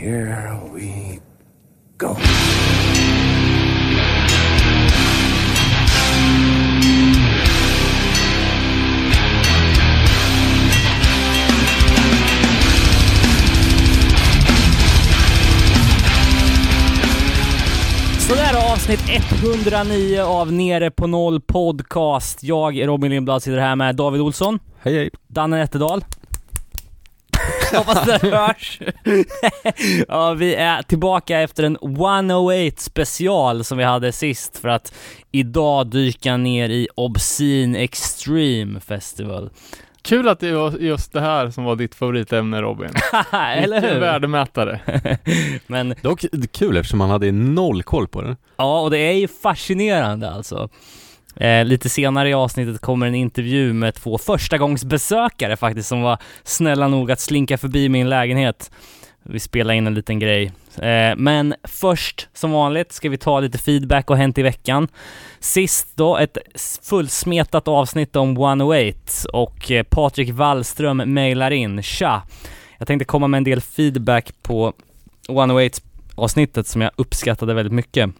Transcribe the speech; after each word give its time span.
here 0.00 0.58
we 0.72 1.20
go. 1.98 2.16
Sådär 18.18 18.72
avsnitt 18.72 19.00
109 19.42 20.20
av 20.22 20.52
Nere 20.52 20.90
på 20.90 21.06
Noll 21.06 21.40
Podcast. 21.40 22.42
Jag, 22.42 22.86
Robin 22.86 23.10
Lindblad, 23.10 23.42
sitter 23.42 23.58
här 23.58 23.76
med 23.76 23.96
David 23.96 24.20
Olsson, 24.20 24.58
Hej 24.82 24.94
hej. 24.94 25.10
Danne 25.28 25.56
Nätterdal. 25.56 26.04
Hoppas 27.76 28.06
det 28.06 28.30
hörs. 28.30 28.80
ja, 30.08 30.34
vi 30.34 30.54
är 30.54 30.82
tillbaka 30.82 31.40
efter 31.40 31.64
en 31.64 31.78
108 31.82 32.76
special 32.76 33.64
som 33.64 33.78
vi 33.78 33.84
hade 33.84 34.12
sist 34.12 34.58
för 34.58 34.68
att 34.68 34.94
idag 35.32 35.86
dyka 35.86 36.36
ner 36.36 36.68
i 36.68 36.88
Obscene 36.94 37.78
Extreme 37.78 38.80
Festival. 38.80 39.50
Kul 40.02 40.28
att 40.28 40.40
det 40.40 40.52
var 40.52 40.70
just 40.70 41.12
det 41.12 41.20
här 41.20 41.50
som 41.50 41.64
var 41.64 41.76
ditt 41.76 41.94
favoritämne 41.94 42.62
Robin. 42.62 42.90
Eller 43.32 43.80
hur? 43.80 44.00
värdemätare. 44.00 44.80
Men 45.66 45.94
Dock 46.02 46.24
kul 46.52 46.76
eftersom 46.76 46.98
man 46.98 47.10
hade 47.10 47.32
noll 47.32 47.82
koll 47.82 48.08
på 48.08 48.22
det. 48.22 48.36
Ja, 48.56 48.80
och 48.80 48.90
det 48.90 48.98
är 48.98 49.12
ju 49.12 49.28
fascinerande 49.28 50.30
alltså. 50.30 50.68
Eh, 51.36 51.64
lite 51.64 51.88
senare 51.88 52.28
i 52.28 52.34
avsnittet 52.34 52.80
kommer 52.80 53.06
en 53.06 53.14
intervju 53.14 53.72
med 53.72 53.94
två 53.94 54.18
förstagångsbesökare 54.18 55.56
faktiskt 55.56 55.88
som 55.88 56.02
var 56.02 56.18
snälla 56.44 56.88
nog 56.88 57.10
att 57.10 57.20
slinka 57.20 57.58
förbi 57.58 57.88
min 57.88 58.08
lägenhet. 58.08 58.70
Vi 59.22 59.40
spelar 59.40 59.74
in 59.74 59.86
en 59.86 59.94
liten 59.94 60.18
grej. 60.18 60.52
Eh, 60.78 61.16
men 61.16 61.54
först, 61.64 62.28
som 62.32 62.50
vanligt, 62.52 62.92
ska 62.92 63.08
vi 63.08 63.18
ta 63.18 63.40
lite 63.40 63.58
feedback 63.58 64.10
och 64.10 64.16
hänt 64.16 64.38
i 64.38 64.42
veckan. 64.42 64.88
Sist 65.40 65.86
då, 65.94 66.16
ett 66.18 66.38
fullsmetat 66.82 67.68
avsnitt 67.68 68.16
om 68.16 68.36
108 68.36 68.98
och 69.32 69.70
eh, 69.70 69.82
Patrik 69.82 70.30
Wallström 70.30 70.96
mejlar 70.96 71.50
in. 71.50 71.82
Tja! 71.82 72.22
Jag 72.78 72.86
tänkte 72.86 73.04
komma 73.04 73.28
med 73.28 73.38
en 73.38 73.44
del 73.44 73.60
feedback 73.60 74.32
på 74.42 74.72
108 75.28 75.78
avsnittet 76.14 76.66
som 76.66 76.80
jag 76.80 76.90
uppskattade 76.96 77.54
väldigt 77.54 77.72
mycket. 77.72 78.10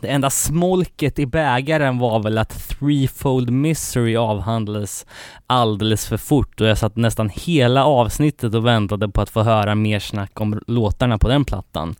Det 0.00 0.08
enda 0.08 0.30
smolket 0.30 1.18
i 1.18 1.26
bägaren 1.26 1.98
var 1.98 2.22
väl 2.22 2.38
att 2.38 2.68
Threefold 2.68 3.50
Misery 3.50 4.16
avhandlades 4.16 5.06
alldeles 5.46 6.06
för 6.06 6.16
fort 6.16 6.60
och 6.60 6.66
jag 6.66 6.78
satt 6.78 6.96
nästan 6.96 7.28
hela 7.34 7.84
avsnittet 7.84 8.54
och 8.54 8.66
väntade 8.66 9.08
på 9.08 9.20
att 9.20 9.30
få 9.30 9.42
höra 9.42 9.74
mer 9.74 9.98
snack 9.98 10.40
om 10.40 10.60
låtarna 10.66 11.18
på 11.18 11.28
den 11.28 11.44
plattan. 11.44 11.94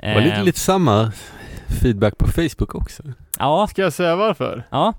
Det 0.00 0.14
var 0.14 0.20
lite, 0.20 0.36
Eh, 0.36 0.44
lite 0.44 0.60
samma 0.60 1.12
feedback 1.82 2.18
på 2.18 2.26
Facebook 2.28 2.74
också. 2.74 3.02
Ja, 3.38 3.66
Ska 3.70 3.82
jag 3.82 3.92
säga 3.92 4.16
varför? 4.16 4.62
ja, 4.70 4.92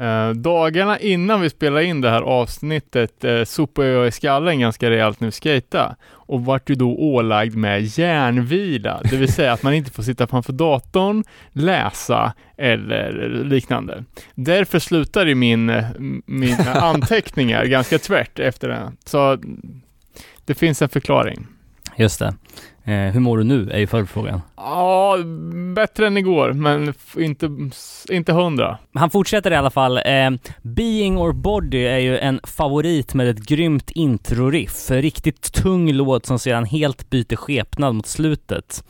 Eh, 0.00 0.30
dagarna 0.30 0.98
innan 0.98 1.40
vi 1.40 1.50
spelade 1.50 1.84
in 1.84 2.00
det 2.00 2.10
här 2.10 2.22
avsnittet 2.22 3.24
eh, 3.24 3.44
sopade 3.44 3.88
jag 3.88 4.06
i 4.06 4.10
skallen 4.10 4.60
ganska 4.60 4.90
rejält 4.90 5.20
när 5.20 5.28
vi 5.28 5.32
skejtade 5.32 5.96
och 6.12 6.44
vart 6.44 6.70
ju 6.70 6.74
då 6.74 6.96
ålagd 6.96 7.56
med 7.56 7.82
järnvila, 7.82 9.00
det 9.10 9.16
vill 9.16 9.32
säga 9.32 9.52
att 9.52 9.62
man 9.62 9.74
inte 9.74 9.90
får 9.90 10.02
sitta 10.02 10.26
framför 10.26 10.52
datorn, 10.52 11.24
läsa 11.52 12.32
eller 12.56 13.28
liknande. 13.44 14.04
Därför 14.34 14.78
slutar 14.78 15.26
ju 15.26 15.34
min, 15.34 15.70
eh, 15.70 15.84
mina 16.26 16.72
anteckningar 16.74 17.64
ganska 17.64 17.98
tvärt 17.98 18.38
efter 18.38 18.68
det. 18.68 18.92
Så 19.04 19.38
det 20.44 20.54
finns 20.54 20.82
en 20.82 20.88
förklaring. 20.88 21.46
just 21.96 22.18
det. 22.18 22.34
Eh, 22.84 22.92
hur 22.94 23.20
mår 23.20 23.38
du 23.38 23.44
nu 23.44 23.70
är 23.70 23.78
ju 23.78 23.86
följdfrågan. 23.86 24.40
Ja, 24.56 25.16
bättre 25.74 26.06
än 26.06 26.16
igår, 26.16 26.52
men 26.52 26.94
inte, 27.16 27.50
inte 28.10 28.32
hundra. 28.32 28.78
Han 28.94 29.10
fortsätter 29.10 29.50
i 29.50 29.56
alla 29.56 29.70
fall. 29.70 29.96
Eh, 29.96 30.30
Being 30.62 31.18
or 31.18 31.32
Body 31.32 31.84
är 31.86 31.98
ju 31.98 32.18
en 32.18 32.40
favorit 32.42 33.14
med 33.14 33.28
ett 33.28 33.46
grymt 33.46 33.90
introriff. 33.90 34.90
Riktigt 34.90 35.52
tung 35.52 35.92
låt 35.92 36.26
som 36.26 36.38
sedan 36.38 36.64
helt 36.64 37.10
byter 37.10 37.36
skepnad 37.36 37.94
mot 37.94 38.06
slutet. 38.06 38.84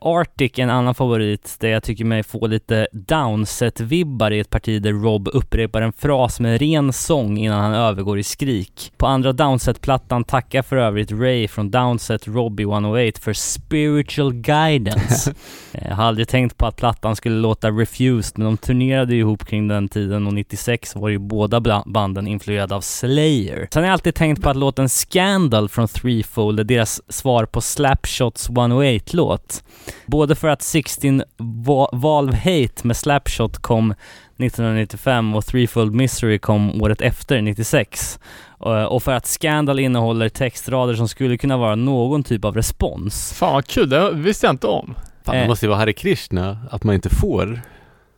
Arctic 0.00 0.58
en 0.58 0.70
annan 0.70 0.94
favorit 0.94 1.56
där 1.60 1.68
jag 1.68 1.82
tycker 1.82 2.04
mig 2.04 2.22
få 2.22 2.46
lite 2.46 2.88
downset-vibbar 2.92 4.30
i 4.30 4.40
ett 4.40 4.50
parti 4.50 4.82
där 4.82 4.92
Rob 4.92 5.28
upprepar 5.32 5.82
en 5.82 5.92
fras 5.92 6.40
med 6.40 6.60
ren 6.60 6.92
sång 6.92 7.38
innan 7.38 7.60
han 7.60 7.74
övergår 7.74 8.18
i 8.18 8.22
skrik. 8.22 8.92
På 8.96 9.06
andra 9.06 9.32
Downset-plattan 9.32 10.24
tackar 10.24 10.62
för 10.62 10.76
övrigt 10.76 11.12
Ray 11.12 11.48
från 11.48 11.70
Downset 11.70 12.28
Robbie 12.28 12.62
108 12.62 13.20
för 13.20 13.32
spiritual 13.32 14.32
guidance. 14.32 15.34
Jag 15.72 15.94
har 15.96 16.04
aldrig 16.04 16.28
tänkt 16.28 16.56
på 16.56 16.66
att 16.66 16.76
plattan 16.76 17.16
skulle 17.16 17.36
låta 17.36 17.70
Refused, 17.70 18.38
men 18.38 18.44
de 18.44 18.56
turnerade 18.56 19.14
ju 19.14 19.20
ihop 19.20 19.46
kring 19.46 19.68
den 19.68 19.88
tiden 19.88 20.26
och 20.26 20.34
96 20.34 20.96
var 20.96 21.08
ju 21.08 21.18
båda 21.18 21.82
banden 21.86 22.26
influerade 22.26 22.74
av 22.74 22.80
Slayer. 22.80 23.68
Sen 23.72 23.82
har 23.82 23.88
jag 23.88 23.92
alltid 23.92 24.14
tänkt 24.14 24.42
på 24.42 24.50
att 24.50 24.56
låten 24.56 24.88
Scandal 24.88 25.68
från 25.68 25.88
Threefold 25.88 26.60
är 26.60 26.64
deras 26.64 27.12
svar 27.12 27.44
på 27.44 27.60
Slapshots 27.60 28.50
108-låt. 28.50 29.62
Både 30.06 30.34
för 30.34 30.48
att 30.48 30.62
16 30.62 31.22
Va- 31.36 31.88
Valve 31.92 32.36
Hate 32.36 32.86
med 32.86 32.96
Slapshot 32.96 33.58
kom 33.58 33.94
1995 34.36 35.34
och 35.34 35.46
Threefold 35.46 35.94
Misery 35.94 36.38
kom 36.38 36.82
året 36.82 37.00
efter, 37.00 37.42
96. 37.42 38.18
Och 38.48 38.94
och 38.94 39.02
för 39.02 39.12
att 39.12 39.26
Scandal 39.26 39.78
innehåller 39.80 40.28
textrader 40.28 40.94
som 40.94 41.08
skulle 41.08 41.36
kunna 41.38 41.56
vara 41.56 41.74
någon 41.74 42.22
typ 42.22 42.44
av 42.44 42.54
respons. 42.54 43.32
Fan 43.32 43.52
vad 43.52 43.66
kul, 43.66 43.88
det 43.88 44.10
visste 44.12 44.46
jag 44.46 44.52
inte 44.52 44.66
om. 44.66 44.94
Fan, 45.24 45.34
Eh. 45.36 45.42
det 45.42 45.48
måste 45.48 45.66
ju 45.66 45.68
vara 45.68 45.78
Hare 45.78 45.92
Krishna 45.92 46.58
att 46.70 46.84
man 46.84 46.94
inte 46.94 47.08
får 47.08 47.60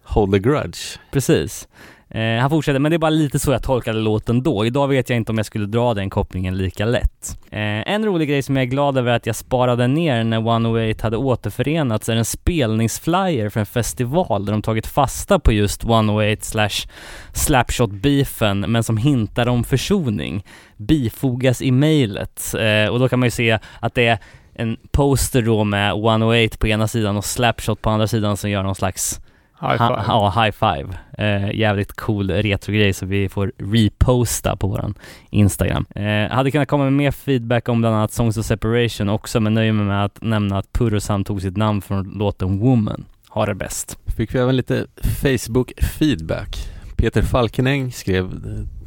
hold 0.04 0.34
a 0.34 0.38
grudge. 0.38 0.98
Precis. 1.12 1.68
Eh, 2.10 2.40
han 2.40 2.50
fortsätter, 2.50 2.78
men 2.78 2.90
det 2.90 2.96
är 2.96 2.98
bara 2.98 3.10
lite 3.10 3.38
så 3.38 3.52
jag 3.52 3.62
tolkade 3.62 3.98
låten 3.98 4.42
då. 4.42 4.66
Idag 4.66 4.88
vet 4.88 5.10
jag 5.10 5.16
inte 5.16 5.32
om 5.32 5.38
jag 5.38 5.46
skulle 5.46 5.66
dra 5.66 5.94
den 5.94 6.10
kopplingen 6.10 6.56
lika 6.56 6.84
lätt. 6.84 7.38
Eh, 7.50 7.92
en 7.92 8.04
rolig 8.04 8.28
grej 8.28 8.42
som 8.42 8.56
jag 8.56 8.62
är 8.62 8.66
glad 8.66 8.98
över 8.98 9.12
att 9.12 9.26
jag 9.26 9.36
sparade 9.36 9.86
ner 9.86 10.24
när 10.24 10.36
108 10.36 11.02
hade 11.02 11.16
återförenats 11.16 12.08
är 12.08 12.16
en 12.16 12.24
spelningsflyer 12.24 13.48
för 13.48 13.60
en 13.60 13.66
festival 13.66 14.44
där 14.44 14.52
de 14.52 14.62
tagit 14.62 14.86
fasta 14.86 15.38
på 15.38 15.52
just 15.52 15.84
108 15.84 16.42
slash 16.42 16.88
slapshot-beefen 17.32 18.66
men 18.66 18.82
som 18.82 18.96
hintar 18.96 19.48
om 19.48 19.64
försoning. 19.64 20.44
Bifogas 20.76 21.62
i 21.62 21.70
mejlet. 21.70 22.54
Eh, 22.54 22.92
och 22.92 22.98
då 22.98 23.08
kan 23.08 23.18
man 23.18 23.26
ju 23.26 23.30
se 23.30 23.58
att 23.80 23.94
det 23.94 24.06
är 24.06 24.18
en 24.54 24.76
poster 24.90 25.42
då 25.42 25.64
med 25.64 25.90
108 25.90 26.56
på 26.58 26.68
ena 26.68 26.88
sidan 26.88 27.16
och 27.16 27.24
slapshot 27.24 27.82
på 27.82 27.90
andra 27.90 28.06
sidan 28.06 28.36
som 28.36 28.50
gör 28.50 28.62
någon 28.62 28.74
slags 28.74 29.20
High 29.60 29.78
five. 29.78 30.00
Ha, 30.00 30.32
ja, 30.36 30.42
high 30.42 30.52
five. 30.52 30.98
Eh, 31.18 31.54
jävligt 31.54 31.92
cool 31.92 32.30
retrogrej 32.30 32.92
så 32.92 33.06
vi 33.06 33.28
får 33.28 33.52
reposta 33.58 34.56
på 34.56 34.66
våran 34.66 34.94
Instagram. 35.30 35.86
Eh, 35.94 36.30
hade 36.30 36.50
kunnat 36.50 36.68
komma 36.68 36.84
med 36.84 36.92
mer 36.92 37.10
feedback 37.10 37.68
om 37.68 37.80
bland 37.80 37.96
annat 37.96 38.12
Songs 38.12 38.36
of 38.36 38.46
Separation 38.46 39.08
också, 39.08 39.40
men 39.40 39.54
nöjer 39.54 39.72
mig 39.72 39.86
med 39.86 40.04
att 40.04 40.22
nämna 40.22 40.58
att 40.58 40.72
Purosan 40.72 41.24
tog 41.24 41.42
sitt 41.42 41.56
namn 41.56 41.82
från 41.82 42.04
låten 42.04 42.58
Woman. 42.58 43.04
Ha 43.28 43.46
det 43.46 43.54
bäst. 43.54 43.98
Fick 44.16 44.34
vi 44.34 44.38
även 44.38 44.56
lite 44.56 44.86
Facebook 45.22 45.72
feedback. 45.98 46.56
Peter 46.96 47.22
Falkenäng 47.22 47.92
skrev 47.92 48.24
eh, 48.24 48.80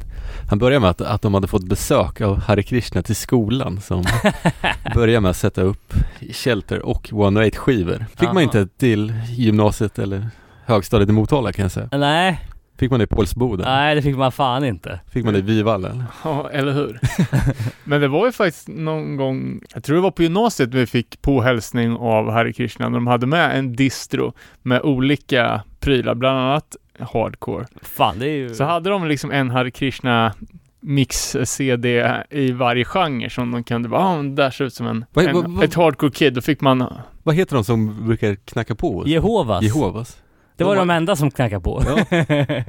han 0.48 0.58
började 0.58 0.80
med 0.80 0.90
att, 0.90 1.00
att 1.00 1.22
de 1.22 1.34
hade 1.34 1.46
fått 1.46 1.64
besök 1.64 2.20
av 2.20 2.40
Hare 2.40 2.62
Krishna 2.62 3.02
till 3.02 3.16
skolan 3.16 3.80
som 3.80 4.04
började 4.94 5.20
med 5.20 5.30
att 5.30 5.36
sätta 5.36 5.62
upp 5.62 5.94
Shelter 6.32 6.82
och 6.82 7.08
108 7.12 7.56
skivor. 7.56 8.06
Fick 8.10 8.22
Aha. 8.22 8.32
man 8.32 8.42
inte 8.42 8.66
till 8.66 9.14
gymnasiet 9.30 9.98
eller 9.98 10.30
högstadiet 10.66 11.08
i 11.10 11.12
Motala 11.12 11.52
kan 11.52 11.62
jag 11.62 11.72
säga. 11.72 11.88
Nej, 11.92 12.40
Fick 12.78 12.90
man 12.90 13.00
det 13.00 13.04
i 13.04 13.06
Pålsboda? 13.06 13.64
nej 13.64 13.94
det 13.94 14.02
fick 14.02 14.16
man 14.16 14.32
fan 14.32 14.64
inte. 14.64 15.00
Fick 15.12 15.24
man 15.24 15.32
det 15.34 15.38
i 15.38 15.42
Vivalla? 15.42 16.04
Ja, 16.24 16.50
eller 16.52 16.72
hur? 16.72 17.00
Men 17.84 18.00
det 18.00 18.08
var 18.08 18.26
ju 18.26 18.32
faktiskt 18.32 18.68
någon 18.68 19.16
gång, 19.16 19.60
jag 19.74 19.84
tror 19.84 19.96
det 19.96 20.02
var 20.02 20.10
på 20.10 20.22
gymnasiet 20.22 20.74
vi 20.74 20.86
fick 20.86 21.22
påhälsning 21.22 21.96
av 21.96 22.30
Hare 22.30 22.52
Krishna 22.52 22.88
när 22.88 22.96
de 22.98 23.06
hade 23.06 23.26
med 23.26 23.58
en 23.58 23.72
distro 23.76 24.32
med 24.62 24.82
olika 24.82 25.62
prylar, 25.80 26.14
bland 26.14 26.38
annat 26.38 26.76
hardcore. 26.98 27.66
Fan, 27.82 28.18
det 28.18 28.26
är 28.28 28.36
ju... 28.36 28.54
Så 28.54 28.64
hade 28.64 28.90
de 28.90 29.06
liksom 29.08 29.30
en 29.30 29.50
Hare 29.50 29.70
Krishna 29.70 30.34
mix-CD 30.80 32.04
i 32.30 32.52
varje 32.52 32.84
genre 32.84 33.30
som 33.30 33.50
de 33.50 33.64
kunde 33.64 33.88
bara, 33.88 34.00
ah, 34.00 34.22
där 34.22 34.50
ser 34.50 34.64
ut 34.64 34.74
som 34.74 34.86
en, 34.86 35.04
Vad- 35.12 35.24
en 35.24 35.34
vad- 35.34 35.50
vad- 35.50 35.64
ett 35.64 35.74
hardcore 35.74 36.10
kid. 36.12 36.34
Då 36.34 36.40
fick 36.40 36.60
man, 36.60 36.92
Vad 37.22 37.34
heter 37.34 37.54
de 37.54 37.64
som 37.64 38.06
brukar 38.06 38.34
knacka 38.34 38.74
på? 38.74 39.02
Jehovas. 39.06 39.62
Jehovas. 39.64 40.16
Det 40.56 40.64
var 40.64 40.74
De 40.76 40.88
de 40.88 40.90
enda 40.94 41.16
som 41.16 41.30
knackade 41.30 41.60
på. 41.60 41.82
Ja. 41.86 42.04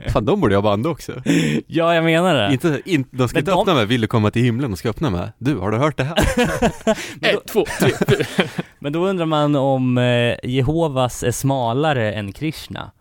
Fan, 0.11 0.25
de 0.25 0.41
borde 0.41 0.55
ha 0.55 0.61
band 0.61 0.87
också. 0.87 1.11
ja, 1.67 1.95
jag 1.95 2.03
menar 2.03 2.35
det. 2.35 2.53
Inte, 2.53 2.81
in, 2.85 3.05
de 3.11 3.27
ska 3.27 3.35
Men 3.35 3.41
inte 3.41 3.51
de- 3.51 3.59
öppna 3.61 3.73
med 3.73 3.87
Vill 3.87 4.01
du 4.01 4.07
komma 4.07 4.31
till 4.31 4.41
himlen? 4.41 4.71
De 4.71 4.77
ska 4.77 4.89
öppna 4.89 5.09
med 5.09 5.31
Du, 5.37 5.57
har 5.57 5.71
du 5.71 5.77
hört 5.77 5.97
det 5.97 6.03
här? 6.03 6.15
ett, 7.21 7.47
två, 7.47 7.65
tre. 7.79 7.91
Men 8.79 8.93
då 8.93 9.07
undrar 9.07 9.25
man 9.25 9.55
om 9.55 9.97
eh, 9.97 10.35
Jehovas 10.43 11.23
är 11.23 11.31
smalare 11.31 12.13
än 12.13 12.31
Krishna? 12.33 12.91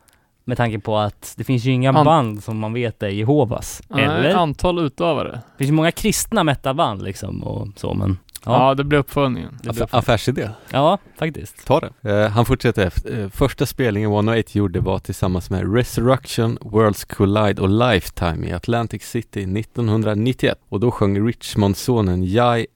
Med 0.46 0.56
tanke 0.56 0.78
på 0.78 0.98
att 0.98 1.34
det 1.36 1.44
finns 1.44 1.64
ju 1.64 1.70
inga 1.72 1.92
An- 1.92 2.04
band 2.04 2.42
som 2.44 2.58
man 2.58 2.72
vet 2.72 3.02
är 3.02 3.08
Jehovas. 3.08 3.82
Nej, 3.88 4.04
Eller? 4.04 4.34
antal 4.34 4.78
utövare. 4.78 5.30
Det 5.32 5.58
finns 5.58 5.68
ju 5.68 5.74
många 5.74 5.90
kristna 5.92 6.44
metaband 6.44 7.02
liksom 7.02 7.42
och 7.44 7.68
så 7.76 7.94
men 7.94 8.18
Ja, 8.46 8.68
Ja, 8.68 8.74
det 8.74 8.84
blir 8.84 8.98
uppföljningen. 8.98 9.58
det 9.62 9.72
blir- 9.72 9.82
Aff- 9.84 9.88
affärsidé. 9.98 10.48
ja 10.70 10.98
faktiskt. 11.18 11.66
Ta 11.66 11.80
det. 11.80 12.10
Eh, 12.10 12.30
han 12.30 12.44
fortsätter 12.44 12.86
efter. 12.86 13.22
Eh, 13.22 13.28
första 13.28 13.66
spelningen 13.66 14.10
108 14.10 14.48
gjorde 14.52 14.80
var 14.80 14.98
tillsammans 14.98 15.50
med 15.50 15.74
Resurrection, 15.74 16.58
Worlds 16.60 17.04
Collide 17.04 17.62
och 17.62 17.68
Lifetime 17.68 18.46
i 18.48 18.52
Atlantic 18.52 19.02
City 19.02 19.46
1991. 19.46 20.58
Och 20.68 20.80
då 20.80 20.90
sjöng 20.90 21.26
Richmond-sonen 21.28 22.24
Jai 22.24 22.66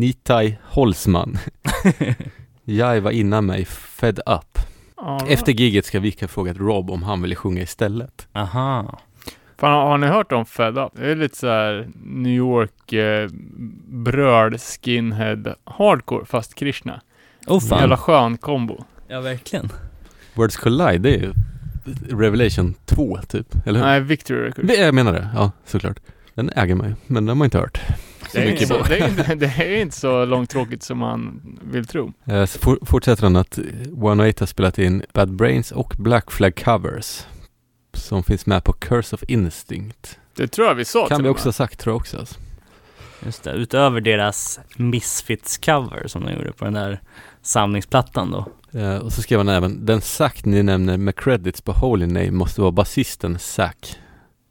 Nitai 0.00 0.58
Holzman. 0.64 1.38
Jai 2.64 3.00
var 3.00 3.10
innan 3.10 3.46
mig 3.46 3.64
Fed 3.64 4.18
Up. 4.26 4.58
Ja, 4.96 5.26
Efter 5.28 5.52
giget 5.52 5.84
ska 5.86 6.00
Vick 6.00 6.20
ha 6.20 6.28
frågat 6.28 6.56
Rob 6.56 6.90
om 6.90 7.02
han 7.02 7.22
ville 7.22 7.34
sjunga 7.34 7.62
istället. 7.62 8.28
Aha. 8.32 8.98
Fan, 9.60 9.72
har, 9.72 9.86
har 9.90 9.98
ni 9.98 10.06
hört 10.06 10.32
om 10.32 10.46
Fed 10.46 10.78
Up? 10.78 10.92
Det 10.96 11.10
är 11.10 11.16
lite 11.16 11.36
så 11.36 11.46
här 11.46 11.88
New 12.04 12.32
York 12.32 12.92
eh, 12.92 13.28
bröd 13.88 14.60
skinhead 14.60 15.54
hardcore 15.64 16.24
fast 16.24 16.54
Krishna. 16.54 17.00
Oh 17.46 17.64
Jävla 17.70 17.96
fan. 17.96 17.98
skön 17.98 18.36
kombo. 18.38 18.84
Ja, 19.08 19.20
verkligen. 19.20 19.68
Worlds 20.34 20.56
Collide, 20.56 20.98
det 20.98 21.14
är 21.14 21.18
ju 21.18 21.32
Revelation 22.10 22.74
2 22.84 23.18
typ, 23.28 23.66
eller 23.66 23.78
hur? 23.80 23.86
Nej, 23.86 24.00
Victory 24.00 24.40
Records. 24.40 24.78
Jag 24.78 24.94
menar 24.94 25.12
det, 25.12 25.28
ja 25.34 25.52
såklart. 25.64 25.96
Den 26.34 26.50
äger 26.56 26.74
man 26.74 26.88
ju, 26.88 26.94
men 27.06 27.14
den 27.24 27.28
har 27.28 27.34
man 27.34 27.44
inte 27.44 27.58
hört. 27.58 27.80
Så 28.32 28.38
Det 28.38 28.42
är, 28.42 28.46
mycket 28.46 28.62
inte 28.62 28.74
så, 28.74 28.82
det, 28.88 28.98
är 28.98 29.08
inte, 29.08 29.34
det 29.34 29.46
är 29.46 29.80
inte 29.82 29.96
så 29.96 30.24
långtråkigt 30.24 30.82
som 30.82 30.98
man 30.98 31.40
vill 31.62 31.86
tro. 31.86 32.12
Eh, 32.24 32.44
Så 32.44 32.58
for, 32.58 32.78
fortsätter 32.86 33.22
han 33.22 33.36
att 33.36 33.58
108 33.58 34.42
har 34.42 34.46
spelat 34.46 34.78
in 34.78 35.02
Bad 35.12 35.32
Brains 35.36 35.72
och 35.72 35.94
Black 35.98 36.30
Flag 36.30 36.56
covers. 36.64 37.26
Som 38.00 38.22
finns 38.22 38.46
med 38.46 38.64
på 38.64 38.72
Curse 38.72 39.16
of 39.16 39.22
Instinct. 39.28 40.18
Det 40.34 40.48
tror 40.48 40.68
jag 40.68 40.74
vi 40.74 40.84
sa 40.84 41.08
kan 41.08 41.22
vi 41.22 41.28
också 41.28 41.48
ha 41.48 41.52
sagt 41.52 41.80
tror 41.80 41.92
jag 41.92 42.00
också. 42.00 42.18
Alltså. 42.18 42.38
Just 43.24 43.42
det, 43.42 43.52
utöver 43.52 44.00
deras 44.00 44.60
Misfits-cover 44.76 46.06
som 46.06 46.24
de 46.24 46.32
gjorde 46.32 46.52
på 46.52 46.64
den 46.64 46.74
där 46.74 47.00
samlingsplattan 47.42 48.30
då. 48.30 48.46
Eh, 48.78 48.96
och 48.96 49.12
så 49.12 49.22
skrev 49.22 49.38
han 49.38 49.48
även, 49.48 49.86
den 49.86 50.00
Zack 50.00 50.44
ni 50.44 50.62
nämner 50.62 50.96
med 50.96 51.16
credits 51.16 51.60
på 51.60 51.72
Holy 51.72 52.06
Name 52.06 52.30
måste 52.30 52.60
vara 52.60 52.72
basisten 52.72 53.38
Zack. 53.38 53.98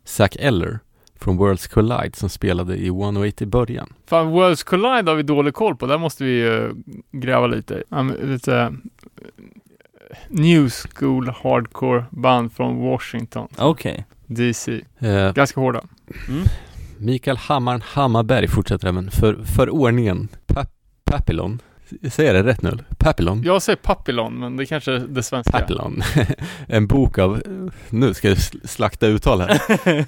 Zack 0.06 0.36
Eller 0.36 0.80
från 1.20 1.38
Worlds 1.38 1.68
Collide 1.68 2.12
som 2.16 2.30
spelade 2.30 2.78
i 2.78 2.88
108 2.88 3.44
i 3.44 3.48
början. 3.48 3.94
Fan, 4.06 4.28
Worlds 4.28 4.64
Collide 4.64 5.12
har 5.12 5.16
vi 5.16 5.24
dålig 5.24 5.54
koll 5.54 5.76
på. 5.76 5.86
Där 5.86 5.98
måste 5.98 6.24
vi 6.24 6.32
ju 6.32 6.74
gräva 7.12 7.48
lite. 7.48 7.84
Men 7.90 8.08
lite 8.08 8.74
New 10.30 10.70
School 10.70 11.30
Hardcore 11.44 12.06
band 12.12 12.54
från 12.54 12.78
Washington, 12.78 13.48
Okej. 13.58 14.06
DC. 14.26 14.82
Eh, 15.00 15.34
Ganska 15.34 15.60
hårda. 15.62 15.82
Mm. 16.28 16.44
Mikael 16.98 17.38
Hammaren 17.38 17.82
Hammarberg 17.82 18.48
fortsätter 18.48 18.88
även 18.88 19.12
för, 19.12 19.44
för 19.56 19.70
ordningen. 19.70 20.28
Pa 20.48 20.66
Papillon. 21.04 21.62
Säger 22.12 22.34
jag 22.36 22.46
det 22.46 22.52
rätt 22.52 22.62
nu? 22.62 22.78
Papillon? 22.98 23.44
Jag 23.46 23.62
säger 23.62 23.78
Papillon, 23.78 24.40
men 24.40 24.58
det 24.58 24.66
kanske 24.66 24.92
är 24.94 25.00
det 25.00 25.24
svenska. 25.24 25.52
Papillon. 25.52 26.02
en 26.68 26.88
bok 26.88 27.18
av, 27.18 27.42
nu 27.90 28.14
ska 28.14 28.28
jag 28.28 28.38
sl- 28.38 28.68
slakta 28.68 29.08
uttal 29.08 29.42
här. 29.42 29.62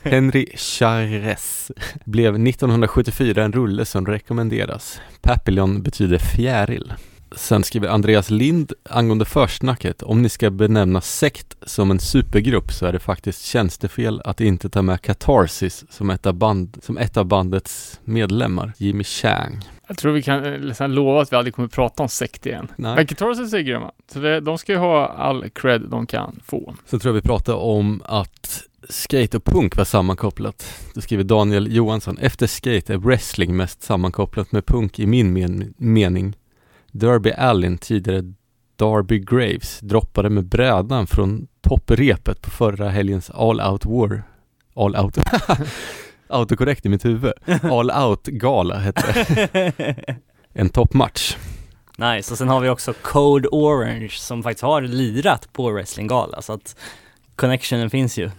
Henry 0.09 0.45
Charres 0.55 1.71
blev 2.05 2.35
1974 2.47 3.43
en 3.43 3.51
rulle 3.53 3.85
som 3.85 4.05
rekommenderas. 4.05 5.01
Papillon 5.21 5.81
betyder 5.81 6.17
fjäril. 6.17 6.93
Sen 7.35 7.63
skriver 7.63 7.87
Andreas 7.87 8.29
Lind 8.29 8.73
angående 8.89 9.25
försnacket. 9.25 10.03
Om 10.03 10.21
ni 10.21 10.29
ska 10.29 10.49
benämna 10.49 11.01
sekt 11.01 11.57
som 11.65 11.91
en 11.91 11.99
supergrupp 11.99 12.71
så 12.71 12.85
är 12.85 12.93
det 12.93 12.99
faktiskt 12.99 13.45
tjänstefel 13.45 14.21
att 14.25 14.41
inte 14.41 14.69
ta 14.69 14.81
med 14.81 15.01
Catharsis 15.01 15.85
som 15.89 16.09
ett 16.09 16.25
av, 16.25 16.33
band, 16.33 16.77
som 16.83 16.97
ett 16.97 17.17
av 17.17 17.25
bandets 17.25 17.99
medlemmar, 18.03 18.73
Jimmy 18.77 19.03
Chang. 19.03 19.69
Jag 19.87 19.97
tror 19.97 20.11
vi 20.11 20.21
kan 20.21 20.43
liksom 20.43 20.91
lova 20.91 21.21
att 21.21 21.31
vi 21.31 21.37
aldrig 21.37 21.55
kommer 21.55 21.67
prata 21.67 22.03
om 22.03 22.09
sekt 22.09 22.45
igen. 22.45 22.67
Nej. 22.75 22.95
Men 22.95 23.05
Guitars 23.05 23.53
är 23.53 23.59
grymma. 23.59 23.91
Så 24.13 24.19
det, 24.19 24.39
de 24.39 24.57
ska 24.57 24.71
ju 24.71 24.77
ha 24.77 25.07
all 25.07 25.49
cred 25.49 25.81
de 25.81 26.07
kan 26.07 26.39
få. 26.45 26.75
Så 26.85 26.99
tror 26.99 27.15
jag 27.15 27.21
vi 27.21 27.27
pratade 27.27 27.57
om 27.57 28.01
att 28.05 28.63
skate 28.89 29.37
och 29.37 29.43
punk 29.43 29.77
var 29.77 29.85
sammankopplat. 29.85 30.79
Då 30.93 31.01
skriver 31.01 31.23
Daniel 31.23 31.75
Johansson, 31.75 32.17
efter 32.17 32.47
skate 32.47 32.93
är 32.93 32.97
wrestling 32.97 33.57
mest 33.57 33.83
sammankopplat 33.83 34.51
med 34.51 34.65
punk 34.65 34.99
i 34.99 35.05
min 35.05 35.33
men- 35.33 35.73
mening. 35.77 36.35
Derby 36.91 37.31
Allin, 37.31 37.77
tidigare 37.77 38.33
Darby 38.75 39.19
Graves, 39.19 39.79
droppade 39.79 40.29
med 40.29 40.45
brädan 40.45 41.07
från 41.07 41.47
topprepet 41.61 42.41
på 42.41 42.49
förra 42.49 42.89
helgens 42.89 43.29
All 43.29 43.61
Out 43.61 43.85
War. 43.85 44.23
All 44.75 44.95
Out. 44.95 45.17
Autokorrekt 46.27 46.85
i 46.85 46.89
mitt 46.89 47.05
huvud. 47.05 47.33
All 47.63 47.91
Out-gala 47.91 48.77
hette 48.77 49.25
det. 49.27 49.95
En 50.53 50.69
toppmatch. 50.69 51.37
Nice, 51.97 52.33
och 52.33 52.37
sen 52.37 52.47
har 52.47 52.59
vi 52.59 52.69
också 52.69 52.93
Code 53.01 53.47
Orange 53.47 54.09
som 54.09 54.43
faktiskt 54.43 54.63
har 54.63 54.81
lirat 54.81 55.53
på 55.53 55.71
wrestlinggala 55.71 56.41
så 56.41 56.53
att 56.53 56.75
connectionen 57.35 57.89
finns 57.89 58.17
ju. 58.17 58.31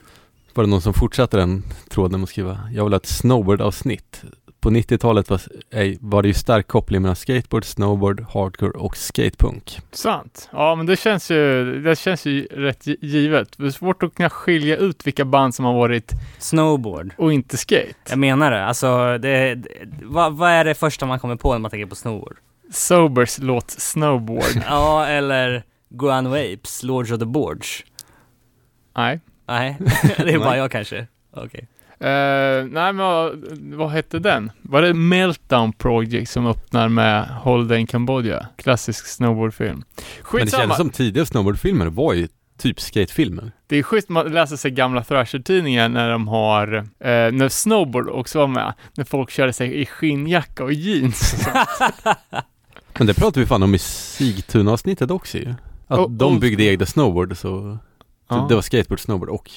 Var 0.55 0.65
det 0.65 0.71
någon 0.71 0.81
som 0.81 0.95
fortsatte 0.95 1.37
den 1.37 1.63
tråden 1.89 2.21
med 2.21 2.25
att 2.25 2.31
skriva 2.31 2.61
Jag 2.73 2.85
vill 2.85 2.93
ha 2.93 2.97
ett 2.97 3.07
snowboard-avsnitt. 3.07 4.25
På 4.63 4.71
90-talet 4.71 5.31
var, 5.31 5.41
var 6.01 6.23
det 6.23 6.29
ju 6.29 6.35
stark 6.35 6.69
koppling 6.69 7.03
mellan 7.03 7.17
skateboard, 7.17 7.65
snowboard, 7.65 8.21
hardcore 8.21 8.71
och 8.71 8.97
skatepunk. 8.97 9.79
Sant. 9.93 10.49
Ja, 10.53 10.75
men 10.75 10.87
det 10.87 10.97
känns 10.97 11.31
ju, 11.31 11.65
det 11.83 11.97
känns 11.99 12.27
ju 12.27 12.47
rätt 12.47 12.87
gi- 12.87 12.97
givet. 13.01 13.49
Det 13.59 13.67
är 13.67 13.71
svårt 13.71 14.03
att 14.03 14.15
kunna 14.15 14.31
skilja 14.31 14.77
ut 14.77 15.07
vilka 15.07 15.25
band 15.25 15.55
som 15.55 15.65
har 15.65 15.73
varit 15.75 16.13
Snowboard. 16.39 17.15
och 17.19 17.33
inte 17.33 17.57
skate. 17.57 17.95
Jag 18.09 18.19
menar 18.19 18.51
det, 18.51 18.65
alltså 18.67 19.19
det, 19.19 19.55
det, 19.55 19.69
vad, 20.03 20.37
vad 20.37 20.51
är 20.51 20.65
det 20.65 20.75
första 20.75 21.07
man 21.07 21.19
kommer 21.19 21.37
på 21.37 21.53
när 21.53 21.59
man 21.59 21.71
tänker 21.71 21.87
på 21.87 21.95
snowboard? 21.95 22.37
Sobers 22.73 23.39
låt 23.39 23.71
Snowboard. 23.71 24.43
ja, 24.69 25.07
eller 25.07 25.63
Guan 25.89 26.27
Apes, 26.27 26.83
Lords 26.83 27.11
of 27.13 27.19
the 27.19 27.25
Boards. 27.27 27.85
Nej. 28.97 29.21
Nej, 29.49 29.77
det 30.17 30.33
är 30.33 30.39
bara 30.39 30.57
jag 30.57 30.71
kanske. 30.71 31.07
Okej. 31.37 31.69
Eh, 32.03 32.65
nej, 32.65 32.93
men 32.93 32.97
vad, 32.97 33.33
vad 33.61 33.91
hette 33.91 34.19
den? 34.19 34.51
Var 34.63 34.83
det 34.83 34.95
Meltdown 34.95 35.73
Project 35.73 36.31
som 36.31 36.47
öppnar 36.47 36.89
med 36.89 37.29
Holiday 37.29 37.81
in 37.81 37.87
Cambodia? 37.87 38.47
Klassisk 38.57 39.07
snowboardfilm. 39.07 39.77
Men 39.77 39.85
det 39.97 40.23
Skitsamma. 40.23 40.61
kändes 40.63 40.77
som 40.77 40.91
tidiga 40.91 41.27
snowboardfilmer 41.27 41.87
var 41.87 42.13
ju 42.13 42.29
typ 42.59 42.81
skatefilmer. 42.81 43.53
Det 43.67 43.77
är 43.77 43.83
schysst 43.83 44.09
man 44.09 44.33
läser 44.33 44.57
sig 44.57 44.71
gamla 44.71 45.03
Thrasher-tidningar 45.05 45.89
när 45.89 46.11
de 46.11 46.29
har, 46.29 46.75
eh, 46.77 46.83
när 47.33 47.49
snowboard 47.49 48.09
också 48.09 48.39
var 48.39 48.47
med. 48.47 48.73
När 48.95 49.05
folk 49.05 49.31
körde 49.31 49.53
sig 49.53 49.81
i 49.81 49.87
skinnjacka 49.87 50.65
och 50.65 50.73
jeans. 50.73 51.33
och 51.33 51.39
sånt. 51.39 52.17
Men 52.99 53.07
det 53.07 53.15
pratade 53.15 53.41
vi 53.41 53.47
fan 53.47 53.63
om 53.63 53.75
i 53.75 53.79
Sigtuna-avsnittet 53.79 55.11
också 55.11 55.39
ju. 55.39 55.55
Att 55.87 55.99
Oh, 55.99 56.11
de 56.11 56.41
byggde 56.41 56.65
egna 56.65 56.87
snowboard 56.87 57.31
så, 57.31 57.37
så 57.37 57.79
Ja. 58.29 58.47
det 58.49 58.55
var 58.55 58.63
skateboard, 58.63 59.01
snowboard 59.01 59.29
och 59.29 59.51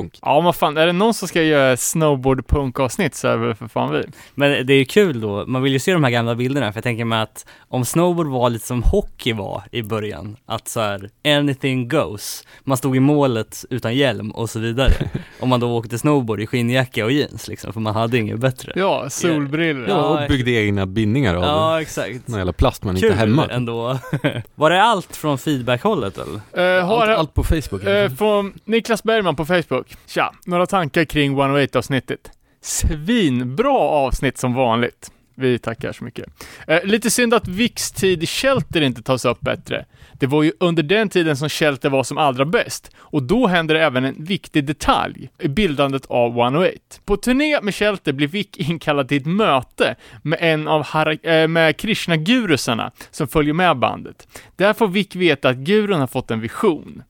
punk. 0.00 0.18
ja, 0.22 0.40
men 0.40 0.52
fan, 0.52 0.76
är 0.76 0.86
det 0.86 0.92
någon 0.92 1.14
som 1.14 1.28
ska 1.28 1.42
göra 1.42 1.76
snowboard-punk-avsnitt 1.76 3.14
så 3.14 3.28
är 3.28 3.38
det 3.38 3.54
för 3.54 3.68
fan 3.68 3.92
vi. 3.92 4.02
Men 4.34 4.66
det 4.66 4.72
är 4.72 4.78
ju 4.78 4.84
kul 4.84 5.20
då, 5.20 5.44
man 5.46 5.62
vill 5.62 5.72
ju 5.72 5.78
se 5.78 5.92
de 5.92 6.04
här 6.04 6.10
gamla 6.10 6.34
bilderna 6.34 6.72
för 6.72 6.76
jag 6.78 6.84
tänker 6.84 7.04
mig 7.04 7.20
att 7.20 7.46
om 7.68 7.84
snowboard 7.84 8.26
var 8.26 8.50
lite 8.50 8.66
som 8.66 8.82
hockey 8.82 9.32
var 9.32 9.62
i 9.72 9.82
början, 9.82 10.36
att 10.46 10.68
så 10.68 10.80
här 10.80 11.10
anything 11.24 11.88
goes, 11.88 12.44
man 12.64 12.76
stod 12.76 12.96
i 12.96 13.00
målet 13.00 13.64
utan 13.70 13.94
hjälm 13.94 14.30
och 14.30 14.50
så 14.50 14.58
vidare. 14.58 14.92
om 15.40 15.48
man 15.48 15.60
då 15.60 15.76
åkte 15.76 15.98
snowboard 15.98 16.40
i 16.40 16.46
skinnjacka 16.46 17.04
och 17.04 17.12
jeans 17.12 17.48
liksom, 17.48 17.72
för 17.72 17.80
man 17.80 17.94
hade 17.94 18.18
inget 18.18 18.38
bättre. 18.38 18.72
Ja, 18.76 19.10
solbrillor. 19.10 19.88
Ja. 19.88 19.96
Och 20.22 20.28
byggde 20.28 20.50
egna 20.50 20.86
bindningar 20.86 21.34
av 21.34 21.42
Ja, 21.42 21.80
exakt. 21.82 22.28
någon 22.28 22.38
jävla 22.38 22.52
plast 22.52 22.84
man 22.84 22.96
Kul 22.96 23.04
inte 23.04 23.18
hämmar. 23.18 23.48
ändå. 23.48 23.98
var 24.54 24.70
det 24.70 24.82
allt 24.82 25.16
från 25.16 25.38
feedback-hållet 25.38 26.18
eller? 26.18 26.82
Har 26.82 27.06
Allt, 27.06 27.18
allt 27.18 27.34
på 27.34 27.44
Facebook. 27.44 27.84
Eh, 27.84 28.10
från 28.10 28.52
Niklas 28.64 29.02
Bergman 29.02 29.36
på 29.36 29.44
Facebook. 29.46 29.85
Tja, 30.06 30.34
några 30.46 30.66
tankar 30.66 31.04
kring 31.04 31.36
108-avsnittet. 31.36 32.30
Svinbra 32.60 33.78
avsnitt 33.78 34.38
som 34.38 34.54
vanligt. 34.54 35.10
Vi 35.38 35.58
tackar 35.58 35.92
så 35.92 36.04
mycket. 36.04 36.26
Eh, 36.66 36.84
lite 36.84 37.10
synd 37.10 37.34
att 37.34 37.48
Vicks 37.48 37.92
tid 37.92 38.22
i 38.22 38.26
Shelter 38.26 38.80
inte 38.80 39.02
tas 39.02 39.24
upp 39.24 39.40
bättre. 39.40 39.84
Det 40.12 40.26
var 40.26 40.42
ju 40.42 40.52
under 40.60 40.82
den 40.82 41.08
tiden 41.08 41.36
som 41.36 41.48
Shelter 41.48 41.90
var 41.90 42.02
som 42.02 42.18
allra 42.18 42.44
bäst. 42.44 42.90
Och 42.98 43.22
då 43.22 43.46
hände 43.46 43.74
det 43.74 43.80
även 43.84 44.04
en 44.04 44.24
viktig 44.24 44.64
detalj 44.64 45.30
i 45.38 45.48
bildandet 45.48 46.06
av 46.06 46.30
108. 46.38 46.76
På 47.04 47.16
turné 47.16 47.60
med 47.62 47.74
Shelter 47.74 48.12
blev 48.12 48.30
Vick 48.30 48.56
inkallad 48.56 49.08
till 49.08 49.16
ett 49.16 49.26
möte 49.26 49.96
med 50.22 50.38
en 50.42 50.68
av 50.68 50.84
Har- 50.86 51.26
eh, 51.28 51.48
med 51.48 51.76
Krishna-gurusarna 51.76 52.90
som 53.10 53.28
följer 53.28 53.54
med 53.54 53.78
bandet. 53.78 54.28
Där 54.56 54.72
får 54.72 54.88
Vick 54.88 55.16
veta 55.16 55.48
att 55.48 55.56
gurun 55.56 56.00
har 56.00 56.06
fått 56.06 56.30
en 56.30 56.40
vision. 56.40 57.02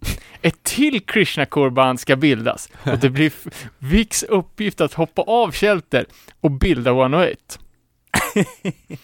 Ett 0.43 0.63
till 0.63 1.01
Krishna-korband 1.07 2.01
ska 2.01 2.17
bildas 2.17 2.69
och 2.93 2.99
det 2.99 3.11
blir 3.11 3.33
Vicks 3.79 4.23
uppgift 4.23 4.81
att 4.81 4.93
hoppa 4.95 5.23
av 5.23 5.53
Shelter 5.53 6.05
och 6.41 6.51
bilda 6.51 6.91
108. 6.91 7.37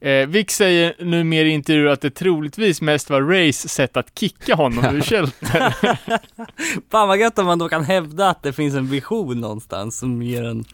Eh, 0.00 0.26
Vic 0.26 0.50
säger 0.50 0.94
nu 0.98 1.24
mer 1.24 1.44
i 1.44 1.48
intervjuer 1.48 1.90
att 1.90 2.00
det 2.00 2.10
troligtvis 2.10 2.80
mest 2.80 3.10
var 3.10 3.22
Rays 3.22 3.68
sätt 3.68 3.96
att 3.96 4.18
kicka 4.18 4.54
honom 4.54 4.96
ur 4.96 5.00
Shelter. 5.02 5.74
Fan 6.90 7.08
vad 7.08 7.18
gött 7.18 7.38
om 7.38 7.46
man 7.46 7.58
då 7.58 7.68
kan 7.68 7.84
hävda 7.84 8.28
att 8.28 8.42
det 8.42 8.52
finns 8.52 8.74
en 8.74 8.86
vision 8.86 9.40
någonstans 9.40 9.98
som 9.98 10.22
ger 10.22 10.44
en, 10.44 10.64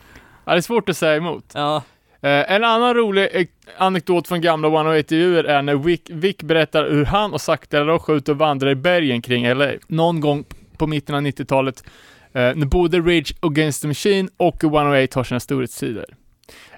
ja, 0.45 0.53
det 0.53 0.59
är 0.59 0.61
svårt 0.61 0.89
att 0.89 0.97
säga 0.97 1.17
emot. 1.17 1.45
ja, 1.55 1.83
Eh, 2.25 2.53
en 2.53 2.65
annan 2.65 2.95
rolig 2.95 3.49
anekdot 3.79 4.29
från 4.29 4.41
gamla 4.41 4.69
108-intervjuer 4.69 5.45
är 5.45 5.63
när 5.63 5.75
Vic, 5.75 6.01
Vic 6.09 6.37
berättar 6.37 6.91
hur 6.91 7.05
han 7.05 7.33
och 7.33 7.41
Zack 7.41 7.71
de 7.71 7.77
la 7.77 7.85
Rocha 7.85 8.13
ut 8.13 8.29
och 8.29 8.39
vandrar 8.39 8.71
i 8.71 8.75
bergen 8.75 9.23
kring 9.23 9.55
LA. 9.55 9.73
Någon 9.87 10.21
gång 10.21 10.45
på 10.77 10.87
mitten 10.87 11.15
av 11.15 11.21
90-talet 11.21 11.85
eh, 12.33 12.55
när 12.55 12.67
både 12.67 12.99
Rage 12.99 13.35
Against 13.41 13.83
the 13.83 13.89
Machine 13.89 14.29
och 14.37 14.65
108 14.65 15.19
har 15.19 15.25
sina 15.25 15.41
storhetstider. 15.41 16.05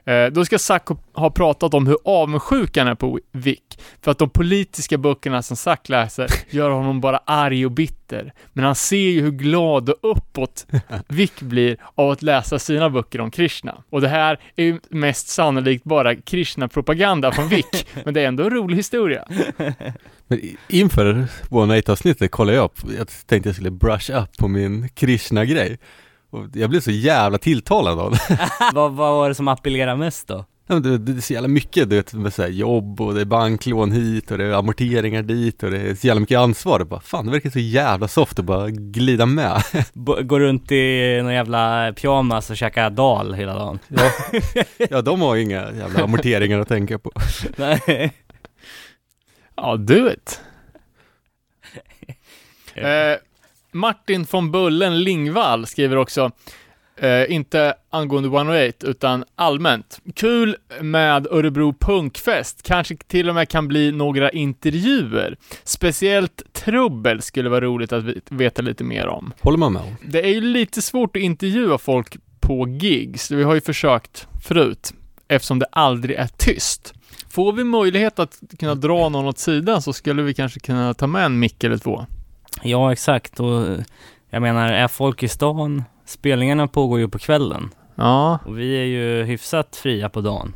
Eh, 0.07 0.27
då 0.27 0.45
ska 0.45 0.59
Zack 0.59 0.89
ha 1.13 1.31
pratat 1.31 1.75
om 1.75 1.87
hur 1.87 1.97
avundsjuk 2.05 2.77
han 2.77 2.89
är 2.89 2.95
på 2.95 3.21
Vic, 3.33 3.61
för 4.03 4.11
att 4.11 4.19
de 4.19 4.31
politiska 4.31 4.99
böckerna 4.99 5.43
som 5.43 5.57
Zack 5.57 5.89
läser 5.89 6.29
gör 6.51 6.71
honom 6.71 7.01
bara 7.01 7.21
arg 7.25 7.67
och 7.67 7.73
bitter. 7.73 8.33
Men 8.53 8.65
han 8.65 8.75
ser 8.75 8.97
ju 8.97 9.21
hur 9.21 9.31
glad 9.31 9.91
och 9.91 10.11
uppåt 10.11 10.67
Vic 11.09 11.33
blir 11.41 11.77
av 11.95 12.11
att 12.11 12.23
läsa 12.23 12.59
sina 12.59 12.91
böcker 12.91 13.21
om 13.21 13.31
Krishna. 13.31 13.83
Och 13.91 14.01
det 14.01 14.09
här 14.09 14.41
är 14.57 14.65
ju 14.65 14.81
mest 14.89 15.29
sannolikt 15.29 15.85
bara 15.85 16.15
Krishna-propaganda 16.15 17.33
från 17.33 17.49
Vic, 17.49 17.87
men 18.05 18.15
det 18.15 18.21
är 18.21 18.29
ändå 18.29 18.45
en 18.45 18.51
rolig 18.51 18.77
historia. 18.77 19.25
Men 20.29 20.41
inför 20.69 21.29
108-avsnittet 21.51 22.31
kollade 22.31 22.57
jag 22.57 22.65
upp, 22.65 22.79
jag 22.99 23.09
tänkte 23.27 23.49
jag 23.49 23.57
skulle 23.57 23.71
brush 23.71 24.11
up 24.11 24.37
på 24.39 24.49
min 24.49 24.89
Krishna-grej. 24.89 25.79
Jag 26.55 26.71
blev 26.71 26.81
så 26.81 26.91
jävla 26.91 27.39
tilltalad 27.39 27.99
av 27.99 28.11
det. 28.13 28.39
vad, 28.73 28.93
vad 28.93 29.15
var 29.15 29.29
det 29.29 29.35
som 29.35 29.49
appellerade 29.49 29.97
mest 29.97 30.29
då? 30.29 30.45
Ja, 30.69 30.75
men 30.75 30.83
Det, 30.83 30.99
det 30.99 31.13
är 31.13 31.21
så 31.21 31.33
jävla 31.33 31.49
mycket, 31.49 31.91
du 31.91 31.97
vet, 31.97 32.13
med 32.15 32.35
så 32.35 32.43
här 32.43 32.49
jobb 32.49 33.01
och 33.01 33.15
det 33.15 33.21
är 33.21 33.25
banklån 33.25 33.93
hit 33.93 34.31
och 34.31 34.39
det 34.39 34.45
är 34.45 34.53
amorteringar 34.53 35.23
dit 35.23 35.63
och 35.63 35.71
det 35.71 35.79
är 35.81 35.95
så 35.95 36.07
jävla 36.07 36.21
mycket 36.21 36.39
ansvar. 36.39 36.79
Det 36.79 36.85
bara, 36.85 37.01
fan 37.01 37.27
det 37.27 37.33
verkar 37.33 37.51
så 37.51 37.59
jävla 37.59 38.09
soft 38.09 38.39
att 38.39 38.45
bara 38.45 38.71
glida 38.71 39.27
med. 39.27 39.63
B- 39.93 40.23
Gå 40.23 40.39
runt 40.39 40.73
i 40.73 41.19
någon 41.23 41.35
jävla 41.35 41.93
pyjamas 41.93 42.51
och 42.51 42.57
käka 42.57 42.91
dal 42.91 43.35
hela 43.35 43.55
dagen? 43.55 43.79
Ja, 43.89 44.11
ja 44.91 45.03
de 45.03 45.21
har 45.21 45.35
ju 45.35 45.43
inga 45.43 45.73
jävla 45.73 46.05
amorteringar 46.05 46.61
att 46.61 46.69
tänka 46.69 46.99
på. 46.99 47.13
Nej. 47.57 48.13
Ja, 49.57 49.77
do 49.77 50.11
it. 50.11 50.41
Eh, 52.75 53.17
Martin 53.77 54.27
von 54.31 54.51
Bullen 54.51 55.03
Lingvall 55.03 55.67
skriver 55.67 55.97
också, 55.97 56.31
eh, 56.97 57.33
inte 57.33 57.75
angående 57.91 58.29
108 58.29 58.87
utan 58.87 59.25
allmänt. 59.35 60.01
Kul 60.15 60.57
med 60.81 61.27
Örebro 61.27 61.73
Punkfest, 61.73 62.63
kanske 62.63 62.97
till 62.97 63.29
och 63.29 63.35
med 63.35 63.49
kan 63.49 63.69
bli 63.69 63.93
några 63.93 64.31
intervjuer. 64.31 65.37
Speciellt 65.65 66.43
Trubbel 66.53 67.23
skulle 67.23 67.49
vara 67.49 67.61
roligt 67.61 67.93
att 67.93 68.05
veta 68.31 68.63
lite 68.63 68.85
mer 68.85 69.07
om. 69.07 69.33
Håller 69.41 69.59
man 69.59 69.73
med 69.73 69.83
om. 69.83 69.97
Det 70.03 70.23
är 70.25 70.35
ju 70.35 70.41
lite 70.41 70.83
svårt 70.83 71.17
att 71.17 71.23
intervjua 71.23 71.79
folk 71.79 72.17
på 72.41 72.69
gigs. 72.69 73.31
Vi 73.31 73.43
har 73.43 73.55
ju 73.55 73.61
försökt 73.61 74.29
förut, 74.45 74.95
eftersom 75.29 75.59
det 75.59 75.67
aldrig 75.73 76.17
är 76.17 76.29
tyst. 76.37 76.93
Får 77.31 77.53
vi 77.53 77.65
möjlighet 77.65 78.19
att 78.19 78.41
kunna 78.59 78.75
dra 78.75 79.09
någon 79.09 79.27
åt 79.27 79.39
sidan 79.39 79.83
så 79.83 79.93
skulle 79.93 80.23
vi 80.23 80.35
kanske 80.35 80.61
kunna 80.61 80.95
ta 80.95 81.07
med 81.07 81.25
en 81.25 81.39
mick 81.39 81.65
eller 81.65 81.79
två. 81.79 82.07
Ja, 82.63 82.93
exakt. 82.93 83.41
Och 83.41 83.67
jag 84.31 84.43
menar, 84.43 84.73
är 84.73 84.89
folk 84.89 85.23
i 85.23 85.29
stan? 85.29 85.85
Spelningarna 86.05 86.67
pågår 86.69 86.99
ju 86.99 87.09
på 87.09 87.19
kvällen. 87.19 87.71
Ja, 87.95 88.39
Och 88.47 88.59
vi 88.59 88.77
är 88.77 88.85
ju 88.85 89.25
hyfsat 89.25 89.77
fria 89.77 90.09
på 90.09 90.21
dagen. 90.21 90.55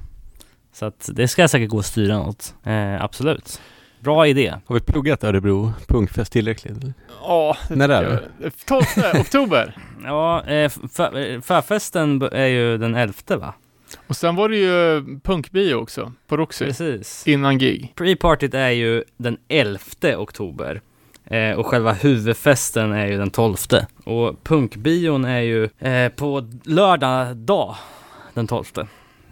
Så 0.72 0.86
att 0.86 1.10
det 1.12 1.28
ska 1.28 1.48
säkert 1.48 1.68
gå 1.70 1.78
att 1.78 1.86
styra 1.86 2.18
något. 2.18 2.54
Eh, 2.64 3.04
absolut. 3.04 3.60
Bra 4.00 4.26
idé. 4.26 4.54
Har 4.66 4.74
vi 4.74 4.80
pluggat 4.80 5.24
Örebro 5.24 5.72
Punkfest 5.86 6.32
tillräckligt? 6.32 6.76
ja 7.22 7.56
När 7.70 7.88
är 7.88 8.02
det? 8.38 8.50
12 8.66 8.82
oktober. 9.20 9.76
Ja, 10.04 10.44
eh, 10.44 10.70
för, 10.92 11.18
eh, 11.32 11.40
förfesten 11.40 12.22
är 12.32 12.46
ju 12.46 12.78
den 12.78 12.94
11 12.94 13.36
va? 13.36 13.54
Och 14.06 14.16
sen 14.16 14.36
var 14.36 14.48
det 14.48 14.56
ju 14.56 15.04
punkbio 15.20 15.74
också, 15.74 16.12
på 16.26 16.36
Roxy, 16.36 16.64
Precis. 16.64 17.26
innan 17.28 17.58
gig. 17.58 17.92
Pre-partyt 17.96 18.54
är 18.54 18.70
ju 18.70 19.04
den 19.16 19.36
11 19.48 19.78
oktober. 20.16 20.80
Eh, 21.30 21.52
och 21.58 21.66
själva 21.66 21.92
huvudfesten 21.92 22.92
är 22.92 23.06
ju 23.06 23.18
den 23.18 23.30
12. 23.30 23.56
Och 24.04 24.44
punkbion 24.44 25.24
är 25.24 25.40
ju 25.40 25.64
eh, 25.78 26.08
på 26.08 26.48
lördag 26.64 27.36
dag, 27.36 27.74
den 28.34 28.46
12. 28.46 28.64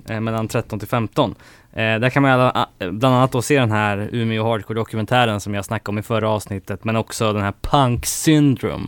Eh, 0.09 0.21
mellan 0.21 0.49
13 0.49 0.79
till 0.79 0.89
15. 0.89 1.35
Eh, 1.73 1.77
där 1.77 2.11
kan 2.11 2.23
man 2.23 2.53
bland 2.79 3.05
annat 3.17 3.33
då 3.33 3.43
se 3.43 3.61
den 3.61 3.71
här 3.73 4.09
Umeå 4.13 4.45
Hardcore-dokumentären 4.45 5.41
som 5.41 5.55
jag 5.55 5.65
snackade 5.65 5.91
om 5.95 5.99
i 5.99 6.03
förra 6.03 6.31
avsnittet, 6.31 6.85
men 6.85 6.97
också 6.97 7.33
den 7.33 7.43
här 7.43 7.55
Punk 7.61 8.07
Syndrome. 8.07 8.87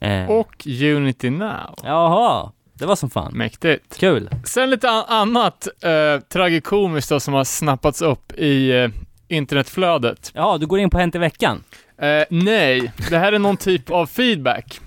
Eh, 0.00 0.30
Och 0.30 0.66
Unity 0.66 1.30
Now. 1.30 1.74
Jaha, 1.82 2.52
det 2.74 2.86
var 2.86 2.96
som 2.96 3.10
fan. 3.10 3.32
Mäktigt. 3.34 3.96
Kul. 3.98 4.30
Sen 4.44 4.70
lite 4.70 4.90
an- 4.90 5.04
annat 5.08 5.68
eh, 5.82 6.20
tragikomiskt 6.28 7.10
då 7.10 7.20
som 7.20 7.34
har 7.34 7.44
snappats 7.44 8.02
upp 8.02 8.32
i 8.32 8.70
eh, 8.70 8.88
internetflödet. 9.30 10.30
Ja, 10.34 10.58
du 10.58 10.66
går 10.66 10.78
in 10.78 10.90
på 10.90 10.98
Hänt 10.98 11.14
i 11.14 11.18
veckan. 11.18 11.62
Eh, 12.02 12.22
nej, 12.30 12.92
det 13.10 13.18
här 13.18 13.32
är 13.32 13.38
någon 13.38 13.56
typ 13.56 13.90
av 13.90 14.06
feedback. 14.06 14.80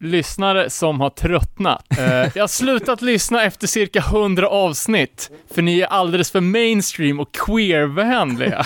Lyssnare 0.00 0.70
som 0.70 1.00
har 1.00 1.10
tröttnat. 1.10 1.98
Eh, 1.98 2.06
jag 2.34 2.42
har 2.42 2.48
slutat 2.48 3.02
lyssna 3.02 3.42
efter 3.42 3.66
cirka 3.66 3.98
100 3.98 4.48
avsnitt, 4.48 5.30
för 5.54 5.62
ni 5.62 5.80
är 5.80 5.86
alldeles 5.86 6.30
för 6.30 6.40
mainstream 6.40 7.20
och 7.20 7.32
queervänliga. 7.32 8.64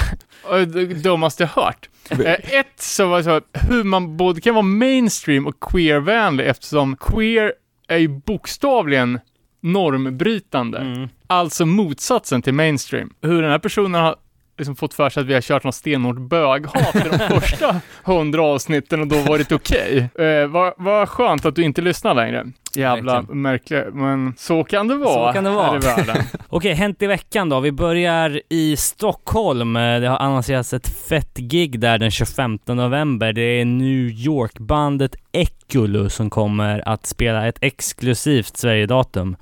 Dummaste 1.02 1.42
jag 1.42 1.62
hört. 1.62 1.88
Eh, 2.10 2.58
ett 2.58 2.72
så 2.76 3.06
var 3.06 3.18
det 3.18 3.24
så 3.24 3.40
hur 3.52 3.84
man 3.84 4.16
både 4.16 4.40
kan 4.40 4.54
vara 4.54 4.62
mainstream 4.62 5.46
och 5.46 5.60
queervänlig 5.60 6.46
eftersom 6.46 6.96
queer 6.96 7.52
är 7.88 7.98
ju 7.98 8.08
bokstavligen 8.08 9.20
normbrytande. 9.60 10.78
Mm. 10.78 11.08
Alltså 11.26 11.66
motsatsen 11.66 12.42
till 12.42 12.54
mainstream. 12.54 13.14
Hur 13.22 13.42
den 13.42 13.50
här 13.50 13.58
personen 13.58 14.00
har 14.00 14.16
liksom 14.58 14.76
fått 14.76 14.94
för 14.94 15.10
sig 15.10 15.20
att 15.20 15.26
vi 15.26 15.34
har 15.34 15.40
kört 15.40 15.64
någon 15.64 15.72
stenhårt 15.72 16.18
böghat 16.18 16.96
i 16.96 16.98
de 16.98 17.18
första 17.40 17.80
hundra 18.04 18.42
avsnitten 18.42 19.00
och 19.00 19.06
då 19.06 19.18
varit 19.18 19.52
okej. 19.52 20.10
Eh, 20.18 20.46
vad, 20.46 20.72
vad 20.76 21.08
skönt 21.08 21.46
att 21.46 21.56
du 21.56 21.62
inte 21.62 21.80
lyssnar 21.80 22.14
längre. 22.14 22.46
Jävla 22.74 23.22
märkligt, 23.22 23.84
men 23.94 24.34
så 24.36 24.64
kan 24.64 24.88
det 24.88 24.94
vara 24.94 25.28
Så 25.28 25.34
kan 25.34 25.44
det 25.44 25.50
vara. 25.50 25.80
Okej, 26.48 26.72
Hänt 26.74 27.02
i 27.02 27.06
veckan 27.06 27.48
då. 27.48 27.60
Vi 27.60 27.72
börjar 27.72 28.40
i 28.48 28.76
Stockholm. 28.76 29.76
Eh, 29.76 30.00
Det 30.00 30.08
har 30.08 30.16
annonserats 30.18 30.72
ett 30.72 30.88
fett 31.08 31.36
gig 31.36 31.80
där 31.80 31.98
den 31.98 32.10
25 32.10 32.58
november. 32.66 33.32
Det 33.32 33.40
är 33.60 33.64
New 33.64 34.08
York-bandet 34.10 35.14
Ekulu 35.32 36.08
som 36.08 36.30
kommer 36.30 36.88
att 36.88 37.06
spela 37.06 37.48
ett 37.48 37.58
exklusivt 37.60 38.56
Sverigedatum. 38.56 39.36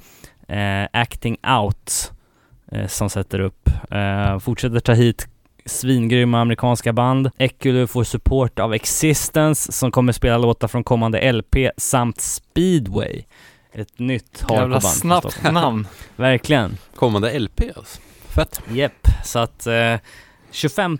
Eh, 0.49 1.00
Acting 1.00 1.37
Out 1.61 2.12
som 2.88 3.11
sätter 3.11 3.40
upp. 3.40 3.68
Eh, 3.90 4.38
fortsätter 4.38 4.80
ta 4.80 4.92
hit 4.92 5.28
svingrymma 5.66 6.40
amerikanska 6.40 6.92
band. 6.92 7.30
Ekulu 7.38 7.87
får 7.87 8.04
support 8.04 8.58
av 8.58 8.75
Existence 8.75 9.73
som 9.73 9.90
kommer 9.90 10.12
spela 10.12 10.38
låtar 10.38 10.68
från 10.68 10.85
kommande 10.85 11.32
LP 11.32 11.70
samt 11.76 12.20
Speedway. 12.20 13.23
Ett 13.73 13.99
nytt 13.99 14.44
Jävla 14.50 14.56
hardcoreband 14.56 14.82
från 14.82 14.90
snabbt 14.92 15.42
namn. 15.52 15.87
Verkligen. 16.16 16.76
Kommande 16.94 17.38
LP 17.38 17.61
alltså. 17.76 18.00
Fett. 18.28 18.61
Jepp, 18.70 19.08
så 19.25 19.38
att 19.38 19.66
eh, 19.66 19.94
25 20.50 20.99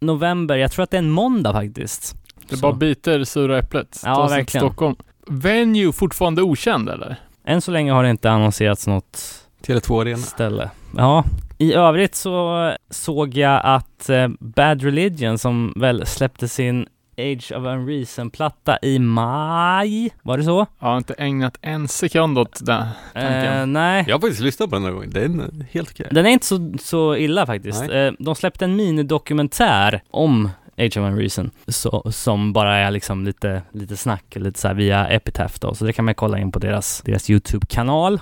november, 0.00 0.56
jag 0.56 0.72
tror 0.72 0.82
att 0.82 0.90
det 0.90 0.96
är 0.96 1.02
en 1.02 1.10
måndag 1.10 1.52
faktiskt. 1.52 2.14
Det 2.48 2.56
Så. 2.56 2.62
bara 2.62 2.72
biter 2.72 3.24
sura 3.24 3.58
äpplet. 3.58 4.00
Ja, 4.04 4.14
Ta 4.14 4.26
verkligen. 4.28 4.66
Stockholm. 4.66 4.96
Venue 5.26 5.92
fortfarande 5.92 6.42
okänd 6.42 6.88
eller? 6.88 7.16
Än 7.44 7.60
så 7.60 7.70
länge 7.70 7.92
har 7.92 8.02
det 8.02 8.10
inte 8.10 8.30
annonserats 8.30 8.86
något 8.86 9.42
Tele2 9.66 10.00
Arena. 10.00 10.16
ställe. 10.16 10.70
Ja, 10.96 11.24
i 11.58 11.72
övrigt 11.74 12.14
så 12.14 12.72
såg 12.90 13.34
jag 13.34 13.60
att 13.64 14.08
eh, 14.08 14.28
Bad 14.40 14.82
Religion 14.82 15.38
som 15.38 15.72
väl 15.76 16.06
släppte 16.06 16.48
sin 16.48 16.86
Age 17.18 17.52
of 17.52 17.64
Unreason-platta 17.64 18.78
i 18.82 18.98
maj, 18.98 20.10
var 20.22 20.38
det 20.38 20.44
så? 20.44 20.66
Jag 20.78 20.88
har 20.88 20.96
inte 20.96 21.14
ägnat 21.14 21.58
en 21.62 21.88
sekund 21.88 22.38
åt 22.38 22.66
det. 22.66 22.88
Tanken. 23.14 23.60
Eh, 23.60 23.66
nej. 23.66 24.04
Jag 24.08 24.14
har 24.14 24.20
faktiskt 24.20 24.42
lyssnat 24.42 24.70
på 24.70 24.76
den 24.76 24.82
några 24.82 24.94
gånger. 24.94 25.08
Den 25.08 25.40
är 25.40 25.66
helt 25.70 25.90
okej. 25.90 26.08
Den 26.10 26.26
är 26.26 26.30
inte 26.30 26.46
så, 26.46 26.72
så 26.80 27.16
illa 27.16 27.46
faktiskt. 27.46 27.84
Nej. 27.88 28.06
Eh, 28.06 28.12
de 28.18 28.34
släppte 28.34 28.64
en 28.64 28.76
minidokumentär 28.76 30.02
om 30.10 30.50
Age 30.78 30.96
of 30.96 30.96
Unreason 30.96 31.50
så, 31.68 32.12
som 32.12 32.52
bara 32.52 32.76
är 32.76 32.90
liksom 32.90 33.24
lite, 33.24 33.62
lite 33.72 33.96
snack, 33.96 34.24
lite 34.34 34.60
så 34.60 34.68
här 34.68 34.74
via 34.74 35.08
Epitaph 35.08 35.54
då, 35.60 35.74
så 35.74 35.84
det 35.84 35.92
kan 35.92 36.04
man 36.04 36.14
kolla 36.14 36.38
in 36.38 36.52
på 36.52 36.58
deras, 36.58 37.02
deras 37.04 37.30
YouTube-kanal 37.30 38.20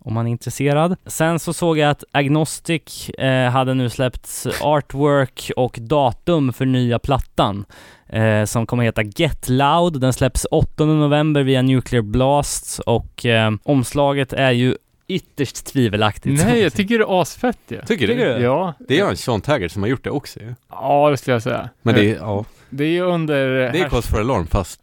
om 0.00 0.14
man 0.14 0.26
är 0.26 0.30
intresserad. 0.30 0.96
Sen 1.06 1.38
så 1.38 1.52
såg 1.52 1.78
jag 1.78 1.90
att 1.90 2.04
Agnostic 2.12 3.08
eh, 3.10 3.50
hade 3.50 3.74
nu 3.74 3.90
släppt 3.90 4.46
artwork 4.62 5.50
och 5.56 5.78
datum 5.80 6.52
för 6.52 6.66
nya 6.66 6.98
plattan 6.98 7.64
eh, 8.08 8.44
som 8.44 8.66
kommer 8.66 8.84
heta 8.84 9.02
Get 9.02 9.48
Loud. 9.48 10.00
Den 10.00 10.12
släpps 10.12 10.46
8 10.50 10.84
november 10.84 11.42
via 11.42 11.62
Nuclear 11.62 12.02
Blast 12.02 12.78
och 12.78 13.26
eh, 13.26 13.50
omslaget 13.64 14.32
är 14.32 14.50
ju 14.50 14.76
ytterst 15.08 15.66
tvivelaktigt. 15.66 16.44
Nej, 16.44 16.60
jag 16.62 16.72
tycker 16.74 16.98
det 16.98 17.04
är 17.04 17.20
asfett 17.22 17.58
ju. 17.68 17.80
Tycker, 17.82 18.06
Tycker 18.06 18.34
du? 18.38 18.42
Ja. 18.44 18.74
Det 18.88 19.00
är 19.00 19.08
en 19.10 19.16
Sean 19.16 19.40
Taggart 19.40 19.70
som 19.72 19.82
har 19.82 19.88
gjort 19.90 20.04
det 20.04 20.10
också 20.10 20.40
ju. 20.40 20.54
Ja, 20.70 21.10
det 21.10 21.16
skulle 21.16 21.34
jag 21.34 21.42
säga. 21.42 21.68
Men 21.82 21.94
det 21.94 22.10
är, 22.10 22.16
ja, 22.16 22.44
Det 22.70 22.84
är 22.84 22.88
ju 22.90 23.02
under... 23.02 23.48
det 23.72 23.80
är 23.80 23.88
Cause 23.88 24.08
for 24.10 24.20
Alarm 24.20 24.46
fast 24.46 24.80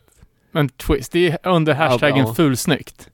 En 0.54 0.70
twist. 0.70 1.12
Det 1.12 1.28
är 1.30 1.38
under 1.44 1.74
hashtaggen 1.74 2.26
Ja. 2.28 2.34
fulsnyggt. 2.34 3.10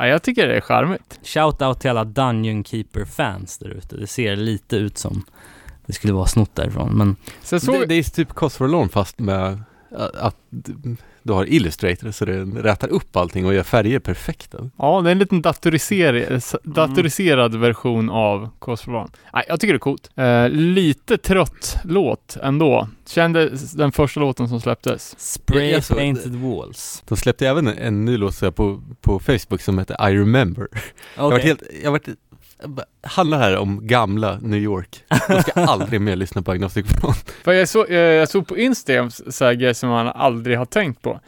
Ja, 0.00 0.06
jag 0.06 0.22
tycker 0.22 0.48
det 0.48 0.56
är 0.56 0.60
charmigt. 0.60 1.20
Shout 1.22 1.62
out 1.62 1.80
till 1.80 1.90
alla 1.90 2.04
Dungeon 2.04 2.64
Keeper-fans 2.64 3.58
där 3.58 3.68
ute. 3.68 3.96
Det 3.96 4.06
ser 4.06 4.36
lite 4.36 4.76
ut 4.76 4.98
som 4.98 5.24
det 5.86 5.92
skulle 5.92 6.12
vara 6.12 6.26
snott 6.26 6.54
därifrån, 6.54 6.98
men 6.98 7.16
Sen 7.40 7.60
såg 7.60 7.74
Det, 7.80 7.86
det 7.86 7.94
är 7.94 8.02
typ 8.02 8.60
Loan 8.60 8.88
fast 8.88 9.18
med 9.18 9.62
att, 9.90 10.16
att 10.16 10.36
du 11.30 11.34
har 11.34 11.52
Illustrator 11.52 12.10
så 12.10 12.24
det 12.24 12.44
rätar 12.44 12.88
upp 12.88 13.16
allting 13.16 13.46
och 13.46 13.54
gör 13.54 13.62
färger 13.62 13.98
perfekta. 13.98 14.70
Ja, 14.78 15.00
det 15.00 15.10
är 15.10 15.12
en 15.12 15.18
liten 15.18 15.42
datoriserad, 15.42 16.42
datoriserad 16.64 17.54
version 17.54 18.10
av 18.10 18.48
Cause 18.60 18.84
for. 18.84 19.08
Nej, 19.34 19.44
jag 19.48 19.60
tycker 19.60 19.72
det 19.74 19.76
är 19.76 19.78
coolt. 19.78 20.10
Eh, 20.16 20.48
lite 20.48 21.18
trött 21.18 21.76
låt 21.84 22.36
ändå. 22.42 22.88
Kände 23.06 23.50
den 23.74 23.92
första 23.92 24.20
låten 24.20 24.48
som 24.48 24.60
släpptes. 24.60 25.14
Spray 25.18 25.70
Jag 25.70 25.84
såg- 25.84 25.96
Painted 25.96 26.34
Walls. 26.34 27.02
De 27.08 27.16
släppte 27.16 27.48
även 27.48 27.66
en, 27.66 27.78
en 27.78 28.04
ny 28.04 28.16
låt 28.16 28.34
så 28.34 28.46
här 28.46 28.50
på, 28.52 28.82
på 29.00 29.18
Facebook 29.18 29.60
som 29.60 29.78
heter 29.78 30.10
I 30.10 30.16
remember. 30.18 30.68
Jag 31.16 31.22
har 31.22 31.30
varit 31.30 31.44
helt, 31.44 31.62
jag 31.82 31.84
har 31.86 31.90
varit, 31.92 32.08
jag 32.08 32.29
handlar 33.02 33.38
här 33.38 33.56
om 33.56 33.86
gamla 33.86 34.38
New 34.42 34.60
York. 34.60 35.04
Jag 35.28 35.42
ska 35.42 35.52
aldrig 35.64 36.00
mer 36.00 36.16
lyssna 36.16 36.42
på 36.42 36.52
Agnostic 36.52 36.86
Front. 36.86 37.30
För 37.44 37.52
jag, 37.52 37.68
så, 37.68 37.86
jag 37.88 38.28
såg 38.28 38.46
på 38.48 38.58
Instagram 38.58 39.10
så 39.10 39.44
här 39.44 39.54
grejer 39.54 39.74
som 39.74 39.88
man 39.88 40.08
aldrig 40.08 40.58
har 40.58 40.64
tänkt 40.64 41.02
på. 41.02 41.20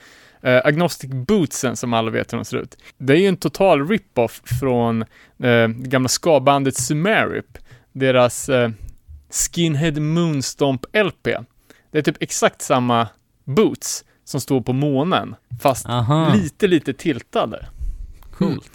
Eh, 0.42 0.60
Agnostic 0.64 1.10
Bootsen 1.10 1.76
som 1.76 1.92
alla 1.92 2.10
vet 2.10 2.32
hur 2.32 2.38
de 2.38 2.44
ser 2.44 2.56
ut. 2.56 2.76
Det 2.98 3.12
är 3.12 3.16
ju 3.16 3.26
en 3.26 3.36
total 3.36 3.88
rip-off 3.88 4.42
från 4.60 5.04
det 5.36 5.74
gamla 5.76 6.08
ska-bandet 6.08 6.76
Sumerip. 6.76 7.58
Deras 7.92 8.48
eh, 8.48 8.70
Skinhead 9.30 10.00
Moonstomp 10.00 10.84
LP. 10.92 11.28
Det 11.90 11.98
är 11.98 12.02
typ 12.02 12.22
exakt 12.22 12.62
samma 12.62 13.08
boots 13.44 14.04
som 14.24 14.40
står 14.40 14.60
på 14.60 14.72
månen. 14.72 15.34
Fast 15.62 15.86
Aha, 15.86 16.34
lite, 16.34 16.66
lite 16.66 16.92
tiltade. 16.92 17.66
coolt. 18.32 18.70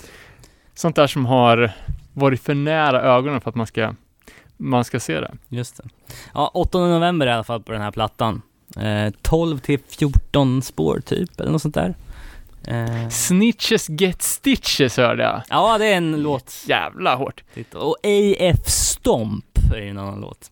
Sånt 0.74 0.96
där 0.96 1.08
som 1.08 1.26
har 1.26 1.72
varit 2.20 2.42
för 2.42 2.54
nära 2.56 3.02
ögonen 3.02 3.42
för 3.42 3.50
att 3.50 3.56
man 3.56 3.68
ska, 3.68 3.94
man 4.58 4.86
ska 4.86 5.00
se 5.00 5.20
det. 5.20 5.32
Just 5.50 5.78
det. 5.78 5.84
Ja, 6.34 6.52
8 6.54 6.80
november 6.80 7.28
i 7.28 7.32
alla 7.32 7.44
fall 7.44 7.64
på 7.64 7.72
den 7.72 7.82
här 7.82 7.92
plattan. 7.92 8.42
Eh, 8.78 9.14
12 9.22 9.60
till 9.60 9.80
14 9.88 10.62
spår 10.62 11.02
typ, 11.06 11.40
eller 11.40 11.52
något 11.52 11.62
sånt 11.62 11.76
där. 11.76 11.96
Eh, 12.68 13.10
Snitches 13.10 13.90
get 13.90 14.22
stitches 14.22 14.98
hörde 14.98 15.24
jag. 15.24 15.42
ja, 15.50 15.78
det 15.78 15.86
är 15.86 15.98
en 15.98 16.22
låt. 16.22 16.54
Jävla 16.68 17.16
hårt. 17.16 17.44
Och 17.74 17.98
AF 18.04 18.68
Stomp 18.68 19.46
är 19.76 19.82
en 19.82 19.98
annan 19.98 20.22
låt. 20.22 20.52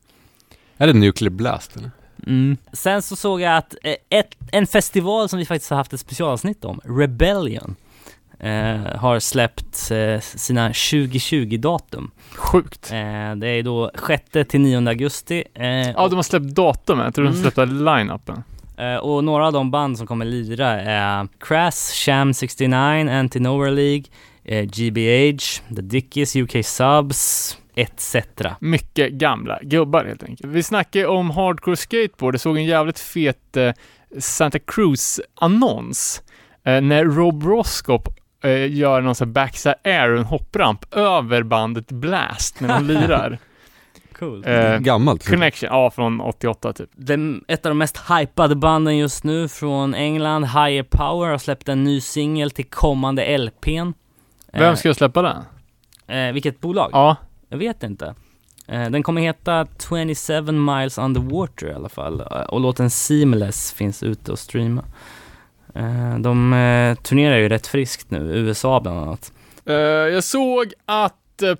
Är 0.78 0.88
det 0.88 0.94
Nuclear 0.94 1.30
Blast 1.30 1.76
eller? 1.76 1.92
Mm. 2.28 2.58
Sen 2.74 3.02
så 3.02 3.16
såg 3.16 3.42
jag 3.42 3.58
att 3.58 3.76
eh, 3.84 3.96
ett, 4.10 4.36
en 4.52 4.68
festival 4.68 5.30
som 5.30 5.40
vi 5.40 5.46
faktiskt 5.46 5.70
har 5.70 5.78
haft 5.78 5.94
ett 5.94 6.00
specialavsnitt 6.00 6.66
om, 6.66 6.82
Rebellion, 6.84 7.76
eh, 8.40 8.98
har 9.00 9.20
släppt 9.20 9.92
eh, 9.92 10.20
sina 10.20 10.70
2020-datum. 10.72 12.12
Sjukt. 12.36 12.92
Eh, 12.92 13.36
det 13.36 13.48
är 13.48 13.64
då 13.64 13.92
6 14.08 14.24
till 14.50 14.62
9 14.62 14.88
augusti. 14.90 15.44
Eh, 15.54 15.66
Ja, 15.92 16.08
de 16.08 16.16
har 16.16 16.24
släppt 16.24 16.46
datumet. 16.56 17.06
Jag 17.06 17.16
tror 17.16 17.26
de 17.26 17.30
Mm. 17.32 17.42
släppte 17.42 17.66
line-upen. 17.66 18.44
Eh, 18.78 18.96
och 18.96 19.24
några 19.24 19.48
av 19.48 19.54
de 19.54 19.72
band 19.72 19.98
som 19.98 20.08
kommer 20.08 20.26
lira 20.26 20.68
är 20.82 21.28
Crass, 21.40 21.92
Sham 22.06 22.34
69, 22.34 23.10
Anti-Nowhere 23.10 23.72
League, 23.72 24.04
GBH, 24.66 25.62
The 25.76 25.82
Dickies, 25.82 26.36
UK 26.36 26.64
Subs, 26.66 27.58
etc. 27.76 28.16
Mycket 28.60 29.12
gamla 29.12 29.60
gubbar 29.62 30.06
helt 30.06 30.24
enkelt. 30.24 30.52
Vi 30.52 30.64
snackade 30.64 31.08
om 31.08 31.32
hardcore 31.32 31.76
skateboard. 31.76 32.34
Jag 32.34 32.42
såg 32.42 32.58
en 32.58 32.66
jävligt 32.66 33.00
fet 33.00 33.58
Santa 34.20 34.60
Cruz-annons. 34.60 36.22
När 36.64 37.04
Rob 37.06 37.44
Roscop 37.44 38.10
eh, 38.46 38.74
gör 38.74 39.02
någon 39.02 39.16
sån 39.16 39.28
här 39.28 39.34
backside 39.34 39.76
air, 39.84 40.10
en 40.10 40.24
hoppramp, 40.24 40.96
över 40.96 41.44
bandet 41.44 41.88
Blast 41.92 42.60
när 42.60 42.68
de 42.80 42.86
lirar. 42.94 43.38
Cool. 44.20 44.44
Eh, 44.48 44.78
Gammalt. 44.78 45.30
Connection, 45.30 45.70
ja 45.72 45.92
från 45.92 46.22
88 46.22 46.74
typ. 46.74 46.90
Den, 46.96 47.44
ett 47.48 47.66
av 47.66 47.70
de 47.70 47.78
mest 47.78 47.98
hypade 48.20 48.56
banden 48.56 48.98
just 48.98 49.24
nu 49.24 49.48
från 49.48 49.94
England, 49.94 50.44
Higher 50.46 50.84
Power, 50.84 51.30
har 51.32 51.38
släppt 51.38 51.70
en 51.70 51.84
ny 51.84 52.02
singel 52.02 52.52
till 52.52 52.66
kommande 52.66 53.38
LPn. 53.38 53.94
Vem 54.54 54.76
ska 54.76 54.90
jag 54.90 54.96
släppa 54.96 55.22
den? 55.22 55.38
eh, 56.08 56.34
vilket 56.34 56.62
bolag? 56.62 56.90
Ja, 56.94 57.16
Jag 57.50 57.58
vet 57.58 57.84
inte. 57.84 58.16
Eh, 58.68 58.90
den 58.90 59.04
kommer 59.04 59.22
heta 59.22 59.68
27 59.90 60.52
miles 60.52 60.98
underwater 60.98 61.68
i 61.68 61.74
alla 61.74 61.90
fall. 61.90 62.20
Eh, 62.22 62.26
Och 62.28 62.60
låten 62.62 62.90
Seamless 62.90 63.74
finns 63.74 64.04
ute 64.04 64.32
och 64.32 64.40
streama. 64.40 64.84
Eh, 65.76 66.18
de 66.20 66.54
eh, 66.54 66.96
turnerar 66.96 67.38
ju 67.38 67.50
rätt 67.50 67.68
friskt 67.68 68.12
nu, 68.12 68.20
USA 68.20 68.80
bland 68.80 69.00
annat. 69.00 69.32
Eh, 69.66 69.76
jag 69.76 70.24
såg 70.24 70.74
att 70.86 71.14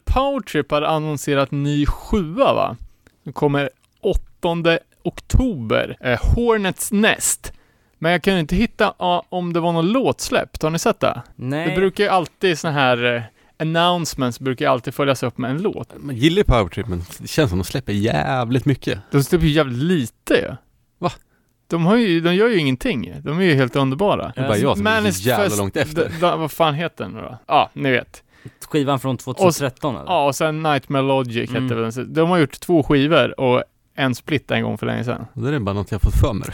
Powertrip 0.06 0.72
hade 0.72 0.88
annonserat 0.88 1.52
ny 1.52 1.86
sjua 1.86 2.54
va? 2.54 2.78
Den 3.24 3.34
kommer 3.34 3.70
8 4.02 4.80
oktober. 5.04 5.98
Hornets 6.36 6.92
Nest. 6.92 7.54
Men 8.00 8.12
jag 8.12 8.24
kunde 8.24 8.40
inte 8.40 8.56
hitta 8.56 8.92
om 9.30 9.54
det 9.54 9.60
var 9.60 9.72
någon 9.72 9.92
låtsläpp. 9.92 10.64
Har 10.64 10.70
ni 10.70 10.80
sett 10.80 11.00
det? 11.00 11.22
Nej. 11.36 11.70
Det 11.70 11.76
brukar 11.76 12.04
ju 12.04 12.10
alltid 12.10 12.60
såna 12.60 12.74
här 12.74 13.30
announcements 13.58 14.40
brukar 14.40 14.70
alltid 14.70 14.94
följas 14.94 15.24
upp 15.24 15.38
med 15.38 15.52
en 15.52 15.62
låt. 15.62 15.94
Man 15.98 16.16
gillar 16.16 16.38
ju 16.38 16.44
Powertrip 16.44 16.88
men 16.88 17.04
det 17.18 17.28
känns 17.28 17.50
som 17.50 17.60
de 17.60 17.66
släpper 17.66 17.94
jävligt 17.94 18.66
mycket. 18.66 19.00
De 19.12 19.24
släpper 19.24 19.46
ju 19.46 19.52
jävligt 19.52 19.78
lite 19.78 20.34
ju. 20.34 20.56
De, 21.68 21.86
har 21.86 21.96
ju, 21.98 22.22
de 22.22 22.36
gör 22.36 22.48
ju 22.50 22.58
ingenting. 22.58 23.14
De 23.24 23.40
är 23.40 23.44
ju 23.44 23.54
helt 23.56 23.76
underbara. 23.76 24.32
Det 24.36 24.42
är 24.42 24.48
bara 24.48 24.58
jag 24.58 24.78
som 24.78 24.88
är 24.88 25.12
så 25.12 25.30
jävla 25.30 25.56
långt 25.56 25.78
efter. 25.78 26.02
d- 26.06 26.10
d- 26.22 26.34
vad 26.38 26.52
fan 26.52 26.74
heter 26.74 27.04
den 27.04 27.14
nu 27.14 27.22
då? 27.22 27.38
Ja, 27.48 27.70
ni 27.74 27.92
vet. 27.92 28.24
Skivan 28.70 29.00
från 29.00 29.18
2013 29.18 29.96
eller? 29.96 30.06
Ja, 30.06 30.26
och 30.26 30.36
sen 30.36 30.64
Nightmare 30.64 31.02
Logic 31.02 31.50
Mm. 31.50 31.64
hette 31.64 31.76
den. 31.76 31.92
Så 31.94 32.02
De 32.04 32.30
har 32.30 32.38
gjort 32.38 32.60
två 32.60 32.84
skivor 32.84 33.40
och 33.40 33.64
en 33.98 34.16
split 34.16 34.52
en 34.52 34.64
gång 34.64 34.78
för 34.78 34.86
länge 34.86 35.04
sedan. 35.04 35.26
Och 35.34 35.42
det 35.42 35.56
är 35.56 35.60
bara 35.60 35.74
något 35.76 35.92
jag 35.92 36.02
fått 36.02 36.16
för 36.16 36.34
mig. 36.34 36.50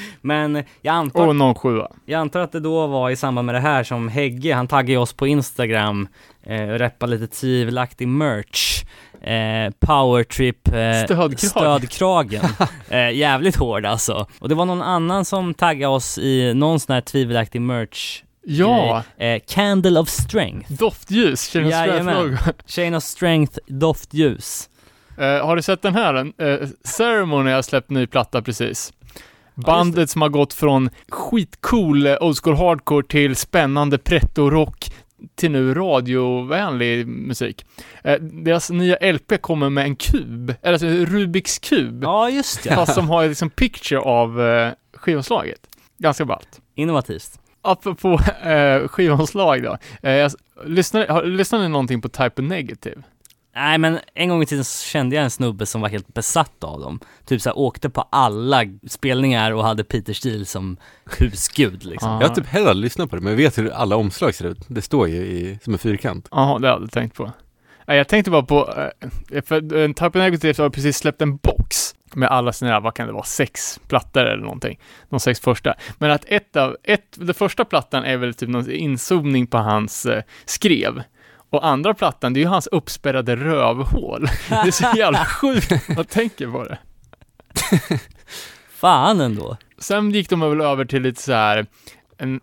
Men 0.20 0.64
jag 0.82 0.92
antar, 0.94 1.26
Och 1.26 1.36
någon 1.36 1.54
sjua. 1.54 1.88
jag 2.04 2.20
antar 2.20 2.40
att 2.40 2.52
det 2.52 2.60
då 2.60 2.86
var 2.86 3.10
i 3.10 3.16
samband 3.16 3.46
med 3.46 3.54
det 3.54 3.60
här 3.60 3.84
som 3.84 4.08
Hägge, 4.08 4.54
han 4.54 4.66
taggade 4.68 4.98
oss 5.00 5.12
på 5.12 5.26
Instagram 5.26 6.08
eh, 6.42 6.62
och 6.68 6.78
reppade 6.78 7.16
lite 7.16 7.34
tvivelaktig 7.36 8.08
merch. 8.08 8.84
Eh, 9.26 9.70
powertrip 9.80 10.68
eh, 10.68 11.04
Stödkrag. 11.04 11.40
stödkragen. 11.40 12.44
eh, 12.88 13.10
jävligt 13.10 13.56
hård 13.56 13.86
alltså. 13.86 14.26
Och 14.38 14.48
det 14.48 14.54
var 14.54 14.64
någon 14.64 14.82
annan 14.82 15.24
som 15.24 15.54
taggade 15.54 15.94
oss 15.94 16.18
i 16.18 16.54
någon 16.54 16.80
sån 16.80 16.94
här 16.94 17.00
tvivelaktig 17.00 17.60
merch. 17.60 18.22
Ja, 18.48 19.02
Eh, 19.18 19.40
Candle 19.48 20.00
of 20.00 20.08
Strength. 20.08 20.72
doftljus. 20.72 21.48
Känner 21.48 21.70
Jajamän. 21.70 22.38
Chain 22.66 22.94
of 22.94 23.02
Strength 23.02 23.58
doftljus. 23.66 24.68
uh, 25.18 25.24
Har 25.46 25.56
du 25.56 25.62
sett 25.62 25.82
den 25.82 25.94
här? 25.94 26.14
Uh, 26.42 26.68
Ceremony 26.84 27.50
har 27.50 27.62
släppt 27.62 27.90
ny 27.90 28.06
platta 28.06 28.42
precis. 28.42 28.92
Bandet 29.54 30.10
som 30.10 30.22
har 30.22 30.28
gått 30.28 30.52
från 30.54 30.90
skitcool 31.08 32.06
eh, 32.06 32.16
old 32.20 32.38
school 32.42 32.56
hardcore 32.56 33.06
till 33.06 33.36
spännande 33.36 33.98
pretto-rock 33.98 34.92
till 35.34 35.50
nu 35.50 35.74
radiovänlig 35.74 37.06
musik. 37.06 37.66
Eh, 38.04 38.20
deras 38.20 38.70
nya 38.70 39.12
LP 39.12 39.38
kommer 39.40 39.70
med 39.70 39.84
en 39.84 39.96
kub, 39.96 40.54
eller 40.62 40.72
alltså 40.72 40.86
Rubiks 40.86 41.58
kub. 41.58 42.02
Ja, 42.02 42.30
just 42.30 42.62
det. 42.62 42.74
Fast 42.74 42.94
som 42.94 43.08
har 43.08 43.28
liksom 43.28 43.50
picture 43.50 44.00
av 44.00 44.40
uh, 44.40 44.72
skivomslaget. 44.94 45.60
Ganska 45.98 46.24
ballt. 46.24 46.60
Innovativt. 46.74 47.40
Apropå 47.62 48.12
uh, 48.12 48.88
skivomslag 48.88 49.62
då. 49.62 49.78
Lyssnar 50.64 51.58
ni 51.58 51.68
någonting 51.68 52.00
på 52.00 52.08
Type 52.08 52.42
of 52.42 52.48
Negative? 52.48 53.02
Nej 53.56 53.78
men 53.78 53.98
en 54.14 54.28
gång 54.28 54.42
i 54.42 54.46
tiden 54.46 54.64
så 54.64 54.84
kände 54.84 55.16
jag 55.16 55.24
en 55.24 55.30
snubbe 55.30 55.66
som 55.66 55.80
var 55.80 55.88
helt 55.88 56.14
besatt 56.14 56.64
av 56.64 56.80
dem. 56.80 57.00
Typ 57.24 57.42
såhär 57.42 57.58
åkte 57.58 57.90
på 57.90 58.08
alla 58.10 58.62
spelningar 58.86 59.52
och 59.52 59.64
hade 59.64 59.84
Peter 59.84 60.12
Steele 60.12 60.44
som 60.44 60.76
husgud 61.18 61.84
liksom. 61.84 62.10
Ja. 62.10 62.20
Jag 62.20 62.28
har 62.28 62.34
typ 62.34 62.46
heller 62.46 62.70
aldrig 62.70 62.84
lyssnat 62.84 63.10
på 63.10 63.16
det 63.16 63.22
men 63.22 63.32
jag 63.32 63.36
vet 63.36 63.58
hur 63.58 63.70
alla 63.70 63.96
omslag 63.96 64.34
ser 64.34 64.46
ut. 64.46 64.58
Det 64.68 64.82
står 64.82 65.08
ju 65.08 65.16
i, 65.16 65.58
som 65.62 65.72
en 65.72 65.78
fyrkant. 65.78 66.28
Jaha, 66.30 66.58
det 66.58 66.68
hade 66.68 66.82
jag 66.82 66.90
tänkt 66.90 67.16
på. 67.16 67.32
Nej, 67.86 67.96
jag 67.96 68.08
tänkte 68.08 68.30
bara 68.30 68.42
på, 68.42 68.74
eh, 69.30 69.42
för 69.42 70.06
of 70.06 70.14
Negative 70.14 70.62
har 70.62 70.70
precis 70.70 70.96
släppt 70.96 71.22
en 71.22 71.36
box 71.36 71.94
med 72.14 72.28
alla 72.28 72.52
sina, 72.52 72.80
vad 72.80 72.94
kan 72.94 73.06
det 73.06 73.12
vara, 73.12 73.24
sex 73.24 73.80
plattor 73.88 74.22
eller 74.22 74.42
någonting. 74.42 74.78
De 75.08 75.20
sex 75.20 75.40
första. 75.40 75.74
Men 75.98 76.10
att 76.10 76.24
ett 76.28 76.56
av, 76.56 76.76
ett, 76.82 77.06
den 77.14 77.34
första 77.34 77.64
plattan 77.64 78.04
är 78.04 78.16
väl 78.16 78.34
typ 78.34 78.48
någon 78.48 78.70
inzoomning 78.70 79.46
på 79.46 79.58
hans 79.58 80.06
eh, 80.06 80.22
skrev. 80.44 81.02
Och 81.56 81.66
andra 81.66 81.94
plattan, 81.94 82.32
det 82.32 82.40
är 82.40 82.42
ju 82.42 82.48
hans 82.48 82.66
uppspärrade 82.66 83.36
rövhål. 83.36 84.28
Det 84.48 84.54
är 84.54 84.70
så 84.70 84.96
jävla 84.96 85.24
sjukt 85.24 85.88
man 85.96 86.04
tänker 86.04 86.48
på 86.48 86.64
det. 86.64 86.78
Fan 88.70 89.20
ändå. 89.20 89.56
Sen 89.78 90.10
gick 90.10 90.30
de 90.30 90.40
väl 90.40 90.60
över 90.60 90.84
till 90.84 91.02
lite 91.02 91.22
så 91.22 91.32
här 91.32 91.66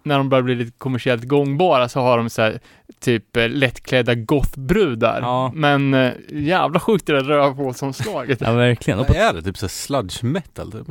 när 0.03 0.17
de 0.17 0.29
börjar 0.29 0.43
bli 0.43 0.55
lite 0.55 0.71
kommersiellt 0.77 1.23
gångbara 1.23 1.89
så 1.89 1.99
har 1.99 2.17
de 2.17 2.29
så 2.29 2.41
här 2.41 2.59
typ 2.99 3.37
eh, 3.37 3.49
lättklädda 3.49 4.15
gothbrudar. 4.15 5.21
Ja. 5.21 5.51
Men 5.55 5.93
eh, 5.93 6.11
jävla 6.29 6.79
sjukt 6.79 7.07
det 7.07 7.13
där 7.13 7.23
rövhålsomslaget. 7.23 8.41
Ja 8.41 8.51
verkligen. 8.51 8.97
Vad 8.99 9.15
är 9.15 9.33
det? 9.33 9.41
Typ 9.41 9.57
såhär 9.57 9.69
sludge 9.69 10.23
metal 10.23 10.71
typ? 10.71 10.87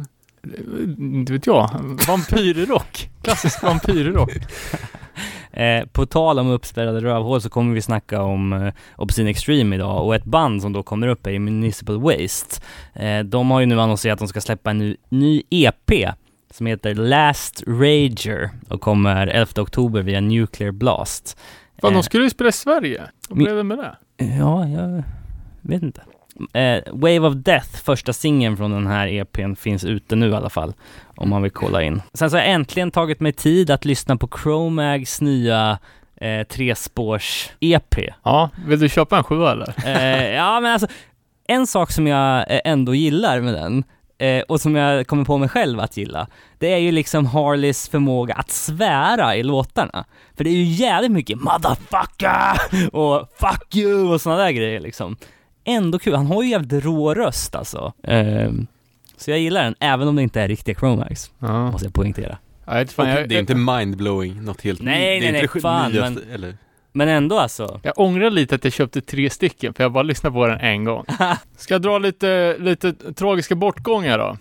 Inte 0.98 1.32
vet 1.32 1.46
jag. 1.46 1.70
Vampyrrock. 2.08 3.10
Klassisk 3.22 3.62
vampyrrock. 3.62 4.30
Eh, 5.54 5.86
på 5.86 6.06
tal 6.06 6.38
om 6.38 6.48
uppspärrade 6.50 7.00
rövhål 7.00 7.40
så 7.40 7.50
kommer 7.50 7.74
vi 7.74 7.82
snacka 7.82 8.22
om 8.22 8.52
eh, 8.52 8.72
Obscene 8.96 9.30
Extreme 9.30 9.76
idag 9.76 10.06
och 10.06 10.14
ett 10.14 10.24
band 10.24 10.62
som 10.62 10.72
då 10.72 10.82
kommer 10.82 11.06
upp 11.08 11.26
är 11.26 11.38
Municipal 11.38 12.00
Waste. 12.00 12.60
Eh, 12.94 13.20
de 13.24 13.50
har 13.50 13.60
ju 13.60 13.66
nu 13.66 13.80
annonserat 13.80 14.12
att 14.12 14.18
de 14.18 14.28
ska 14.28 14.40
släppa 14.40 14.70
en 14.70 14.78
ny, 14.78 14.96
ny 15.08 15.42
EP 15.50 15.90
som 16.50 16.66
heter 16.66 16.94
Last 16.94 17.62
Rager 17.66 18.50
och 18.68 18.80
kommer 18.80 19.26
11 19.26 19.62
oktober 19.62 20.02
via 20.02 20.20
Nuclear 20.20 20.70
Blast. 20.72 21.38
Fan, 21.80 21.90
Eh, 21.90 21.94
de 21.94 22.02
skulle 22.02 22.24
ju 22.24 22.30
spela 22.30 22.48
i 22.48 22.52
Sverige. 22.52 23.02
Vad 23.28 23.38
blev 23.38 23.56
det 23.56 23.62
med 23.62 23.78
det? 23.78 23.96
Ja, 24.24 24.68
jag 24.68 25.02
vet 25.60 25.82
inte. 25.82 26.02
Eh, 26.52 26.82
Wave 26.92 27.20
of 27.20 27.34
Death, 27.34 27.68
första 27.84 28.12
singeln 28.12 28.56
från 28.56 28.70
den 28.70 28.86
här 28.86 29.06
EPn, 29.06 29.54
finns 29.54 29.84
ute 29.84 30.16
nu 30.16 30.30
i 30.30 30.34
alla 30.34 30.50
fall. 30.50 30.74
Om 31.16 31.28
man 31.28 31.42
vill 31.42 31.50
kolla 31.50 31.82
in. 31.82 32.02
Sen 32.14 32.30
så 32.30 32.36
har 32.36 32.42
jag 32.42 32.52
äntligen 32.52 32.90
tagit 32.90 33.20
mig 33.20 33.32
tid 33.32 33.70
att 33.70 33.84
lyssna 33.84 34.16
på 34.16 34.28
Chromags 34.42 35.20
nya 35.20 35.78
eh, 36.20 36.42
trespårs-EP. 36.46 38.10
Ja, 38.24 38.50
vill 38.66 38.80
du 38.80 38.88
köpa 38.88 39.16
en 39.16 39.24
sjua 39.24 39.52
eller? 39.52 39.74
Eh, 39.86 40.34
ja, 40.34 40.60
men 40.60 40.72
alltså, 40.72 40.86
en 41.48 41.66
sak 41.66 41.90
som 41.92 42.06
jag 42.06 42.38
eh, 42.38 42.60
ändå 42.64 42.94
gillar 42.94 43.40
med 43.40 43.54
den, 43.54 43.84
eh, 44.18 44.42
och 44.42 44.60
som 44.60 44.76
jag 44.76 45.06
kommer 45.06 45.24
på 45.24 45.38
mig 45.38 45.48
själv 45.48 45.80
att 45.80 45.96
gilla, 45.96 46.26
det 46.58 46.72
är 46.72 46.78
ju 46.78 46.92
liksom 46.92 47.26
Harleys 47.26 47.88
förmåga 47.88 48.34
att 48.34 48.50
svära 48.50 49.36
i 49.36 49.42
låtarna. 49.42 50.04
För 50.36 50.44
det 50.44 50.50
är 50.50 50.54
ju 50.54 50.64
jävligt 50.64 51.12
mycket 51.12 51.38
'motherfucker' 51.38 52.90
och 52.92 53.28
'fuck 53.38 53.74
you' 53.74 54.12
och 54.12 54.20
sådana 54.20 54.42
där 54.42 54.50
grejer 54.50 54.80
liksom. 54.80 55.16
Ändå 55.64 55.98
kul, 55.98 56.14
han 56.14 56.26
har 56.26 56.42
ju 56.42 56.48
jävligt 56.50 56.84
rå 56.84 57.14
röst 57.14 57.54
alltså. 57.54 57.92
Ehm, 58.02 58.66
så 59.16 59.30
jag 59.30 59.38
gillar 59.38 59.64
den, 59.64 59.74
även 59.80 60.08
om 60.08 60.16
det 60.16 60.22
inte 60.22 60.40
är 60.40 60.48
riktiga 60.48 60.74
Chromax, 60.74 61.30
Ja. 61.38 61.70
måste 61.70 61.86
jag 61.86 61.94
poängtera. 61.94 62.38
Jag 62.66 62.74
vet 62.74 62.92
fan, 62.92 63.06
Och 63.06 63.12
jag, 63.12 63.28
det 63.28 63.34
är 63.34 63.40
inte 63.40 63.54
mindblowing, 63.54 64.42
något 64.44 64.60
helt 64.60 64.82
Nej, 64.82 65.00
det 65.20 65.26
är 65.26 65.32
nej, 65.32 65.40
nej, 65.42 65.48
det 65.54 65.60
fan, 65.60 65.92
nyaste, 65.92 66.10
men- 66.26 66.34
eller? 66.34 66.56
Men 66.94 67.08
ändå 67.08 67.38
alltså. 67.38 67.80
jag 67.82 67.98
ångrar 67.98 68.30
lite 68.30 68.54
att 68.54 68.64
jag 68.64 68.72
köpte 68.72 69.00
tre 69.00 69.30
stycken, 69.30 69.74
för 69.74 69.84
jag 69.84 69.92
bara 69.92 70.02
lyssnade 70.02 70.34
på 70.34 70.46
den 70.46 70.60
en 70.60 70.84
gång. 70.84 71.04
Ska 71.56 71.74
jag 71.74 71.82
dra 71.82 71.98
lite, 71.98 72.56
lite 72.58 72.92
tragiska 72.92 73.54
bortgångar 73.54 74.18
då? 74.18 74.36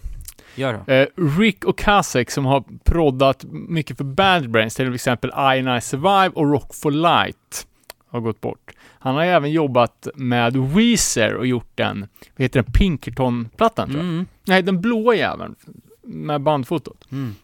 Gör 0.56 0.82
då. 0.86 0.94
Eh, 0.94 1.08
Rick 1.40 1.66
och 1.66 1.78
Kasek 1.78 2.32
som 2.32 2.46
har 2.46 2.64
proddat 2.84 3.46
mycket 3.52 3.98
för 3.98 4.04
Bad 4.04 4.50
Brains, 4.50 4.76
till 4.76 4.96
exempel 4.96 5.30
I 5.30 5.60
and 5.60 5.78
I 5.78 5.82
Survive 5.82 6.30
och 6.30 6.52
Rock 6.52 6.76
for 6.76 6.92
Light, 6.92 7.68
har 8.12 8.20
gått 8.20 8.42
bort. 8.42 8.72
Han 9.04 9.16
har 9.16 9.24
även 9.24 9.52
jobbat 9.52 10.08
med 10.16 10.58
Weezer 10.58 11.36
och 11.36 11.48
gjort 11.48 11.72
den, 11.76 12.00
vad 12.36 12.44
heter 12.44 12.64
den, 12.64 12.74
Pinkerton-plattan 12.74 13.90
tror 13.90 14.00
jag. 14.00 14.10
Mm. 14.10 14.26
Nej, 14.48 14.62
den 14.62 14.82
blåa 14.82 15.16
jäveln, 15.16 15.56
med 16.04 16.42
bandfotot. 16.42 17.08
Mm. 17.12 17.36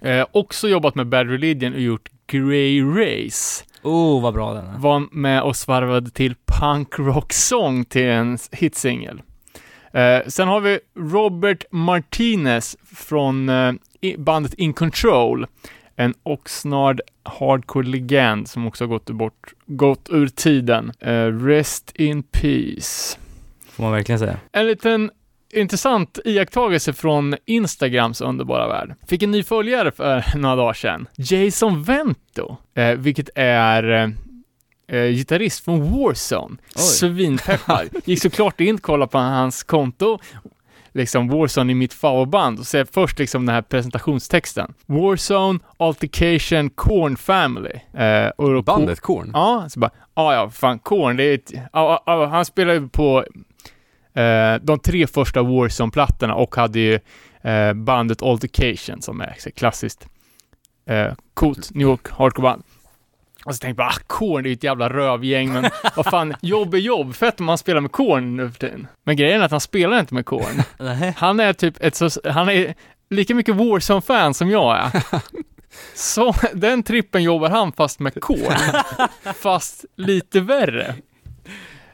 Eh, 0.00 0.26
också 0.32 0.68
jobbat 0.68 0.94
med 0.94 1.06
Bad 1.06 1.28
Religion 1.28 1.74
och 1.74 1.80
gjort 1.80 2.08
Grey 2.26 2.82
Race. 2.82 3.64
Oh, 3.82 4.22
vad 4.22 4.34
bra 4.34 4.54
den 4.54 4.66
är. 4.66 4.78
Var 4.78 5.06
med 5.12 5.42
och 5.42 5.56
svarvade 5.56 6.10
till 6.10 6.34
punk 6.46 6.98
rock 6.98 7.32
sång 7.32 7.84
till 7.84 8.06
en 8.06 8.38
hitsingel. 8.52 9.22
Eh, 9.92 10.18
sen 10.26 10.48
har 10.48 10.60
vi 10.60 10.78
Robert 10.96 11.64
Martinez 11.70 12.76
från 12.94 13.48
eh, 13.48 13.72
bandet 14.18 14.54
In 14.54 14.72
Control. 14.72 15.46
En 16.00 16.14
Oxnard 16.22 17.00
hardcore-legend 17.22 18.48
som 18.48 18.66
också 18.66 18.84
har 18.84 18.88
gått 18.88 19.10
bort, 19.10 19.54
gått 19.66 20.08
ur 20.10 20.28
tiden. 20.28 20.92
Eh, 21.00 21.26
rest 21.26 21.92
in 21.94 22.22
peace. 22.22 23.18
Får 23.70 23.82
man 23.82 23.92
verkligen 23.92 24.18
säga. 24.18 24.36
En 24.52 24.66
liten 24.66 25.10
intressant 25.52 26.18
iakttagelse 26.24 26.92
från 26.92 27.36
Instagrams 27.44 28.20
underbara 28.20 28.68
värld. 28.68 28.94
Fick 29.06 29.22
en 29.22 29.30
ny 29.30 29.42
följare 29.42 29.92
för 29.92 30.24
några 30.36 30.56
dagar 30.56 30.72
sedan. 30.72 31.08
Jason 31.16 31.82
Vento, 31.82 32.56
eh, 32.74 32.90
vilket 32.90 33.28
är 33.34 33.92
eh, 33.92 34.98
eh, 34.98 35.10
gitarrist 35.10 35.64
från 35.64 35.92
Warzone. 35.92 36.56
Oj. 36.76 36.82
Svinpeppad. 36.82 37.88
Gick 38.04 38.22
såklart 38.22 38.60
in, 38.60 38.78
kollade 38.78 39.10
på 39.10 39.18
hans 39.18 39.62
konto. 39.62 40.18
Liksom 40.92 41.28
Warzone 41.28 41.72
i 41.72 41.74
mitt 41.74 41.92
favoritband 41.92 42.58
och 42.58 42.66
ser 42.66 42.84
först 42.84 43.18
liksom 43.18 43.46
den 43.46 43.54
här 43.54 43.62
presentationstexten. 43.62 44.74
Warzone, 44.86 45.58
Altercation, 45.76 46.70
Corn 46.70 47.16
Family. 47.16 47.80
Eh, 47.94 48.62
Bandet 48.62 49.00
Korn? 49.00 49.30
Ja, 49.34 49.66
så 49.68 49.80
bara, 49.80 49.90
ja 50.14 50.34
ja, 50.34 50.50
fan 50.50 50.78
Korn, 50.78 51.16
det 51.16 51.24
är 51.24 51.34
ett, 51.34 51.52
ja, 51.72 52.02
ja, 52.06 52.26
han 52.26 52.44
spelar 52.44 52.74
ju 52.74 52.88
på 52.88 53.24
eh, 54.14 54.54
de 54.62 54.78
tre 54.78 55.06
första 55.06 55.42
Warzone-plattorna 55.42 56.34
och 56.34 56.56
hade 56.56 56.78
ju 56.80 57.00
eh, 57.42 57.72
bandet 57.72 58.22
Altercation 58.22 59.02
som 59.02 59.20
är 59.20 59.50
klassiskt 59.54 60.08
eh, 60.86 61.12
coolt 61.34 61.74
New 61.74 61.88
York 61.88 62.08
hardcore-band. 62.08 62.62
Och 63.44 63.54
så 63.54 63.58
tänkte 63.58 63.82
jag 63.82 63.88
bara, 63.88 63.96
ah, 63.96 64.02
Korn, 64.06 64.42
det 64.42 64.46
är 64.46 64.50
ju 64.50 64.54
ett 64.54 64.64
jävla 64.64 64.88
rövgäng, 64.88 65.52
men 65.52 65.70
vad 65.96 66.06
fan, 66.06 66.34
jobb 66.40 66.74
är 66.74 66.78
jobb, 66.78 67.14
fett 67.14 67.40
om 67.40 67.46
man 67.46 67.58
spelar 67.58 67.80
med 67.80 67.92
Korn 67.92 68.36
nu 68.36 68.50
för 68.50 68.58
tiden. 68.58 68.86
Men 69.04 69.16
grejen 69.16 69.40
är 69.40 69.44
att 69.44 69.50
han 69.50 69.60
spelar 69.60 70.00
inte 70.00 70.14
med 70.14 70.26
Korn. 70.26 70.62
Han 71.16 71.40
är 71.40 71.52
typ 71.52 71.74
ett 71.80 71.94
så, 71.94 72.10
han 72.24 72.48
är 72.48 72.74
lika 73.10 73.34
mycket 73.34 73.56
Warzone-fan 73.56 74.34
som 74.34 74.50
jag 74.50 74.76
är. 74.78 75.02
Så 75.94 76.34
den 76.54 76.82
trippen 76.82 77.22
jobbar 77.22 77.48
han 77.48 77.72
fast 77.72 78.00
med 78.00 78.20
kol. 78.20 78.38
fast 79.34 79.84
lite 79.96 80.40
värre. 80.40 80.94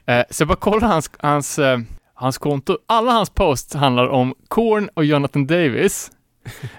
Eh, 0.07 0.25
så 0.31 0.41
jag 0.41 0.49
bara 0.49 0.57
kollar 0.57 0.89
hans, 0.89 1.11
hans, 1.19 1.59
eh, 1.59 1.79
hans 2.15 2.39
konto. 2.39 2.79
Alla 2.87 3.13
hans 3.13 3.31
posts 3.31 3.75
handlar 3.75 4.09
om 4.09 4.35
Korn 4.49 4.89
och 4.95 5.05
Jonathan 5.05 5.47
Davis. 5.47 6.11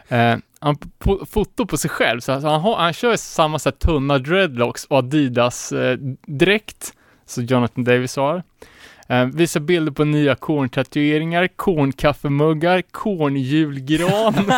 Eh, 0.07 0.37
han 0.59 0.75
po- 0.75 1.25
foto 1.25 1.65
på 1.65 1.77
sig 1.77 1.89
själv, 1.89 2.19
så 2.19 2.31
han, 2.31 2.43
har, 2.43 2.75
han 2.75 2.93
kör 2.93 3.15
samma 3.15 3.59
så 3.59 3.69
här, 3.69 3.77
tunna 3.77 4.19
dreadlocks 4.19 4.85
och 4.85 4.97
Adidas 4.97 5.71
eh, 5.71 5.97
så 7.25 7.41
Jonathan 7.41 7.83
Davis 7.83 8.15
har. 8.15 8.43
Eh, 9.09 9.25
visar 9.25 9.59
bilder 9.59 9.91
på 9.91 10.03
nya 10.03 10.35
korntatueringar, 10.35 11.47
kornkaffemuggar, 11.47 12.81
kornjulgran. 12.81 14.51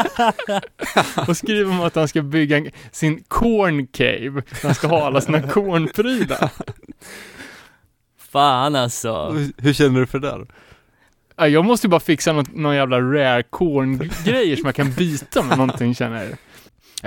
och 1.28 1.38
skriver 1.38 1.72
om 1.72 1.82
att 1.82 1.96
han 1.96 2.08
ska 2.08 2.22
bygga 2.22 2.58
en, 2.58 2.72
sin 2.92 3.24
corn 3.28 3.88
cave, 3.88 4.30
där 4.30 4.64
han 4.64 4.76
ska 4.76 4.88
ha 4.88 5.06
alla 5.06 5.22
sina 5.22 5.42
kornprylar. 5.42 6.50
Fan 8.18 8.76
alltså. 8.76 9.30
Hur, 9.32 9.52
hur 9.58 9.74
känner 9.74 10.00
du 10.00 10.06
för 10.06 10.20
det 10.20 10.28
där? 10.28 10.46
Ja, 11.40 11.48
Jag 11.48 11.66
måste 11.66 11.88
ju 11.88 11.90
bara 11.92 12.00
fixa 12.00 12.34
något, 12.34 12.56
någon 12.56 12.76
jävla 12.76 13.02
rare 13.02 13.44
corn-grejer 13.44 14.56
som 14.56 14.66
jag 14.66 14.76
kan 14.76 14.92
byta 14.94 15.44
med 15.44 15.58
någonting 15.58 15.96
känner 15.96 16.24
jag. 16.24 16.32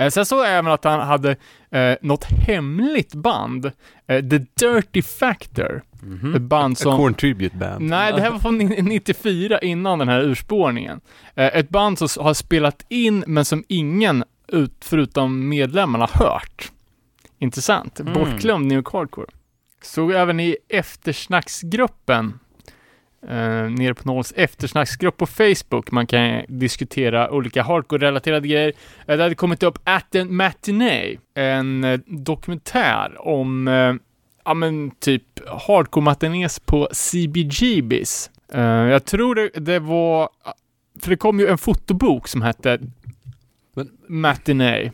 Eh, 0.05 0.09
Sen 0.09 0.25
såg 0.25 0.39
jag 0.39 0.57
även 0.57 0.71
att 0.71 0.83
han 0.83 0.99
hade 0.99 1.35
eh, 1.71 1.95
något 2.01 2.23
hemligt 2.25 3.13
band, 3.13 3.65
eh, 4.07 4.19
The 4.29 4.37
Dirty 4.37 5.01
Factor. 5.01 5.81
Mhm. 6.01 6.35
Ett 6.35 6.41
band 6.41 6.71
A 6.73 6.75
som... 6.75 6.97
Korn 6.97 7.13
Tribute 7.13 7.57
Band? 7.57 7.81
Nej, 7.89 8.13
det 8.13 8.21
här 8.21 8.31
var 8.31 8.39
från 8.39 8.57
94 8.57 9.59
innan 9.59 9.99
den 9.99 10.07
här 10.07 10.21
urspårningen. 10.21 11.01
Eh, 11.35 11.45
Ett 11.57 11.69
band 11.69 11.99
som 11.99 12.23
har 12.25 12.33
spelat 12.33 12.85
in, 12.89 13.23
men 13.27 13.45
som 13.45 13.63
ingen 13.67 14.23
ut, 14.47 14.85
förutom 14.85 15.49
medlemmarna 15.49 16.09
hört. 16.13 16.71
Intressant. 17.39 17.99
Mm. 17.99 18.13
Bortglömd 18.13 18.65
New 18.67 18.83
Hardcore. 18.93 19.27
Såg 19.81 20.11
även 20.11 20.39
i 20.39 20.57
eftersnacksgruppen, 20.69 22.39
eh, 23.29 23.69
nere 23.71 23.93
på 23.93 24.07
Nolls 24.07 24.33
eftersnacksgrupp 24.35 25.17
på 25.17 25.25
Facebook, 25.25 25.91
man 25.91 26.07
kan 26.07 26.41
diskutera 26.47 27.31
olika 27.31 27.63
hardcore-relaterade 27.63 28.47
grejer. 28.47 28.73
Eh, 29.07 29.17
det 29.17 29.23
hade 29.23 29.35
kommit 29.35 29.63
upp 29.63 29.79
At 29.83 30.11
the 30.11 30.23
Matinee, 30.25 31.17
en 31.33 31.83
eh, 31.83 31.99
dokumentär 32.07 33.27
om 33.27 33.67
eh, 33.67 33.93
ja 34.45 34.53
men 34.53 34.91
typ 34.91 35.23
hardcore 35.67 36.03
matinés 36.03 36.59
på 36.59 36.87
CBGBs. 36.91 38.29
Eh, 38.53 38.61
jag 38.63 39.05
tror 39.05 39.35
det, 39.35 39.49
det 39.49 39.79
var, 39.79 40.29
för 41.01 41.09
det 41.09 41.17
kom 41.17 41.39
ju 41.39 41.47
en 41.47 41.57
fotobok 41.57 42.27
som 42.27 42.41
hette 42.41 42.79
Men- 43.75 43.89
Matinee. 44.07 44.91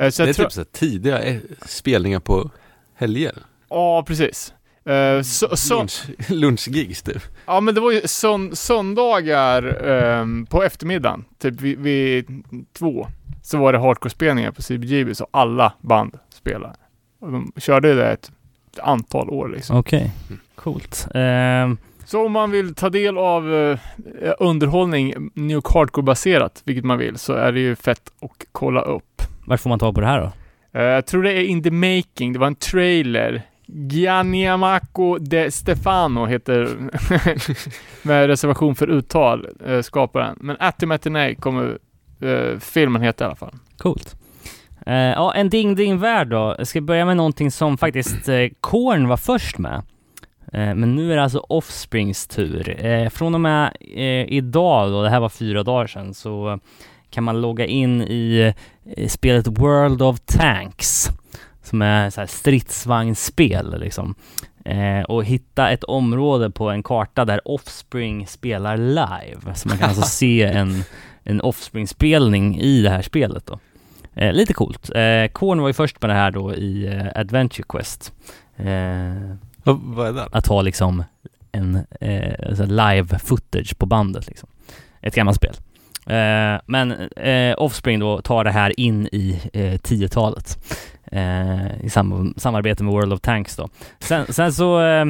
Eh, 0.00 0.10
så 0.10 0.22
det 0.24 0.28
är 0.28 0.34
typ 0.34 0.52
så 0.52 0.64
tidiga 0.64 1.22
eh, 1.22 1.36
spelningar 1.66 2.20
på 2.20 2.50
helger? 2.94 3.32
ja 3.70 4.04
precis. 4.06 4.54
Så, 5.24 5.56
så, 5.56 5.78
Lunch, 5.78 6.02
lunchgigs 6.28 7.02
typ? 7.02 7.22
ja 7.46 7.60
men 7.60 7.74
det 7.74 7.80
var 7.80 7.92
ju 7.92 8.00
sön, 8.04 8.56
söndagar 8.56 9.84
ehm, 9.88 10.46
på 10.46 10.62
eftermiddagen, 10.62 11.24
typ 11.38 11.60
vid, 11.60 11.78
vid 11.78 12.44
två, 12.78 13.06
så 13.42 13.58
var 13.58 13.72
det 13.72 13.78
hardcore-spelningar 13.78 14.50
på 14.52 14.62
CBGB, 14.62 15.14
så 15.14 15.26
alla 15.30 15.72
band 15.80 16.18
spelade. 16.34 16.74
Och 17.20 17.32
de 17.32 17.52
körde 17.56 17.94
det 17.94 18.06
ett 18.12 18.30
antal 18.82 19.30
år 19.30 19.48
liksom. 19.48 19.76
Okej, 19.76 20.12
coolt. 20.54 21.08
Ehm, 21.14 21.76
Så 22.06 22.26
om 22.26 22.32
man 22.32 22.50
vill 22.50 22.74
ta 22.74 22.90
del 22.90 23.18
av 23.18 23.54
eh, 23.54 23.78
underhållning 24.38 25.30
New 25.34 25.60
Hardcore-baserat, 25.74 26.62
vilket 26.64 26.84
man 26.84 26.98
vill, 26.98 27.18
så 27.18 27.32
är 27.32 27.52
det 27.52 27.60
ju 27.60 27.76
fett 27.76 28.02
att 28.22 28.30
kolla 28.52 28.80
upp. 28.80 29.22
var 29.46 29.56
får 29.56 29.70
man 29.70 29.78
tag 29.78 29.94
på 29.94 30.00
det 30.00 30.06
här 30.06 30.20
då? 30.20 30.32
Eh, 30.78 30.84
jag 30.84 31.06
tror 31.06 31.22
det 31.22 31.32
är 31.32 31.42
In 31.44 31.62
the 31.62 31.70
Making, 31.70 32.32
det 32.32 32.38
var 32.38 32.46
en 32.46 32.54
trailer. 32.54 33.42
Gianniamaco 33.66 35.18
de 35.18 35.50
Stefano 35.50 36.26
heter, 36.26 36.68
med 38.02 38.26
reservation 38.26 38.74
för 38.74 38.90
uttal, 38.90 39.48
eh, 39.66 39.80
skaparen. 39.80 40.36
Men 40.40 40.56
At 40.60 40.78
the 40.78 40.86
Matinee 40.86 41.34
kommer 41.34 41.78
eh, 42.20 42.58
filmen 42.58 43.02
heta 43.02 43.24
i 43.24 43.26
alla 43.26 43.36
fall. 43.36 43.54
Coolt. 43.78 44.16
Eh, 44.86 44.94
ja, 44.94 45.34
en 45.34 45.48
Ding 45.48 45.74
Ding 45.74 45.98
Värld 45.98 46.28
då. 46.28 46.54
Jag 46.58 46.66
ska 46.66 46.80
börja 46.80 47.04
med 47.04 47.16
någonting 47.16 47.50
som 47.50 47.78
faktiskt 47.78 48.28
eh, 48.28 48.46
Korn 48.60 49.08
var 49.08 49.16
först 49.16 49.58
med. 49.58 49.82
Eh, 50.52 50.74
men 50.74 50.94
nu 50.94 51.12
är 51.12 51.16
det 51.16 51.22
alltså 51.22 51.38
Offsprings 51.48 52.26
tur. 52.26 52.86
Eh, 52.86 53.08
från 53.08 53.34
och 53.34 53.40
med 53.40 53.76
eh, 53.80 54.32
idag 54.34 54.90
då, 54.90 55.02
det 55.02 55.10
här 55.10 55.20
var 55.20 55.28
fyra 55.28 55.62
dagar 55.62 55.86
sedan, 55.86 56.14
så 56.14 56.58
kan 57.10 57.24
man 57.24 57.40
logga 57.40 57.66
in 57.66 58.02
i 58.02 58.54
spelet 59.08 59.46
World 59.46 60.02
of 60.02 60.20
Tanks 60.20 61.10
som 61.64 61.82
är 61.82 62.10
så 62.10 62.20
här 62.20 62.26
stridsvagnsspel 62.26 63.80
liksom. 63.80 64.14
Eh, 64.64 65.02
och 65.02 65.24
hitta 65.24 65.70
ett 65.70 65.84
område 65.84 66.50
på 66.50 66.70
en 66.70 66.82
karta 66.82 67.24
där 67.24 67.48
Offspring 67.48 68.26
spelar 68.26 68.76
live. 68.76 69.54
Så 69.54 69.68
man 69.68 69.78
kan 69.78 69.88
alltså 69.88 70.02
se 70.08 70.42
en, 70.42 70.84
en 71.24 71.40
Offspring-spelning 71.40 72.60
i 72.60 72.82
det 72.82 72.90
här 72.90 73.02
spelet 73.02 73.46
då. 73.46 73.58
Eh, 74.14 74.32
lite 74.32 74.52
coolt. 74.52 74.90
Eh, 74.94 75.26
Korn 75.32 75.60
var 75.60 75.68
ju 75.68 75.72
först 75.74 76.02
med 76.02 76.10
det 76.10 76.14
här 76.14 76.30
då 76.30 76.54
i 76.54 76.86
eh, 76.86 77.20
Adventure 77.20 77.64
Quest. 77.68 78.12
Eh, 78.56 78.66
Vad, 79.64 80.08
är 80.08 80.12
det? 80.12 80.28
att 80.32 80.46
ha 80.46 80.62
liksom 80.62 81.04
en 81.52 81.86
eh, 82.00 82.66
live 82.66 83.18
footage 83.18 83.78
på 83.78 83.86
bandet 83.86 84.26
liksom. 84.26 84.48
Ett 85.00 85.14
gammalt 85.14 85.36
spel. 85.36 85.54
Eh, 86.06 86.60
men 86.66 87.08
Offspring 87.56 88.00
då 88.00 88.22
tar 88.22 88.44
det 88.44 88.50
här 88.50 88.80
in 88.80 89.06
i 89.12 89.40
eh, 89.52 89.72
10-talet 89.72 90.58
eh, 90.58 90.93
Eh, 91.12 91.84
i 91.84 91.90
sam 91.90 92.34
samarbete 92.36 92.84
med 92.84 92.92
World 92.92 93.12
of 93.12 93.20
Tanks 93.20 93.56
då. 93.56 93.68
Sen, 93.98 94.26
sen 94.26 94.52
så 94.52 94.86
eh, 94.86 95.04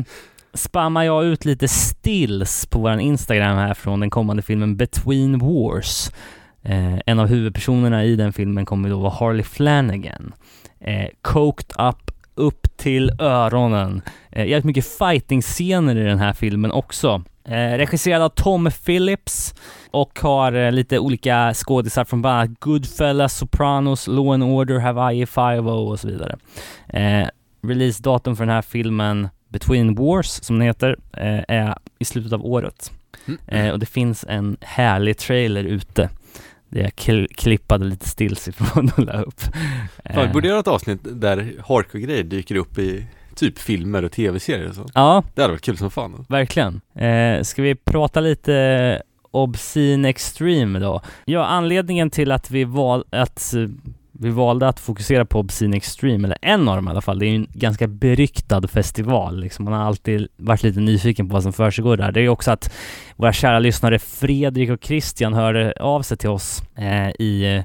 spammar 0.54 1.02
jag 1.02 1.24
ut 1.24 1.44
lite 1.44 1.68
stills 1.68 2.66
på 2.66 2.78
vår 2.78 3.00
Instagram 3.00 3.56
här 3.56 3.74
från 3.74 4.00
den 4.00 4.10
kommande 4.10 4.42
filmen 4.42 4.76
Between 4.76 5.38
Wars. 5.38 6.10
Eh, 6.62 6.98
en 7.06 7.18
av 7.18 7.26
huvudpersonerna 7.26 8.04
i 8.04 8.16
den 8.16 8.32
filmen 8.32 8.66
kommer 8.66 8.90
då 8.90 8.98
vara 8.98 9.12
Harley 9.12 9.42
Flanagan. 9.42 10.34
Eh, 10.80 11.08
coked 11.22 11.86
up 11.88 12.10
upp 12.34 12.76
till 12.76 13.12
öronen. 13.18 14.02
Eh, 14.30 14.46
jävligt 14.46 14.64
mycket 14.64 14.98
fighting-scener 14.98 15.96
i 15.96 16.04
den 16.04 16.18
här 16.18 16.32
filmen 16.32 16.72
också. 16.72 17.22
Eh, 17.48 17.76
regisserad 17.76 18.22
av 18.22 18.28
Tom 18.28 18.70
Phillips 18.84 19.54
och 19.90 20.18
har 20.20 20.52
eh, 20.52 20.72
lite 20.72 20.98
olika 20.98 21.54
skådisar 21.54 22.04
från 22.04 22.22
bland 22.22 22.36
annat 22.36 22.60
Goodfellas, 22.60 23.36
Sopranos, 23.38 24.06
Law 24.06 24.30
and 24.34 24.42
Order, 24.42 24.78
Hawaii 24.78 25.26
5 25.26 25.66
och 25.66 26.00
så 26.00 26.08
vidare. 26.08 26.36
Eh, 26.88 27.28
releasedatum 27.62 28.36
för 28.36 28.46
den 28.46 28.54
här 28.54 28.62
filmen, 28.62 29.28
Between 29.48 29.94
Wars 29.94 30.26
som 30.26 30.58
den 30.58 30.66
heter, 30.66 30.96
eh, 31.12 31.44
är 31.48 31.78
i 31.98 32.04
slutet 32.04 32.32
av 32.32 32.46
året. 32.46 32.92
Mm. 33.26 33.38
Eh, 33.46 33.72
och 33.72 33.78
det 33.78 33.86
finns 33.86 34.24
en 34.28 34.56
härlig 34.60 35.18
trailer 35.18 35.64
ute. 35.64 36.08
Där 36.68 36.80
jag 36.80 36.90
kl- 36.90 37.34
klippade 37.34 37.84
lite 37.84 38.08
stills 38.08 38.48
ifrån 38.48 38.90
och 38.96 39.04
la 39.04 39.12
upp. 39.22 39.40
Fan, 40.14 40.26
vi 40.26 40.32
borde 40.32 40.48
göra 40.48 40.58
ett 40.60 40.68
avsnitt 40.68 41.00
där 41.02 41.52
hardcore-grejer 41.68 42.22
dyker 42.24 42.54
upp 42.56 42.78
i 42.78 43.06
typ 43.36 43.58
filmer 43.58 44.02
och 44.02 44.12
tv-serier 44.12 44.68
och 44.68 44.74
så. 44.74 44.86
Ja, 44.94 45.22
Det 45.34 45.42
hade 45.42 45.52
varit 45.52 45.64
kul 45.64 45.76
som 45.76 45.90
fan. 45.90 46.26
Verkligen. 46.28 46.80
Eh, 46.94 47.42
ska 47.42 47.62
vi 47.62 47.74
prata 47.74 48.20
lite 48.20 49.02
Obscene 49.30 50.08
Extreme 50.08 50.78
då? 50.78 51.00
Ja, 51.24 51.44
anledningen 51.46 52.10
till 52.10 52.32
att 52.32 52.50
vi, 52.50 52.64
val 52.64 53.04
att, 53.10 53.54
vi 54.12 54.30
valde 54.30 54.68
att 54.68 54.80
fokusera 54.80 55.24
på 55.24 55.38
Obscene 55.38 55.76
Extreme, 55.76 56.28
eller 56.28 56.38
en 56.42 56.68
av 56.68 56.76
dem 56.76 56.88
i 56.88 56.90
alla 56.90 57.00
fall, 57.00 57.18
det 57.18 57.26
är 57.26 57.28
ju 57.28 57.36
en 57.36 57.46
ganska 57.52 57.86
beryktad 57.86 58.68
festival. 58.68 59.40
Liksom. 59.40 59.64
Man 59.64 59.74
har 59.74 59.86
alltid 59.86 60.28
varit 60.36 60.62
lite 60.62 60.80
nyfiken 60.80 61.28
på 61.28 61.32
vad 61.32 61.42
som 61.42 61.52
försiggår 61.52 61.96
där. 61.96 62.12
Det 62.12 62.20
är 62.20 62.22
ju 62.22 62.28
också 62.28 62.50
att 62.50 62.72
våra 63.16 63.32
kära 63.32 63.58
lyssnare 63.58 63.98
Fredrik 63.98 64.70
och 64.70 64.84
Christian 64.84 65.34
hörde 65.34 65.72
av 65.80 66.02
sig 66.02 66.16
till 66.16 66.28
oss 66.28 66.62
eh, 66.76 67.08
i 67.08 67.64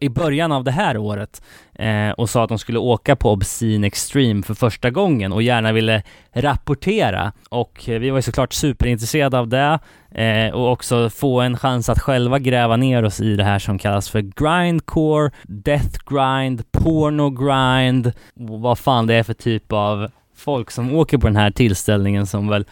i 0.00 0.08
början 0.08 0.52
av 0.52 0.64
det 0.64 0.70
här 0.70 0.96
året 0.96 1.42
eh, 1.74 2.10
och 2.10 2.30
sa 2.30 2.42
att 2.42 2.48
de 2.48 2.58
skulle 2.58 2.78
åka 2.78 3.16
på 3.16 3.30
Obscene 3.30 3.86
Extreme 3.86 4.42
för 4.42 4.54
första 4.54 4.90
gången 4.90 5.32
och 5.32 5.42
gärna 5.42 5.72
ville 5.72 6.02
rapportera. 6.32 7.32
Och 7.48 7.88
eh, 7.88 8.00
vi 8.00 8.10
var 8.10 8.18
ju 8.18 8.22
såklart 8.22 8.52
superintresserade 8.52 9.38
av 9.38 9.48
det 9.48 9.78
eh, 10.10 10.54
och 10.54 10.72
också 10.72 11.10
få 11.10 11.40
en 11.40 11.56
chans 11.56 11.88
att 11.88 12.00
själva 12.00 12.38
gräva 12.38 12.76
ner 12.76 13.04
oss 13.04 13.20
i 13.20 13.36
det 13.36 13.44
här 13.44 13.58
som 13.58 13.78
kallas 13.78 14.10
för 14.10 14.20
grindcore, 14.20 15.30
death 15.42 15.98
grind, 16.06 16.72
porno 16.72 17.30
grind 17.30 18.12
vad 18.34 18.78
fan 18.78 19.06
det 19.06 19.14
är 19.14 19.22
för 19.22 19.34
typ 19.34 19.72
av 19.72 20.10
folk 20.36 20.70
som 20.70 20.94
åker 20.94 21.18
på 21.18 21.26
den 21.26 21.36
här 21.36 21.50
tillställningen 21.50 22.26
som 22.26 22.48
väl 22.48 22.64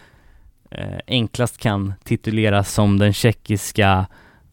eh, 0.71 0.99
enklast 1.07 1.57
kan 1.57 1.93
tituleras 2.03 2.73
som 2.73 2.99
den 2.99 3.13
tjeckiska 3.13 4.05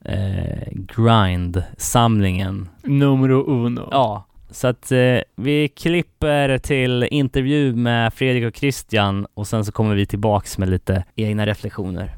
eh, 0.09 0.69
grind-samlingen. 0.73 2.69
Numero 2.83 3.45
uno. 3.67 3.89
Ja, 3.91 4.25
så 4.51 4.67
att 4.67 4.93
eh, 4.93 5.19
vi 5.37 5.69
klipper 5.69 6.59
till 6.59 7.09
intervju 7.11 7.75
med 7.75 8.15
Fredrik 8.15 8.45
och 8.45 8.57
Christian 8.57 9.27
och 9.35 9.47
sen 9.47 9.65
så 9.65 9.73
kommer 9.73 9.95
vi 9.95 10.07
tillbaks 10.07 10.59
med 10.59 10.69
lite 10.69 11.05
egna 11.17 11.47
reflektioner. 11.47 12.15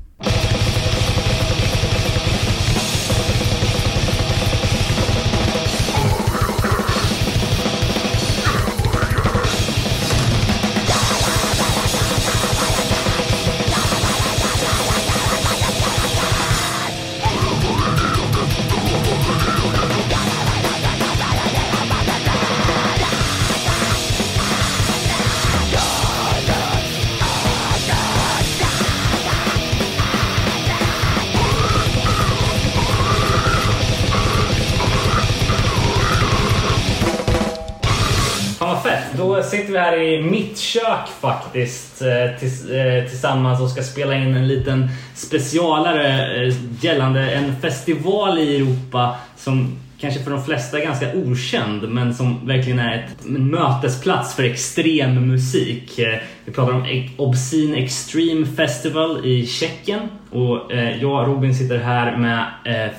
Sitter 39.70 39.80
vi 39.80 39.84
här 39.84 40.02
i 40.02 40.22
mitt 40.22 40.58
kök 40.58 41.08
faktiskt 41.20 42.02
eh, 42.02 42.38
tills, 42.38 42.70
eh, 42.70 43.08
tillsammans 43.08 43.60
och 43.60 43.70
ska 43.70 43.82
spela 43.82 44.14
in 44.14 44.34
en 44.34 44.48
liten 44.48 44.88
specialare 45.14 46.36
eh, 46.46 46.54
gällande 46.80 47.30
en 47.30 47.56
festival 47.56 48.38
i 48.38 48.56
Europa 48.56 49.16
som 49.36 49.78
kanske 49.98 50.20
för 50.20 50.30
de 50.30 50.44
flesta 50.44 50.78
är 50.78 50.84
ganska 50.84 51.14
okänd 51.14 51.88
men 51.88 52.14
som 52.14 52.46
verkligen 52.46 52.78
är 52.78 52.94
ett, 52.94 53.26
en 53.26 53.50
mötesplats 53.50 54.34
för 54.34 54.42
extrem 54.42 55.28
musik. 55.28 55.98
Vi 56.44 56.52
pratar 56.52 56.72
om 56.72 57.08
Obscene 57.16 57.76
Extreme 57.76 58.46
Festival 58.46 59.26
i 59.26 59.46
Tjeckien 59.46 60.00
och 60.30 60.72
jag 61.00 61.28
Robin 61.28 61.54
sitter 61.54 61.78
här 61.78 62.16
med 62.16 62.44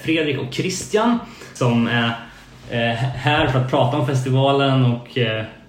Fredrik 0.04 0.40
och 0.40 0.54
Christian 0.54 1.20
som 1.54 1.88
är 1.88 2.94
här 3.16 3.48
för 3.48 3.60
att 3.60 3.70
prata 3.70 3.98
om 3.98 4.08
festivalen 4.08 4.86
och 4.86 5.18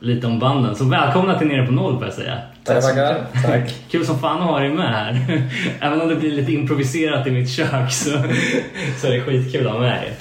lite 0.02 0.26
om 0.26 0.38
banden. 0.38 0.76
Så 0.76 0.84
välkomna 0.84 1.38
till 1.38 1.46
Nere 1.46 1.66
på 1.66 1.72
Noll 1.72 1.96
får 1.96 2.04
jag 2.04 2.14
säga. 2.14 2.38
Tack, 2.64 2.82
tackar. 2.82 3.26
Tack. 3.44 3.74
Kul 3.90 4.06
som 4.06 4.18
fan 4.18 4.42
att 4.42 4.48
ha 4.48 4.58
dig 4.58 4.70
med 4.70 4.88
här. 4.88 5.42
Även 5.80 6.00
om 6.00 6.08
det 6.08 6.16
blir 6.16 6.30
lite 6.30 6.52
improviserat 6.52 7.26
i 7.26 7.30
mitt 7.30 7.50
kök 7.50 7.92
så, 7.92 8.10
så 9.00 9.06
är 9.06 9.10
det 9.10 9.20
skitkul 9.20 9.66
att 9.66 9.72
ha 9.72 9.80
med 9.80 10.02
dig. 10.02 10.12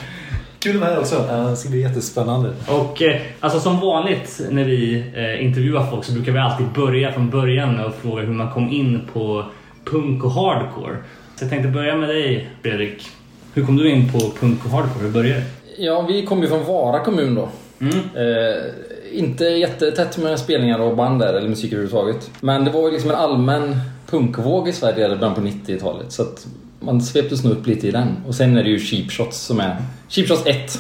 Kul 0.60 0.80
med 0.80 0.90
här 0.90 1.00
också. 1.00 1.48
Det 1.50 1.56
ska 1.56 1.70
bli 1.70 1.82
jättespännande. 1.82 2.54
Och 2.68 3.02
eh, 3.02 3.22
alltså 3.40 3.60
som 3.60 3.80
vanligt 3.80 4.42
när 4.50 4.64
vi 4.64 5.06
eh, 5.16 5.46
intervjuar 5.46 5.86
folk 5.86 6.04
så 6.04 6.14
brukar 6.14 6.32
vi 6.32 6.40
alltid 6.40 6.68
börja 6.68 7.12
från 7.12 7.30
början 7.30 7.80
att 7.80 7.96
fråga 7.96 8.22
hur 8.22 8.34
man 8.34 8.52
kom 8.52 8.70
in 8.70 9.02
på 9.14 9.46
punk 9.86 10.24
och 10.24 10.32
hardcore. 10.32 10.96
Så 11.36 11.44
jag 11.44 11.50
tänkte 11.50 11.70
börja 11.70 11.96
med 11.96 12.10
dig 12.10 12.50
Fredrik. 12.62 13.08
Hur 13.54 13.66
kom 13.66 13.78
du 13.78 13.90
in 13.90 14.12
på 14.12 14.20
punk 14.20 14.66
och 14.66 14.72
hardcore? 14.72 15.06
Hur 15.06 15.12
började 15.12 15.40
det? 15.40 15.46
Ja, 15.84 16.02
vi 16.02 16.26
kommer 16.26 16.44
ju 16.44 16.50
från 16.50 16.66
Vara 16.66 17.00
kommun 17.00 17.36
då. 17.36 17.50
Mm. 17.82 17.96
Eh, 18.16 18.64
inte 19.12 19.46
jättetätt 19.46 20.18
med 20.18 20.40
spelningar 20.40 20.80
och 20.80 20.96
band 20.96 21.20
där, 21.20 21.34
eller 21.34 21.50
musik 21.50 21.74
överhuvudtaget. 21.74 22.32
Men 22.42 22.66
det 22.66 22.72
var 22.72 22.88
ju 22.88 22.92
liksom 22.92 23.10
en 23.10 23.16
allmän 23.16 23.76
punkvåg 24.10 24.68
i 24.68 24.72
Sverige 24.72 25.14
i 25.14 25.16
början 25.16 25.36
på 25.36 25.42
90-talet. 25.42 26.12
Så 26.12 26.22
att 26.22 26.48
man 26.80 27.02
sveptes 27.02 27.44
nog 27.44 27.54
upp 27.54 27.68
lite 27.68 27.88
i 27.88 27.92
den. 27.92 28.08
Och 28.28 28.36
sen 28.36 28.58
är 28.58 28.64
det 28.64 28.70
ju 28.70 28.80
Cheap 28.80 29.12
Shots 29.12 29.38
som 29.38 29.60
är... 29.60 29.78
Cheap 30.10 30.28
Shots 30.28 30.46
1. 30.46 30.80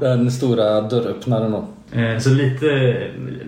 Den 0.00 0.30
stora 0.30 0.80
dörröppnaren 0.80 1.52
då. 1.52 1.68
Eh, 1.92 2.18
så 2.18 2.30
lite, 2.30 2.96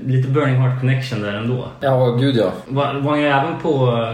lite 0.06 0.28
Burning 0.28 0.56
Heart 0.56 0.80
Connection 0.80 1.22
där 1.22 1.32
ändå. 1.32 1.64
Ja, 1.80 2.10
gud 2.10 2.36
ja. 2.36 2.52
Var, 2.68 2.94
var 2.94 3.16
ni 3.16 3.22
även 3.22 3.60
på, 3.62 4.04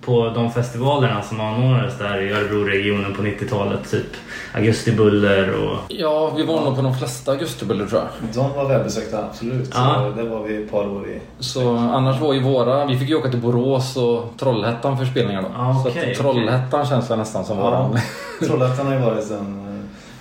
på 0.00 0.32
de 0.34 0.50
festivalerna 0.50 1.22
som 1.22 1.40
anordnades 1.40 1.98
där 1.98 2.20
i 2.20 2.32
Örebroregionen 2.32 3.14
på 3.14 3.22
90-talet? 3.22 3.90
Typ 3.90 4.06
Augustibuller 4.54 5.54
och... 5.64 5.78
Ja, 5.88 6.32
vi 6.36 6.42
var 6.42 6.64
nog 6.64 6.76
på 6.76 6.82
de 6.82 6.94
flesta 6.94 7.32
augustibuller 7.32 7.86
tror 7.86 8.00
jag. 8.00 8.34
De 8.34 8.56
var 8.56 8.68
välbesökta, 8.68 9.24
absolut. 9.24 9.70
Ja. 9.74 10.12
Så 10.16 10.22
det 10.22 10.28
var 10.28 10.42
vi 10.42 10.62
ett 10.62 10.70
par 10.70 10.88
år 10.88 11.08
i. 11.08 11.20
Så 11.38 11.76
annars 11.76 12.20
var 12.20 12.34
ju 12.34 12.40
våra, 12.42 12.86
vi 12.86 12.98
fick 12.98 13.08
ju 13.08 13.14
åka 13.14 13.30
till 13.30 13.40
Borås 13.40 13.96
och 13.96 14.34
Trollhättan 14.38 14.98
för 14.98 15.04
spelningar 15.04 15.42
då. 15.42 15.48
Ah, 15.56 15.74
så 15.74 15.88
okej, 15.88 16.12
att 16.12 16.18
Trollhättan 16.18 16.86
känns 16.86 17.10
väl 17.10 17.18
nästan 17.18 17.44
som 17.44 17.56
våran. 17.58 17.98
Trollhättan 18.46 18.86
har 18.86 18.94
ju 18.94 19.00
varit 19.00 19.30
en 19.30 19.66
eh, 19.66 19.69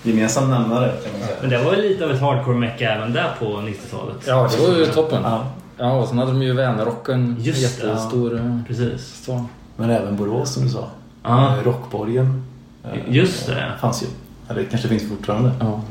gemensam 0.04 0.50
nämnare 0.50 0.92
kan 1.04 1.12
man 1.20 1.22
säga. 1.28 1.38
Men 1.42 1.50
det 1.50 1.64
var 1.64 1.74
ju 1.76 1.82
lite 1.82 2.06
av 2.06 2.12
ett 2.12 2.22
hardcore-mecka 2.22 2.92
även 2.94 3.14
där 3.14 3.30
på 3.40 3.46
90-talet. 3.46 4.16
Ja, 4.28 4.50
det 4.58 4.68
var 4.68 4.78
ju 4.78 4.86
toppen. 4.86 5.22
Ja. 5.24 5.46
Ja, 5.78 5.92
och 5.92 6.08
sen 6.08 6.18
hade 6.18 6.32
de 6.32 6.42
ju 6.44 6.54
Vänerrocken. 6.54 7.36
Just 7.40 7.62
Jättestor. 7.62 8.36
eh, 8.36 8.58
Precis. 8.68 9.24
Så. 9.26 9.46
Men 9.76 9.90
även 9.90 10.16
Borås 10.18 10.54
som 10.54 10.64
du 10.64 10.70
sa. 10.70 10.88
Ja, 11.24 11.56
Eh, 11.58 11.64
Rockborgen. 11.64 12.44
eh, 12.84 12.90
just 13.08 13.48
det. 13.48 13.66
Fanns 13.82 14.04
ju. 14.04 14.08
Eller 14.50 14.64
kanske 14.64 14.88
finns 14.88 15.10
fortfarande. 15.10 15.52
Ja. 15.60 15.82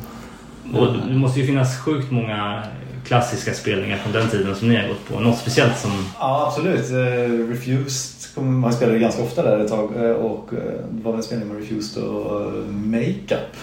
Och 0.79 0.87
det 1.09 1.15
måste 1.15 1.41
ju 1.41 1.47
finnas 1.47 1.79
sjukt 1.79 2.11
många 2.11 2.63
klassiska 3.07 3.55
spelningar 3.55 3.97
från 3.97 4.13
den 4.13 4.29
tiden 4.29 4.55
som 4.57 4.69
ni 4.69 4.77
har 4.77 4.89
gått 4.89 5.09
på. 5.09 5.21
Något 5.21 5.39
speciellt 5.39 5.79
som... 5.79 5.91
Ja, 6.19 6.47
absolut. 6.49 6.91
Eh, 6.91 7.49
Refused 7.51 8.35
kom, 8.35 8.59
man 8.61 8.73
spelade 8.73 8.99
ganska 8.99 9.23
ofta 9.23 9.43
där 9.43 9.59
ett 9.59 9.69
tag. 9.71 9.85
Och 10.21 10.53
eh, 10.55 10.59
det 10.91 11.03
var 11.05 11.13
väl 11.13 11.19
en 11.19 11.23
spelning 11.23 11.49
med 11.49 11.57
Refused 11.57 12.03
och 12.03 12.41
eh, 12.41 12.53
Makeup. 12.71 13.57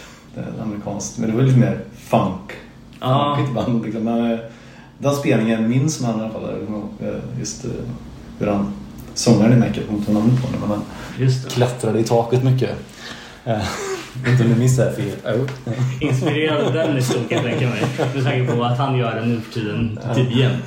Amerikanskt. 0.64 1.18
Men 1.18 1.30
det 1.30 1.36
var 1.36 1.44
lite 1.44 1.60
mer 1.60 1.80
funk. 1.98 2.52
Funkigt 3.00 3.56
band 3.56 3.84
liksom. 3.86 4.04
Men, 4.04 4.32
eh, 4.32 4.40
den 4.98 5.14
spelningen 5.16 5.70
minns 5.70 6.02
man 6.02 6.20
i 6.20 6.24
alla 6.24 6.30
fall. 6.30 6.44
eh, 7.02 7.40
Just 7.40 7.66
eh, 7.66 7.72
hur 8.40 8.48
han, 8.48 8.74
sångaren 9.14 9.54
i 9.54 9.56
inte 9.96 10.12
ihåg 10.12 10.14
namnet 10.14 10.42
på 10.42 10.48
honom, 10.48 10.62
men 10.62 10.70
han 10.70 10.82
klättrade 11.50 12.00
i 12.00 12.04
taket 12.04 12.44
mycket. 12.44 12.70
Inte 14.28 14.44
om 14.44 14.50
du 14.50 14.56
här 14.84 14.92
fel. 14.92 15.46
Inspirerad 16.02 16.66
av 16.66 16.74
den 16.74 16.96
historien 16.96 17.28
kan 17.28 17.38
jag 17.38 17.46
tänka 17.46 17.70
mig. 17.70 17.84
Med 18.16 18.24
tanke 18.24 18.54
på 18.56 18.64
att 18.64 18.78
han 18.78 18.98
gör 18.98 19.16
det 19.16 19.26
nu 19.26 19.42
för 19.42 19.54
tiden, 19.54 20.00
typ 20.16 20.36
jämt. 20.36 20.64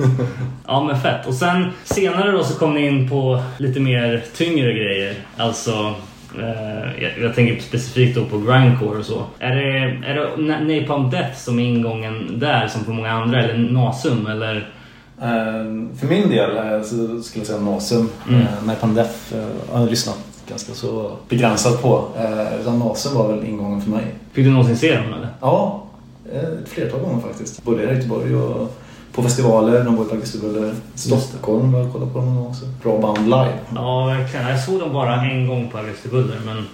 Ja 0.66 0.84
men 0.84 1.00
fett. 1.00 1.26
Och 1.26 1.34
sen 1.34 1.66
senare 1.84 2.30
då 2.30 2.44
så 2.44 2.54
kom 2.58 2.74
ni 2.74 2.86
in 2.86 3.08
på 3.10 3.42
lite 3.58 3.80
mer 3.80 4.24
tyngre 4.36 4.72
grejer. 4.72 5.14
Alltså 5.36 5.94
jag, 7.00 7.10
jag 7.22 7.34
tänker 7.34 7.62
specifikt 7.62 8.14
då 8.16 8.24
på 8.24 8.38
grindcore 8.38 8.98
och 8.98 9.04
så. 9.04 9.22
Är 9.38 9.54
det, 9.56 9.78
är 10.06 10.14
det 10.14 10.42
Na- 10.42 10.80
Napalm 10.80 11.10
Death 11.10 11.34
som 11.38 11.58
är 11.58 11.64
ingången 11.64 12.38
där 12.38 12.68
som 12.68 12.84
för 12.84 12.92
många 12.92 13.10
andra 13.12 13.42
eller 13.42 13.58
Nasum 13.72 14.26
eller? 14.26 14.56
Eh, 15.20 15.96
För 15.98 16.06
min 16.06 16.28
del 16.30 16.56
eh, 16.56 16.82
så 16.82 17.22
skulle 17.22 17.40
jag 17.40 17.46
säga 17.46 17.60
Nasum. 17.60 18.08
Mm. 18.28 18.40
Mm. 18.40 18.46
Napalm 18.66 18.94
Death 18.94 19.34
eh, 19.34 19.72
har 19.72 19.80
jag 19.80 19.90
lyssnat 19.90 20.18
ganska 20.48 20.72
så 20.74 21.12
begränsat 21.28 21.82
på. 21.82 22.04
Eh, 22.18 22.60
Utan 22.60 22.78
Nasum 22.78 23.14
var 23.14 23.32
väl 23.36 23.44
ingången 23.46 23.80
för 23.82 23.90
mig. 23.90 24.04
Fick 24.32 24.44
du 24.44 24.50
någonsin 24.50 24.76
se 24.76 24.96
dem 24.96 25.04
eller? 25.12 25.28
Ja, 25.40 25.84
eh, 26.32 26.38
ett 26.62 26.68
flertal 26.68 27.00
gånger 27.00 27.20
faktiskt. 27.20 27.62
Både 27.64 27.82
i 27.82 27.86
Göteborg 27.94 28.34
och 28.36 28.76
på 29.18 29.24
festivaler. 29.24 29.84
De 29.84 29.96
var 29.96 30.04
på 30.04 30.14
Augustibuller. 30.14 30.74
Stockholm 30.94 31.74
jag 31.74 31.92
kollade 31.92 32.12
på 32.12 32.18
dem 32.18 32.46
också. 32.46 32.64
Bra 32.82 32.98
band 32.98 33.24
live. 33.24 33.58
Ja 33.74 34.06
verkligen. 34.06 34.48
Jag 34.48 34.60
såg 34.60 34.80
dem 34.80 34.92
bara 34.92 35.14
en 35.22 35.46
gång 35.46 35.68
på 35.68 35.78
Augustibuller 35.78 36.36
men 36.46 36.66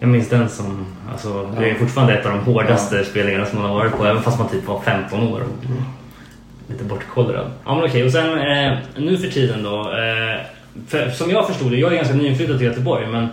jag 0.00 0.08
minns 0.08 0.28
den 0.28 0.48
som, 0.48 0.86
alltså 1.12 1.50
det 1.58 1.70
är 1.70 1.74
fortfarande 1.74 2.18
ett 2.18 2.26
av 2.26 2.32
de 2.32 2.52
hårdaste 2.52 3.04
spelningarna 3.04 3.46
som 3.46 3.58
man 3.58 3.70
har 3.70 3.76
varit 3.76 3.96
på 3.96 4.06
även 4.06 4.22
fast 4.22 4.38
man 4.38 4.48
typ 4.48 4.66
var 4.66 4.80
15 4.80 5.22
år 5.22 5.40
och 5.40 5.70
lite 6.70 6.84
bortkollrad. 6.84 7.50
Ja 7.64 7.74
men 7.74 7.84
okej 7.84 8.04
och 8.04 8.12
sen 8.12 8.38
eh, 8.38 8.78
nu 8.96 9.18
för 9.18 9.28
tiden 9.28 9.62
då, 9.62 9.80
eh, 9.80 10.40
för, 10.88 11.10
som 11.10 11.30
jag 11.30 11.46
förstod 11.46 11.70
det, 11.70 11.76
jag 11.76 11.92
är 11.92 11.96
ganska 11.96 12.14
nyinflyttad 12.14 12.58
till 12.58 12.66
Göteborg 12.66 13.06
men 13.06 13.28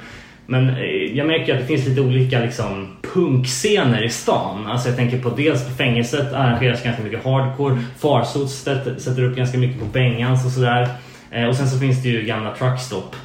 men 0.45 0.69
eh, 0.69 1.17
jag 1.17 1.27
märker 1.27 1.53
att 1.53 1.60
det 1.60 1.65
finns 1.65 1.88
lite 1.88 2.01
olika 2.01 2.39
liksom, 2.39 2.88
punkscener 3.13 4.03
i 4.03 4.10
stan. 4.10 4.67
Alltså 4.67 4.88
jag 4.88 4.97
tänker 4.97 5.19
på 5.19 5.29
dels 5.29 5.65
på 5.65 5.71
fängelset 5.71 6.34
arrangeras 6.34 6.84
ganska 6.84 7.03
mycket 7.03 7.23
hardcore. 7.23 7.77
Farsot 7.99 8.49
sätter, 8.49 9.23
upp 9.23 9.36
ganska 9.36 9.58
mycket 9.58 9.79
på 9.79 9.86
Bengans 9.86 10.45
och 10.45 10.51
sådär. 10.51 10.88
Eh, 11.31 11.45
och 11.45 11.55
sen 11.55 11.69
så 11.69 11.79
finns 11.79 12.03
det 12.03 12.10
ju 12.10 12.21
gamla 12.21 12.55
truckstop. 12.55 13.15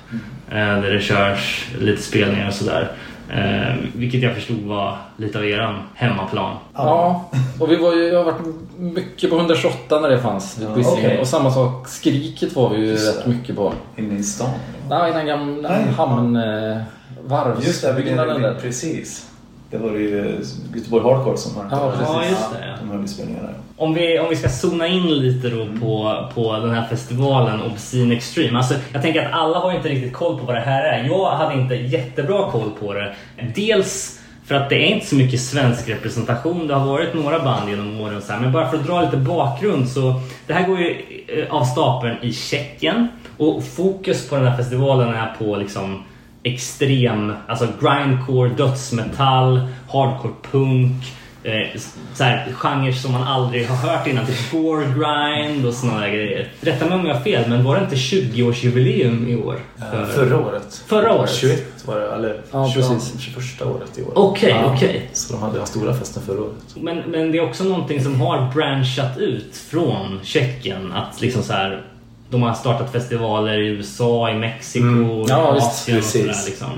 Eh, 0.51 0.55
där 0.57 0.93
det 0.93 1.01
körs 1.01 1.69
lite 1.79 2.03
spelningar 2.03 2.49
och 2.49 2.55
sådär. 2.55 2.89
Eh, 3.35 3.75
vilket 3.95 4.23
jag 4.23 4.35
förstod 4.35 4.61
var 4.63 4.97
lite 5.17 5.39
av 5.39 5.45
eran 5.47 5.79
hemmaplan. 5.95 6.57
Ja, 6.75 7.31
och 7.61 7.71
vi 7.73 7.77
var 7.77 7.95
ju, 7.95 8.03
jag 8.05 8.19
har 8.19 8.25
varit 8.25 8.47
mycket 8.79 9.31
på 9.31 9.37
128 9.37 10.01
när 10.01 10.09
det 10.09 10.19
fanns 10.19 10.59
Ja, 10.63 10.69
på 10.73 10.79
Hisingen. 10.79 10.99
okej. 11.07 11.19
Och 11.21 11.27
samma 11.27 11.51
sak, 11.51 11.89
Skriket 11.89 12.57
var 12.57 12.71
vi 12.71 12.77
ju 12.77 12.87
Just 12.87 13.09
rätt 13.19 13.25
det. 13.25 13.31
mycket 13.31 13.57
på. 13.57 13.73
Inne 13.97 14.19
i 14.19 14.23
stan. 14.23 14.51
Nej, 14.89 15.13
den 15.13 15.27
gamla 15.27 15.69
hamn... 15.97 16.37
Eh, 16.37 16.43
Just 16.43 16.83
det, 17.23 17.29
varvsbyggnaden 17.29 18.43
där. 18.43 18.55
precis. 18.63 19.30
Det 19.71 19.79
var 19.79 19.91
det 19.91 19.99
ju 19.99 20.45
Göteborg 20.75 21.05
Hardcore 21.05 21.37
som 21.37 21.57
har 21.57 21.65
Ja, 21.71 21.91
precis. 21.91 22.09
Ja, 22.15 22.25
just 22.25 22.53
det. 22.53 22.79
De 22.81 22.91
höll 22.91 23.09
spelningar 23.09 23.43
där. 23.43 23.55
Om 23.77 23.95
vi, 23.95 24.19
om 24.19 24.29
vi 24.31 24.37
ska 24.37 24.49
zona 24.49 24.87
in 24.87 25.19
lite 25.19 25.49
då 25.49 25.67
på, 25.81 26.25
på 26.35 26.53
den 26.53 26.71
här 26.71 26.87
festivalen 26.89 27.63
Obscene 27.63 28.15
Extreme. 28.15 28.59
Alltså, 28.59 28.75
jag 28.93 29.03
tänker 29.03 29.27
att 29.27 29.33
alla 29.33 29.59
har 29.59 29.73
inte 29.73 29.89
riktigt 29.89 30.13
koll 30.13 30.39
på 30.39 30.45
vad 30.45 30.57
det 30.57 30.61
här 30.61 30.83
är. 30.83 31.05
Jag 31.05 31.31
hade 31.31 31.61
inte 31.61 31.75
jättebra 31.75 32.51
koll 32.51 32.71
på 32.81 32.95
det. 32.95 33.15
Dels 33.55 34.21
för 34.47 34.55
att 34.55 34.69
det 34.69 34.77
är 34.77 34.87
inte 34.87 35.07
så 35.07 35.15
mycket 35.15 35.41
svensk 35.41 35.89
representation. 35.89 36.67
Det 36.67 36.75
har 36.75 36.87
varit 36.87 37.15
några 37.15 37.39
band 37.39 37.71
genom 37.71 38.01
åren. 38.01 38.23
Så 38.23 38.33
här. 38.33 38.41
Men 38.41 38.53
bara 38.53 38.71
för 38.71 38.77
att 38.77 38.87
dra 38.87 39.03
lite 39.03 39.17
bakgrund 39.17 39.89
så 39.89 40.15
det 40.47 40.53
här 40.53 40.69
går 40.69 40.79
ju 40.79 40.97
eh, 41.29 41.55
av 41.55 41.65
stapeln 41.65 42.17
i 42.23 42.33
Tjeckien. 42.33 43.09
Och 43.37 43.65
fokus 43.65 44.29
på 44.29 44.37
den 44.37 44.47
här 44.47 44.57
festivalen 44.57 45.15
är 45.15 45.35
på 45.39 45.57
liksom 45.57 46.05
extrem, 46.43 47.33
alltså 47.49 47.69
grindcore, 47.81 48.49
dödsmetall, 48.49 49.61
hardcore 49.93 50.35
punk. 50.51 51.05
Eh, 51.43 51.81
så 52.15 52.25
här, 52.25 52.53
genrer 52.53 52.93
som 52.93 53.13
man 53.13 53.23
aldrig 53.23 53.67
har 53.67 53.77
hört 53.89 54.07
innan. 54.07 54.27
Typ 54.27 54.53
gore 54.53 54.85
grind 54.85 55.67
och 55.67 55.75
där 55.83 56.09
grejer. 56.09 56.49
Rätta 56.61 56.87
mig 56.87 56.99
om 56.99 57.07
jag 57.07 57.15
har 57.15 57.23
fel, 57.23 57.49
men 57.49 57.65
var 57.65 57.77
det 57.77 57.83
inte 57.83 57.97
20-årsjubileum 57.97 59.29
i 59.29 59.37
år? 59.37 59.61
Eh, 59.79 60.05
Förra 60.05 60.39
året. 60.41 60.83
Förra 60.87 61.15
året? 61.15 61.31
21 61.35 61.87
var 61.87 62.01
det, 62.01 62.15
eller 62.15 62.41
Ja, 62.51 62.71
21, 62.75 62.89
precis. 62.89 63.21
21 63.21 63.63
året 63.63 63.99
i 63.99 64.03
år. 64.03 64.13
Okej, 64.15 64.65
okej. 64.67 65.11
Så 65.13 65.33
de 65.33 65.43
hade 65.43 65.59
den 65.59 65.67
stora 65.67 65.95
festen 65.95 66.23
förra 66.23 66.41
året. 66.41 66.77
Men, 66.77 66.99
men 66.99 67.33
det 67.33 67.39
är 67.39 67.43
också 67.43 67.65
någonting 67.65 68.03
som 68.03 68.21
har 68.21 68.53
branchat 68.55 69.19
ut 69.19 69.57
från 69.57 70.21
Tjeckien. 70.23 70.93
Att 70.93 71.21
liksom 71.21 71.43
så 71.43 71.53
här, 71.53 71.83
de 72.31 72.43
har 72.43 72.55
startat 72.55 72.93
festivaler 72.93 73.59
i 73.61 73.67
USA, 73.69 74.31
i 74.31 74.35
Mexiko, 74.35 74.87
Mm. 74.87 75.11
i 75.11 75.25
Ja, 75.29 75.53
visst, 75.53 75.67
Asien 75.67 75.99
och 75.99 76.05
sådär. 76.05 76.35
Liksom. 76.47 76.69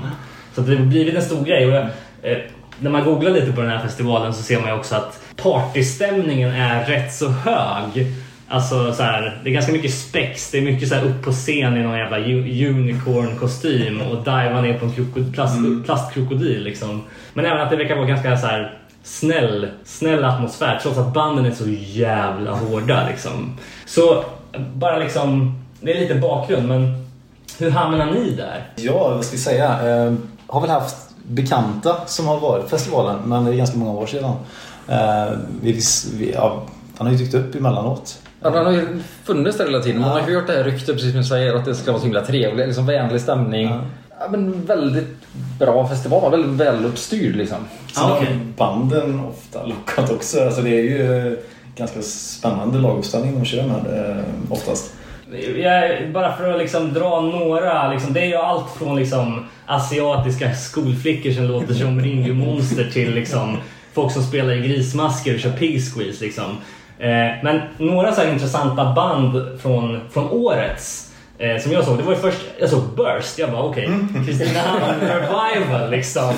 Så 0.55 0.61
det 0.61 0.75
har 0.77 0.85
blivit 0.85 1.15
en 1.15 1.21
stor 1.21 1.45
grej. 1.45 1.65
Och 1.65 1.71
jag, 1.73 1.83
eh, 2.31 2.37
när 2.79 2.89
man 2.91 3.03
googlar 3.03 3.31
lite 3.31 3.51
på 3.51 3.61
den 3.61 3.69
här 3.69 3.79
festivalen 3.79 4.33
så 4.33 4.43
ser 4.43 4.59
man 4.59 4.69
ju 4.69 4.75
också 4.75 4.95
att 4.95 5.19
partystämningen 5.43 6.49
är 6.49 6.85
rätt 6.85 7.13
så 7.13 7.27
hög. 7.29 8.07
Alltså 8.47 8.93
så 8.93 9.03
här, 9.03 9.41
det 9.43 9.49
är 9.49 9.53
ganska 9.53 9.71
mycket 9.71 9.93
spex, 9.93 10.51
det 10.51 10.57
är 10.57 10.61
mycket 10.61 10.89
så 10.89 10.95
här 10.95 11.03
upp 11.05 11.21
på 11.23 11.31
scen 11.31 11.77
i 11.77 11.83
någon 11.83 11.97
jävla 11.97 12.17
unicorn-kostym 12.69 14.01
och 14.01 14.17
diva 14.17 14.61
ner 14.61 14.79
på 14.79 14.85
en 14.85 14.91
kroko- 14.91 15.33
plast, 15.33 15.55
plastkrokodil 15.85 16.63
liksom. 16.63 17.03
Men 17.33 17.45
även 17.45 17.61
att 17.61 17.69
det 17.69 17.75
verkar 17.77 17.95
vara 17.95 18.05
ganska 18.07 18.37
så 18.37 18.47
här 18.47 18.77
snäll, 19.03 19.67
snäll 19.85 20.23
atmosfär 20.23 20.79
trots 20.83 20.97
att 20.97 21.13
banden 21.13 21.45
är 21.45 21.51
så 21.51 21.69
jävla 21.79 22.51
hårda 22.51 23.07
liksom. 23.09 23.57
Så 23.85 24.23
bara 24.75 24.97
liksom, 24.97 25.59
det 25.81 25.91
är 25.97 25.99
lite 25.99 26.15
bakgrund 26.15 26.67
men 26.67 27.05
hur 27.59 27.71
hamnar 27.71 28.05
ni 28.11 28.31
där? 28.31 28.67
Ja, 28.75 29.09
vad 29.15 29.25
ska 29.25 29.33
jag 29.35 29.41
säga? 29.43 29.65
Eh, 30.05 30.13
har 30.47 30.61
väl 30.61 30.69
haft 30.69 30.95
bekanta 31.27 31.95
som 32.05 32.27
har 32.27 32.39
varit 32.39 32.63
på 32.63 32.69
festivalen, 32.69 33.15
men 33.25 33.45
det 33.45 33.51
är 33.51 33.55
ganska 33.55 33.77
många 33.77 33.91
år 33.99 34.05
sedan. 34.05 34.31
Eh, 34.87 35.33
vi, 35.61 35.79
vi, 36.17 36.31
ja, 36.33 36.63
han 36.97 37.07
har 37.07 37.13
ju 37.13 37.19
dykt 37.19 37.33
upp 37.33 37.55
emellanåt. 37.55 38.19
Ja, 38.41 38.49
den 38.49 38.65
har 38.65 38.71
ju 38.71 38.99
funnits 39.23 39.57
där 39.57 39.65
hela 39.65 39.79
tiden. 39.79 40.01
Man 40.01 40.09
har 40.09 40.29
ju 40.29 40.35
hört 40.35 40.47
det 40.47 40.53
här 40.53 40.63
ryktet, 40.63 40.95
precis 40.95 41.11
som 41.11 41.21
du 41.21 41.27
säger, 41.27 41.55
att 41.55 41.65
det 41.65 41.75
ska 41.75 41.91
vara 41.91 41.99
så 41.99 42.05
himla 42.05 42.25
trevligt. 42.25 42.67
Liksom 42.67 42.85
vänlig 42.85 43.21
stämning. 43.21 43.67
Ja. 43.69 43.79
Ja, 44.19 44.25
men 44.29 44.65
väldigt 44.65 45.07
bra 45.59 45.87
festival. 45.87 46.31
Väldigt 46.31 46.51
väl 46.67 46.85
uppstyrd 46.85 47.35
liksom. 47.35 47.57
Sen 47.93 48.03
Ah, 48.03 48.07
har 48.07 48.15
okej. 48.17 48.39
banden 48.57 49.21
ofta 49.29 49.65
lockat 49.65 50.11
också. 50.11 50.45
Alltså 50.45 50.61
det 50.61 50.69
är 50.69 50.83
ju 50.83 51.37
ganska 51.75 52.01
spännande 52.01 52.79
laguppställning 52.79 53.39
de 53.39 53.45
kör 53.45 53.63
med 53.63 54.09
eh, 54.09 54.23
oftast. 54.49 54.93
Jag, 55.57 56.11
bara 56.13 56.35
för 56.35 56.53
att 56.53 56.59
liksom 56.59 56.93
dra 56.93 57.21
några, 57.21 57.91
liksom, 57.91 58.13
det 58.13 58.21
är 58.21 58.25
ju 58.25 58.35
allt 58.35 58.71
från 58.77 58.95
liksom 58.95 59.45
asiatiska 59.65 60.55
skolflickor 60.55 61.31
som 61.31 61.43
låter 61.43 61.73
som 61.73 62.01
Ringo-monster 62.01 62.89
till 62.89 63.15
liksom 63.15 63.57
folk 63.93 64.11
som 64.11 64.23
spelar 64.23 64.53
i 64.53 64.67
grismasker 64.67 65.33
och 65.33 65.39
kör 65.39 65.51
pig 65.51 65.81
squeeze. 65.93 66.25
Liksom. 66.25 66.57
Eh, 66.99 67.43
men 67.43 67.61
några 67.77 68.11
så 68.11 68.21
här 68.21 68.33
intressanta 68.33 68.93
band 68.93 69.59
från, 69.61 69.99
från 70.11 70.29
årets. 70.29 71.12
Eh, 71.43 71.61
som 71.61 71.71
jag 71.71 71.85
såg, 71.85 71.97
det 71.97 72.03
var 72.03 72.13
ju 72.13 72.19
först, 72.19 72.39
jag 72.59 72.69
såg 72.69 72.81
Burst, 72.95 73.39
jag 73.39 73.51
bara 73.51 73.63
okej, 73.63 73.89
Kristinehamn 74.25 74.81
revival 75.01 75.89
liksom. 75.91 76.33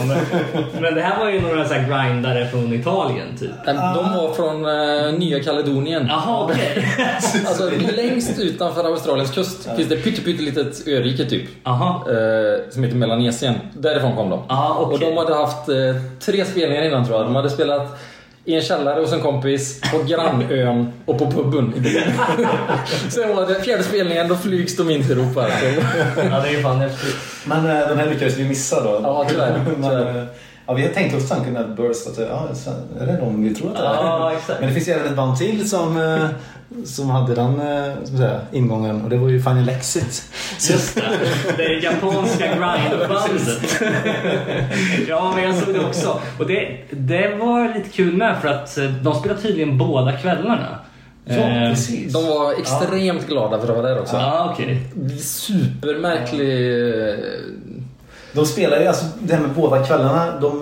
Men 0.80 0.96
det 0.96 1.02
här 1.02 1.20
var 1.20 1.30
ju 1.30 1.42
några 1.42 1.68
så 1.68 1.74
här 1.74 1.82
grindare 2.10 2.48
från 2.48 2.74
Italien 2.74 3.28
typ. 3.40 3.52
De 3.66 4.14
var 4.14 4.34
från 4.34 4.66
eh, 4.66 5.20
Nya 5.20 5.44
Kaledonien. 5.44 6.06
Jaha 6.10 6.44
okej. 6.44 6.88
Alltså 7.48 7.70
längst 7.96 8.40
utanför 8.40 8.84
Australiens 8.84 9.32
kust 9.32 9.70
finns 9.76 9.90
det 9.90 9.96
pytte, 9.96 10.22
pytte 10.22 10.44
litet 10.44 10.88
örike 10.88 11.26
typ. 11.26 11.50
Jaha. 11.64 11.90
Eh, 11.90 12.72
som 12.72 12.84
heter 12.84 12.98
Melanesien. 12.98 13.56
Därifrån 13.74 14.16
kom 14.16 14.30
de. 14.30 14.44
Ja, 14.50 14.78
okej. 14.80 14.94
Och 14.94 15.00
de 15.00 15.18
hade 15.18 15.36
haft 15.36 15.70
eh, 15.70 15.76
tre 16.20 16.46
spelningar 16.46 16.84
innan 16.84 17.06
tror 17.06 17.18
jag. 17.18 17.26
De 17.26 17.36
hade 17.36 17.50
spelat 17.50 18.00
i 18.46 18.56
en 18.56 18.62
källare 18.62 19.00
hos 19.00 19.14
en 19.14 19.22
kompis, 19.22 19.82
på 19.92 20.04
grannön 20.04 20.92
och 21.06 21.18
på 21.20 21.32
puben. 21.32 21.74
Sen 23.10 23.36
var 23.36 23.46
det 23.48 23.56
fjärde 23.62 23.84
spelningen, 23.84 24.28
då 24.28 24.36
flygs 24.36 24.76
de 24.78 24.90
in 24.90 25.04
till 25.04 25.12
Europa. 25.12 25.48
Ja 26.18 26.40
det 26.42 26.48
är 26.48 26.52
ju 26.52 26.62
fan 26.62 26.80
häftigt. 26.80 27.16
Men 27.46 27.58
eh, 27.66 27.88
den 27.88 27.98
här 27.98 28.10
lyckades 28.10 28.38
vi 28.38 28.44
missa 28.44 28.84
då. 28.84 29.00
Ja, 29.04 29.26
tyvärr. 29.30 29.52
Men, 29.78 29.90
Tyvärr. 29.90 30.18
eh, 30.22 30.24
ja, 30.66 30.74
vi 30.74 30.82
har 30.82 30.90
tänkt 30.90 31.16
oss 31.16 31.30
tanken 31.30 31.54
med 31.54 31.76
Burst 31.76 32.08
att 32.08 32.18
ja, 32.18 32.48
så- 32.54 32.70
är 33.04 33.06
det 33.08 33.18
de 33.20 33.44
vi 33.44 33.56
tror 33.56 33.68
att 33.70 33.76
det 33.76 33.82
är? 33.82 33.86
Ja, 33.94 34.32
exakt. 34.38 34.60
Men 34.60 34.70
det 34.70 34.76
finns 34.76 34.88
ju 34.88 34.92
även 34.94 35.06
ett 35.08 35.16
band 35.16 35.38
till 35.38 35.70
som, 35.70 35.98
eh, 36.02 36.26
som 36.86 37.10
hade 37.10 37.36
den 37.36 37.60
eh, 37.60 37.96
man 37.96 38.18
säga, 38.18 38.42
ingången 38.52 39.02
och 39.02 39.10
det 39.10 39.18
var 39.18 39.30
ju 39.30 39.42
Final 39.42 39.70
Exit. 39.70 40.24
Just 40.70 40.96
det, 40.96 41.02
det 41.58 41.74
japanska 41.74 42.48
grindbandet. 42.48 43.82
ja, 45.08 45.34
men 45.36 45.44
jag 45.44 45.56
såg 45.56 45.74
det 45.74 45.86
också. 45.86 46.20
Och 46.40 46.48
det, 46.48 46.78
det 46.92 47.36
var 47.36 47.74
lite 47.78 47.90
kul 47.90 48.18
med 48.18 48.38
för 48.42 48.48
att 48.48 48.78
eh, 48.78 48.86
de 48.86 49.16
spelar 49.16 49.36
tydligen 49.36 49.78
båda 49.78 50.12
kvällarna. 50.12 50.68
Ja, 51.26 51.34
Eh, 51.34 51.70
precis. 51.70 52.14
de 52.14 52.26
var 52.26 52.54
extremt 52.60 53.28
glada 53.28 53.60
för 53.60 53.68
att 53.68 53.78
vara 53.78 53.90
där 53.90 54.02
också. 54.02 54.16
Ja, 54.16 54.52
okej. 54.54 54.80
Supermärklig... 55.20 56.50
De 58.34 58.46
spelar 58.46 58.80
ju, 58.80 58.88
alltså 58.88 59.06
det 59.20 59.34
här 59.34 59.42
med 59.42 59.52
båda 59.52 59.86
kvällarna, 59.86 60.40
de, 60.40 60.60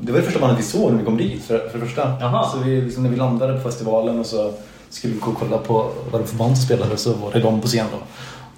det 0.00 0.12
var 0.12 0.18
det 0.18 0.24
första 0.24 0.40
bandet 0.40 0.58
vi 0.58 0.62
såg 0.62 0.90
när 0.92 0.98
vi 0.98 1.04
kom 1.04 1.16
dit 1.16 1.44
för, 1.44 1.68
för 1.68 1.78
det 1.78 1.86
första. 1.86 2.12
Jaha. 2.20 2.48
Så 2.48 2.58
vi, 2.58 2.80
liksom, 2.80 3.02
när 3.02 3.10
vi 3.10 3.16
landade 3.16 3.52
på 3.52 3.60
festivalen 3.60 4.18
och 4.18 4.26
så 4.26 4.52
skulle 4.94 5.14
gå 5.14 5.30
och 5.30 5.38
kolla 5.38 5.58
på 5.58 5.74
vad 6.10 6.12
det 6.12 6.18
var 6.18 6.24
för 6.24 6.36
band 6.36 6.58
spelade 6.58 6.96
så 6.96 7.12
var 7.12 7.32
det 7.32 7.40
de 7.40 7.60
på 7.60 7.66
scen 7.66 7.86
då. 7.92 7.98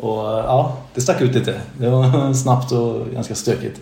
Och 0.07 0.25
ja, 0.25 0.77
det 0.95 1.01
stack 1.01 1.21
ut 1.21 1.35
lite. 1.35 1.61
Det 1.79 1.91
var 1.91 2.33
snabbt 2.43 2.73
och 2.73 3.07
ganska 3.13 3.35
stökigt. 3.35 3.81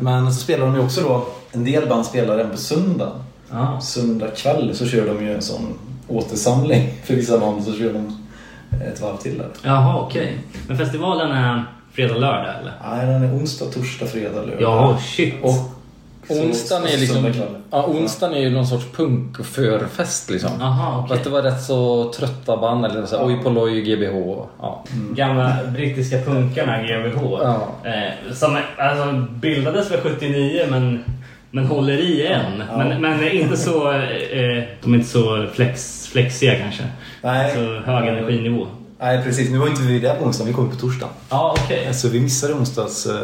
Men 0.00 0.32
så 0.32 0.40
spelar 0.40 0.66
de 0.66 0.74
ju 0.74 0.80
också 0.80 1.00
då, 1.00 1.26
en 1.52 1.64
del 1.64 1.88
band 1.88 2.06
spelar 2.06 2.38
även 2.38 2.50
på 2.50 2.56
söndag. 2.56 3.12
Ja. 3.50 3.80
Söndag 3.80 4.28
kväll 4.36 4.74
så 4.74 4.86
kör 4.86 5.06
de 5.06 5.24
ju 5.24 5.34
en 5.34 5.42
sån 5.42 5.78
återsamling 6.08 6.94
för 7.04 7.14
vissa 7.14 7.38
band 7.38 7.64
så 7.64 7.72
kör 7.72 7.92
de 7.92 8.26
ett 8.84 9.00
varv 9.00 9.16
till 9.16 9.38
där. 9.38 9.48
Jaha, 9.62 10.00
okej. 10.00 10.38
Men 10.68 10.78
festivalen 10.78 11.32
är 11.32 11.64
fredag, 11.92 12.14
lördag 12.14 12.54
eller? 12.60 12.72
Nej, 12.90 13.06
den 13.06 13.22
är 13.22 13.34
onsdag, 13.34 13.64
torsdag, 13.64 14.06
fredag, 14.06 14.42
lördag. 14.42 14.62
Ja, 14.62 14.98
shit. 14.98 15.34
Och 15.42 15.54
Onsdagen 16.30 16.84
är 16.84 17.06
så 17.06 17.20
liksom... 17.20 17.46
Ja, 17.70 17.86
onsdagen 17.86 18.34
är 18.34 18.40
ju 18.40 18.50
någon 18.50 18.66
sorts 18.66 18.86
punkförfest 18.96 20.30
liksom. 20.30 20.50
Jaha, 20.60 20.98
okej. 20.98 21.08
Fast 21.08 21.24
det 21.24 21.30
var 21.30 21.42
rätt 21.42 21.62
så 21.62 22.12
trötta 22.16 22.56
band, 22.56 22.84
eller 22.84 23.06
så 23.06 23.26
Oj 23.26 23.40
Polloj, 23.42 23.80
GBH. 23.80 24.46
Ja. 24.58 24.84
Gamla 25.14 25.56
brittiska 25.72 26.18
punkarna, 26.18 26.82
GBH. 26.82 27.22
Ja. 27.22 27.68
Eh, 27.84 28.34
som 28.34 28.58
alltså, 28.78 29.26
bildades 29.30 29.90
väl 29.90 30.00
79 30.00 30.66
men, 30.70 31.04
men 31.50 31.66
håller 31.66 31.98
i 31.98 32.26
än. 32.26 32.62
Ja. 32.70 32.76
Men, 32.76 33.02
men 33.02 33.24
är 33.24 33.30
inte 33.30 33.56
så, 33.56 33.92
eh, 33.92 34.64
de 34.82 34.92
är 34.92 34.96
inte 34.96 35.08
så 35.08 35.46
flex, 35.52 36.06
flexiga 36.06 36.58
kanske. 36.58 36.82
Nej. 37.22 37.54
Så 37.54 37.90
hög 37.90 38.08
energinivå. 38.08 38.66
Nej, 39.00 39.22
precis. 39.24 39.50
Nu 39.50 39.58
var 39.58 39.68
inte 39.68 39.82
vi 39.82 39.98
där 39.98 40.14
på 40.14 40.24
onsdag, 40.24 40.44
vi 40.44 40.52
kom 40.52 40.70
på 40.70 40.76
torsdag. 40.76 41.08
Ja, 41.30 41.56
okej. 41.64 41.94
Så 41.94 42.08
vi 42.08 42.20
missade 42.20 42.54
onsdags 42.54 43.06
uh, 43.06 43.14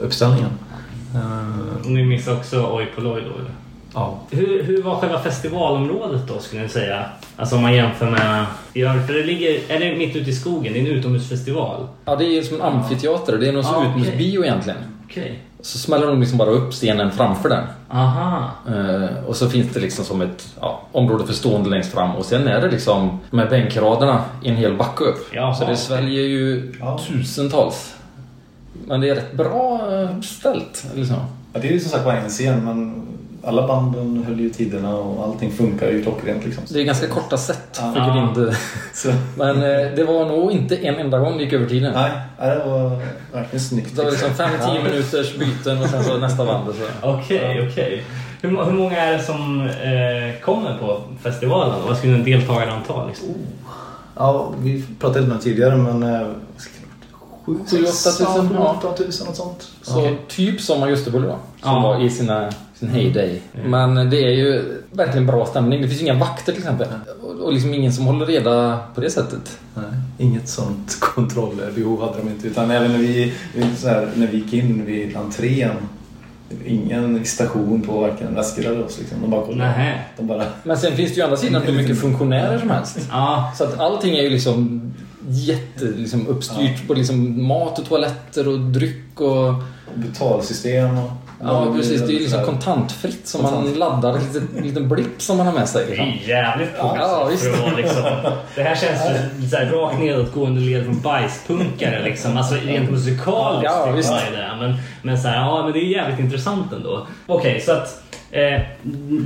uppställningen. 0.00 0.50
Eh, 1.14 1.80
Och 1.84 1.86
ni 1.90 2.04
missade 2.04 2.36
också 2.36 2.68
Oj 2.72 2.86
Polloj 2.94 3.22
då 3.22 3.38
eller? 3.38 3.50
ja. 3.94 4.18
Hur, 4.30 4.62
hur 4.62 4.82
var 4.82 4.96
själva 4.96 5.18
festivalområdet 5.20 6.28
då 6.28 6.38
skulle 6.38 6.62
ni 6.62 6.68
säga? 6.68 7.04
Alltså 7.36 7.56
om 7.56 7.62
man 7.62 7.74
jämför 7.74 8.10
med... 8.10 8.46
För 9.06 9.12
det 9.14 9.22
ligger, 9.22 9.60
är 9.68 9.80
det 9.80 9.96
mitt 9.96 10.16
ute 10.16 10.30
i 10.30 10.34
skogen? 10.34 10.72
Det 10.72 10.78
är 10.78 10.80
en 10.80 10.86
utomhusfestival. 10.98 11.86
ja, 12.04 12.16
det 12.16 12.24
är 12.24 12.28
ju 12.28 12.42
som 12.42 12.56
en 12.56 12.62
amfiteater. 12.62 13.38
Det 13.38 13.48
är 13.48 13.52
någon 13.52 13.64
Ah, 13.66 13.82
utomhusbio 13.82 14.44
egentligen. 14.44 14.78
Okej. 15.04 15.38
Så 15.60 15.78
smäller 15.78 16.06
de 16.06 16.20
liksom 16.20 16.38
bara 16.38 16.50
upp 16.50 16.72
scenen 16.72 17.10
framför 17.10 17.48
den. 17.48 17.64
Aha. 17.90 18.50
Eh, 18.68 19.24
och 19.26 19.36
så 19.36 19.50
finns 19.50 19.72
det 19.74 19.80
liksom 19.80 20.04
som 20.04 20.20
ett 20.22 20.48
ja, 20.60 20.80
område 20.92 21.26
för 21.26 21.32
stående 21.32 21.70
längst 21.70 21.92
fram 21.92 22.16
och 22.16 22.24
sen 22.24 22.48
är 22.48 22.60
det 22.60 22.70
liksom 22.70 23.20
här 23.32 23.50
bänkraderna 23.50 24.24
i 24.42 24.48
en 24.48 24.56
hel 24.56 24.76
backe 24.76 25.04
upp. 25.04 25.28
Jaha, 25.32 25.54
så 25.54 25.64
det 25.64 25.76
sväljer 25.76 26.22
ju 26.22 26.72
Ja. 26.80 27.00
tusentals. 27.08 27.94
Men 28.86 29.00
det 29.00 29.08
är 29.08 29.14
rätt 29.14 29.36
bra 29.36 29.80
eh, 29.92 30.20
ställt. 30.20 30.86
Liksom. 30.94 31.16
ja, 31.52 31.60
det 31.60 31.68
är 31.68 31.72
ju 31.72 31.80
som 31.80 31.90
sagt 31.90 32.04
bara 32.04 32.16
en 32.16 32.28
scen, 32.28 32.64
men 32.64 33.02
alla 33.44 33.66
banden 33.68 34.24
höll 34.26 34.40
ju 34.40 34.50
tiderna 34.50 34.96
och 34.96 35.24
allting 35.24 35.52
funkar 35.52 35.88
ju 35.88 36.02
klockrent 36.02 36.44
liksom. 36.44 36.64
Det 36.68 36.80
är 36.80 36.84
ganska 36.84 37.06
korta 37.06 37.36
set 37.36 37.76
för 37.76 38.12
grind. 38.12 38.54
Men 39.36 39.56
eh, 39.56 39.94
det 39.96 40.04
var 40.04 40.26
nog 40.26 40.52
inte 40.52 40.76
en 40.76 40.94
enda 40.94 41.18
gång 41.18 41.36
det 41.38 41.44
gick 41.44 41.52
över 41.52 41.66
tiden. 41.66 41.92
nej, 41.94 42.10
nej, 42.40 42.56
det 42.58 42.64
var 42.70 43.02
verkligen 43.32 43.64
snyggt. 43.64 43.96
Det 43.96 44.02
var 44.04 44.10
liksom 44.10 44.30
5-10 44.30 44.82
minuters 44.84 45.36
byten 45.38 45.82
och 45.82 45.88
sen 45.88 46.04
så 46.04 46.18
nästa 46.18 46.44
band. 46.46 46.74
Okej, 47.02 47.68
okej. 47.70 48.04
Hur, 48.42 48.50
må- 48.50 48.64
hur 48.64 48.72
många 48.72 48.96
är 48.96 49.12
det 49.12 49.22
som 49.22 49.60
eh, 49.60 50.40
kommer 50.44 50.78
på 50.78 51.00
festivalen? 51.22 51.74
Vad 51.88 51.96
skulle 51.98 52.14
en 52.14 52.24
deltagarantal? 52.24 53.08
Liksom? 53.08 53.28
Ja, 54.16 54.52
vi 54.58 54.84
pratade 55.00 55.20
lite 55.20 55.32
om 55.32 55.38
det 55.38 55.44
tidigare, 55.44 55.76
men... 55.76 56.02
eh, 57.52 57.82
vad 57.84 57.94
ska 57.94 58.24
det 58.24 58.30
vara? 58.30 58.48
Sju, 58.48 58.56
åtta 58.56 58.56
tusen, 58.56 58.56
ja. 58.56 58.76
8 58.90 58.96
tusen, 59.04 59.26
något 59.26 59.36
sånt. 59.36 59.68
Så 59.82 59.98
Okej. 59.98 60.18
typ 60.28 60.60
som 60.60 60.82
Augustebulle 60.82 61.26
då. 61.26 61.32
Som 61.32 61.38
Ja. 61.74 61.80
var 61.80 62.04
i 62.04 62.10
sina, 62.10 62.50
sin 62.74 62.88
heyday. 62.88 63.42
Men 63.66 63.94
det 64.10 64.16
är 64.24 64.30
ju 64.30 64.82
verkligen 64.92 65.26
bra 65.26 65.46
stämning. 65.46 65.82
Det 65.82 65.88
finns 65.88 66.00
ju 66.00 66.04
inga 66.04 66.18
vakter 66.18 66.52
till 66.52 66.62
exempel. 66.62 66.86
Och, 67.22 67.30
och 67.46 67.52
liksom 67.52 67.74
ingen 67.74 67.92
som 67.92 68.06
håller 68.06 68.26
reda 68.26 68.78
på 68.94 69.00
det 69.00 69.10
sättet. 69.10 69.58
Nej, 69.74 69.84
inget 70.18 70.48
sånt 70.48 70.96
kontrollbehov 71.00 72.00
hade 72.00 72.18
de 72.22 72.28
inte. 72.28 72.46
Utan 72.48 72.70
även 72.70 72.92
när 72.92 72.98
vi, 72.98 73.32
så 73.78 73.88
här, 73.88 74.08
när 74.14 74.26
vi 74.26 74.36
gick 74.38 74.52
in 74.52 74.84
vid 74.86 75.16
entrén. 75.16 75.76
Ingen 76.66 77.18
visitation 77.18 77.82
på 77.82 78.00
varken 78.00 78.34
väskor 78.34 78.66
eller 78.66 78.84
oss. 78.84 78.98
Liksom. 78.98 79.20
De 79.22 79.30
bara 79.30 79.46
kollade. 79.46 79.98
De 80.16 80.26
bara... 80.26 80.44
Men 80.62 80.76
sen 80.78 80.96
finns 80.96 81.10
det 81.10 81.16
ju 81.16 81.22
å 81.22 81.24
andra 81.24 81.36
sidan 81.36 81.62
hur 81.62 81.72
mycket 81.72 81.98
funktionärer 82.00 82.58
som 82.58 82.70
helst. 82.70 82.98
Ja, 83.10 83.52
Så 83.56 83.64
att 83.64 83.78
allting 83.80 84.16
är 84.16 84.22
ju 84.22 84.30
liksom 84.30 84.80
jätte 85.30 85.84
liksom 85.84 86.26
uppstyrt 86.26 86.86
på 86.86 86.94
liksom 86.94 87.46
mat 87.46 87.78
och 87.78 87.86
toaletter 87.88 88.48
och 88.48 88.58
dryck 88.60 89.20
och... 89.20 89.54
Betalsystem 89.94 90.98
och... 90.98 91.10
Ja 91.42 91.72
precis, 91.76 92.00
det 92.00 92.06
är 92.06 92.12
ju 92.12 92.18
liksom 92.18 92.44
kontantfritt 92.44 93.26
som 93.28 93.42
man 93.42 93.72
laddar 93.72 94.12
en 94.16 94.24
liten, 94.24 94.48
en 94.56 94.62
liten 94.64 94.88
blipp 94.88 95.22
som 95.22 95.36
man 95.36 95.46
har 95.46 95.52
med 95.54 95.68
sig. 95.68 95.84
det 95.84 95.90
Liksom. 95.90 96.06
är 96.08 96.28
jävligt 96.28 96.68
Ja, 96.78 96.88
för 97.38 97.50
att 97.52 97.60
vara 97.60 97.76
liksom, 97.76 98.02
Det 98.54 98.62
här 98.62 98.74
känns 98.76 99.00
ju 99.42 99.48
så 99.48 99.56
här, 99.56 99.66
rakt 99.66 99.98
nedåtgående 99.98 100.60
led 100.60 100.84
från 100.84 101.00
bajspunkare 101.00 102.02
liksom. 102.04 102.36
Alltså 102.36 102.54
rent 102.54 102.90
musikaliskt 102.90 103.64
Ja, 103.64 103.92
visst. 103.96 104.12
det. 104.32 104.50
Men, 104.60 104.74
men 105.02 105.18
så 105.18 105.28
här, 105.28 105.36
ja 105.36 105.62
men 105.64 105.72
det 105.72 105.78
är 105.78 105.88
jävligt 105.96 106.18
intressant 106.20 106.72
ändå. 106.72 107.06
Okej, 107.26 107.60
så 107.60 107.72
att 107.72 108.02
eh, 108.30 108.60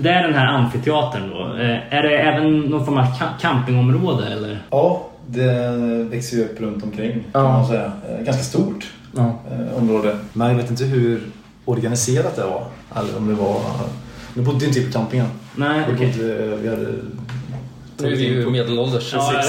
det 0.03 0.11
är 0.11 0.23
den 0.23 0.35
här 0.35 0.47
amfiteatern 0.47 1.31
då. 1.31 1.41
Eh, 1.63 1.95
är 1.99 2.03
det 2.03 2.19
även 2.19 2.61
någon 2.61 2.85
form 2.87 2.99
av 2.99 3.07
campingområde 3.41 4.27
eller? 4.27 4.63
Ja, 4.71 5.07
det 5.33 6.05
växer 6.11 6.37
ju 6.37 6.45
upp 6.45 6.61
runt 6.61 6.83
omkring 6.85 7.13
kan 7.13 7.43
Ja. 7.43 7.43
man 7.53 7.67
säga. 7.69 7.93
Eh, 8.09 8.25
Ganska 8.25 8.43
stort 8.43 8.93
Ja. 9.17 9.39
eh, 9.51 9.77
område. 9.79 10.17
Men 10.33 10.49
jag 10.49 10.57
vet 10.57 10.71
inte 10.71 10.85
hur 10.85 11.23
organiserat 11.65 12.37
det 12.37 12.43
var. 12.45 12.65
Eller 12.97 13.17
om 13.17 13.29
det 13.29 13.35
var... 13.35 13.61
Nu 14.35 14.43
bodde 14.43 14.67
inte 14.67 14.81
på 14.83 14.93
campingen. 14.93 15.27
Nej, 15.57 15.83
okej. 15.95 16.07
bodde, 16.07 16.57
vi 16.63 16.69
hade... 16.69 16.87
Nu 18.03 18.13
är 18.13 18.17
vi 18.17 18.25
ju 18.25 18.51
medelålders. 18.51 19.13
Ja. 19.13 19.33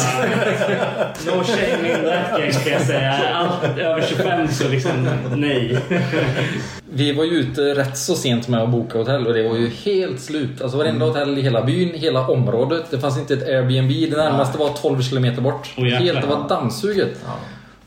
No 1.25 1.43
shame 1.43 1.89
in 1.89 2.03
that 2.05 2.39
game 2.39 2.53
ska 2.53 2.69
jag 2.69 2.81
säga. 2.81 3.13
Allt 3.33 3.77
över 3.77 4.01
25 4.01 4.47
så 4.47 4.67
liksom 4.67 4.91
nej. 5.35 5.77
Vi 6.95 7.11
var 7.13 7.23
ju 7.23 7.31
ute 7.31 7.61
rätt 7.61 7.97
så 7.97 8.15
sent 8.15 8.47
med 8.47 8.61
att 8.63 8.69
boka 8.69 8.97
hotell 8.97 9.27
och 9.27 9.33
det 9.33 9.49
var 9.49 9.55
ju 9.55 9.67
helt 9.69 10.21
slut. 10.21 10.61
Alltså 10.61 10.77
varenda 10.77 11.05
hotell 11.05 11.37
i 11.37 11.41
hela 11.41 11.61
byn, 11.65 11.91
hela 11.93 12.27
området. 12.27 12.83
Det 12.91 12.99
fanns 12.99 13.17
inte 13.17 13.33
ett 13.33 13.43
Airbnb. 13.47 14.11
Det 14.11 14.17
närmaste 14.17 14.57
var 14.57 14.69
12 14.69 15.01
kilometer 15.01 15.41
bort. 15.41 15.73
Jäklar. 15.77 15.99
helt, 15.99 16.21
det 16.21 16.27
var 16.27 16.49
dammsuget. 16.49 17.17
Ja. 17.25 17.31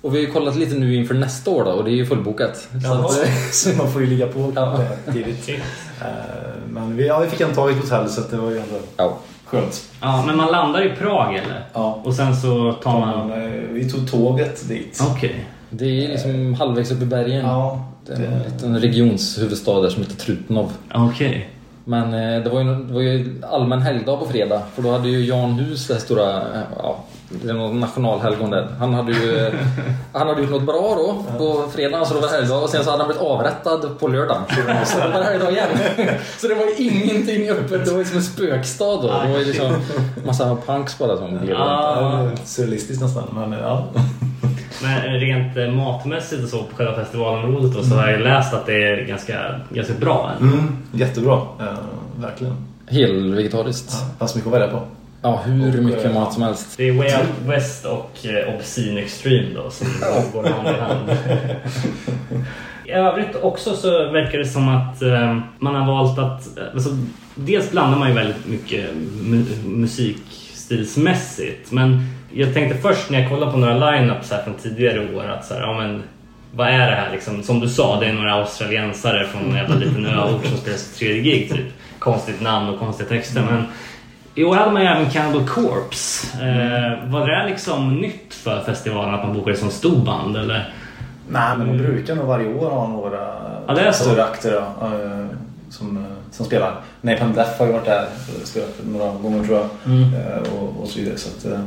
Och 0.03 0.15
vi 0.15 0.19
har 0.19 0.27
ju 0.27 0.33
kollat 0.33 0.57
lite 0.57 0.75
nu 0.75 0.95
inför 0.95 1.15
nästa 1.15 1.51
år 1.51 1.65
då 1.65 1.71
och 1.71 1.85
det 1.85 1.91
är 1.91 1.95
ju 1.95 2.07
fullbokat. 2.07 2.57
Så 2.57 2.69
Ja, 2.85 2.95
att, 2.95 3.25
eh, 3.25 3.31
så 3.53 3.69
man 3.71 3.93
får 3.93 4.01
ju 4.03 4.07
ligga 4.07 4.27
på 4.27 4.53
Ja. 4.57 4.79
tidigt. 5.13 5.49
Eh, 6.01 6.07
Men 6.71 6.97
vi, 6.97 7.07
ja, 7.07 7.19
vi 7.21 7.27
fick 7.27 7.41
en 7.41 7.55
tag 7.55 7.71
i 7.71 7.75
ett 7.75 7.81
hotell 7.81 8.09
så 8.09 8.21
att 8.21 8.31
det 8.31 8.37
var 8.37 8.51
ju 8.51 8.57
ändå 8.59 8.75
ja. 8.97 9.19
Skönt. 9.47 9.89
Ja, 10.01 10.25
men 10.27 10.37
man 10.37 10.53
landar 10.53 10.87
i 10.87 10.97
Prag 10.97 11.35
eller? 11.35 11.65
Ja. 11.73 12.01
Och 12.05 12.15
sen 12.15 12.37
så 12.37 12.73
tar 12.73 13.01
man... 13.01 13.29
Man, 13.29 13.43
eh, 13.43 13.51
vi 13.51 13.91
tog 13.91 14.11
tåget 14.11 14.69
dit. 14.69 15.03
Okej. 15.11 15.47
Det 15.71 16.05
är 16.05 16.09
liksom 16.09 16.55
halvvägs 16.55 16.91
upp 16.91 17.03
i 17.03 17.07
bergen. 17.07 17.45
Ja, 17.47 17.85
Det 18.07 18.13
är 18.13 18.27
en 18.27 18.43
liten 18.53 18.81
regionshuvudstad 18.81 19.81
där 19.81 19.89
som 19.91 20.03
heter 20.03 20.17
Trutnov. 20.17 20.73
Okej. 20.95 21.49
Men 21.85 22.15
eh, 22.15 22.43
det 22.45 22.51
var, 22.51 22.61
ju, 22.61 22.75
det 22.75 22.95
var 22.95 23.01
ju 23.01 23.43
allmän 23.51 23.83
helgdag 23.83 24.19
på 24.19 24.27
fredag. 24.27 24.63
För 24.75 24.83
då 24.83 24.93
hade 24.93 25.09
ju 25.09 25.25
Jan 25.25 25.53
Hus, 25.53 25.87
det 25.87 25.95
här 25.95 26.01
stora 26.01 26.37
eh, 26.37 26.61
ja, 26.77 27.05
nationalhelgon 27.73 28.51
där. 28.51 28.69
Han 28.79 28.95
hade 28.95 29.13
ju 29.13 29.51
han 30.13 30.29
hade 30.29 30.41
gjort 30.41 30.51
något 30.51 30.67
bra 30.67 30.95
då 30.97 31.25
på 31.39 31.71
fredagen 31.71 32.07
så 32.07 32.15
det 32.15 32.21
var 32.21 32.29
helgdag 32.29 32.63
och 32.63 32.69
sen 32.69 32.85
så 32.85 32.91
hade 32.91 33.03
han 33.03 33.09
blivit 33.09 33.27
avrättad 33.31 33.99
på 33.99 34.09
lördagen. 34.09 34.43
Så 34.85 34.99
det 34.99 35.09
var 35.09 35.23
helgdag 35.23 35.51
igen. 35.51 35.69
Så 36.39 36.49
det 36.49 36.55
var 36.55 36.65
ju 36.65 36.75
ingenting 36.91 37.51
öppet. 37.51 37.85
Det 37.85 37.91
var 37.91 37.99
ju 37.99 38.05
som 38.05 38.17
en 38.17 38.23
spökstad 38.23 39.03
då. 39.03 39.03
Det 39.03 39.33
var 39.33 39.39
ju 39.39 39.45
liksom 39.45 39.73
massa 40.27 40.57
punks 40.67 40.99
bara 40.99 41.17
som 41.17 41.29
gled 41.31 41.41
runt. 41.41 41.59
Ja. 41.59 42.31
Surrealistiskt 42.45 43.03
nästan, 43.03 43.25
men 43.33 43.53
ja. 43.53 43.85
Men 44.83 45.21
rent 45.21 45.57
eh, 45.57 45.69
matmässigt 45.69 46.43
och 46.43 46.49
så 46.49 46.63
på 46.63 46.77
själva 46.77 46.95
festivalområdet 46.95 47.75
då, 47.75 47.83
så 47.83 47.95
har 47.95 48.09
jag 48.09 48.21
läst 48.21 48.55
att 48.55 48.67
det 48.67 48.85
är 48.85 49.05
ganska, 49.05 49.61
ganska 49.71 49.95
bra. 49.95 50.31
Mm, 50.41 50.77
jättebra, 50.93 51.35
eh, 51.61 51.79
verkligen. 52.17 52.57
Helvegetariskt. 52.87 53.93
Ja, 53.93 54.09
fanns 54.19 54.35
mycket 54.35 54.47
att 54.47 54.55
välja 54.55 54.69
på. 54.69 54.81
Ja, 55.27 55.43
hur 55.47 55.79
Och, 55.79 55.85
mycket 55.85 56.05
eh, 56.05 56.13
mat 56.13 56.33
som 56.33 56.43
helst. 56.43 56.75
Det 56.77 56.89
är 56.89 56.93
Way 56.93 57.07
Out 57.07 57.29
West 57.47 57.85
och 57.85 58.27
eh, 58.27 58.55
Obscene 58.55 59.01
Extreme 59.01 59.49
då 59.55 59.71
som 59.71 59.87
går 60.33 60.45
hand 60.45 60.69
i 60.69 60.81
hand. 60.81 61.11
I 62.85 62.91
övrigt 62.91 63.37
också 63.43 63.77
så 63.77 63.91
verkar 64.11 64.39
det 64.39 64.45
som 64.45 64.69
att 64.69 65.03
eh, 65.03 65.39
man 65.59 65.75
har 65.75 65.87
valt 65.87 66.19
att... 66.19 66.49
Alltså, 66.75 66.91
dels 67.35 67.71
blandar 67.71 67.99
man 67.99 68.09
ju 68.09 68.15
väldigt 68.15 68.47
mycket 68.47 68.85
mu- 69.23 69.65
musikstilsmässigt 69.65 71.73
men 71.73 72.01
jag 72.33 72.55
tänkte 72.55 72.79
först 72.79 73.11
när 73.11 73.21
jag 73.21 73.31
kollade 73.31 73.53
på 73.53 73.59
några 73.59 73.75
line-ups 73.75 74.31
här 74.31 74.43
från 74.43 74.55
tidigare 74.55 75.17
år 75.17 75.25
att 75.25 75.45
så 75.47 75.55
här, 75.55 75.61
ja 75.61 75.79
men 75.81 76.03
vad 76.53 76.69
är 76.69 76.79
det 76.91 76.97
här 76.97 77.13
liksom? 77.13 77.43
Som 77.43 77.61
du 77.61 77.69
sa, 77.69 78.01
det 78.01 78.07
är 78.07 78.13
några 78.13 78.33
australiensare 78.33 79.27
från 79.27 79.51
en 79.51 79.57
jävla 79.57 79.75
liten 79.75 80.07
öort 80.07 80.47
som 80.47 80.57
spelar 80.57 80.77
sitt 80.79 80.99
tredje 80.99 81.23
gig 81.23 81.51
typ. 81.51 81.67
Konstigt 81.99 82.41
namn 82.41 82.69
och 82.69 82.79
konstiga 82.79 83.09
texter 83.09 83.43
men 83.51 83.65
i 84.37 84.45
år 84.45 84.57
hade 84.57 84.71
man 84.73 84.83
ju 84.83 84.89
även 84.89 85.11
Cannibal 85.11 85.49
Corpse. 85.49 86.27
Eh, 86.47 87.11
var 87.11 87.29
det 87.29 87.47
liksom 87.49 87.95
nytt 88.01 88.35
för 88.35 88.61
festivalen 88.65 89.15
att 89.15 89.25
man 89.25 89.35
bokade 89.35 89.57
som 89.57 89.71
stor 89.71 89.97
band 90.05 90.37
eller? 90.37 90.73
Nej, 91.29 91.57
men 91.59 91.67
de 91.69 91.79
brukar 91.79 92.15
nog 92.15 92.27
varje 92.27 92.55
år 92.55 92.71
ha 92.71 92.87
några 92.89 93.19
Ja, 93.67 93.75
det 93.75 93.81
är 93.81 93.93
så. 93.93 94.05
större 94.05 94.25
akter 94.25 94.57
eh, 94.57 95.27
som, 95.71 95.97
eh, 95.97 96.03
som 96.31 96.47
spelar. 96.47 96.75
Napalm 97.01 97.33
Death 97.35 97.59
har 97.59 97.67
ju 97.67 97.73
varit 97.73 97.85
där 97.85 98.07
och 98.43 98.49
spelat 98.49 98.71
några 98.85 99.13
gånger 99.13 99.45
tror 99.45 99.59
jag. 99.59 99.65
Eh, 99.93 100.53
Och, 100.53 100.83
och 100.83 100.89
så 100.89 100.99
vidare. 100.99 101.17
Så 101.19 101.29
att, 101.49 101.53
eh, 101.55 101.61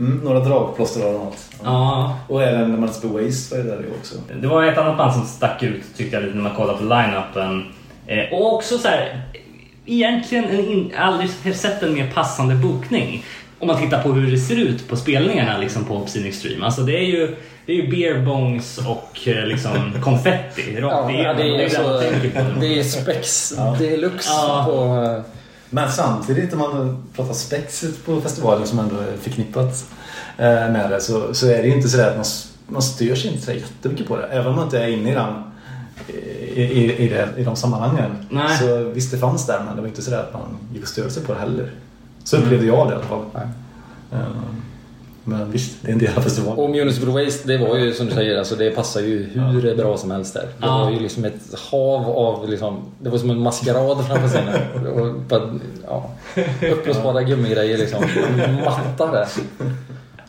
mm, 0.00 0.20
några 0.24 0.40
dragplåster 0.40 1.02
har 1.06 1.12
de 1.12 1.24
haft. 1.24 1.52
Ja, 1.64 2.18
Och 2.28 2.42
även 2.42 2.80
Multiple 2.80 3.08
Waste 3.24 3.56
var 3.56 3.64
ju 3.64 3.70
där 3.70 3.84
också. 4.00 4.14
det 4.40 4.46
var 4.46 4.64
ett 4.64 4.78
annat 4.78 4.96
band 4.98 5.12
som 5.12 5.24
stack 5.24 5.62
ut 5.62 5.82
tyckte 5.96 6.16
jag 6.16 6.22
lite 6.24 6.36
när 6.36 6.42
man 6.42 6.54
kollade 6.56 6.78
på 6.78 6.84
line-upen. 6.84 7.64
Eh, 8.06 8.32
och 8.32 8.54
också 8.54 8.78
så 8.78 8.88
här, 8.88 9.20
egentligen 9.86 10.44
en 10.44 10.60
in, 10.60 10.92
aldrig 10.98 11.30
sett 11.56 11.82
en 11.82 11.94
mer 11.94 12.10
passande 12.14 12.54
bokning. 12.54 13.24
Om 13.58 13.66
man 13.68 13.80
tittar 13.82 14.02
på 14.02 14.12
hur 14.12 14.30
det 14.30 14.38
ser 14.38 14.56
ut 14.56 14.88
på 14.88 14.96
spelningarna 14.96 15.58
liksom 15.58 15.84
på 15.84 15.96
Obscene 15.96 16.28
Extreme. 16.28 16.64
Alltså 16.64 16.82
det 16.82 16.96
är 16.98 17.02
ju, 17.06 17.36
det 17.66 17.72
är 17.72 17.76
ju 17.76 17.88
beer 17.90 18.24
bongs 18.26 18.78
och 18.78 19.28
eh, 19.28 19.46
liksom 19.46 19.70
konfetti 20.02 20.76
rakt 20.80 21.14
Ja, 21.14 21.34
det 21.34 21.42
är, 21.42 21.58
det 21.58 21.70
så, 21.70 21.82
på. 21.82 22.60
det 22.60 22.78
är 22.78 22.82
spex 22.82 23.54
deluxe 23.78 24.28
Ja. 24.32 24.64
på... 24.66 25.02
eh, 25.04 25.22
Men 25.70 25.92
samtidigt 25.92 26.52
om 26.52 26.58
man 26.58 27.04
pratar 27.16 27.34
spexet 27.34 28.04
på 28.06 28.20
festivalen 28.20 28.66
som 28.66 28.78
ändå 28.78 28.96
är 28.96 29.16
förknippat 29.22 29.84
eh, 30.38 30.44
med 30.44 30.90
det 30.90 31.00
så, 31.00 31.34
så 31.34 31.46
är 31.48 31.62
det 31.62 31.68
ju 31.68 31.74
inte 31.76 31.88
sådär 31.88 32.08
att 32.10 32.16
man, 32.16 32.24
man 32.66 32.82
stör 32.82 33.14
sig 33.14 33.30
inte 33.30 33.42
så 33.44 33.52
jättemycket 33.52 34.08
på 34.08 34.16
det. 34.16 34.26
Även 34.26 34.46
om 34.46 34.54
man 34.56 34.64
inte 34.64 34.78
är 34.78 34.88
inne 34.88 35.10
i 35.10 35.14
den 35.14 35.34
i, 36.52 36.62
i, 36.62 36.96
i, 36.96 37.08
det, 37.08 37.28
i 37.36 37.44
de 37.44 37.56
sammanhangen. 37.56 38.10
Nej. 38.30 38.58
Så 38.58 38.76
visst 38.94 39.10
det 39.10 39.18
fanns 39.18 39.46
där 39.46 39.62
men 39.66 39.76
det 39.76 39.80
var 39.82 39.88
inte 39.88 40.02
sådär 40.02 40.18
att 40.18 40.32
man 40.32 40.58
gick 40.74 40.82
och 40.82 40.88
störde 40.88 41.10
sig 41.10 41.22
på 41.24 41.32
det 41.32 41.38
heller. 41.40 41.70
Så 42.24 42.36
upplevde 42.36 42.66
jag 42.66 42.86
det 42.88 42.92
i 42.92 42.96
alla 42.96 43.04
fall. 43.04 43.24
Nej. 43.34 43.46
Eh, 44.12 44.26
Men 45.24 45.50
visst, 45.52 45.76
det 45.82 45.88
är 45.88 45.92
en 45.92 45.98
del 45.98 46.16
av 46.16 46.20
festivalen. 46.20 46.58
Och 46.64 46.70
Municipal 46.70 47.24
Waste, 47.24 47.48
det 47.48 47.58
var 47.58 47.76
ju 47.76 47.92
som 47.92 48.06
du 48.06 48.12
säger, 48.12 48.38
alltså 48.38 48.56
det 48.56 48.70
passar 48.70 49.00
ju 49.00 49.22
hur 49.34 49.76
bra 49.76 49.96
som 49.96 50.10
helst 50.10 50.34
där. 50.34 50.42
Det 50.42 50.66
Ja. 50.66 50.78
var 50.84 50.90
ju 50.90 50.98
liksom 51.00 51.24
ett 51.24 51.58
hav 51.70 52.04
av 52.10 52.48
liksom, 52.48 52.82
det 52.98 53.10
var 53.10 53.18
som 53.18 53.30
en 53.30 53.40
maskerad 53.40 54.06
framför 54.06 54.28
scenen. 54.28 54.60
Ja, 55.88 56.10
uppblåsbara 56.72 57.22
gummigrejer 57.22 57.78
liksom. 57.78 58.04
Matta 58.64 59.12
där. 59.12 59.26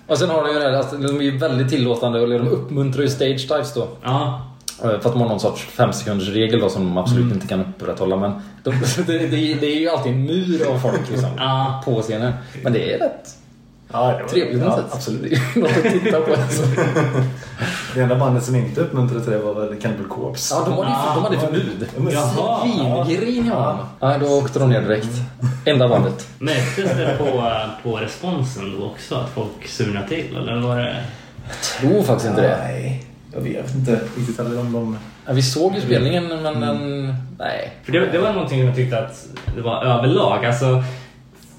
Och 0.08 0.18
sen 0.18 0.30
har 0.30 0.44
de 0.44 0.54
ju 0.54 0.60
det 0.60 0.66
här, 0.66 0.74
alltså, 0.74 0.98
de 0.98 1.18
är 1.18 1.22
ju 1.24 1.38
väldigt 1.38 1.70
tillåtande 1.70 2.20
och 2.22 2.30
de 2.30 2.48
uppmuntrar 2.48 3.02
ju 3.02 3.10
stage 3.10 3.48
dives 3.50 3.74
då. 3.74 3.88
Ja, 4.04 4.42
För 4.84 4.96
att 4.96 5.04
de 5.04 5.22
har 5.22 5.28
någon 5.30 5.40
sorts 5.40 5.62
fem 5.62 5.94
sekunders 5.94 6.30
regel 6.30 6.60
då 6.60 6.70
som 6.70 6.84
de 6.86 6.98
absolut 6.98 7.22
Mm. 7.24 7.34
inte 7.34 7.48
kan 7.48 7.60
upprätthålla. 7.62 8.16
Men 8.16 8.32
de, 8.64 8.70
det, 9.08 9.18
det, 9.18 9.28
det 9.54 9.66
är 9.76 9.80
ju 9.80 9.90
alltid 9.90 10.12
en 10.14 10.26
mur 10.26 10.66
av 10.70 10.80
folk 10.80 11.10
liksom, 11.10 11.30
Ja. 11.38 11.82
på 11.86 12.02
scenen. 12.02 12.34
Men 12.64 12.74
det 12.74 12.94
är 12.94 13.00
rätt 13.00 13.38
Ja, 13.96 14.08
det 14.08 14.22
var- 14.24 14.30
trevligt 14.30 14.62
på 14.64 14.68
ja, 14.70 14.76
sätt. 14.78 14.86
Absolut. 14.92 15.40
Något 15.56 15.72
att 15.78 15.84
titta 15.92 16.22
på. 16.22 16.34
Alltså. 16.34 16.64
Det 17.96 18.02
enda 18.02 18.16
bandet 18.16 18.44
som 18.44 18.56
inte 18.56 18.82
uppmuntrade 18.82 19.24
till 19.24 19.32
det 19.34 19.38
var 19.40 19.54
väl 19.54 19.82
Cannibal 19.82 20.08
Corpse. 20.08 20.56
Ja, 20.56 20.62
de 20.66 20.74
hade, 20.74 20.90
ju- 20.90 21.16
de 21.16 21.24
hade 21.24 21.40
förbud. 21.40 21.88
Svingrin 23.06 23.48
ja. 23.54 23.88
Nej, 24.00 24.20
då 24.20 24.26
åkte 24.38 24.60
de 24.60 24.70
ner 24.70 24.82
direkt. 24.82 25.08
Enda 25.66 25.88
bandet. 25.88 26.28
Märktes 26.40 26.76
det 26.98 27.16
på, 27.18 27.44
på 27.84 27.96
responsen 27.98 28.76
då 28.80 28.86
också 28.86 29.16
att 29.16 29.30
folk 29.30 29.68
surnade 29.68 30.08
till 30.08 30.38
eller 30.38 30.56
var 30.62 30.78
det? 30.78 30.96
Tror 31.80 32.04
faktiskt 32.04 32.30
inte 32.30 32.42
det. 32.42 32.58
Nej, 32.64 33.04
jag 33.34 33.42
vet 33.42 33.76
inte 33.76 34.00
riktigt 34.18 34.38
heller 34.38 34.60
om 34.60 34.74
de... 34.74 34.98
Ja, 35.26 35.34
vi 35.34 35.42
såg 35.42 35.76
ju 35.76 35.82
spelningen 35.82 36.28
men 36.28 36.62
den... 36.62 37.08
Nej. 37.40 37.74
För 37.84 37.92
det, 37.92 38.00
det 38.12 38.18
var 38.18 38.34
någonting 38.34 38.66
jag 38.66 38.76
tyckte 38.76 39.00
att 39.00 39.28
det 39.56 39.62
var 39.62 39.84
överlag. 39.84 40.46
Alltså, 40.46 40.84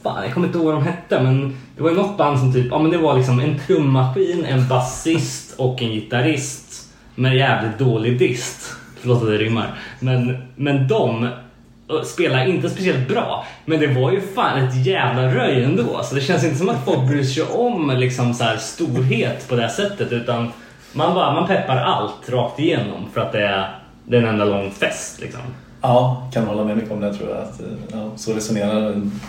fan, 0.03 0.25
jag 0.25 0.35
kommer 0.35 0.47
inte 0.47 0.59
ihåg 0.59 0.67
vad 0.67 0.75
de 0.75 0.83
hette 0.83 1.23
men 1.23 1.57
det 1.77 1.83
var 1.83 1.91
ju 1.91 1.97
något 1.97 2.19
band 2.19 2.39
som 2.39 2.53
typ, 2.53 2.67
ja 2.71 2.79
men 2.79 2.91
det 2.91 2.99
var 2.99 3.17
liksom 3.17 3.41
en 3.41 3.59
trummaskin, 3.67 4.45
en 4.45 4.69
basist 4.69 5.55
och 5.59 5.83
en 5.83 5.91
gitarrist 5.91 6.89
med 7.15 7.37
jävligt 7.37 7.79
dålig 7.79 8.19
dist. 8.19 8.77
Förlåt 9.01 9.23
att 9.23 9.29
det 9.29 9.39
rimmar. 9.39 9.75
Men, 10.01 10.37
men 10.57 10.89
de 10.89 11.25
eh, 11.25 12.03
spelar 12.05 12.47
inte 12.47 12.71
speciellt 12.71 13.09
bra. 13.09 13.47
Men 13.65 13.81
det 13.81 13.87
var 13.87 14.13
ju 14.13 14.21
fan 14.21 14.65
ett 14.65 14.87
jävla 14.87 15.35
röj 15.35 15.65
ändå. 15.65 16.01
Så 16.03 16.15
det 16.15 16.21
känns 16.21 16.45
inte 16.45 16.57
som 16.57 16.69
att 16.69 16.85
folk 16.85 17.09
bryr 17.09 17.23
sig 17.23 17.43
om 17.43 17.95
liksom 17.97 18.35
så 18.35 18.45
här 18.45 18.57
storhet 18.57 19.49
på 19.49 19.55
det 19.57 19.63
här 19.63 19.69
sättet 19.69 20.13
utan 20.13 20.53
man 20.95 21.15
bara 21.15 21.35
man 21.35 21.47
peppar 21.47 21.77
allt 21.77 22.29
rakt 22.29 22.59
igenom 22.61 23.07
för 23.13 23.21
att 23.21 23.33
det 23.33 23.45
är, 23.47 23.79
det 24.05 24.17
är 24.17 24.23
en 24.23 24.29
enda 24.29 24.45
lång 24.45 24.71
fest 24.71 25.21
liksom. 25.21 25.41
Ja, 25.81 26.29
kan 26.33 26.47
hålla 26.47 26.65
med 26.65 26.77
mycket 26.77 26.93
om 26.93 27.01
det 27.01 27.15
tror 27.15 27.31
jag. 27.31 27.39
Att, 27.39 27.61
eh, 27.61 27.67
ja, 27.93 28.11
så 28.17 28.33
resonerar 28.33 28.77
en, 28.93 29.21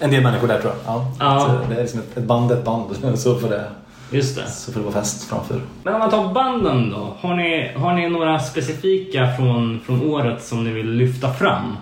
en 0.00 0.10
del 0.10 0.22
människor 0.22 0.48
där 0.48 0.60
tror 0.60 0.72
jag. 0.86 0.94
Ja, 0.94 1.06
Ja. 1.20 1.46
Att, 1.46 1.48
eh, 1.62 1.68
det 1.68 1.74
är 1.74 1.80
liksom 1.80 2.00
ett, 2.00 2.16
ett 2.16 2.24
band 2.24 2.50
är 2.50 2.54
ett 2.56 2.64
band. 2.64 2.96
Så 3.18 3.38
får, 3.38 3.48
det, 3.48 3.64
Just 4.10 4.36
det. 4.36 4.46
så 4.50 4.72
får 4.72 4.80
det 4.80 4.84
vara 4.86 4.94
fest 4.94 5.24
framför. 5.24 5.60
Men 5.82 5.94
om 5.94 6.00
man 6.00 6.10
tar 6.10 6.32
banden 6.32 6.90
då. 6.90 7.16
Har 7.20 7.34
ni, 7.36 7.72
har 7.76 7.92
ni 7.94 8.08
några 8.08 8.38
specifika 8.38 9.32
från, 9.36 9.80
från 9.86 10.02
året 10.10 10.42
som 10.44 10.64
ni 10.64 10.70
vill 10.70 10.90
lyfta 10.90 11.32
fram? 11.32 11.76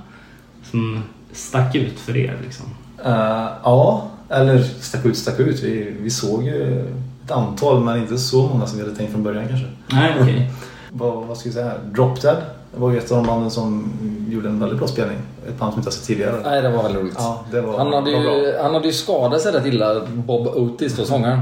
Som 0.71 1.03
stack 1.33 1.75
ut 1.75 2.01
för 2.01 2.17
er 2.17 2.37
liksom? 2.45 2.67
Eh, 3.05 3.47
ja, 3.65 4.03
eller 4.29 4.59
stack 4.63 5.05
ut, 5.05 5.17
stack 5.17 5.39
ut. 5.41 5.63
Vi, 5.63 5.97
vi 6.01 6.11
såg 6.11 6.43
ju 6.43 6.87
ett 7.25 7.31
antal 7.31 7.81
men 7.85 7.99
inte 7.99 8.19
så 8.19 8.47
många 8.47 8.67
som 8.67 8.79
vi 8.79 8.85
hade 8.85 8.97
tänkt 8.97 9.13
från 9.13 9.23
början 9.23 9.49
kanske. 9.49 9.67
Nej, 9.93 10.17
okej. 10.21 10.51
Vad, 10.95 11.27
vad 11.27 11.37
ska 11.37 11.49
vi 11.49 11.53
säga? 11.55 11.73
Drop 11.93 12.23
Dead 12.23 12.37
var 12.77 12.91
ju 12.91 12.99
ett 12.99 13.11
av 13.13 13.17
de 13.17 13.27
banden 13.27 13.51
som 13.51 13.93
gjorde 14.31 14.49
en 14.49 14.61
väldigt 14.61 14.79
bra 14.79 14.89
spelning. 14.89 15.17
Ett 15.49 15.59
band 15.59 15.73
som 15.73 15.81
inte 15.81 15.87
har 15.87 15.93
sett 15.93 16.07
tidigare. 16.07 16.37
Nej, 16.45 16.63
det 16.63 16.69
var 16.71 16.83
väldigt 16.83 17.03
roligt. 17.03 17.15
Ja, 17.19 17.45
det 17.51 17.61
var, 17.61 17.79
Han 17.79 17.93
hade, 17.93 18.13
var 18.13 18.21
bra. 18.23 18.37
ju, 18.37 18.57
han 18.63 18.75
hade 18.75 18.87
ju 18.87 18.93
skadat 18.93 19.41
sig 19.41 19.53
rätt 19.53 19.67
illa, 19.67 20.01
Bob 20.07 20.47
Otis 20.47 20.97
då, 20.97 21.05
sångaren. 21.05 21.41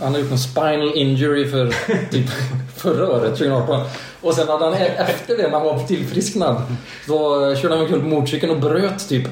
Han 0.00 0.08
hade 0.08 0.20
gjort 0.20 0.32
en 0.32 0.38
spinal 0.38 0.92
injury 0.94 1.48
för 1.50 1.66
typ 2.10 2.28
förra 2.76 3.08
året, 3.08 3.38
2018. 3.38 3.80
Och 4.22 4.34
sen 4.34 4.48
hade 4.48 4.64
han 4.64 4.74
efter 4.74 5.36
det, 5.36 5.42
när 5.42 5.50
han 5.50 5.62
var 5.62 5.78
tillfrisknad, 5.78 6.56
då 7.06 7.54
körde 7.54 7.74
han 7.74 7.84
omkull 7.84 8.00
på 8.00 8.06
motorcykeln 8.06 8.52
och 8.52 8.60
bröt 8.60 9.08
typ 9.08 9.28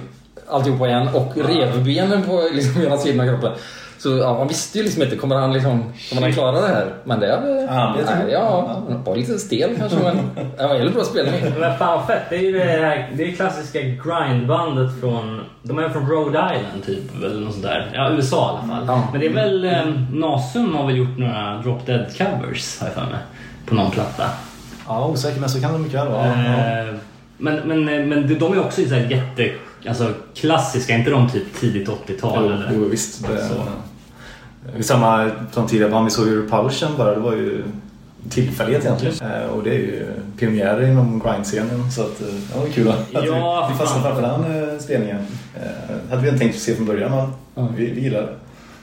alltihopa 0.49 0.89
igen 0.89 1.09
och 1.15 1.37
revbenen 1.37 2.23
på 2.23 2.49
liksom 2.53 2.83
ena 2.83 2.97
sidan 2.99 3.29
av 3.29 3.33
kroppen. 3.33 3.53
Så 3.99 4.17
ja, 4.17 4.35
man 4.39 4.49
visste 4.49 4.79
ju 4.79 4.85
liksom 4.85 5.03
inte, 5.03 5.17
kommer 5.17 5.37
han 5.37 5.53
liksom, 5.53 5.93
kommer 6.09 6.23
han 6.23 6.33
klara 6.33 6.61
det 6.61 6.69
här? 6.69 6.95
Men 7.05 7.21
det. 7.21 7.27
Ja, 7.27 7.95
det 7.99 8.05
nej, 8.05 8.33
ja, 8.33 8.67
han 8.89 9.05
var 9.05 9.17
lite 9.17 9.39
stel 9.39 9.71
kanske 9.79 9.99
men 9.99 10.17
det 10.57 10.63
var 10.63 10.71
en 10.71 10.77
väldigt 10.79 10.95
bra 10.95 11.05
spelning. 11.05 11.43
Men 11.61 11.79
fan 11.79 11.99
vad 11.99 12.07
fett. 12.07 12.23
Det 12.31 12.37
är 12.37 12.41
ju 12.41 12.53
det 12.53 12.65
här 12.65 13.11
det 13.17 13.25
är 13.25 13.33
klassiska 13.33 13.81
grindbandet 13.81 15.01
från... 15.01 15.41
De 15.63 15.79
är 15.79 15.89
från 15.89 16.11
Rhode 16.11 16.39
Island 16.39 16.85
typ, 16.87 17.15
eller 17.25 17.41
något 17.41 17.53
sånt 17.53 17.65
där. 17.65 17.91
Ja, 17.95 18.11
USA 18.11 18.37
i 18.37 18.71
alla 18.73 18.77
fall. 18.77 18.85
Ja. 18.87 19.09
Men 19.13 19.21
det 19.21 19.27
är 19.27 19.35
väl... 19.35 19.65
Eh, 19.65 19.87
Nasum 20.13 20.75
har 20.75 20.87
väl 20.87 20.97
gjort 20.97 21.19
några 21.19 21.63
Drop 21.65 21.87
Dead 21.87 22.07
covers, 22.19 22.81
har 22.81 22.87
jag 22.87 22.95
för 22.95 23.03
mig. 23.03 23.21
På 23.67 23.75
någon 23.75 23.91
platta. 23.91 24.25
Ja, 24.89 25.07
osäker 25.07 25.41
men 25.41 25.49
så 25.49 25.61
kan 25.61 25.73
det 25.73 25.79
mycket 25.79 25.99
väl 26.01 26.09
vara. 26.09 26.27
Ja. 26.27 26.89
Eh, 26.89 26.95
Men, 27.39 27.57
men, 27.57 27.85
men 28.09 28.39
de 28.39 28.53
är 28.53 28.61
också 28.61 28.83
så 28.83 28.95
här 28.95 29.11
jätte... 29.11 29.51
Alltså 29.89 30.13
klassiska, 30.35 30.95
inte 30.95 31.11
de 31.11 31.31
typ 31.31 31.55
tidigt 31.61 31.89
80-tal 31.89 32.33
Jo, 32.37 32.47
eller? 32.53 32.71
jo 32.75 32.85
visst. 32.89 33.29
Det, 33.29 33.45
Så. 33.45 33.55
Det 34.73 34.79
är 34.79 34.83
samma 34.83 35.31
från 35.53 35.67
tidigare 35.67 35.91
band. 35.91 36.05
Vi 36.05 36.11
såg 36.11 36.27
ju 36.27 36.43
Repulsion 36.43 36.89
bara. 36.99 37.15
Det 37.15 37.21
var 37.21 37.33
ju 37.33 37.65
tillfällighet 38.29 38.85
egentligen. 38.85 39.15
Eh, 39.33 39.49
Och 39.49 39.63
det 39.63 39.71
är 39.71 39.75
ju 39.79 40.07
pionjärer 40.39 40.87
inom 40.91 41.19
grindscenen. 41.19 41.91
Så 41.93 42.03
att, 42.03 42.21
eh, 42.21 42.27
ja, 42.29 42.55
det 42.55 42.61
var 42.61 42.67
kul 42.69 42.89
att 42.89 43.07
Ja, 43.27 43.69
vi, 43.73 43.79
fastnade 43.79 44.03
framför 44.05 44.23
den 44.23 44.69
eh, 44.73 44.79
spelningen. 44.79 45.27
Eh, 45.55 46.11
hade 46.11 46.23
vi 46.23 46.29
inte 46.29 46.39
tänkt 46.41 46.59
se 46.61 46.75
från 46.75 46.87
början 46.87 47.11
men 47.11 47.29
Ja. 47.55 47.69
vi, 47.77 47.87
vi 47.91 48.01
gillar 48.01 48.21
det. 48.23 48.35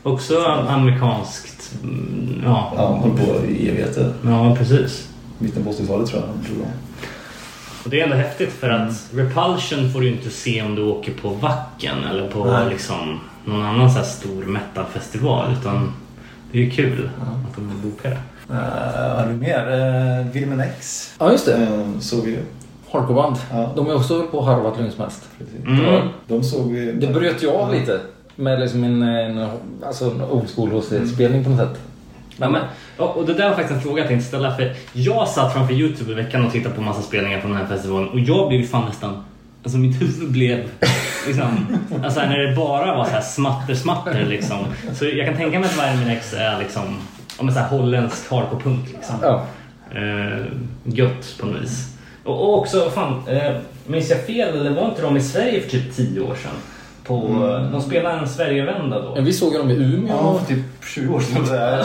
Också 0.03 0.45
amerikanskt. 0.67 1.71
mm, 1.83 2.41
Ja, 2.45 2.73
Ja, 2.77 2.81
håller 2.87 3.15
på 3.25 3.45
i 3.45 3.69
evigheter. 3.69 4.13
ja 4.25 4.55
precis. 4.59 5.07
Mitten 5.39 5.63
på 5.63 5.71
80-talet 5.71 6.09
tror 6.09 6.21
jag. 6.21 6.45
Tror 6.45 6.57
jag. 6.59 6.71
Och 7.83 7.89
det 7.89 7.99
är 7.99 8.03
ändå 8.03 8.15
häftigt 8.15 8.51
för 8.53 8.69
att 8.69 8.93
Repulsion 9.13 9.91
får 9.93 10.01
du 10.01 10.09
inte 10.09 10.29
se 10.29 10.61
om 10.61 10.75
du 10.75 10.83
åker 10.83 11.13
på 11.21 11.29
Wacken 11.29 12.03
eller 12.11 12.27
på 12.29 12.45
Nej. 12.45 12.69
liksom 12.69 13.19
någon 13.45 13.61
annan 13.61 13.91
så 13.91 13.97
här 13.97 14.05
stor 14.05 14.43
metalfestival. 14.43 15.53
Utan 15.59 15.93
det 16.51 16.57
är 16.57 16.63
ju 16.63 16.69
kul 16.69 17.09
att 17.47 17.55
de 17.55 17.89
bokar 17.89 18.09
det. 18.09 18.17
Uh, 18.53 18.59
vad 19.09 19.19
har 19.19 19.27
vi 19.27 19.33
mer? 19.33 19.59
Uh, 20.19 20.31
Wilhelm 20.31 20.59
X. 20.59 21.13
Ja, 21.19 21.31
just 21.31 21.45
det. 21.45 21.57
Uh, 21.57 21.99
såg 21.99 22.25
vi 22.25 22.31
ju. 22.31 22.39
Hardcoreband. 22.91 23.35
Ja. 23.51 23.71
De 23.75 23.87
är 23.87 23.95
också 23.95 24.23
på 24.31 24.41
harvat 24.41 24.77
länge 24.77 24.91
som 24.91 25.01
helst. 25.01 25.29
Precis. 25.37 25.65
Mm. 25.65 26.07
De 26.27 26.43
såg 26.43 26.71
vi. 26.71 26.91
Det 26.91 27.07
bröt 27.07 27.43
jag 27.43 27.55
av 27.55 27.73
lite. 27.73 27.99
Med 28.35 28.59
liksom 28.59 28.83
en, 28.83 29.01
en, 29.01 29.47
alltså 29.85 30.11
en 30.11 30.21
old 30.21 30.49
school 30.55 30.71
HC-spelning 30.71 31.43
på 31.43 31.49
något 31.49 31.59
sätt. 31.59 31.79
Ja, 32.37 32.49
men, 32.49 32.61
ja, 32.97 33.05
och 33.05 33.25
det 33.25 33.33
där 33.33 33.49
var 33.49 33.55
faktiskt 33.55 33.75
en 33.75 33.81
fråga 33.81 34.01
jag 34.01 34.07
tänkte 34.07 34.27
ställa. 34.27 34.55
För 34.55 34.73
jag 34.93 35.27
satt 35.27 35.53
framför 35.53 35.73
Youtube 35.73 36.11
i 36.11 36.15
veckan 36.15 36.45
och 36.45 36.51
tittade 36.51 36.75
på 36.75 36.81
massa 36.81 37.01
spelningar 37.01 37.39
från 37.39 37.51
den 37.51 37.59
här 37.59 37.67
festivalen 37.67 38.09
och 38.09 38.19
jag 38.19 38.47
blev 38.49 38.63
fan 38.63 38.85
nästan... 38.85 39.23
Alltså 39.65 39.77
mitt 39.77 40.01
huvud 40.01 40.31
blev 40.31 40.63
liksom... 41.27 41.77
Alltså 42.03 42.19
när 42.19 42.37
det 42.39 42.55
bara 42.55 42.95
var 42.95 43.05
så 43.05 43.11
här 43.11 43.21
smatter-smatter 43.21 44.25
liksom. 44.25 44.57
Så 44.93 45.05
jag 45.05 45.27
kan 45.27 45.35
tänka 45.37 45.59
mig 45.59 45.69
att 45.69 45.73
Vitamin 45.75 46.07
X 46.17 46.33
är 46.33 46.59
liksom... 46.59 46.97
Om 47.37 47.51
så 47.51 47.59
här 47.59 47.67
holländsk 47.69 48.29
hardcore-punk 48.31 48.85
liksom. 48.93 49.15
Ja. 49.21 49.43
Eh, 49.95 50.45
gött 50.83 51.35
på 51.39 51.45
något 51.45 51.61
vis. 51.61 51.87
Och, 52.23 52.41
och 52.41 52.59
också, 52.59 52.89
fan, 52.89 53.23
eh, 53.27 53.53
minns 53.87 54.09
jag 54.09 54.25
fel 54.25 54.55
eller 54.59 54.71
var 54.71 54.85
inte 54.85 55.01
de 55.01 55.17
i 55.17 55.21
Sverige 55.21 55.61
för 55.61 55.69
typ 55.69 55.95
10 55.95 56.21
år 56.21 56.35
sedan? 56.35 56.51
På, 57.03 57.27
Mm. 57.27 57.71
De 57.71 57.81
spelade 57.81 58.19
en 58.19 58.27
Sverigevända 58.29 59.01
då. 59.01 59.15
Men 59.15 59.25
vi 59.25 59.33
såg 59.33 59.53
dem 59.53 59.69
i 59.69 59.73
Umeå. 59.73 60.15
Ja, 60.15 60.39
för 60.39 60.55
typ 60.55 60.65
20 60.85 61.13
år 61.13 61.19
sedan. 61.19 61.45
så 61.47 61.53
här. 61.55 61.83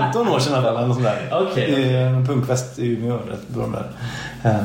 15 0.00 0.28
år 0.28 0.38
sedan 0.38 0.64
eller 0.64 0.86
något 0.86 0.94
sånt 0.96 1.06
där. 1.06 1.28
Okej. 1.50 1.70
I 1.70 1.96
en 1.96 2.26
punkfest 2.26 2.78
i 2.78 2.86
Umeå. 2.86 3.18
Rätt 3.30 3.48
bra 3.48 3.66
där. 3.66 3.86
Eh, 4.50 4.64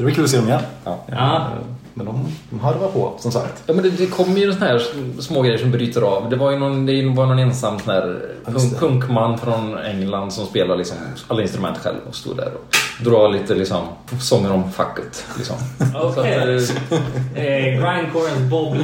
Så 0.00 0.04
det 0.04 0.10
var 0.10 0.14
kul 0.14 0.24
att 0.24 0.30
se 0.30 0.36
dem 0.36 0.48
igen. 0.48 0.60
Ja. 0.84 0.98
Ja. 1.06 1.48
Men 1.94 2.06
de, 2.06 2.26
de 2.50 2.60
harvar 2.60 2.88
på, 2.88 3.12
som 3.18 3.32
sagt. 3.32 3.62
Ja, 3.66 3.74
men 3.74 3.82
det, 3.84 3.90
det 3.90 4.06
kommer 4.06 4.36
ju 4.38 4.52
såna 4.52 4.66
här 4.66 4.82
små 5.20 5.42
grejer 5.42 5.58
som 5.58 5.70
bryter 5.70 6.02
av. 6.02 6.30
Det 6.30 6.36
var 6.36 6.50
ju 6.50 6.58
någon, 6.58 6.86
det 6.86 7.08
var 7.08 7.26
någon 7.26 7.38
ensam 7.38 7.78
sån 7.78 7.94
här 7.94 8.20
punk, 8.44 8.78
punkman 8.78 9.38
från 9.38 9.78
England 9.78 10.32
som 10.32 10.46
spelar 10.46 10.76
liksom 10.76 10.96
alla 11.28 11.42
instrument 11.42 11.78
själv 11.78 11.96
och 12.08 12.14
stod 12.14 12.36
där 12.36 12.52
och 12.54 12.76
drar 13.04 13.28
lite 13.28 13.54
liksom 13.54 13.80
sånger 14.20 14.52
om 14.52 14.72
fucket. 14.72 15.24
Liksom. 15.36 15.56
Okej. 15.94 16.32
Eh, 16.34 17.44
Eh, 17.44 17.64
Grindcorens 17.64 18.50
Bob 18.50 18.76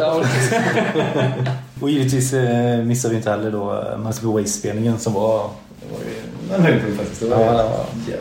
ja, 0.00 0.22
Och 1.80 1.90
givetvis 1.90 2.32
eh, 2.32 2.78
missade 2.84 3.14
vi 3.14 3.18
inte 3.18 3.30
heller 3.30 3.50
då 3.50 3.84
eh, 3.92 3.98
Master 3.98 4.28
of 4.28 4.34
Waste-spelningen 4.34 4.98
som 4.98 5.12
var, 5.12 5.38
var 5.38 6.56
en 6.56 6.62
höjdpunkt 6.62 6.96
faktiskt. 6.96 7.20
Det 7.20 7.28
var 7.28 7.44
Ja, 7.44 7.54
ja, 7.54 7.86
ja. 8.08 8.16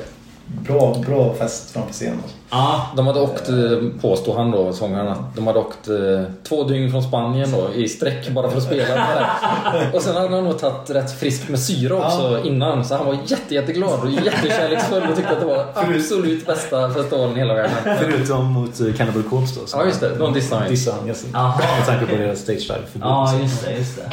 Bra, 0.48 0.95
bra 1.08 1.34
fest 1.34 1.72
framför 1.72 1.93
scenen. 1.93 2.20
Ja, 2.50 2.88
de 2.95 3.08
hade 3.08 3.20
åkt, 3.20 3.50
eh, 3.50 3.56
påstår 4.02 4.38
han 4.38 4.52
då, 4.52 4.74
sångaren, 4.74 5.08
att 5.08 5.36
de 5.36 5.48
hade 5.48 5.60
åkt 5.60 5.88
eh, 5.88 5.95
två 6.43 6.64
dygn 6.64 6.91
från 6.91 7.04
Spanien 7.04 7.52
då 7.52 7.74
i 7.74 7.88
sträck 7.88 8.30
bara 8.30 8.50
för 8.50 8.58
att 8.58 8.64
spela 8.64 8.93
det 8.93 9.00
här. 9.00 9.28
Och 9.93 10.02
sen 10.02 10.16
hade 10.16 10.36
han 10.36 10.43
nog 10.43 10.60
tagit 10.60 10.89
rätt 10.89 11.20
friskt 11.20 11.50
med 11.50 11.60
syra 11.60 11.95
också 11.95 12.41
innan. 12.43 12.86
Så 12.86 12.95
han 12.95 13.06
var 13.06 13.18
jätte, 13.26 13.56
jätteglad 13.56 14.00
och 14.04 14.10
jättekärleksfull 14.10 15.04
och 15.10 15.16
tyckte 15.16 15.32
att 15.32 15.39
det 15.39 15.45
var 15.45 15.66
absolut 15.74 16.45
bästa 16.45 16.89
festivalen 16.89 17.36
i 17.36 17.39
hela 17.39 17.54
världen. 17.54 17.98
Förutom 18.00 18.45
mot 18.45 18.80
eh, 18.80 18.93
Cannibal 18.93 19.24
Corpse 19.24 19.60
då. 19.60 19.66
Ja, 19.74 19.86
just 19.86 20.00
det. 20.00 20.16
De 20.16 20.34
dissade 20.34 20.62
han 20.62 20.70
ju. 20.70 20.76
Dissade 20.76 20.98
han, 20.98 21.08
yes. 21.08 21.26
Aha. 21.34 21.62
Med 21.78 21.86
tanke 21.86 22.06
på 22.06 22.22
deras 22.22 22.39
stage 22.39 22.68
dive. 22.68 22.84
ja 23.02 23.39
just 23.41 23.66
det, 23.66 23.78
just 23.78 23.98
det. 23.98 24.10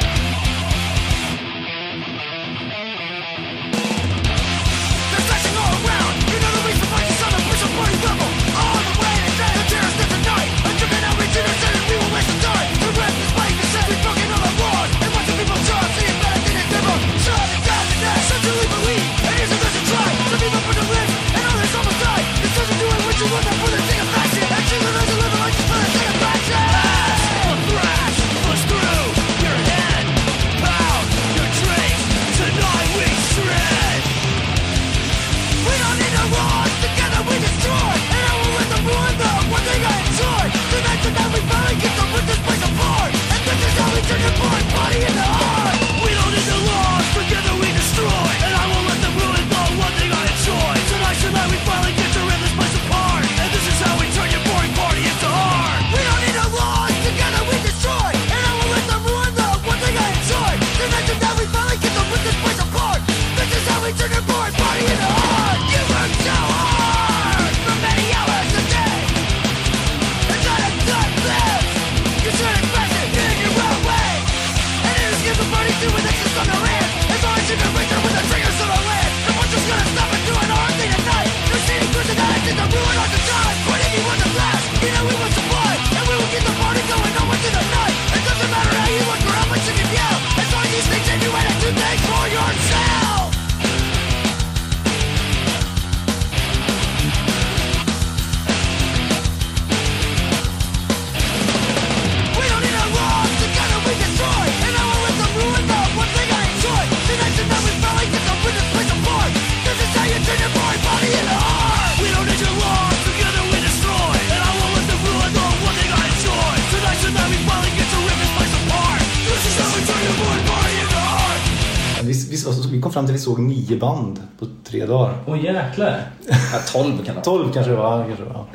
Nio 123.69 123.79
band 123.79 124.19
på 124.39 124.45
tre 124.63 124.85
dagar. 124.85 125.13
Åh 125.25 125.43
jäklar. 125.43 125.99
ja, 126.27 126.59
12 126.71 127.05
kan 127.05 127.15
det. 127.15 127.21
Tolv 127.21 127.53
kanske 127.53 127.71
det 127.71 127.77
var. 127.77 128.05
Kanske 128.05 128.23
det 128.23 128.29
var. 128.29 128.45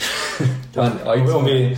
Ja, 0.74 0.88
ja. 1.04 1.36
Om 1.36 1.44
vi 1.44 1.76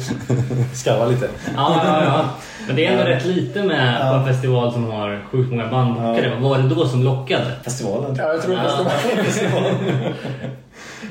skarvar 0.74 1.06
lite. 1.06 1.28
Ja, 1.56 1.80
ja, 1.84 2.04
ja. 2.04 2.24
Men 2.66 2.76
det 2.76 2.86
är 2.86 2.92
ändå 2.92 3.04
rätt 3.04 3.24
lite 3.24 3.62
med 3.62 4.00
på 4.00 4.16
en 4.16 4.26
festival 4.26 4.72
som 4.72 4.84
har 4.90 5.20
sjukt 5.30 5.50
många 5.50 5.68
band 5.68 5.94
bokade. 5.94 6.32
Vad 6.40 6.50
var 6.50 6.58
det 6.58 6.74
då 6.74 6.88
som 6.88 7.02
lockade? 7.02 7.52
Festivalen. 7.64 8.16
Ja, 8.18 8.32
jag 8.32 8.42
tror 8.42 8.54
Ja. 8.54 8.86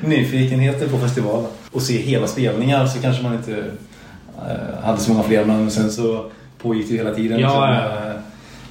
Nyfikenheter 0.00 0.88
på 0.88 0.98
festivalen. 0.98 1.50
Och 1.72 1.82
se 1.82 2.02
hela 2.02 2.26
spelningar 2.26 2.86
så 2.86 3.02
kanske 3.02 3.22
man 3.22 3.34
inte 3.34 3.64
eh, 4.38 4.84
hade 4.84 4.98
så 4.98 5.10
många 5.12 5.22
fler. 5.22 5.44
Men 5.44 5.70
sen 5.70 5.90
så 5.90 6.24
pågick 6.58 6.88
det 6.88 6.96
hela 6.96 7.14
tiden. 7.14 7.40
Ja, 7.40 7.74
ja. 7.74 8.11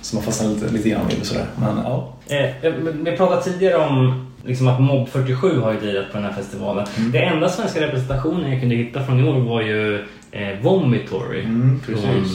Eh, 0.01 0.03
så 0.03 0.15
man 0.15 0.23
fastnade 0.25 0.53
lite, 0.53 0.73
lite 0.73 0.89
grann 0.89 1.07
vid 1.09 1.25
sådär. 1.25 1.45
Men 1.55 1.77
ja. 1.83 2.13
Eh, 2.27 2.73
men 2.83 3.03
vi 3.03 3.17
pratade 3.17 3.43
tidigare 3.43 3.75
om 3.87 4.27
liksom 4.45 4.67
att 4.67 4.79
Mob 4.81 5.09
47 5.09 5.59
har 5.59 5.71
ju 5.73 5.79
lirat 5.81 6.11
på 6.11 6.17
den 6.17 6.25
här 6.25 6.33
festivalen. 6.33 6.85
Mm. 6.97 7.11
Det 7.11 7.19
enda 7.19 7.49
svenska 7.49 7.81
representationen 7.81 8.51
jag 8.51 8.59
kunde 8.59 8.75
hitta 8.75 9.03
från 9.03 9.19
i 9.19 9.29
år 9.29 9.39
var 9.39 9.61
ju 9.61 9.95
eh, 10.31 10.59
Vomitory 10.61 11.43
Mm, 11.43 11.79
från. 11.85 12.25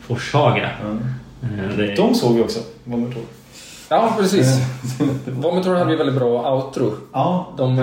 Forshaga. 0.00 0.70
Ja. 0.82 0.88
Eh, 1.48 1.76
det- 1.76 1.94
De 1.94 2.14
såg 2.14 2.34
vi 2.36 2.42
också. 2.42 2.60
Tror. 2.84 3.24
Ja, 3.88 4.14
precis. 4.18 4.46
Vomitor 5.26 5.74
hade 5.74 5.90
ju 5.90 5.96
väldigt 5.96 6.16
bra 6.16 6.54
outro. 6.54 6.92
Ja. 7.12 7.48
De 7.56 7.76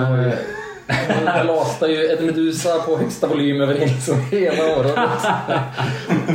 de 0.86 1.46
lastar 1.46 1.88
ju 1.88 2.12
Ed 2.12 2.24
Medusa 2.24 2.78
på 2.78 2.96
högsta 2.96 3.26
volym 3.26 3.60
över 3.60 3.74
liksom 3.74 4.20
hela 4.30 4.78
året. 4.78 4.94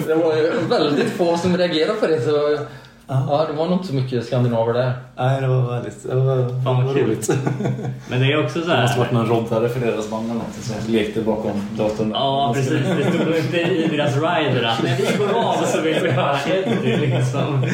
Det 0.08 0.16
var 0.16 0.36
ju 0.36 0.52
väldigt 0.70 1.10
få 1.10 1.38
som 1.38 1.58
reagerade 1.58 2.00
på 2.00 2.08
det. 2.08 2.22
Så 2.22 2.58
Ja, 3.12 3.46
det 3.48 3.54
var 3.54 3.66
nog 3.66 3.74
inte 3.78 3.88
så 3.88 3.94
mycket 3.94 4.26
skandinaver 4.26 4.74
där. 4.74 4.94
Nej, 5.18 5.42
det 5.42 5.48
var 5.48 5.74
väldigt 5.74 6.04
det 6.04 6.16
var, 6.16 6.36
det 6.36 6.52
vad 6.64 6.98
roligt. 6.98 7.30
Men 8.10 8.20
det 8.20 8.26
är 8.26 8.44
också 8.44 8.62
så 8.62 8.68
Det 8.68 8.82
måste 8.82 9.00
varit 9.00 9.12
här... 9.12 9.18
någon 9.18 9.28
roddare 9.28 9.70
för 9.70 9.80
deras 9.80 10.10
band 10.10 10.26
eller 10.26 10.34
någonting 10.34 10.64
som 10.64 10.94
lekte 10.94 11.22
bakom 11.22 11.68
datorn. 11.78 12.12
Ja, 12.12 12.52
precis. 12.56 12.72
Det 12.72 13.14
stod 13.14 13.28
nog 13.28 13.38
inte 13.38 13.58
i 13.62 13.88
deras 13.88 14.16
rider 14.16 14.64
att 14.64 14.84
när 14.84 14.98
vi 14.98 15.18
går 15.18 15.40
av 15.40 15.66
så 15.66 15.82
vill 15.82 16.00
vi 16.04 16.12
höra 16.12 16.38
Eddie 16.48 16.98
liksom. 16.98 17.66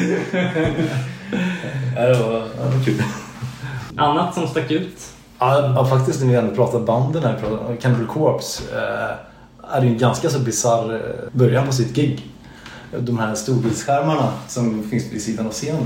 Ja, 1.96 2.02
det 2.02 2.14
var, 2.14 2.32
det 2.32 2.76
var 2.76 2.84
kul. 2.84 3.02
Annat 3.96 4.34
som 4.34 4.48
stack 4.48 4.70
ut? 4.70 5.17
Ja, 5.38 5.86
faktiskt 5.90 6.20
när 6.20 6.28
vi 6.28 6.34
ändå 6.34 6.54
pratar 6.54 6.80
banden 6.80 7.22
här. 7.22 7.36
Cannibal 7.80 8.06
Corpse 8.06 8.62
eh, 8.76 9.76
är 9.76 9.82
ju 9.82 9.88
en 9.88 9.98
ganska 9.98 10.28
så 10.30 10.38
bisarr 10.38 10.94
eh, 10.94 11.00
början 11.32 11.66
på 11.66 11.72
sitt 11.72 11.94
gig. 11.94 12.26
De 12.98 13.18
här 13.18 13.34
storbildsskärmarna 13.34 14.32
som 14.48 14.82
finns 14.90 15.12
vid 15.12 15.22
sidan 15.22 15.46
av 15.46 15.52
scenen. 15.52 15.84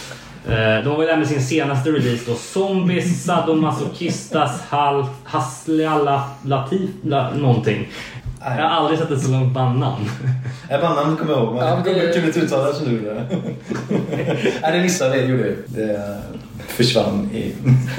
Eh, 0.48 0.84
de 0.84 0.88
var 0.94 1.00
ju 1.02 1.06
där 1.06 1.16
med 1.16 1.28
sin 1.28 1.42
senaste 1.42 1.90
release 1.90 2.22
då. 2.26 2.34
Zombies, 2.34 3.24
Sadomasochistas, 3.24 4.60
Hal, 4.68 5.06
Haslala, 5.24 6.24
Latif, 6.44 6.90
la, 7.04 7.30
någonting. 7.34 7.88
Jag 8.40 8.50
har 8.50 8.60
aldrig 8.62 8.98
sett 8.98 9.10
ett 9.10 9.22
så 9.22 9.30
långt 9.30 9.54
bandnamn. 9.54 10.04
Nej, 10.70 10.78
bandnamn 10.80 11.16
kommer 11.16 11.32
jag 11.32 11.42
ihåg. 11.42 11.54
Men 11.54 11.66
Ja, 11.68 11.80
det- 11.84 12.12
kunde 12.12 12.26
inte 12.26 12.40
uttala 12.40 12.66
det 12.68 12.74
som 12.74 12.84
du 12.88 12.92
gjorde. 12.96 13.14
Nej, 14.62 14.72
det 14.72 14.82
missade 14.82 15.16
jag. 15.16 15.28
gjorde 15.30 15.46
jag. 15.46 15.56
Det 15.66 16.18
försvann 16.66 17.30
i... 17.34 17.54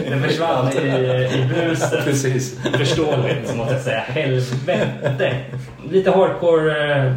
Den 0.09 0.23
försvann 0.23 0.67
i, 0.71 0.77
i 0.77 1.49
bruset. 1.53 1.91
Precis. 2.05 2.55
Förståeligt 2.77 3.55
måste 3.57 3.73
jag 3.73 3.83
säga. 3.83 3.99
Helvete. 3.99 5.35
Lite 5.91 6.11
hardcore 6.11 6.95
eh, 7.05 7.13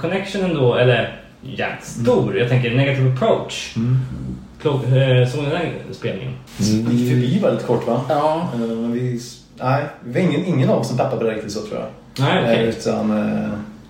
connection 0.00 0.44
ändå. 0.44 0.74
Eller 0.74 1.16
jävligt 1.42 1.84
stor. 1.84 2.38
Jag 2.38 2.48
tänker 2.48 2.70
negative 2.76 3.12
approach. 3.12 3.74
Klok- 3.76 4.33
eh, 4.70 5.28
Såg 5.28 5.42
ni 5.44 5.50
den 5.50 5.94
spelningen? 5.94 6.32
Vi 6.58 6.94
gick 6.94 7.10
förbi 7.10 7.38
väldigt 7.42 7.66
kort 7.66 7.86
va? 7.86 8.00
Ja. 8.08 8.48
Men 8.56 8.92
vi... 8.92 9.20
Nej, 9.60 9.82
vi 10.04 10.12
var 10.12 10.20
ingen, 10.20 10.44
ingen 10.44 10.70
av 10.70 10.78
oss 10.78 10.88
som 10.88 10.96
peppade 10.96 11.16
på 11.16 11.24
det 11.24 11.30
riktigt 11.34 11.52
så 11.52 11.60
tror 11.60 11.80
jag. 11.80 11.88
Nej, 12.18 12.42
okej. 12.42 12.62
Eh, 12.62 12.68
Utan... 12.68 13.10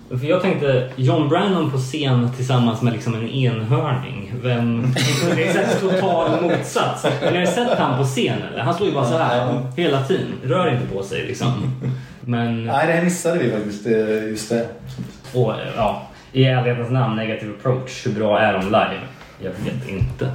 eh, 0.09 0.17
För 0.19 0.27
jag 0.27 0.41
tänkte 0.41 0.89
John 0.95 1.29
Brannon 1.29 1.71
på 1.71 1.77
scen 1.77 2.29
tillsammans 2.35 2.81
med 2.81 2.93
liksom 2.93 3.15
en 3.15 3.29
enhörning. 3.29 4.33
Vem... 4.43 4.93
Det 5.35 5.47
är 5.47 5.53
här 5.53 5.79
total 5.79 6.41
motsats. 6.41 7.05
Men 7.23 7.33
ni 7.33 7.39
har 7.39 7.45
sett 7.45 7.77
han 7.79 7.97
på 7.97 8.03
scen 8.03 8.37
eller? 8.51 8.63
Han 8.63 8.73
slår 8.73 8.89
ju 8.89 8.95
bara 8.95 9.05
så 9.05 9.17
här 9.17 9.61
hela 9.77 10.03
tiden. 10.03 10.27
Rör 10.43 10.73
inte 10.73 10.87
på 10.95 11.03
sig 11.03 11.25
liksom. 11.27 11.53
Men... 12.21 12.65
Nej, 12.65 12.87
det 12.87 12.93
här 12.93 13.03
missade 13.03 13.39
vi 13.39 13.51
faktiskt. 13.51 13.85
Just 14.29 14.49
det. 14.49 14.67
Och 15.33 15.53
ja, 15.75 16.07
i 16.31 16.43
ärlighetens 16.45 16.91
namn, 16.91 17.15
negative 17.15 17.51
approach. 17.59 18.05
Hur 18.07 18.11
bra 18.11 18.39
är 18.39 18.53
de 18.53 18.65
live? 18.65 18.99
Jag 19.39 19.51
vet 19.51 19.89
inte. 19.89 20.29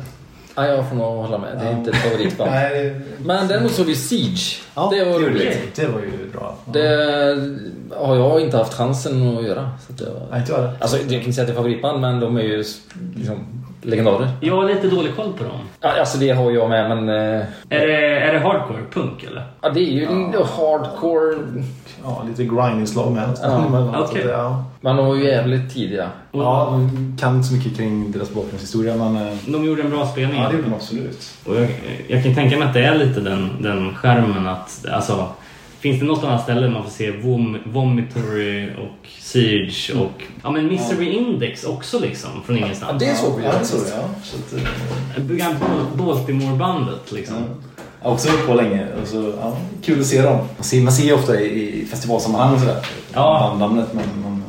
Ja, 0.55 0.66
jag 0.66 0.88
får 0.88 0.96
nog 0.96 1.07
hålla 1.07 1.38
med. 1.38 1.59
Det 1.59 1.64
är 1.64 1.72
inte 1.72 1.90
ett 1.90 1.96
favoritband. 1.96 2.51
Nej, 2.55 3.01
Men 3.24 3.48
däremot 3.48 3.72
såg 3.72 3.86
vi 3.86 3.94
Siege. 3.94 4.61
ja, 4.74 4.90
det 4.92 5.05
var 5.05 5.18
roligt. 5.18 5.59
vi. 5.76 5.82
Det 5.82 5.88
var 5.88 6.01
ju 6.01 6.30
bra. 6.32 6.57
Ja. 6.66 6.72
Det 6.72 7.96
har 7.96 8.16
jag 8.16 8.40
inte 8.40 8.57
haft 8.57 8.74
chansen 8.74 9.36
att 9.38 9.44
göra. 9.44 9.70
Så 9.86 9.92
det 9.92 10.11
var... 10.11 10.20
Nej, 10.30 10.40
inte 10.40 10.53
jag 10.53 10.62
det. 10.62 10.72
Alltså, 10.80 10.96
jag 10.96 11.09
kan 11.09 11.18
inte 11.20 11.32
säga 11.32 11.42
att 11.42 11.46
det 11.48 11.53
är 11.53 11.57
favoritband, 11.57 12.01
men 12.01 12.20
de 12.20 12.36
är 12.36 12.42
ju 12.42 12.64
liksom 13.16 13.59
legendarer. 13.82 14.28
Jag 14.40 14.56
har 14.56 14.64
lite 14.68 14.86
dålig 14.88 15.16
koll 15.16 15.32
på 15.38 15.44
dem. 15.44 15.52
Ja, 15.80 16.00
alltså 16.00 16.18
det 16.18 16.30
har 16.30 16.50
jag 16.50 16.68
med, 16.68 16.88
men... 16.96 17.08
eh, 17.08 17.44
Är 17.68 17.86
det, 17.86 18.18
är 18.20 18.32
det 18.32 18.38
hardcore 18.38 18.78
punk 18.92 19.22
eller? 19.22 19.44
Ja, 19.60 19.68
det 19.68 19.80
är 19.80 19.84
ju 19.92 20.06
hardcore. 20.56 21.34
Ja, 22.04 22.22
lite 22.28 22.44
grind-inslag 22.44 23.12
med. 23.12 23.28
Ja, 23.42 23.68
Men, 23.70 23.88
att, 23.94 24.14
ja. 24.28 24.64
Man 24.80 24.96
var 24.96 25.14
ju 25.14 25.24
jävligt 25.24 25.74
tidiga. 25.74 26.08
Och 26.30 26.42
ja, 26.42 26.80
kan 27.20 27.36
inte 27.36 27.48
så 27.48 27.54
mycket 27.54 27.76
kring 27.76 28.12
deras 28.12 28.30
bakgrundshistoria 28.34 28.96
men... 28.96 29.16
eh, 29.16 29.34
De 29.46 29.64
gjorde 29.64 29.82
en 29.82 29.90
bra 29.90 30.06
spelning. 30.06 30.40
Ja, 30.42 30.48
det 30.48 30.56
gjorde 30.56 30.68
de 30.68 30.74
absolut. 30.74 31.30
Och 31.46 31.56
jag, 31.56 31.68
jag 32.08 32.22
kan 32.24 32.34
tänka 32.34 32.56
mig 32.58 32.68
att 32.68 32.74
det 32.74 32.84
är 32.84 32.94
lite 32.94 33.20
den, 33.20 33.48
den 33.60 33.94
skärmen 33.94 34.46
att 34.46 34.84
alltså 34.92 35.26
Finns 35.80 36.00
det 36.00 36.06
något 36.06 36.24
annat 36.24 36.42
ställe 36.42 36.68
man 36.68 36.82
får 36.82 36.90
se 36.90 37.10
vom, 37.10 37.56
Vomitory 37.64 38.68
och 38.70 39.08
Siege 39.18 39.92
och 39.98 40.22
ja 40.42 40.50
men 40.50 40.66
Misery 40.66 41.10
Index 41.12 41.64
också 41.64 41.98
liksom 41.98 42.30
från 42.46 42.56
Ja, 42.56 42.62
ingenstans. 42.64 42.98
det 43.02 43.14
såg 43.16 43.36
vi 43.36 43.42
ju 43.42 43.48
Ja, 43.48 43.54
det 43.58 43.64
såg 43.64 43.78
faktiskt. 43.80 43.96
jag. 43.96 44.10
Så 44.22 44.36
att, 44.56 45.40
eh, 45.40 45.96
Baltimore-bandet 45.96 47.12
liksom. 47.12 47.36
Har 48.02 48.12
också 48.12 48.28
på 48.46 48.54
länge. 48.54 48.86
Och 49.02 49.08
så, 49.08 49.32
ja, 49.40 49.56
kul 49.82 50.00
att 50.00 50.06
se 50.06 50.22
dem. 50.22 50.36
Man 50.56 50.64
ser, 50.64 50.80
man 50.82 50.92
ser 50.92 51.04
ju 51.04 51.12
ofta 51.12 51.40
i, 51.40 51.80
i 51.82 51.86
festivalsammanhang 51.86 52.54
och 52.54 52.60
sådär. 52.60 52.86
Ja. 53.14 53.46
Bandnamnet 53.50 53.92
men 53.94 54.04
man 54.22 54.42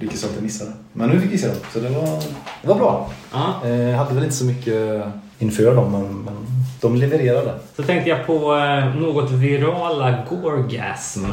lyckas 0.00 0.24
alltid 0.24 0.42
missa 0.42 0.64
det. 0.64 0.72
Men 0.92 1.08
nu 1.10 1.20
fick 1.20 1.32
vi 1.32 1.38
se 1.38 1.46
dem. 1.46 1.56
Så 1.72 1.80
det 1.80 1.88
var, 1.88 2.22
det 2.62 2.68
var 2.68 2.74
bra. 2.74 3.10
Ja. 3.32 3.68
Eh, 3.68 3.96
hade 3.96 4.14
väl 4.14 4.24
inte 4.24 4.36
så 4.36 4.44
mycket 4.44 5.02
inför 5.38 5.74
dem 5.74 5.92
men, 5.92 6.02
men 6.24 6.34
de 6.80 6.96
levererade. 6.96 7.54
Så 7.76 7.82
tänkte 7.82 8.10
jag 8.10 8.26
på 8.26 8.56
eh, 8.56 8.94
något 8.96 9.30
virala 9.30 10.14
Gorgasm. 10.30 11.24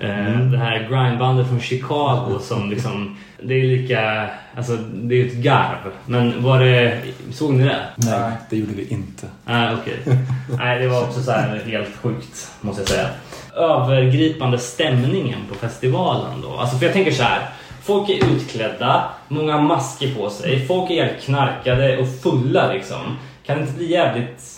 Eh, 0.00 0.40
Det 0.52 0.58
här 0.58 0.78
grindbandet 0.90 1.48
från 1.48 1.60
Chicago 1.60 2.38
som 2.40 2.70
liksom 2.70 3.16
det 3.42 3.54
är 3.54 3.62
lika, 3.64 4.30
alltså 4.56 4.76
det 4.76 5.14
är 5.22 5.26
ett 5.26 5.32
garv. 5.34 5.92
Men 6.06 6.42
var 6.42 6.60
det, 6.60 6.98
såg 7.32 7.52
ni 7.54 7.64
det? 7.64 7.80
Nej, 7.96 8.32
det 8.50 8.56
gjorde 8.56 8.72
vi 8.72 8.86
inte. 8.88 9.26
Nej, 9.44 9.74
okej. 9.82 10.16
Nej, 10.58 10.78
det 10.78 10.88
var 10.88 11.02
också 11.02 11.22
så 11.22 11.30
här 11.30 11.62
helt 11.66 11.96
sjukt, 12.02 12.50
måste 12.60 12.80
jag 12.82 12.88
säga. 12.88 13.08
Övergripande 13.56 14.58
stämningen 14.58 15.38
på 15.48 15.54
festivalen 15.54 16.40
då. 16.42 16.56
Alltså, 16.58 16.76
för 16.76 16.84
jag 16.86 16.92
tänker 16.92 17.12
så 17.12 17.22
här. 17.22 17.40
Folk 17.82 18.08
är 18.10 18.24
utklädda, 18.34 19.04
många 19.28 19.60
masker 19.60 20.14
på 20.14 20.30
sig, 20.30 20.66
folk 20.66 20.90
är 20.90 20.94
jävligt 20.94 21.24
knarkade 21.24 21.98
och 21.98 22.06
fulla 22.22 22.72
liksom. 22.72 23.16
Kan 23.48 23.56
det 23.56 23.62
inte 23.62 23.74
bli 23.76 23.90
jävligt 23.92 24.54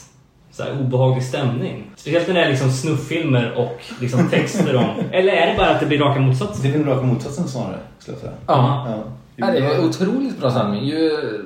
så 0.52 0.62
här, 0.62 0.72
obehaglig 0.80 1.24
stämning? 1.24 1.90
Speciellt 1.96 2.26
när 2.28 2.34
det 2.34 2.42
är 2.44 2.48
liksom 2.48 2.70
snufffilmer 2.72 3.52
och 3.56 3.80
liksom 4.00 4.28
texter 4.30 4.76
om... 4.76 4.84
Eller 5.12 5.32
är 5.32 5.46
det 5.46 5.54
bara 5.56 5.68
att 5.70 5.80
det 5.80 5.86
blir 5.86 5.98
raka 5.98 6.20
motsatsen? 6.20 6.62
Det 6.62 6.68
är 6.68 6.78
väl 6.84 6.86
raka 6.94 7.02
motsatsen 7.06 7.48
snarare, 7.48 7.78
skulle 7.98 8.14
jag 8.16 8.20
säga. 8.20 8.32
Ja. 8.46 8.86
Ja. 8.88 9.02
Ja, 9.36 9.46
det 9.52 9.60
var 9.60 9.84
otroligt 9.84 10.38
bra 10.40 10.50
stämning. 10.50 10.84
Ju, 10.84 10.96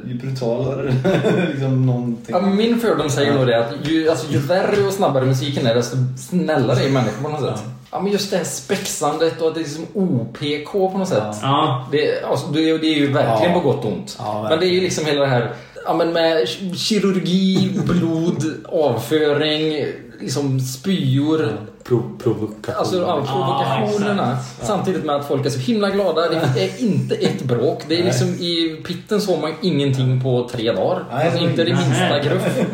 Ju 0.07 0.14
brutalare 0.14 0.82
liksom 1.51 1.86
någonting. 1.86 2.34
ja, 2.34 2.40
min 2.40 2.80
fördom 2.80 3.11
säger 3.11 3.34
nog 3.34 3.47
det 3.47 3.59
att 3.66 3.72
ju, 3.88 4.11
alltså, 4.11 4.32
ju 4.32 4.38
värre 4.38 4.86
och 4.86 4.92
snabbare 4.92 5.24
musiken 5.24 5.66
är 5.66 5.74
desto 5.74 5.97
snällare 6.18 6.84
är 6.84 6.90
människor 6.90 7.22
på 7.22 7.28
något 7.28 7.40
sätt. 7.40 7.64
Ja, 7.90 8.01
men 8.01 8.12
just 8.12 8.30
det 8.30 8.36
här 8.36 8.45
spexandet 8.45 9.40
och 9.40 9.49
att 9.49 9.55
det 9.55 9.61
är 9.61 9.64
som 9.64 9.86
OPK 9.95 10.72
på 10.72 10.99
något 10.99 11.09
sätt. 11.09 11.36
Ja. 11.42 11.86
Det, 11.92 12.22
alltså, 12.24 12.47
det, 12.47 12.70
är- 12.70 12.78
det 12.78 12.86
är 12.86 12.95
ju 12.99 13.12
verkligen 13.12 13.55
Ja. 13.55 13.61
på 13.61 13.68
gott 13.68 13.84
och 13.84 13.92
ont. 13.92 14.16
Ja, 14.18 14.47
men 14.51 14.61
det 14.61 14.66
är 14.66 14.70
ju 14.70 14.80
liksom 14.80 15.07
hela 15.07 15.20
det 15.20 15.26
här 15.26 15.53
ja, 15.85 15.95
men 15.95 16.12
med 16.12 16.49
kirurgi, 16.76 17.70
blod, 17.87 18.45
avföring, 18.68 19.87
liksom 20.20 20.61
spyor. 20.61 21.57
Pro- 21.85 22.18
provokation. 22.22 22.74
Alltså 22.78 22.97
ja, 23.01 23.22
provokationerna. 23.26 24.32
exakt. 24.32 24.66
samtidigt 24.66 25.05
med 25.05 25.16
att 25.16 25.28
folk 25.28 25.47
är 25.47 25.51
så 25.51 25.59
himla 25.59 25.91
glada. 25.91 26.20
Det 26.55 26.61
är 26.64 26.82
inte 26.85 27.14
ett 27.14 27.43
bråk. 27.43 27.82
Det 27.89 28.01
är 28.01 28.05
liksom 28.05 28.28
i 28.28 28.82
pitten 28.87 29.20
såg 29.20 29.41
man 29.41 29.53
ingenting 29.62 30.20
på 30.22 30.49
tre 30.53 30.72
dagar. 30.72 31.05
Alltså 31.11 31.39
inte 31.45 31.64
det 31.64 31.70
minsta 31.74 32.18
gruff. 32.18 32.59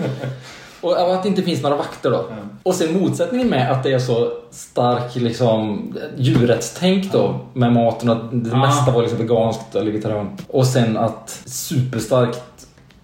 Och 0.83 1.15
att 1.15 1.23
det 1.23 1.29
inte 1.29 1.43
finns 1.43 1.63
några 1.63 1.77
vakter 1.77 2.11
då. 2.11 2.25
Och 2.63 2.75
sen 2.75 3.01
motsättningen 3.01 3.49
med 3.49 3.73
att 3.73 3.83
det 3.83 3.93
är 3.93 3.99
så 3.99 4.33
stark 4.51 5.15
liksom, 5.17 5.93
djurrättstänk 6.17 7.13
då 7.13 7.41
med 7.53 7.73
maten 7.73 8.09
och 8.11 8.17
att 8.17 8.31
det 8.33 8.51
Ja. 8.53 8.67
mesta 8.67 8.91
var 8.91 9.03
liksom 9.03 9.19
veganskt 9.19 9.75
eller 9.75 9.91
vegetarianskt. 9.91 10.45
Och 10.49 10.67
sen 10.67 10.97
att 10.97 11.41
superstarkt 11.47 12.41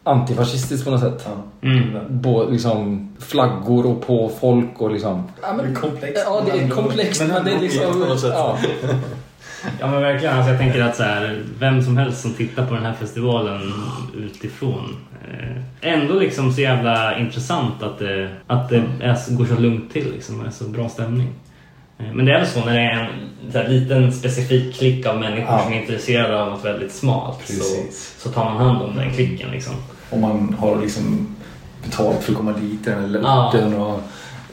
antifascistiskt 0.07 0.85
på 0.85 0.91
något 0.91 1.01
sätt. 1.01 1.29
Mm. 1.63 2.23
På 2.23 2.49
liksom 2.51 3.09
flaggor 3.21 3.87
och 3.87 4.07
på 4.07 4.31
folk 4.41 4.81
och 4.81 4.91
liksom... 4.91 5.23
Ja, 5.43 5.53
Det 5.63 5.69
är 5.71 5.75
komplext. 5.75 6.23
Ja, 6.27 6.43
det 6.47 6.53
är 6.53 6.57
Men 6.61 6.71
komplext 6.71 7.21
men 7.21 7.29
men, 7.31 7.45
det 7.45 7.53
är 7.53 7.61
liksom... 7.61 7.93
på 7.93 7.99
något 7.99 8.21
sätt. 8.21 8.33
Ja. 8.35 8.59
Ja 9.81 9.87
men 9.91 10.01
verkligen. 10.03 10.35
Alltså, 10.37 10.51
jag 10.51 10.61
tänker 10.61 10.81
att 10.83 10.97
så 10.97 11.03
här, 11.03 11.43
vem 11.59 11.83
som 11.83 11.97
helst 11.97 12.21
som 12.23 12.35
tittar 12.35 12.67
på 12.67 12.75
den 12.75 12.85
här 12.85 12.93
festivalen 12.93 13.73
utifrån 14.17 14.97
eh, 15.33 15.63
ändå 15.93 16.15
liksom 16.15 16.53
så 16.53 16.61
jävla 16.61 17.19
intressant 17.19 17.83
att 17.83 17.99
det, 17.99 18.29
att 18.47 18.69
det 18.69 18.77
är, 19.01 19.37
går 19.37 19.47
så 19.47 19.55
lugnt 19.61 19.93
till 19.93 20.13
liksom. 20.13 20.39
Det 20.43 20.47
är 20.47 20.51
så 20.51 20.65
bra 20.65 20.89
stämning. 20.89 21.29
Eh, 21.99 22.13
Men 22.15 22.27
det 22.27 22.33
är 22.33 22.39
väl 22.39 22.47
så 22.49 22.65
när 22.65 22.75
det 22.75 22.81
är 22.81 22.91
en 23.01 23.53
så 23.53 23.59
här, 23.59 23.69
liten 23.69 24.13
specifik 24.13 24.79
klick 24.79 25.07
av 25.07 25.21
människor 25.21 25.55
Ja. 25.55 25.63
som 25.65 25.73
är 25.73 25.81
intresserade 25.81 26.43
av 26.43 26.49
något 26.51 26.65
väldigt 26.65 26.93
smalt 26.93 27.39
så, 27.47 27.65
så 28.19 28.29
tar 28.31 28.45
man 28.45 28.57
hand 28.57 28.83
om 28.83 28.97
den 28.97 29.11
klicken 29.13 29.51
liksom. 29.51 29.75
Om 30.11 30.21
man 30.21 30.57
har 30.59 30.81
liksom 30.81 31.37
betalt 31.85 32.23
för 32.23 32.33
att 32.33 32.39
komma 32.39 32.53
dit 32.53 32.85
den 32.85 33.05
eller 33.05 33.21
Ja. 33.23 33.49
orten 33.49 33.75
och 33.75 34.01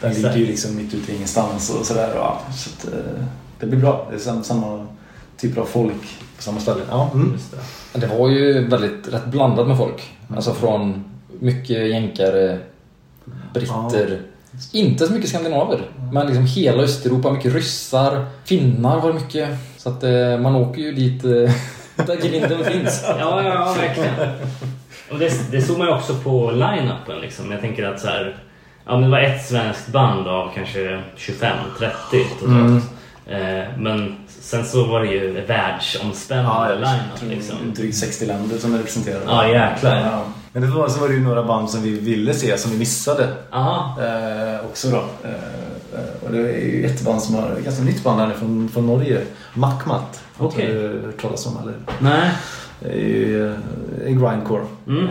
den 0.02 0.12
Exakt. 0.12 0.24
ligger 0.36 0.46
ju 0.46 0.52
liksom 0.52 0.76
mitt 0.76 0.94
ute 0.94 1.12
i 1.12 1.16
ingenstans 1.16 1.70
och 1.80 1.86
sådär. 1.86 2.12
Ja, 2.16 2.42
så 2.56 2.70
att, 2.70 2.94
eh, 2.94 3.24
det 3.60 3.66
blir 3.66 3.80
bra. 3.80 4.08
Det 4.10 4.16
är 4.16 4.20
sam- 4.20 4.44
samma 4.44 4.88
typer 5.38 5.62
av 5.62 5.66
folk 5.66 6.18
på 6.38 6.44
samma 6.44 6.60
ställe. 6.60 6.82
Ja. 6.90 7.10
Mm. 7.14 7.32
Just 7.34 7.52
det. 7.94 8.00
Det 8.00 8.08
var 8.08 8.30
ju 8.30 8.68
väldigt 8.68 9.14
rätt 9.14 9.26
blandat 9.26 9.68
med 9.68 9.78
folk. 9.78 10.12
Alltså 10.36 10.54
från 10.54 11.04
mycket 11.40 11.90
jänkare, 11.90 12.60
britter. 13.54 14.22
Inte 14.72 15.08
så 15.08 15.14
mycket 15.14 15.30
skandinaver. 15.30 15.82
Men 16.12 16.28
liksom 16.28 16.46
hela 16.46 16.84
Östeuropa, 16.84 17.32
mycket 17.32 17.54
ryssar, 17.54 18.26
finnar 18.46 19.00
var 19.00 19.14
det 19.14 19.20
mycket. 19.20 19.50
Så 19.78 19.90
att 19.90 20.04
eh, 20.04 20.38
man 20.42 20.56
åker 20.56 20.82
ju 20.82 20.92
dit 20.92 21.24
eh, 21.26 21.32
där 22.06 22.16
grinden 22.22 22.64
finns. 22.66 23.04
Ja, 23.08 23.16
ja, 23.20 23.44
ja 23.44 23.76
verkligen. 23.80 24.14
Och 25.12 25.20
det, 25.20 25.52
det 25.52 25.62
såg 25.62 25.78
man 25.78 25.88
ju 25.88 25.94
också 25.94 26.16
på 26.16 26.52
line-upen 26.52 27.22
liksom. 27.22 27.52
Jag 27.52 27.62
tänker 27.62 27.86
att 27.86 28.00
så 28.00 28.08
här, 28.08 28.38
ja, 28.86 28.92
men 28.92 29.02
det 29.02 29.10
var 29.10 29.20
ett 29.20 29.46
svenskt 29.46 29.88
band 29.88 30.28
av 30.28 30.52
kanske 30.56 31.02
25-30 31.18 31.50
totalt. 32.40 32.84
Eh, 33.28 33.78
men 33.78 34.16
sen 34.28 34.66
så 34.66 34.86
var 34.86 35.00
det 35.00 35.08
ju 35.08 35.42
världsomspännande 35.42 36.76
line-up 36.76 37.30
liksom. 37.30 37.56
Drygt 37.76 37.98
60 37.98 38.26
länder 38.26 38.58
som 38.58 38.74
är 38.74 38.78
representerade. 38.78 39.24
Ja, 39.28 39.48
jäklar. 39.48 39.98
Ja. 39.98 40.24
Men 40.54 40.62
det 40.62 40.68
var, 40.68 40.90
så 40.90 41.00
var 41.00 41.08
det 41.08 41.14
ju 41.14 41.22
några 41.22 41.44
band 41.44 41.70
som 41.70 41.82
vi 41.82 42.00
ville 42.00 42.34
se 42.34 42.58
som 42.58 42.72
vi 42.72 42.78
missade. 42.78 43.24
Eh, 44.00 44.66
också 44.66 44.90
då. 44.90 44.98
Eh, 45.24 45.34
eh, 45.94 46.26
och 46.26 46.32
det 46.32 46.38
är 46.38 46.68
ju 46.68 46.86
ett 46.86 47.02
band 47.02 47.22
som 47.22 47.36
har, 47.36 47.52
ett 47.52 47.64
ganska 47.64 47.84
nytt 47.84 48.04
band 48.04 48.20
här 48.20 48.28
nu 48.28 48.34
från, 48.34 48.70
från 48.74 48.88
Norge. 48.88 49.22
Mackmatt. 49.54 50.22
Har 50.38 50.52
du 50.58 51.02
hört 51.06 51.22
talas 51.22 51.46
om 51.46 51.58
eller? 51.62 51.74
Nej. 52.00 52.32
Ju 52.92 53.52
eh, 54.06 54.14
grindcore. 54.14 54.64
Mm. 54.88 55.04
Eh, 55.04 55.10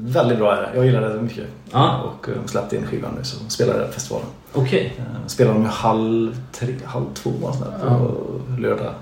Väldigt 0.00 0.38
bra 0.38 0.56
är 0.56 0.62
det. 0.62 0.70
Jag 0.74 0.86
gillar 0.86 1.00
det 1.00 1.22
mycket. 1.22 1.44
Ja. 1.72 2.00
Och 2.02 2.28
eh, 2.28 2.34
de 2.42 2.48
släppte 2.48 2.76
in 2.76 2.86
skivan 2.86 3.10
nu 3.18 3.24
så 3.24 3.36
spelar 3.48 3.78
det 3.78 3.86
på 3.86 3.92
festivalen. 3.92 4.26
Okej. 4.52 4.94
Eh, 4.98 5.26
Spelar 5.26 5.52
de 5.52 5.62
ju 5.62 5.68
halv 5.68 6.40
tre, 6.52 6.74
halv 6.84 7.04
två 7.14 7.30
och 7.42 7.54
sådär 7.54 7.72
på 7.88 8.14
lördag. 8.60 8.92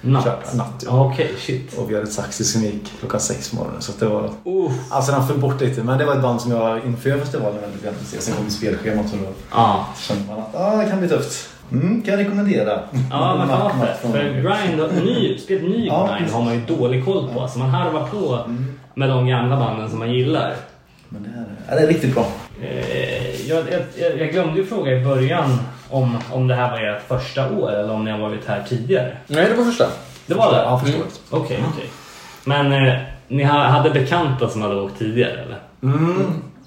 Natt. 0.00 0.54
Natt 0.54 0.82
ja. 0.86 1.06
Okej, 1.12 1.32
shit. 1.38 1.78
Och 1.78 1.90
vi 1.90 1.94
hade 1.94 2.06
ett 2.06 2.12
Saxi 2.12 2.44
som 2.44 2.62
gick 2.62 2.92
klockan 3.00 3.20
sex 3.20 3.50
på 3.50 3.56
morgonen. 3.56 3.82
Så 3.82 3.92
det 3.98 4.06
var... 4.06 4.24
Uh. 4.46 4.72
Alltså 4.90 5.12
den 5.12 5.26
föll 5.26 5.38
bort 5.38 5.60
lite. 5.60 5.82
Men 5.82 5.98
det 5.98 6.04
var 6.04 6.14
ett 6.14 6.22
band 6.22 6.40
som 6.40 6.50
jag 6.50 6.84
inför 6.84 7.18
festivalen 7.18 7.60
väldigt 7.60 7.84
gärna 7.84 7.96
ville 7.96 8.06
se. 8.08 8.20
Sen 8.20 8.34
kom 8.36 8.50
spelschemat 8.50 9.12
och 9.12 9.18
då 9.18 9.26
Ja. 9.50 9.86
kände 9.98 10.22
man 10.28 10.38
att 10.38 10.54
ah, 10.54 10.76
det 10.76 10.90
kan 10.90 10.98
bli 10.98 11.08
tufft. 11.08 11.48
Mm, 11.72 12.02
kan 12.02 12.14
jag 12.14 12.20
rekommendera. 12.24 12.80
Ja, 13.10 13.34
man 13.36 13.38
kan 13.38 13.48
Mack, 13.48 13.72
ha 13.72 13.78
Mack 13.78 13.88
det. 13.88 13.94
från- 14.00 14.12
För 14.12 14.18
grind, 14.30 15.04
ny, 15.04 15.38
spelet 15.38 15.62
ny 15.62 15.86
Ja, 15.86 16.06
grind 16.06 16.18
precis. 16.18 16.34
har 16.34 16.42
man 16.44 16.54
ju 16.54 16.60
dålig 16.60 17.04
koll 17.04 17.28
på. 17.34 17.40
Alltså 17.40 17.58
man 17.58 17.70
harvar 17.70 18.06
på 18.10 18.34
Mm. 18.44 18.64
med 18.94 19.08
de 19.08 19.26
gamla 19.26 19.56
banden 19.56 19.90
som 19.90 19.98
man 19.98 20.12
gillar. 20.12 20.54
Men 21.08 21.22
det 21.22 21.28
är, 21.28 21.44
ja, 21.68 21.74
det 21.76 21.82
är 21.82 21.86
riktigt 21.86 22.14
bra. 22.14 22.26
Eh, 22.62 23.48
jag, 23.48 23.64
jag, 23.98 24.18
jag 24.20 24.30
glömde 24.32 24.60
ju 24.60 24.66
fråga 24.66 24.92
i 24.92 25.04
början 25.04 25.58
om, 25.90 26.18
om 26.32 26.48
det 26.48 26.54
här 26.54 26.70
var 26.70 26.80
ert 26.80 27.02
första 27.08 27.50
år 27.50 27.72
eller 27.72 27.92
om 27.92 28.04
ni 28.04 28.10
har 28.10 28.18
varit 28.18 28.46
här 28.46 28.62
tidigare. 28.68 29.16
Nej, 29.26 29.46
det 29.50 29.54
var 29.54 29.64
första. 29.64 29.84
Det 30.26 30.34
var 30.34 30.52
det? 30.52 30.58
Ja, 30.58 30.78
förstår. 30.78 31.02
Okej, 31.30 31.64
okej. 31.74 31.86
Men 32.44 32.72
eh, 32.86 32.94
ni 33.28 33.44
ha- 33.44 33.64
hade 33.68 33.90
bekanta 33.90 34.48
som 34.48 34.62
hade 34.62 34.80
åkt 34.80 34.98
tidigare 34.98 35.30
eller? 35.32 35.58
Mm. 35.82 36.22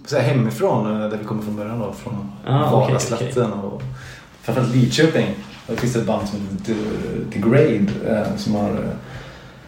Så 0.06 0.16
här 0.18 0.24
hemifrån, 0.24 1.02
eh, 1.04 1.10
där 1.10 1.18
vi 1.18 1.24
kommer 1.24 1.42
från 1.44 1.56
början 1.56 1.80
då. 1.80 1.94
Från 1.94 2.32
Ah, 2.48 2.72
Varaslätten 2.72 3.54
och 3.54 3.82
framförallt 4.54 4.76
Lidköping. 4.76 5.28
Där 5.68 5.76
finns 5.76 5.96
ett 5.96 6.06
band 6.06 6.30
som 6.30 6.40
heter 6.40 6.76
The, 7.32 7.40
Grade 7.40 8.20
eh, 8.20 8.36
som 8.38 8.56
har 8.56 8.70
eh, 8.70 8.96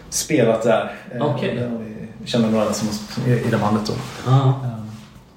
spelat 0.09 0.63
där. 0.63 0.91
Eh, 1.11 1.27
har 1.27 1.39
vi 1.41 2.27
känner 2.27 2.49
några 2.49 2.73
som, 2.73 2.87
i 3.27 3.49
det 3.51 3.57
bandet 3.57 3.85
då. 3.87 3.93
Ja. 4.25 4.61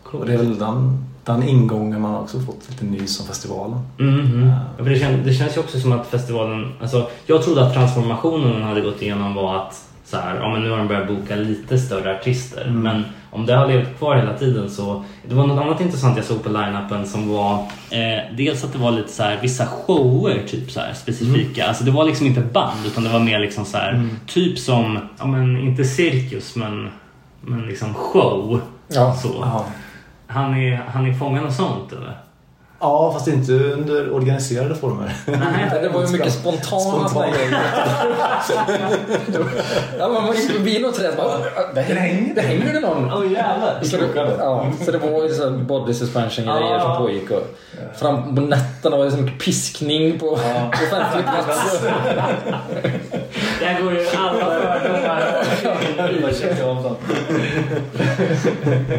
Och 0.04 0.26
det 0.26 0.32
är 0.32 0.38
väl 0.38 0.58
den, 0.58 1.04
den 1.24 1.42
ingången 1.42 2.00
man 2.00 2.14
har 2.14 2.20
också 2.20 2.40
fått 2.40 2.70
lite 2.70 2.84
nys 2.84 3.20
om 3.20 3.26
festivalen. 3.26 3.78
Mhm. 3.98 4.52
Ja, 4.78 4.84
för 4.84 4.90
det, 4.90 4.98
kän, 4.98 5.22
det 5.24 5.34
känns 5.34 5.56
ju 5.56 5.60
också 5.60 5.80
som 5.80 5.92
att 5.92 6.06
festivalen... 6.06 6.72
Alltså, 6.80 7.08
jag 7.26 7.42
trodde 7.42 7.66
att 7.66 7.74
transformationen 7.74 8.52
den 8.52 8.62
hade 8.62 8.80
gått 8.80 9.02
igenom 9.02 9.34
var 9.34 9.56
att 9.56 9.84
så 10.04 10.16
här, 10.16 10.36
ja, 10.36 10.52
men 10.52 10.62
nu 10.62 10.70
har 10.70 10.78
de 10.78 10.88
börjat 10.88 11.08
boka 11.08 11.36
lite 11.36 11.78
större 11.78 12.18
artister. 12.18 12.62
Mm. 12.62 12.82
Men 12.82 13.04
om 13.34 13.46
det 13.46 13.54
har 13.54 13.68
levt 13.68 13.98
kvar 13.98 14.16
hela 14.16 14.38
tiden 14.38 14.70
så... 14.70 15.04
Det 15.28 15.34
var 15.34 15.46
något 15.46 15.64
annat 15.64 15.80
intressant 15.80 16.16
jag 16.16 16.26
såg 16.26 16.42
på 16.42 16.48
line-upen 16.48 17.04
som 17.04 17.28
var 17.28 17.54
eh, 17.90 18.36
dels 18.36 18.64
att 18.64 18.72
det 18.72 18.78
var 18.78 18.90
lite 18.90 19.12
så 19.12 19.22
här, 19.22 19.38
vissa 19.42 19.66
shower 19.66 20.42
typ 20.46 20.70
så 20.70 20.80
här, 20.80 20.94
specifika. 20.94 21.60
Mm. 21.60 21.68
Alltså 21.68 21.84
det 21.84 21.90
var 21.90 22.04
liksom 22.04 22.26
inte 22.26 22.40
band 22.40 22.86
utan 22.86 23.04
det 23.04 23.10
var 23.10 23.20
mer 23.20 23.38
liksom 23.38 23.64
så 23.64 23.76
här, 23.76 24.08
typ 24.26 24.58
som, 24.58 24.98
ja 25.18 25.26
men 25.26 25.58
inte 25.58 25.84
cirkus 25.84 26.56
men, 26.56 26.90
men 27.40 27.66
liksom 27.66 27.94
show. 27.94 28.60
Ja. 28.88 29.14
Så. 29.14 29.28
Ja. 29.40 29.66
Han 30.26 30.54
är, 30.54 30.76
han 30.76 31.06
är 31.06 31.14
fången 31.14 31.44
och 31.46 31.52
sånt 31.52 31.92
eller? 31.92 32.23
Ja, 32.84 33.12
fast 33.12 33.28
inte 33.28 33.52
under 33.52 34.12
organiserade 34.12 34.74
former. 34.74 35.16
Nej. 35.26 35.82
Det 35.82 35.88
var 35.88 36.00
ju 36.00 36.08
mycket 36.08 36.32
spontana 36.32 37.08
Spontan. 37.08 37.32
grejer. 37.32 37.58
ja, 39.98 40.08
man 40.08 40.36
gick 40.36 40.50
förbi 40.50 40.78
något 40.78 40.94
träd 40.94 41.10
och 41.10 41.16
bara... 41.16 41.38
Det 41.74 41.80
hänger, 41.80 42.34
det 42.34 42.40
hänger 42.40 42.72
det 42.72 42.80
någon. 42.80 43.12
Åh 43.12 43.32
jävlar! 43.32 43.80
Så 43.82 43.96
det, 43.96 44.08
ja, 44.38 44.72
så 44.84 44.90
det 44.90 44.98
var 44.98 45.22
ju 45.22 45.34
så 45.34 45.50
body 45.50 45.94
suspension 45.94 46.44
grejer 46.44 46.80
som 46.80 46.96
pågick. 46.96 47.30
Och 47.30 47.58
fram 47.96 48.34
på 48.34 48.40
nätterna 48.40 48.96
var 48.96 49.04
det 49.04 49.10
så 49.10 49.16
mycket 49.16 49.44
piskning 49.44 50.18
på 50.18 50.26
offentlig 50.32 51.24
plats. 51.24 51.82
Där 53.60 53.82
går 53.82 53.92
ju 53.92 54.06
alla 54.16 54.80
fördomar. 55.58 56.96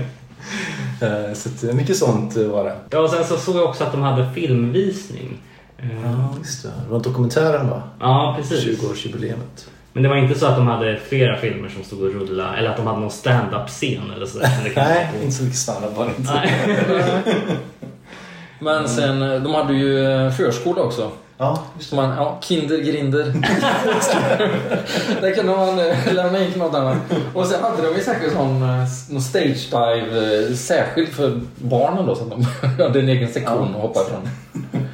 Eh, 1.02 1.34
Så 1.34 1.68
eh, 1.68 1.76
mycket 1.76 1.98
sånt 1.98 2.38
eh, 2.38 2.44
var 2.48 2.64
det. 2.64 2.76
Ja, 2.90 3.00
och 3.00 3.10
sen 3.10 3.24
så 3.26 3.38
såg 3.38 3.56
jag 3.56 3.64
också 3.64 3.84
att 3.84 3.92
de 3.92 4.02
hade 4.02 4.30
filmvisning. 4.34 5.38
Eh, 5.78 5.86
Ja, 6.04 6.36
just 6.38 6.64
det. 6.64 6.70
Det 6.88 6.92
var 6.94 7.00
dokumentären 7.00 7.70
va? 7.70 7.84
Ja, 8.00 8.34
precis. 8.38 8.66
20-årsjubileet. 8.82 9.68
Men 9.94 10.04
det 10.04 10.10
var 10.10 10.16
inte 10.16 10.40
så 10.40 10.46
att 10.46 10.56
de 10.56 10.68
hade 10.68 10.98
flera 11.10 11.38
filmer 11.38 11.70
som 11.70 11.84
stod 11.84 12.02
och 12.02 12.14
rullade 12.14 12.58
eller 12.58 12.70
att 12.70 12.78
de 12.78 12.88
hade 12.88 13.00
någon 13.00 13.12
stand-up-scen 13.12 14.12
eller 14.16 14.26
sådär. 14.26 14.50
Nej, 14.76 15.10
inte 15.24 15.36
så 15.36 15.44
mycket 15.44 15.60
standard 15.60 15.92
var 15.96 16.06
det 16.06 16.12
inte. 16.18 16.50
Men 18.60 18.90
sen, 18.90 19.20
de 19.20 19.54
hade 19.54 19.74
ju 19.74 20.06
eh, 20.06 20.32
förskola 20.32 20.82
också. 20.82 21.12
Ja, 21.38 21.64
just 21.78 21.90
Så 21.90 21.96
man, 21.96 22.10
ja, 22.18 22.38
Kinder 22.42 22.78
Grinder. 22.78 23.24
Där 25.22 25.36
kunde 25.36 25.52
man 25.56 25.80
eh, 25.80 26.14
lämna 26.14 26.44
in 26.46 26.52
knoddarna. 26.52 26.98
Och 27.34 27.46
sen 27.46 27.64
hade 27.64 27.82
de 27.88 27.96
ju 27.98 28.04
säkert 28.04 28.32
sån 28.34 28.64
eh, 28.64 28.86
någon 29.10 29.22
stage 29.22 29.68
dive 29.72 30.46
eh, 30.50 30.54
särskilt 30.56 31.10
för 31.14 31.42
barnen 31.58 32.06
då. 32.06 32.16
Så 32.16 32.24
att 32.24 32.30
de 32.30 32.44
hade 32.84 33.00
en 33.00 33.10
egen 33.10 33.28
sektion 33.34 33.70
Ja. 33.72 33.78
att 33.78 33.82
hoppa 33.82 34.00
ifrån. 34.02 34.30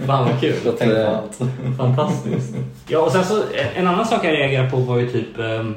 Fan 0.08 0.26
vad 0.30 0.40
kul. 0.40 0.70
Att, 0.70 0.78
Tänk 0.80 0.94
på 0.94 1.00
allt. 1.08 1.40
Fantastiskt. 1.78 2.56
Ja, 2.88 3.00
och 3.00 3.12
sen 3.12 3.26
så 3.26 3.44
en 3.76 3.88
annan 3.88 4.06
sak 4.06 4.26
jag 4.26 4.34
reagerade 4.34 4.70
på 4.70 4.78
var 4.78 4.98
ju 4.98 5.08
typ 5.12 5.40
ehm, 5.40 5.76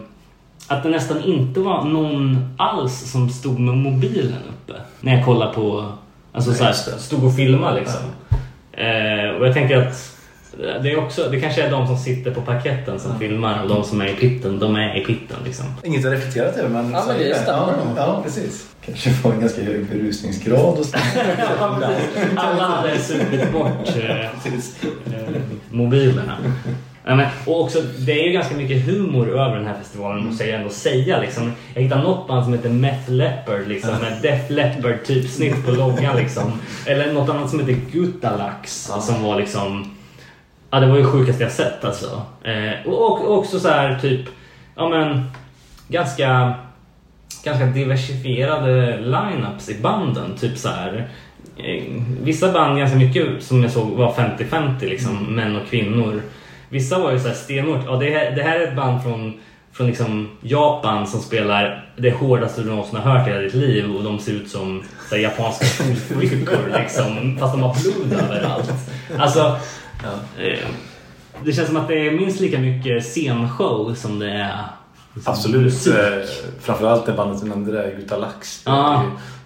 att 0.69 0.83
det 0.83 0.89
nästan 0.89 1.23
inte 1.25 1.61
var 1.61 1.85
någon 1.85 2.55
alls 2.59 3.11
som 3.13 3.31
stod 3.31 3.59
med 3.61 3.75
mobilen 3.77 4.39
uppe. 4.49 4.79
När 5.01 5.17
jag 5.17 5.25
kollade 5.25 5.55
på, 5.55 5.93
alltså 6.33 6.51
Nej, 6.51 6.59
så 6.59 6.65
här, 6.65 6.71
just 6.71 6.85
det. 6.87 6.99
stod 6.99 7.25
och 7.25 7.37
filmade 7.37 7.81
liksom. 7.81 8.01
Eh, 8.73 9.37
och 9.41 9.47
jag 9.47 9.55
tänker 9.55 9.79
att 9.87 10.14
det, 10.59 10.93
är 10.93 10.99
också, 10.99 11.29
det 11.31 11.41
kanske 11.41 11.63
är 11.63 11.71
de 11.71 11.87
som 11.87 11.99
sitter 11.99 12.31
på 12.31 12.41
parketten 12.41 13.01
som 13.01 13.19
filmar 13.19 13.63
och 13.63 13.69
de 13.69 13.85
som 13.85 14.01
är 14.01 14.07
i 14.07 14.15
pitten, 14.15 14.59
de 14.59 14.77
är 14.77 14.97
i 14.97 15.05
pitten 15.05 15.37
liksom. 15.45 15.67
Inget 15.83 16.05
att 16.07 16.13
reflektera 16.13 16.47
över 16.47 16.69
men... 16.69 16.93
Ja, 16.93 17.05
men 17.07 17.19
det 17.19 17.35
stämmer 17.35 17.73
Ja, 17.73 17.93
ja, 17.97 18.21
precis. 18.25 18.75
Kanske 18.87 19.11
var 19.11 19.33
en 19.33 19.41
ganska 19.41 19.63
hög 19.63 19.87
berusningsgrad 19.87 20.79
och 20.79 20.87
så. 20.87 20.97
Alla 22.37 22.63
hade 22.63 22.99
supit 22.99 23.53
bort 23.53 23.97
eh, 23.97 24.25
eh, 24.25 24.31
mobilerna. 25.71 26.37
Ja, 27.07 27.15
men, 27.15 27.27
och 27.47 27.61
också, 27.61 27.83
det 27.99 28.13
är 28.13 28.27
ju 28.27 28.33
ganska 28.33 28.55
mycket 28.55 28.87
humor 28.87 29.29
över 29.29 29.57
den 29.57 29.67
här 29.67 29.79
festivalen 29.79 30.27
måste 30.27 30.45
jag 30.45 30.61
ändå 30.61 30.71
säga. 30.71 31.21
Liksom. 31.21 31.53
Jag 31.75 31.83
hittade 31.83 32.03
något 32.03 32.29
band 32.29 32.45
som 32.45 32.53
heter 32.53 32.69
Meth 32.69 33.11
Leopard 33.11 33.69
liksom, 33.69 33.91
med 33.91 34.19
Def 34.23 34.51
Leppard 34.51 35.05
typsnitt 35.05 35.65
på 35.65 35.71
loggan. 35.71 36.17
Liksom. 36.17 36.53
Eller 36.87 37.13
något 37.13 37.29
annat 37.31 37.51
som 37.51 37.61
heter 37.61 37.77
Gutalax 37.93 38.91
som 39.01 39.23
var 39.23 39.41
liksom... 39.41 39.94
Ja, 40.75 40.81
det 40.81 40.87
var 40.87 40.97
ju 40.99 41.05
sjukaste 41.05 41.43
jag 41.43 41.53
sett 41.53 41.85
alltså. 41.85 42.23
Eh, 42.45 42.87
och, 42.93 43.21
och 43.25 43.39
också 43.39 43.61
så 43.61 43.69
här 43.69 43.99
typ, 43.99 44.21
ja 44.77 44.89
men 44.89 45.31
ganska 45.89 46.55
ganska 47.45 47.67
diversifierade 47.67 48.97
lineups 49.01 49.69
i 49.69 49.81
banden. 49.83 50.37
Typ 50.41 50.59
så 50.59 50.69
här. 50.69 51.09
eh, 51.59 51.83
Vissa 52.23 52.53
band 52.53 52.79
ganska 52.79 52.97
mycket 52.99 53.43
som 53.43 53.63
jag 53.63 53.71
såg 53.73 53.91
var 53.91 54.13
50-50 54.13 54.81
liksom, 54.81 55.35
män 55.35 55.57
och 55.57 55.69
kvinnor. 55.71 56.23
vissa 56.69 56.99
var 56.99 57.13
ju 57.13 57.19
så 57.19 57.29
här 57.29 57.35
stenhårt. 57.35 57.81
Ja, 57.87 57.97
det, 57.97 58.11
här, 58.11 58.31
det 58.31 58.43
här 58.43 58.61
är 58.61 58.69
ett 58.69 58.77
band 58.77 59.03
från, 59.03 59.35
från 59.73 59.87
liksom 59.87 60.29
Japan 60.41 61.07
som 61.07 61.21
spelar 61.21 61.89
det 61.97 62.11
hårdaste 62.11 62.63
du 62.63 62.69
någonsin 62.71 62.97
har 62.99 63.19
hört 63.19 63.29
i 63.29 63.31
hela 63.31 63.43
ditt 63.43 63.55
liv 63.55 63.97
och 63.97 64.05
de 64.05 64.19
ser 64.19 64.33
ut 64.33 64.51
som 64.51 64.83
så 65.09 65.15
här, 65.15 65.23
japanska 65.23 65.65
skolflickor 65.65 66.79
liksom, 66.83 67.37
fast 67.41 67.53
de 67.55 67.63
har 67.63 67.77
blod 67.83 68.21
överallt. 68.23 68.73
Alltså, 69.19 69.57
eh, 70.39 70.59
det 71.45 71.53
känns 71.53 71.67
som 71.69 71.77
att 71.77 71.89
det 71.89 72.07
är 72.07 72.11
minst 72.11 72.41
lika 72.41 72.59
mycket 72.59 73.03
scenshow 73.05 73.95
som 73.95 74.19
det 74.19 74.31
är 74.31 74.59
liksom, 75.15 75.33
Absolut. 75.33 75.63
musik. 75.63 75.95
Eh, 75.95 76.25
Framförallt 76.61 77.07
det 77.07 77.13
bandet 77.13 77.41
du 77.43 77.49
nämnde 77.49 77.73
där, 77.73 77.95
Gutalax. 77.97 78.63
Ju- 78.67 78.73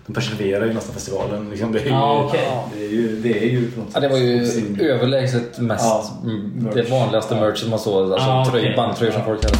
De 0.07 0.15
preserverar 0.15 0.67
ju 0.67 0.73
nästan 0.73 0.95
festivalen. 0.95 1.51
Liksom, 1.51 1.73
det, 1.73 1.79
är 1.81 1.85
ju, 1.85 2.29
det, 2.73 2.85
är 2.85 2.89
ju, 2.89 3.21
det 3.23 3.39
är 3.45 3.49
ju 3.51 3.71
på 3.71 3.81
något 3.81 3.89
Ja, 3.95 4.01
det 4.01 4.09
var 4.09 4.17
ju 4.19 4.47
sätt 4.47 4.55
sin- 4.55 4.81
överlägset 4.81 5.59
mest 5.59 5.85
merch. 6.25 6.75
det 6.75 6.91
vanligaste 6.91 7.35
merchet 7.35 7.69
man 7.71 7.79
såg. 7.79 8.13
Alltså 8.13 8.51
tröj, 8.51 8.63
okej. 8.63 8.77
bandtröjor 8.77 9.13
som 9.13 9.25
folk 9.25 9.45
hade. 9.45 9.59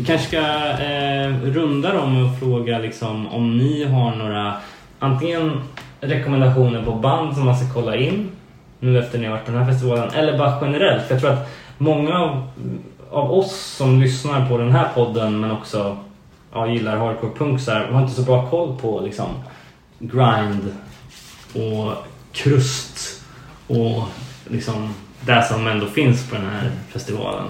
Vi 0.00 0.06
kanske 0.06 0.26
ska 0.26 0.38
eh, 0.84 1.28
runda 1.42 1.92
dem 1.92 2.24
och 2.24 2.38
fråga 2.38 2.78
liksom, 2.78 3.26
om 3.26 3.58
ni 3.58 3.84
har 3.84 4.16
några 4.16 4.54
antingen 4.98 5.60
rekommendationer 6.00 6.84
på 6.84 6.92
band 6.92 7.34
som 7.34 7.44
man 7.44 7.56
ska 7.56 7.74
kolla 7.74 7.96
in 7.96 8.30
nu 8.78 8.98
efter 8.98 9.18
ni 9.18 9.26
har 9.26 9.32
varit 9.32 9.46
på 9.46 9.52
den 9.52 9.62
här 9.62 9.72
festivalen 9.72 10.10
eller 10.14 10.38
bara 10.38 10.58
generellt. 10.60 11.02
För 11.02 11.14
jag 11.14 11.20
tror 11.20 11.32
att 11.32 11.48
många 11.78 12.18
av, 12.18 12.48
av 13.10 13.32
oss 13.32 13.60
som 13.76 14.00
lyssnar 14.00 14.48
på 14.48 14.58
den 14.58 14.70
här 14.70 14.88
podden 14.94 15.40
men 15.40 15.50
också 15.50 15.96
ja, 16.52 16.66
gillar 16.66 16.96
hardcore 16.96 17.32
punk 17.38 17.60
så 17.60 17.70
här, 17.70 17.86
har 17.86 18.02
inte 18.02 18.14
så 18.14 18.22
bra 18.22 18.46
koll 18.50 18.76
på 18.76 19.00
liksom, 19.00 19.28
grind 19.98 20.74
och 21.54 21.92
krust 22.32 23.22
och 23.66 24.02
liksom 24.48 24.94
det 25.20 25.44
som 25.48 25.66
ändå 25.66 25.86
finns 25.86 26.30
på 26.30 26.36
den 26.36 26.46
här 26.46 26.70
festivalen. 26.88 27.44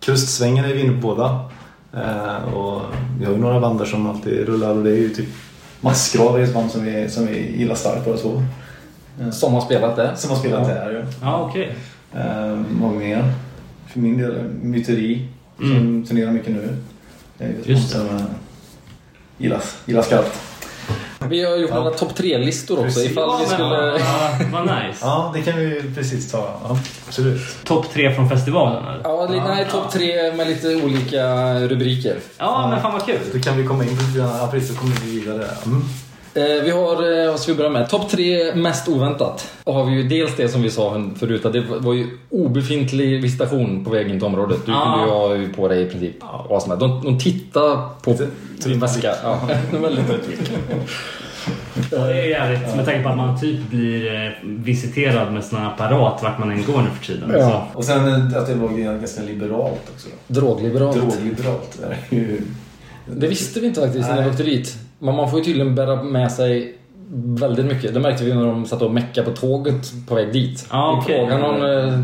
Krustsvängen 0.00 0.64
är 0.64 0.74
vi 0.74 0.80
inne 0.80 0.92
på 0.92 1.08
båda. 1.08 1.50
Eh, 1.94 2.54
och 2.54 2.82
vi 3.18 3.24
har 3.24 3.32
ju 3.32 3.38
några 3.38 3.60
band 3.60 3.78
där 3.78 3.84
som 3.84 4.06
alltid 4.10 4.46
rullar 4.48 4.70
och 4.70 4.84
det 4.84 4.90
är 4.90 4.96
ju 4.96 5.08
typ 5.08 5.28
Massgrav 5.80 6.38
är 6.38 6.42
ett 6.44 6.54
band 6.54 6.70
som 6.70 6.84
vi, 6.84 7.08
som 7.10 7.26
vi 7.26 7.56
gillar 7.58 7.74
starkt 7.74 8.04
båda 8.04 8.16
två. 8.18 8.42
Eh, 9.20 9.30
Som 9.30 9.52
har 9.54 9.60
spelat 9.60 9.96
det. 9.96 10.16
Som 10.16 10.30
har 10.30 10.36
spelat 10.36 10.66
där 10.66 10.90
ju. 10.90 11.04
Ja, 11.22 11.46
okej. 11.50 11.74
Eh, 12.14 12.56
många 12.70 12.98
mer. 12.98 13.32
För 13.86 14.00
min 14.00 14.18
del, 14.18 14.42
Myteri 14.62 15.28
som 15.56 15.72
Mm. 15.72 16.06
turnerar 16.06 16.30
mycket 16.32 16.52
nu. 16.52 16.76
Det 17.38 17.44
är 17.44 17.48
ju 17.48 17.54
ett 17.60 17.66
Just 17.68 17.94
band 17.94 18.08
som 18.08 18.16
eh, 18.16 18.22
gillas, 19.38 19.76
gillas 19.86 20.06
skarpt. 20.06 20.40
Vi 21.28 21.44
har 21.44 21.56
gjort 21.56 21.70
några 21.70 21.90
topp 21.90 22.14
tre-listor 22.14 22.74
också 22.78 22.84
Precis. 22.84 23.10
ifall 23.10 23.36
vi 23.38 23.44
Ja, 23.44 23.48
skulle... 23.50 23.98
men, 24.40 24.52
Vad 24.52 24.62
nice. 24.62 24.98
Ja, 25.00 25.30
det 25.34 25.42
kan 25.42 25.58
vi 25.58 25.82
precis 25.94 26.32
ta. 26.32 26.60
Ja, 26.68 26.78
absolut. 27.08 27.40
Topp 27.64 27.86
tre 27.92 28.14
från 28.14 28.28
festivalen 28.28 28.84
eller? 28.84 29.00
Ja, 29.04 29.26
li- 29.30 29.40
nej, 29.40 29.66
topp 29.70 29.92
tre 29.92 30.32
med 30.32 30.46
lite 30.46 30.74
olika 30.76 31.54
rubriker. 31.60 32.16
Ja, 32.38 32.68
men 32.70 32.82
fan 32.82 32.92
vad 32.92 33.06
kul. 33.06 33.18
Då 33.32 33.38
kan 33.40 33.56
vi 33.56 33.66
komma 33.66 33.84
in 33.84 33.96
på 33.96 34.02
lite 34.02 34.18
grann. 34.18 34.36
Ja, 34.40 34.48
precis. 34.52 34.68
Så 34.74 34.80
kommer 34.80 34.94
vi 35.04 35.20
vidare. 35.20 35.46
Mm. 35.66 35.82
Eh, 36.34 36.64
vi 36.64 36.70
har, 36.70 37.22
eh, 37.24 37.30
vad 37.30 37.40
ska 37.40 37.52
vi 37.52 37.58
börja 37.58 37.70
med? 37.70 37.88
Topp 37.88 38.10
tre 38.10 38.54
mest 38.54 38.88
oväntat. 38.88 39.50
Och 39.64 39.74
har 39.74 39.84
vi 39.84 39.92
ju 39.92 40.02
dels 40.08 40.36
det 40.36 40.48
som 40.48 40.62
vi 40.62 40.70
sa 40.70 41.10
förut, 41.18 41.44
att 41.46 41.52
det 41.52 41.64
var 41.78 41.94
ju 41.94 42.06
obefintlig 42.30 43.22
visitation 43.22 43.84
på 43.84 43.90
väg 43.90 44.08
in 44.08 44.18
till 44.18 44.26
området. 44.26 44.66
Du 44.66 44.72
Ja. 44.72 44.82
kunde 44.84 45.06
ju 45.06 45.12
ha 45.12 45.36
ju 45.36 45.52
på 45.52 45.68
dig 45.68 45.82
i 45.82 45.86
princip 45.86 46.14
vad 46.48 46.62
som 46.62 46.70
helst. 46.70 46.80
De, 46.80 47.02
de 47.04 47.18
tittar 47.18 48.00
på 48.02 48.16
din 48.64 48.80
väska. 48.80 49.14
Ja, 49.22 49.40
väldigt 49.78 50.04
det 51.90 51.96
är 51.96 52.24
jävligt 52.24 52.76
med 52.76 52.84
tanke 52.84 53.02
på 53.02 53.08
att 53.08 53.16
man 53.16 53.40
typ 53.40 53.70
blir 53.70 54.14
eh, 54.14 54.30
visiterad 54.42 55.32
med 55.32 55.44
sån 55.44 55.58
här 55.58 55.66
apparat 55.66 56.22
vart 56.22 56.38
man 56.38 56.50
än 56.50 56.64
går 56.64 56.82
nu 56.82 56.88
för 57.00 57.06
tiden. 57.06 57.34
Ja. 57.38 57.66
Och 57.74 57.84
sen 57.84 58.34
att 58.36 58.46
det 58.46 58.54
var 58.54 58.68
ganska 58.68 59.22
liberalt 59.22 59.90
också. 59.94 60.08
Drogliberalt. 60.26 60.96
Drogliberalt. 60.96 61.78
Det 62.10 62.16
är 62.16 62.20
ju... 62.20 62.40
Det 63.06 63.26
visste 63.26 63.60
vi 63.60 63.66
inte 63.66 63.80
faktiskt 63.80 64.08
när 64.08 64.22
vi 64.22 64.30
åkte 64.30 64.42
dit. 64.42 64.76
Men 65.02 65.14
man 65.14 65.30
får 65.30 65.38
ju 65.38 65.44
tydligen 65.44 65.74
bära 65.74 66.02
med 66.02 66.32
sig 66.32 66.76
väldigt 67.12 67.66
mycket. 67.66 67.94
Det 67.94 68.00
märkte 68.00 68.24
vi 68.24 68.34
när 68.34 68.46
de 68.46 68.66
satt 68.66 68.82
och 68.82 68.90
meckade 68.90 69.30
på 69.30 69.36
tåget 69.36 69.92
på 70.08 70.14
väg 70.14 70.32
dit. 70.32 70.66
Ja, 70.70 70.94
Vi 70.94 71.04
okej. 71.04 71.18
frågade 71.18 71.42
någon 71.42 71.88
eh, 71.88 72.00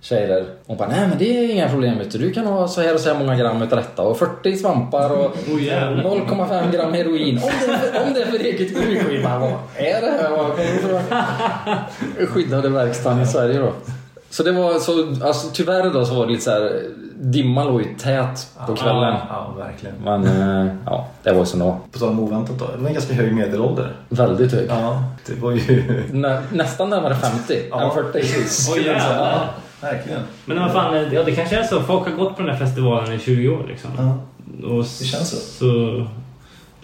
tjej 0.00 0.26
där. 0.26 0.44
Hon 0.66 0.76
bara, 0.76 0.88
nej 0.88 1.08
men 1.08 1.18
det 1.18 1.38
är 1.38 1.52
inga 1.52 1.68
problem 1.68 1.98
vet 1.98 2.10
du. 2.12 2.18
Du 2.18 2.32
kan 2.32 2.46
ha 2.46 2.68
så 2.68 2.80
här 2.80 2.94
och 2.94 3.00
så 3.00 3.12
här 3.12 3.18
många 3.18 3.36
gram 3.36 3.62
utav 3.62 3.78
detta 3.78 4.02
och 4.02 4.18
40 4.18 4.56
svampar 4.56 5.10
och 5.10 5.36
Oh, 5.54 5.62
jävlar. 5.62 6.04
0,5 6.04 6.72
gram 6.72 6.92
heroin. 6.92 7.36
Om 7.42 7.50
det, 7.66 7.72
är 7.72 7.78
för, 7.78 8.06
om 8.06 8.14
det 8.14 8.22
är 8.22 8.26
för 8.26 8.38
eget 8.38 8.74
bruk. 8.74 9.02
Vi 9.10 9.22
vad 9.22 9.42
är 9.76 10.00
det 10.00 10.12
här? 11.10 12.26
Skyddade 12.26 12.68
verkstaden 12.68 13.20
i 13.22 13.26
Sverige 13.26 13.58
då. 13.58 13.72
Så 14.36 14.42
det 14.42 14.52
var 14.52 14.78
så, 14.78 15.26
alltså 15.26 15.48
tyvärr 15.52 15.90
då 15.90 16.04
så 16.04 16.14
var 16.14 16.26
det 16.26 16.32
lite 16.32 16.44
så 16.44 16.50
här, 16.50 16.82
dimman 17.14 17.66
låg 17.66 17.82
ju 17.82 17.94
tät 17.94 18.48
på 18.66 18.74
kvällen. 18.76 19.14
Ja, 19.28 19.54
verkligen. 19.58 19.94
Men 20.04 20.24
eh, 20.24 20.72
ja, 20.86 21.08
det 21.22 21.32
var 21.32 21.38
ju 21.38 21.46
som 21.46 21.58
det 21.58 21.64
var. 21.64 21.76
På 21.92 21.98
tal 21.98 22.08
om 22.08 22.20
oväntat 22.20 22.58
då. 22.58 22.66
Det 22.66 22.82
var 22.82 22.88
en 22.88 22.94
ganska 22.94 23.14
hög 23.14 23.34
medelålder. 23.34 23.92
Väldigt 24.08 24.52
hög. 24.52 24.66
Ja, 24.68 25.02
det 25.26 25.40
var 25.40 25.52
ju... 25.52 26.02
Nä, 26.12 26.42
nästan 26.52 26.90
närmare 26.90 27.14
50 27.14 27.54
än 27.72 27.90
40. 27.90 28.12
precis. 28.12 28.72
Oj, 28.74 28.86
jävlar. 28.86 29.32
Ja, 29.32 29.88
verkligen. 29.88 30.20
Men 30.44 30.60
vad 30.60 30.72
fan, 30.72 30.94
ja, 31.12 31.22
det 31.22 31.32
kanske 31.32 31.56
är 31.56 31.64
så. 31.64 31.80
Folk 31.80 32.08
har 32.08 32.16
gått 32.16 32.36
på 32.36 32.42
den 32.42 32.50
här 32.50 32.58
festivalen 32.58 33.12
i 33.12 33.18
20 33.18 33.48
år 33.48 33.64
liksom. 33.68 33.90
Ja. 33.98 34.18
Och 34.68 34.84
Det 34.98 35.04
känns 35.04 35.30
så. 35.30 35.36
så 35.36 36.06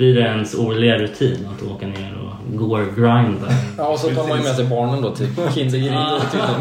blir 0.02 0.14
det 0.14 0.20
ens 0.20 0.54
årliga 0.54 0.98
rutin 0.98 1.48
att 1.54 1.62
åka 1.70 1.86
ner 1.86 2.18
och 2.22 2.56
gå 2.56 2.78
och 2.78 2.96
grinda. 2.96 3.48
Ja, 3.78 3.86
och 3.86 3.98
så 3.98 4.08
tar 4.08 4.28
man 4.28 4.38
ju 4.38 4.44
med 4.44 4.54
sig 4.56 4.64
barnen 4.64 5.02
då 5.02 5.14
till 5.14 5.26
Kindergrind 5.54 5.96
och 5.96 6.22
tydligen. 6.32 6.60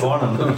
Barnbarnen. 0.00 0.52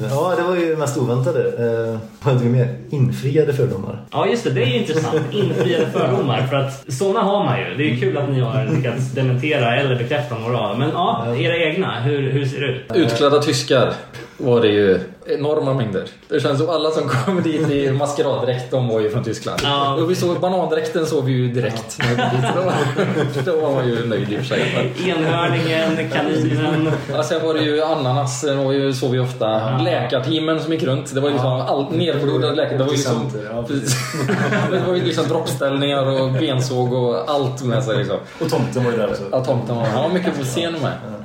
ja, 0.10 0.34
det 0.36 0.42
var 0.42 0.56
ju 0.56 0.70
det 0.70 0.76
mest 0.76 0.98
oväntade. 0.98 1.40
Eh, 1.40 1.98
vad 2.22 2.34
hade 2.34 2.44
vi 2.46 2.50
mer? 2.50 2.76
Infriade 2.90 3.52
fördomar. 3.52 4.00
Ja 4.12 4.26
just 4.26 4.44
det, 4.44 4.50
det 4.50 4.62
är 4.62 4.66
ju 4.66 4.78
intressant. 4.78 5.20
Infriade 5.32 5.86
fördomar. 5.86 6.46
För 6.46 6.56
att 6.56 6.92
sådana 6.92 7.20
har 7.20 7.44
man 7.44 7.58
ju. 7.58 7.64
Det 7.76 7.82
är 7.82 7.94
ju 7.94 8.00
kul 8.00 8.18
att 8.18 8.28
ni 8.28 8.40
har 8.40 8.68
lyckats 8.76 9.12
dementera 9.12 9.76
eller 9.76 9.96
bekräfta 9.96 10.38
några 10.38 10.58
av 10.58 10.68
dem. 10.70 10.78
Men 10.78 10.90
ja, 10.90 11.36
era 11.36 11.56
egna. 11.56 12.00
Hur, 12.00 12.30
hur 12.30 12.46
ser 12.46 12.60
det 12.60 12.66
ut? 12.66 12.82
Utklädda 12.94 13.42
tyskar 13.42 13.92
var 14.38 14.60
det 14.60 14.68
ju 14.68 15.00
enorma 15.26 15.74
mängder. 15.74 16.04
Det 16.28 16.40
känns 16.40 16.58
som 16.58 16.70
alla 16.70 16.90
som 16.90 17.08
kom 17.08 17.42
dit 17.42 17.70
i 17.70 17.92
maskeraddräkt, 17.92 18.70
de 18.70 18.88
var 18.88 19.00
ju 19.00 19.10
från 19.10 19.24
Tyskland. 19.24 19.60
Ja. 19.62 19.94
Och 19.94 20.10
vi 20.10 20.14
såg 20.14 20.40
banandräkten 20.40 21.06
såg 21.06 21.24
vi 21.24 21.32
ju 21.32 21.52
direkt 21.52 21.98
när 21.98 22.08
vi 22.08 22.16
kom 22.16 22.40
dit. 22.40 23.44
Då, 23.46 23.60
var 23.60 23.72
man 23.72 23.88
ju 23.88 24.06
nöjd 24.06 24.32
i 24.32 24.36
och 24.36 24.38
för 24.38 24.46
sig. 24.46 24.92
Enhörningen, 25.06 26.10
kaninen. 26.12 26.92
Ja, 27.12 27.22
sen 27.22 27.46
var 27.46 27.54
det 27.54 27.60
ju 27.60 27.82
ananas, 27.82 28.40
det 28.40 28.54
var 28.54 28.72
ju, 28.72 28.92
såg 28.92 29.10
vi 29.10 29.18
ofta. 29.18 29.78
Läkarteamen 29.78 30.60
som 30.60 30.72
gick 30.72 30.82
runt. 30.82 31.14
Det 31.14 31.20
var 31.20 31.28
ju 31.28 31.34
liksom 31.34 31.52
all, 31.52 31.92
nerblodade 31.92 32.54
läkare. 32.54 32.78
Det 32.78 32.84
var 32.84 32.90
ju 32.90 32.96
liksom, 32.96 33.30
ja, 33.50 33.64
det 34.70 34.80
var 34.86 34.94
ju 34.94 35.04
liksom 35.04 35.28
droppställningar 35.28 36.06
och 36.06 36.32
bensåg 36.32 36.92
och 36.92 37.30
allt 37.30 37.62
med 37.62 37.84
sig 37.84 37.96
liksom. 37.96 38.16
Och 38.40 38.50
tomten 38.50 38.84
var 38.84 38.90
ju 38.90 38.96
där 38.96 39.10
också. 39.10 39.22
Ja, 39.32 39.44
tomten 39.44 39.76
var, 39.76 40.02
var 40.02 40.08
mycket 40.08 40.38
på 40.38 40.44
scen 40.44 40.72
med. 40.72 41.17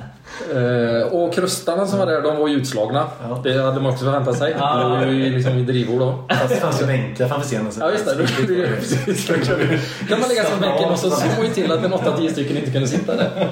Eh, 0.54 1.06
och 1.12 1.34
krustarna 1.34 1.86
som 1.86 1.98
var 1.98 2.06
där, 2.06 2.22
de 2.22 2.36
var 2.36 2.48
ju 2.48 2.54
utslagna. 2.56 3.06
Ja. 3.22 3.40
Det 3.44 3.62
hade 3.62 3.80
man 3.80 3.92
också 3.92 4.04
förväntat 4.04 4.38
sig. 4.38 4.56
Ja. 4.58 4.76
Det 4.76 5.06
var 5.06 5.12
ju 5.12 5.30
liksom 5.30 5.52
i 5.58 5.62
drivor 5.62 5.98
då. 6.00 6.24
Fast 6.28 6.48
det 6.48 6.56
fanns 6.56 6.82
ju 6.82 6.86
bänkar 6.86 7.28
framför 7.28 7.48
scenen. 7.48 7.72
så- 7.72 7.80
Ja 7.80 7.90
just 7.90 8.04
det, 8.04 8.14
då 8.14 8.24
kan 10.08 10.20
man 10.20 10.28
lägga 10.28 10.42
sig 10.44 10.52
på 10.54 10.60
bänken 10.60 10.88
och 10.90 10.98
så 10.98 11.10
såg 11.10 11.44
ju 11.44 11.50
till 11.54 11.72
att 11.72 11.84
en 11.84 11.92
8-10 11.92 12.32
stycken 12.32 12.56
inte 12.56 12.70
kunde 12.70 12.88
sitta 12.88 13.16
där. 13.16 13.48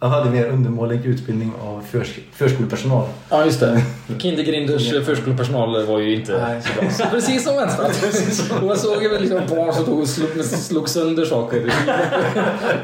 Jag 0.00 0.08
hade 0.08 0.30
mer 0.30 0.46
undermålig 0.48 1.06
utbildning 1.06 1.52
av 1.62 1.82
förs- 1.90 2.18
förskolepersonal. 2.34 3.06
Ja 3.28 3.44
just 3.44 3.60
det. 3.60 3.82
Kindergrinders 4.18 4.90
förskolepersonal 5.06 5.86
var 5.86 5.98
ju 5.98 6.14
inte 6.14 6.32
Nej. 6.48 6.62
så 6.62 6.80
bra. 6.80 6.90
Så 6.90 7.04
precis 7.10 7.44
som 7.44 7.56
vänstrat. 7.56 8.04
Och 8.60 8.66
man 8.66 8.76
såg 8.76 9.02
ju 9.02 9.08
väl 9.08 9.20
liksom 9.22 9.40
barn 9.50 9.72
som 9.74 9.84
tog 9.84 10.00
och 10.00 10.08
slog, 10.08 10.44
slog 10.44 10.88
sönder 10.88 11.24
saker 11.24 11.72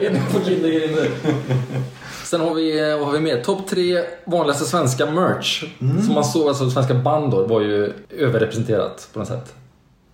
inne 0.00 0.20
på 0.32 0.44
Kindergrinder. 0.44 1.08
Sen 2.26 2.40
har 2.40 2.54
vi, 2.54 2.90
eh, 2.90 2.96
vad 2.98 3.06
har 3.06 3.12
vi 3.12 3.20
mer? 3.20 3.42
Topp 3.42 3.66
tre 3.68 4.04
vanligaste 4.24 4.64
svenska 4.64 5.06
merch. 5.06 5.64
Som 5.78 6.14
man 6.14 6.24
såg, 6.24 6.48
alltså 6.48 6.70
svenska 6.70 6.94
band 6.94 7.30
då, 7.30 7.46
var 7.46 7.60
ju 7.60 7.92
överrepresenterat 8.18 9.08
på 9.12 9.18
något 9.18 9.28
sätt. 9.28 9.54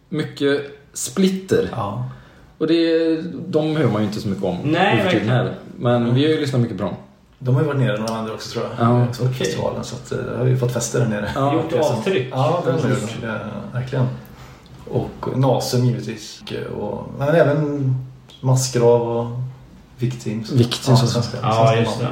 Mycket 0.08 0.60
splitter. 0.92 1.68
Ja. 1.72 2.10
Och 2.58 2.66
det, 2.66 3.16
de 3.48 3.76
hör 3.76 3.88
man 3.88 4.02
ju 4.02 4.08
inte 4.08 4.20
så 4.20 4.28
mycket 4.28 4.44
om 4.44 4.58
Nej, 4.64 4.96
verkligen. 4.96 5.28
heller. 5.28 5.54
Men 5.78 6.14
vi 6.14 6.24
har 6.24 6.30
ju 6.30 6.40
lyssnat 6.40 6.60
mycket 6.60 6.76
på 6.78 6.82
dem. 6.84 6.94
De 7.38 7.54
har 7.54 7.62
ju 7.62 7.68
varit 7.68 7.80
nere 7.80 7.98
några 7.98 8.14
andra 8.14 8.34
också 8.34 8.50
tror 8.52 8.64
jag. 8.78 8.86
Ja. 8.88 9.12
Som 9.12 9.34
festivalen. 9.34 9.84
Så 9.84 9.96
att, 9.96 10.12
eh, 10.12 10.18
det 10.18 10.36
har 10.38 10.46
ju 10.46 10.56
fått 10.56 10.72
fester 10.72 11.00
där 11.00 11.06
nere. 11.06 11.30
Ja, 11.34 11.54
Gjort 11.54 11.72
avtryck. 11.72 12.28
Ja, 12.30 12.62
det 12.64 12.72
har 12.72 12.78
de 12.82 12.88
gjort. 12.90 13.16
Ja, 13.22 13.38
verkligen. 13.72 14.06
Och 14.90 15.38
Nasum 15.38 15.84
givetvis. 15.84 16.42
Och, 16.80 17.04
men 17.18 17.28
även 17.28 17.94
Massgrav 18.40 19.02
och 19.18 19.26
Victims. 19.98 20.50
Victims 20.50 21.00
ja, 21.00 21.06
svenska, 21.06 21.38
Ja, 21.42 21.66
svenska 21.66 21.80
just 21.80 22.00
det. 22.00 22.08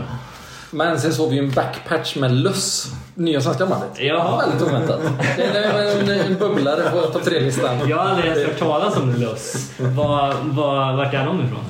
Men 0.71 1.01
sen 1.01 1.13
såg 1.13 1.31
vi 1.31 1.37
ju 1.37 1.45
en 1.45 1.51
backpatch 1.51 2.17
med 2.17 2.33
Luss. 2.33 2.93
Nya 3.15 3.41
svenska 3.41 3.67
bandet. 3.67 3.91
Ja. 4.01 4.43
Väldigt 4.47 4.69
oväntat. 4.69 5.01
Det 5.37 5.43
är 5.43 6.01
en, 6.01 6.11
en 6.11 6.39
bubblare 6.39 6.91
på 6.91 7.01
topp 7.01 7.25
tre-listan. 7.25 7.89
Jag 7.89 7.97
har 7.97 8.05
aldrig 8.05 8.33
ens 8.33 8.47
hört 8.49 8.59
talas 8.59 8.97
om 8.97 9.15
Luss. 9.15 9.71
Var, 9.79 10.35
var, 10.43 10.97
vart 10.97 11.15
är 11.15 11.27
de 11.27 11.41
ifrån? 11.41 11.65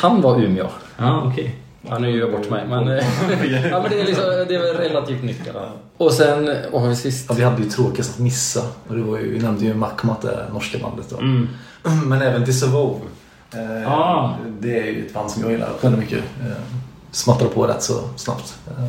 Kan 0.00 0.20
vara 0.20 0.42
Umeå. 0.42 0.68
Ja, 0.96 1.22
okej. 1.26 1.56
Ja, 1.88 1.98
nu 1.98 2.10
gör 2.10 2.18
jag 2.18 2.32
bort 2.32 2.50
mig. 2.50 2.66
Men, 2.68 2.88
ja, 3.70 3.80
men 3.82 3.90
det, 3.90 4.00
är 4.00 4.04
liksom, 4.04 4.24
det 4.48 4.54
är 4.54 4.74
relativt 4.74 5.22
nytt 5.22 5.52
fall. 5.52 5.68
Och 5.96 6.12
sen, 6.12 6.50
vad 6.72 6.82
har 6.82 6.88
vi 6.88 6.96
sist? 6.96 7.26
Ja, 7.28 7.34
vi 7.34 7.44
hade 7.44 7.62
ju 7.62 7.70
tråkigast 7.70 8.14
att 8.14 8.18
missa. 8.18 8.62
Och 8.88 8.96
det 8.96 9.02
var 9.02 9.18
ju, 9.18 9.32
vi 9.32 9.38
nämnde 9.38 9.64
ju 9.64 9.74
Mackmat, 9.74 10.22
det 10.22 10.46
norska 10.52 10.78
bandet 10.78 11.10
då. 11.10 11.16
Mm. 11.16 11.48
Men 12.04 12.22
även 12.22 12.44
Disavove. 12.44 13.00
Eh, 13.54 13.92
Ah. 13.92 14.34
Det 14.60 14.78
är 14.78 14.84
ju 14.84 15.06
ett 15.06 15.14
band 15.14 15.30
som 15.30 15.42
jag 15.42 15.50
gillar 15.52 15.70
väldigt 15.82 16.00
mycket. 16.00 16.18
Eh, 16.18 16.52
smattrar 17.10 17.48
på 17.48 17.66
rätt 17.66 17.82
så 17.82 18.00
snabbt. 18.16 18.58
Eh, 18.78 18.84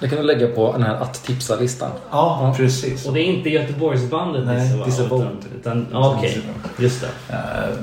Det 0.00 0.08
kan 0.08 0.18
du 0.18 0.24
lägga 0.24 0.46
på 0.48 0.72
den 0.72 0.82
här 0.82 0.94
att 0.94 1.22
tipsa-listan. 1.24 1.90
ja, 2.10 2.54
precis. 2.56 3.06
Och 3.06 3.14
det 3.14 3.20
är 3.20 3.24
inte 3.24 3.50
Göteborgsbandet 3.50 4.46
Nej, 4.46 4.60
Disavow, 4.66 4.86
Disavow. 4.86 5.20
utan- 5.22 5.38
Utan, 5.60 5.86
ja, 5.92 6.14
okej. 6.18 6.42
Just 6.78 7.00
det. 7.00 7.34
Eh, 7.34 7.76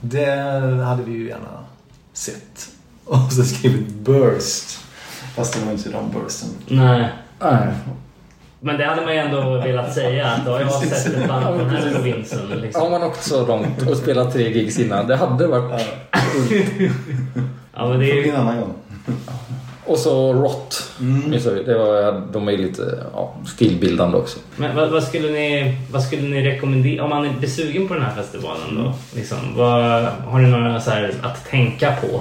det 0.00 0.30
hade 0.84 1.02
vi 1.02 1.12
ju 1.12 1.28
gärna 1.28 1.48
sett. 2.12 2.68
Och 3.04 3.32
så 3.32 3.42
skrivit 3.44 3.88
Burst. 3.88 4.78
Fast 5.36 5.54
det 5.54 5.64
var 5.66 5.72
inte 5.72 5.88
de 5.90 6.10
Bursten. 6.10 6.48
Nej. 6.68 7.08
Nej. 7.40 7.68
Men 8.64 8.78
det 8.78 8.84
hade 8.84 9.02
man 9.02 9.12
ju 9.14 9.18
ändå 9.18 9.58
velat 9.58 9.94
säga 9.94 10.26
att 10.26 10.46
då 10.46 10.50
har 10.52 10.60
jag 10.60 10.72
sett 10.72 11.14
ett 11.14 11.28
band 11.28 11.46
på 11.46 11.52
den 11.52 11.70
här 11.70 11.94
provinsen. 11.94 12.38
Har 12.48 12.56
Liksom. 12.56 12.90
man 12.90 13.02
åkt 13.02 13.22
så 13.24 13.46
långt 13.46 13.82
och 13.90 13.96
spelat 13.96 14.32
tre 14.32 14.52
gigs 14.52 14.78
innan, 14.78 15.06
det 15.06 15.16
hade 15.16 15.46
varit... 15.46 15.82
Ja, 17.76 17.88
men 17.88 18.00
det 18.00 18.10
är 18.10 18.14
ju... 18.14 18.28
en 18.30 18.36
annan 18.36 18.60
gång. 18.60 18.74
Och 19.84 19.98
så 19.98 20.32
Rott. 20.32 20.90
Just 21.32 21.44
det, 21.44 21.62
det 21.62 21.78
var, 21.78 22.22
de 22.32 22.48
är 22.48 22.56
lite 22.56 22.98
ja, 23.12 23.34
stilbildande 23.46 24.16
också. 24.18 24.38
Men 24.56 24.76
vad, 24.76 24.90
vad, 24.90 25.02
skulle 25.02 25.28
ni, 25.32 25.76
vad 25.92 26.02
skulle 26.02 26.22
ni 26.22 26.42
rekommendera, 26.50 27.04
om 27.04 27.10
man 27.10 27.24
är 27.24 27.32
besugen 27.40 27.88
på 27.88 27.94
den 27.94 28.02
här 28.02 28.14
festivalen 28.14 28.84
då? 28.84 28.92
Liksom, 29.14 29.38
vad, 29.56 30.04
har 30.04 30.38
ni 30.38 30.50
några 30.50 30.80
så 30.80 30.90
här 30.90 31.14
att 31.22 31.50
tänka 31.50 31.92
på? 32.00 32.20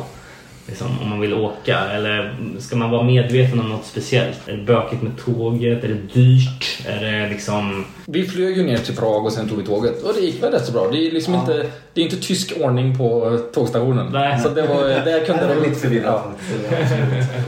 Liksom, 0.67 0.99
om 1.01 1.09
man 1.09 1.19
vill 1.19 1.33
åka? 1.33 1.79
Eller 1.79 2.35
ska 2.59 2.75
man 2.75 2.91
vara 2.91 3.03
medveten 3.03 3.59
om 3.59 3.69
något 3.69 3.85
speciellt? 3.85 4.47
Är 4.47 4.51
det 4.51 4.63
bökigt 4.63 5.01
med 5.01 5.11
tåget? 5.17 5.83
Är 5.83 5.87
det 5.87 6.13
dyrt? 6.13 6.79
Är 6.85 7.01
det 7.01 7.29
liksom... 7.29 7.85
Vi 8.05 8.25
flög 8.25 8.57
ju 8.57 8.63
ner 8.63 8.77
till 8.77 8.95
Prag 8.95 9.25
och 9.25 9.33
sen 9.33 9.49
tog 9.49 9.57
vi 9.57 9.65
tåget. 9.65 10.03
Och 10.03 10.13
det 10.13 10.21
gick 10.21 10.43
väl 10.43 10.51
rätt 10.51 10.65
så 10.65 10.71
bra. 10.71 10.87
Det 10.91 11.07
är 11.07 11.11
liksom 11.11 11.35
inte, 11.35 11.65
det 11.93 12.01
är 12.01 12.05
inte 12.05 12.17
tysk 12.17 12.53
ordning 12.61 12.97
på 12.97 13.39
tågstationen. 13.53 14.07
Nej. 14.13 14.39
Så 14.39 14.49
det 14.49 14.61
var, 14.61 14.83
där 15.05 15.25
kunde 15.25 15.47
Det 15.47 15.55
var 15.55 15.61
lite 15.61 15.79
förvirrat. 15.79 16.23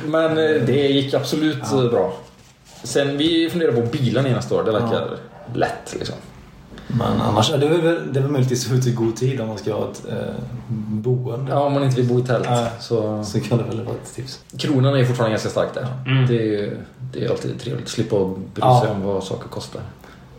Men 0.05 0.31
eh, 0.31 0.61
det 0.65 0.87
gick 0.87 1.13
absolut 1.13 1.63
eh, 1.73 1.89
bra. 1.89 2.17
Sen 2.83 3.17
vi 3.17 3.49
funderar 3.49 3.71
på 3.71 3.81
bilar 3.81 4.23
nästa 4.23 4.55
år. 4.55 4.63
Det 4.63 4.71
verkar 4.71 5.17
lätt 5.55 5.95
liksom. 5.99 6.15
Men 6.87 7.21
annars, 7.21 7.49
ja, 7.51 7.57
det 7.57 7.65
är 7.67 7.81
väl, 7.81 8.13
det 8.13 8.19
är 8.19 8.21
väl 8.23 8.31
möjligtvis 8.31 8.71
ut 8.71 8.87
i 8.87 8.91
god 8.91 9.15
tid 9.15 9.41
om 9.41 9.47
man 9.47 9.57
ska 9.57 9.73
ha 9.73 9.91
ett 9.91 10.01
eh, 10.09 10.33
boende. 10.87 11.51
Ja, 11.51 11.59
om 11.59 11.73
man 11.73 11.83
inte 11.83 11.95
vill 11.95 12.09
bo 12.09 12.19
i 12.19 12.23
tält. 12.23 12.45
Nej. 12.49 12.65
Så 12.79 13.23
Så 13.23 13.39
kan 13.39 13.57
det 13.57 13.63
väl 13.63 13.83
vara 13.83 13.95
ett 13.95 14.15
tips. 14.15 14.39
kronan 14.57 14.93
är 14.93 14.97
ju 14.97 15.05
fortfarande 15.05 15.31
ganska 15.33 15.49
stark 15.49 15.73
där. 15.73 15.87
Mm. 16.05 16.27
Det, 16.27 16.35
är, 16.37 16.43
ju- 16.43 16.77
det 17.13 17.25
är 17.25 17.29
alltid 17.29 17.59
trevligt 17.59 17.85
att 17.85 17.91
slippa 17.91 18.15
bry 18.25 18.35
sig 18.61 18.61
Ja. 18.61 18.89
om 18.89 19.01
vad 19.01 19.23
saker 19.23 19.49
kostar. 19.49 19.81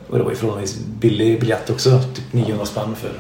Och 0.09 0.19
det 0.19 0.25
var 0.25 0.31
ju 0.31 0.37
förhållandevis 0.37 0.79
billig 0.87 1.41
biljett 1.41 1.71
också. 1.71 2.01
Typ 2.15 2.33
900 2.33 2.67
spänn 2.67 2.95
för, 2.97 3.11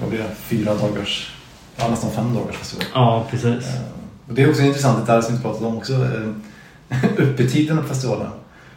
vad 0.00 0.08
blir 0.10 0.18
det, 0.18 0.34
fyra 0.34 0.74
dagars, 0.74 1.34
ja 1.76 1.88
nästan 1.88 2.10
fem 2.10 2.34
dagars 2.34 2.56
festival. 2.56 2.86
Ja, 2.94 3.26
precis. 3.30 3.46
Eh, 3.66 3.80
Och 4.28 4.34
det 4.34 4.42
är 4.42 4.48
också 4.48 4.60
en 4.60 4.66
intressant 4.66 4.98
detalj 5.00 5.22
som 5.22 5.32
vi 5.32 5.36
inte 5.36 5.48
pratat 5.48 5.62
om 5.62 5.76
också. 5.76 5.92
eh, 5.92 7.00
Öppettiderna 7.18 7.82
på 7.82 7.88
festivalen. 7.88 8.28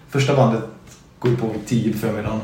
Första 0.09 0.35
bandet 0.35 0.61
går 1.19 1.35
på 1.35 1.49
10 1.67 1.93
på 1.93 1.97
förmiddagen. 1.99 2.39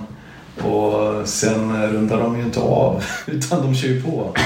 Och 0.61 1.27
sen 1.27 1.91
rundar 1.91 2.17
de 2.17 2.37
ju 2.37 2.43
inte 2.43 2.59
av, 2.59 3.03
utan 3.25 3.61
de 3.61 3.75
kör 3.75 3.87
ju 3.87 4.01
på. 4.01 4.33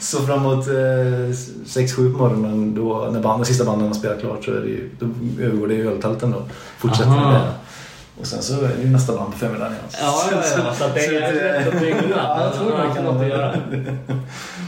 så 0.00 0.22
framåt 0.22 0.66
6-7 0.66 2.12
på 2.12 2.18
morgonen, 2.18 2.74
då, 2.74 3.08
när 3.12 3.20
band, 3.20 3.40
de 3.40 3.46
sista 3.46 3.64
banden 3.64 3.86
har 3.86 3.94
spelat 3.94 4.20
klart, 4.20 4.44
så 4.44 4.50
är 4.50 4.60
det 4.60 4.68
ju, 4.68 4.90
då 4.98 5.06
övergår 5.44 5.68
det 5.68 5.74
i 5.74 5.80
öltälten 5.80 6.30
då. 6.30 6.42
Fortsätter 6.78 7.10
Aha. 7.10 7.32
med 7.32 7.40
det. 7.40 7.52
Och 8.20 8.26
sen 8.26 8.42
så 8.42 8.64
är 8.64 8.68
det 8.68 8.82
ju 8.82 8.90
nästa 8.90 9.12
band 9.16 9.32
på 9.32 9.38
förmiddagen 9.38 9.72
igen. 9.72 9.84
Ja, 10.00 10.22
ja, 10.30 10.42
ja. 10.56 10.74
Så 10.74 10.84
att 10.84 10.94
det 10.94 11.06
är 11.06 11.32
rätt 11.32 11.74
att 11.74 11.80
bygga. 11.80 11.96
Ja, 12.16 12.44
jag 12.44 12.54
tror 12.54 12.70
Man 12.70 12.88
det 12.88 12.94
kan 12.94 13.04
något 13.04 13.22
att 13.22 13.28
göra. 13.28 13.54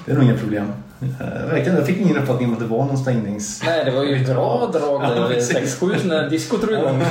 Det 0.07 0.13
är 0.13 0.15
nog 0.17 0.25
inga 0.25 0.37
problem. 0.39 0.73
Eh, 1.03 1.47
Verkligen, 1.47 1.77
jag 1.77 1.87
fick 1.87 1.97
ingen 1.97 2.17
uppfattning 2.17 2.49
om 2.49 2.55
att 2.55 2.61
det 2.61 2.67
var 2.67 2.85
någon 2.85 2.99
stängnings... 2.99 3.63
Nej, 3.65 3.85
det 3.85 3.91
var 3.91 4.05
ju 4.05 4.17
ett 4.17 4.27
bra 4.27 4.71
drag 4.73 5.03
där 5.03 5.29
vid 5.29 5.39
6-7 5.39 6.07
när 6.07 6.31
disco 6.31 6.57
drog 6.57 6.73
igång. 6.73 7.03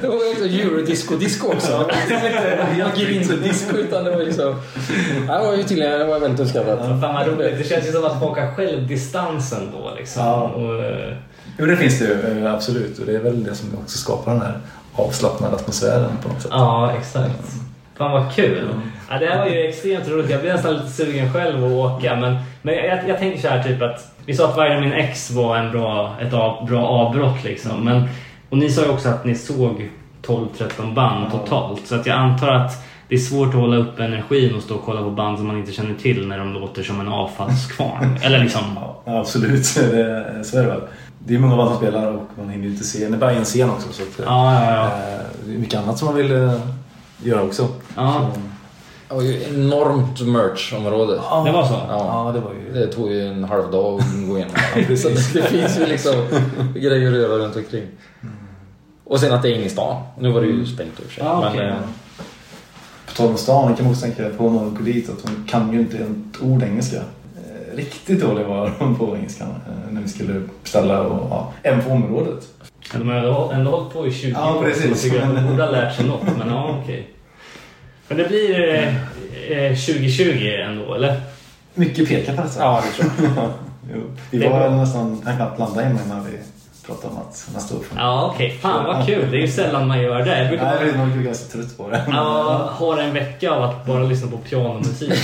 Det 0.00 0.08
var 0.08 0.14
ju 0.14 0.30
också 0.30 0.44
eurodisco-disco 0.44 1.46
också. 1.46 1.90
Det 2.08 2.82
var 2.82 2.86
inte 2.86 3.04
grindisco 3.04 3.76
utan 3.76 4.04
det 4.04 4.10
var 4.10 4.22
liksom... 4.22 4.54
Det 5.26 5.38
var 5.38 5.56
ju 5.56 5.62
tydligen 5.62 5.98
det 5.98 6.04
var 6.04 6.20
väldigt 6.20 6.40
uppskattat. 6.40 6.78
Fan 6.78 7.00
vad 7.00 7.26
roligt. 7.26 7.58
Det 7.58 7.64
känns 7.64 7.86
ju 7.86 7.92
som 7.92 8.04
att 8.04 8.20
folk 8.20 8.38
har 8.38 8.54
självdistansen 8.54 9.68
då 9.72 9.90
liksom. 9.98 10.22
Ja. 10.24 10.42
Och, 10.42 10.84
eh, 10.84 11.16
Jo, 11.60 11.66
det 11.66 11.76
finns 11.76 11.98
det 11.98 12.04
ju 12.04 12.44
eh, 12.44 12.54
absolut. 12.54 12.98
Och 12.98 13.06
det 13.06 13.16
är 13.16 13.20
väl 13.20 13.44
det 13.44 13.54
som 13.54 13.68
också 13.82 13.98
skapar 13.98 14.32
den 14.32 14.42
här 14.42 14.60
avslappnade 15.02 15.56
atmosfären 15.56 16.10
på 16.22 16.28
något 16.28 16.42
sätt. 16.42 16.50
ja, 16.54 16.92
exakt. 16.98 17.52
Fan 17.98 18.12
vad 18.12 18.34
kul. 18.34 18.68
Ja, 19.10 19.18
det 19.18 19.26
här 19.26 19.38
var 19.38 19.46
ju 19.46 19.68
extremt 19.68 20.08
roligt. 20.08 20.30
Jag 20.30 20.40
blir 20.40 20.52
nästan 20.52 20.74
lite 20.74 20.88
sugen 20.88 21.32
själv 21.32 21.64
att 21.64 21.72
åka. 21.72 22.16
Men, 22.16 22.36
men 22.62 22.74
jag, 22.74 23.08
jag 23.08 23.18
tänker 23.18 23.40
så 23.40 23.48
här 23.48 23.62
typ 23.62 23.82
att 23.82 24.14
vi 24.26 24.34
sa 24.34 24.48
att 24.48 24.56
Varje 24.56 24.80
min 24.80 24.92
ex 24.92 25.30
var 25.30 25.56
en 25.56 25.72
bra, 25.72 26.16
ett 26.20 26.34
av, 26.34 26.66
bra 26.66 26.86
avbrott 26.86 27.44
liksom. 27.44 27.84
Men, 27.84 28.08
och 28.50 28.58
ni 28.58 28.70
sa 28.70 28.82
ju 28.82 28.88
också 28.88 29.08
att 29.08 29.24
ni 29.24 29.34
såg 29.34 29.90
12-13 30.26 30.94
band 30.94 31.30
totalt. 31.30 31.86
Så 31.86 31.94
att 31.94 32.06
jag 32.06 32.16
antar 32.16 32.48
att 32.48 32.72
det 33.08 33.14
är 33.14 33.18
svårt 33.18 33.48
att 33.48 33.60
hålla 33.60 33.76
upp 33.76 34.00
energin 34.00 34.54
och 34.54 34.62
stå 34.62 34.74
och 34.74 34.84
kolla 34.84 35.02
på 35.02 35.10
band 35.10 35.38
som 35.38 35.46
man 35.46 35.58
inte 35.58 35.72
känner 35.72 35.94
till 35.94 36.28
när 36.28 36.38
de 36.38 36.52
låter 36.52 36.82
som 36.82 37.00
en 37.00 37.08
avfallskvarn. 37.08 38.18
Eller 38.22 38.38
liksom... 38.38 38.62
Ja, 38.76 39.18
absolut. 39.20 39.66
Så 39.66 39.80
är 39.80 40.62
det 40.62 40.68
väl. 40.68 40.80
Det 41.28 41.34
är 41.34 41.38
många 41.38 41.56
band 41.56 41.68
som 41.68 41.78
spelar 41.78 42.12
och 42.12 42.22
man 42.38 42.48
hinner 42.48 42.64
ju 42.64 42.70
inte 42.70 42.84
se. 42.84 43.08
Det 43.08 43.14
är 43.14 43.18
bara 43.18 43.32
en 43.32 43.44
scen 43.44 43.70
också. 43.70 43.92
Så 43.92 44.02
att, 44.02 44.08
Ja, 44.18 44.54
ja, 44.54 44.74
ja. 44.74 44.84
eh, 44.86 45.20
Det 45.46 45.54
är 45.54 45.58
mycket 45.58 45.80
annat 45.80 45.98
som 45.98 46.06
man 46.06 46.16
vill 46.16 46.32
eh, 46.32 46.52
göra 47.22 47.42
också. 47.42 47.68
Ja. 47.96 48.30
Så, 48.34 48.40
Det 49.08 49.14
var 49.14 49.22
ju 49.22 49.42
enormt 49.44 50.20
merch-område. 50.20 51.12
Det 51.46 51.52
var 51.52 51.64
så? 51.66 51.74
Ja. 51.88 51.88
ja, 52.26 52.32
det 52.32 52.40
var 52.40 52.52
ju... 52.52 52.72
Det 52.80 52.86
tog 52.92 53.10
ju 53.12 53.28
en 53.28 53.44
halv 53.44 53.70
dag 53.70 54.00
att 54.00 54.28
gå 54.28 54.36
igenom. 54.38 54.54
Så 54.96 55.08
det, 55.08 55.32
det 55.34 55.42
finns 55.42 55.78
ju 55.78 55.86
liksom 55.86 56.14
grejer 56.74 57.12
att 57.12 57.18
göra 57.18 57.38
runt 57.38 57.56
omkring. 57.56 57.86
Och 59.04 59.20
sen 59.20 59.32
att 59.32 59.42
det 59.42 59.48
är 59.48 59.54
inne 59.54 59.64
i 59.64 59.68
stan. 59.68 60.02
Nu 60.18 60.32
var 60.32 60.40
det 60.40 60.46
ju 60.46 60.66
stängt 60.66 61.00
i 61.00 61.02
och 61.02 61.06
för 61.06 61.14
sig. 61.14 61.24
Ja. 61.24 61.52
Men, 61.54 61.68
eh, 61.68 61.74
På 63.06 63.12
tal 63.16 63.26
om 63.28 63.36
stan, 63.36 63.64
man 63.64 63.76
kan 63.76 63.86
också 63.86 64.00
tänka 64.00 64.28
på 64.28 64.48
man 64.48 64.74
går 64.74 64.84
dit 64.84 65.08
att 65.10 65.22
hon 65.22 65.44
kan 65.48 65.72
ju 65.72 65.80
inte 65.80 65.96
ett 65.98 66.42
ord 66.42 66.62
engelska. 66.62 67.00
Eh, 67.70 67.76
Riktigt 67.76 68.20
dålig 68.20 68.46
var 68.46 68.72
hon 68.78 68.96
på 68.98 69.16
engelska 69.16 69.44
eh, 69.44 69.92
när 69.92 70.00
vi 70.02 70.08
skulle 70.08 70.42
beställa 70.62 71.00
och 71.00 71.30
ja, 71.30 71.52
även 71.62 71.82
på 71.84 71.90
området. 71.90 72.44
De 72.92 73.08
har 73.08 73.52
ändå, 73.52 73.70
hållit 73.70 73.92
på 73.92 74.06
i 74.06 74.12
20 74.12 74.30
Ja, 74.30 74.54
år. 74.56 74.62
precis. 74.62 74.82
Så 74.82 74.88
jag 74.88 74.98
tycker 75.00 75.22
att 75.22 75.34
de 75.36 75.46
borde 75.50 75.62
ha 75.64 75.70
lärt 75.70 75.96
sig 75.96 76.06
något. 76.06 76.22
Men 76.38 76.48
ja, 76.48 76.78
okej. 76.82 77.08
Men 78.08 78.18
det 78.18 78.28
blir 78.28 78.74
eh, 78.74 78.96
eh, 79.66 79.70
2020 79.76 80.46
ändå, 80.68 80.94
eller? 80.94 81.20
Mycket 81.74 82.08
pekar 82.08 82.36
på 82.36 82.42
detta. 82.42 82.60
ja, 82.60 82.82
det 82.98 83.02
tror 83.02 83.30
jag. 83.36 83.48
Jo. 83.94 84.00
Vi 84.30 84.38
var 84.48 84.50
bra. 84.58 84.76
nästan 84.76 85.20
knappt 85.36 85.58
landa 85.58 85.80
hemma 85.82 85.98
innan 86.06 86.24
vi 86.24 86.30
pratade 86.88 87.14
om 87.14 87.20
att 87.20 87.48
nästa 87.54 87.76
år 87.76 87.80
får 87.80 87.98
Ja, 87.98 88.30
okej. 88.34 88.58
Fan 88.62 88.84
vad 88.84 89.06
kul. 89.06 89.30
Det 89.30 89.36
är 89.36 89.40
ju 89.40 89.48
sällan 89.48 89.88
man 89.88 90.00
gör 90.02 90.22
det. 90.24 90.38
Jag 90.38 90.48
brukar 90.48 90.64
Nej, 90.64 90.88
är 90.88 90.96
nog 90.96 91.24
ganska 91.24 91.52
trött 91.52 91.76
på 91.76 91.88
det. 91.90 92.04
ja, 92.08 92.70
ha 92.78 93.00
en 93.00 93.14
vecka 93.14 93.50
av 93.50 93.62
att 93.62 93.86
bara 93.86 94.02
lyssna 94.02 94.30
på 94.30 94.36
pianomusik. 94.36 95.12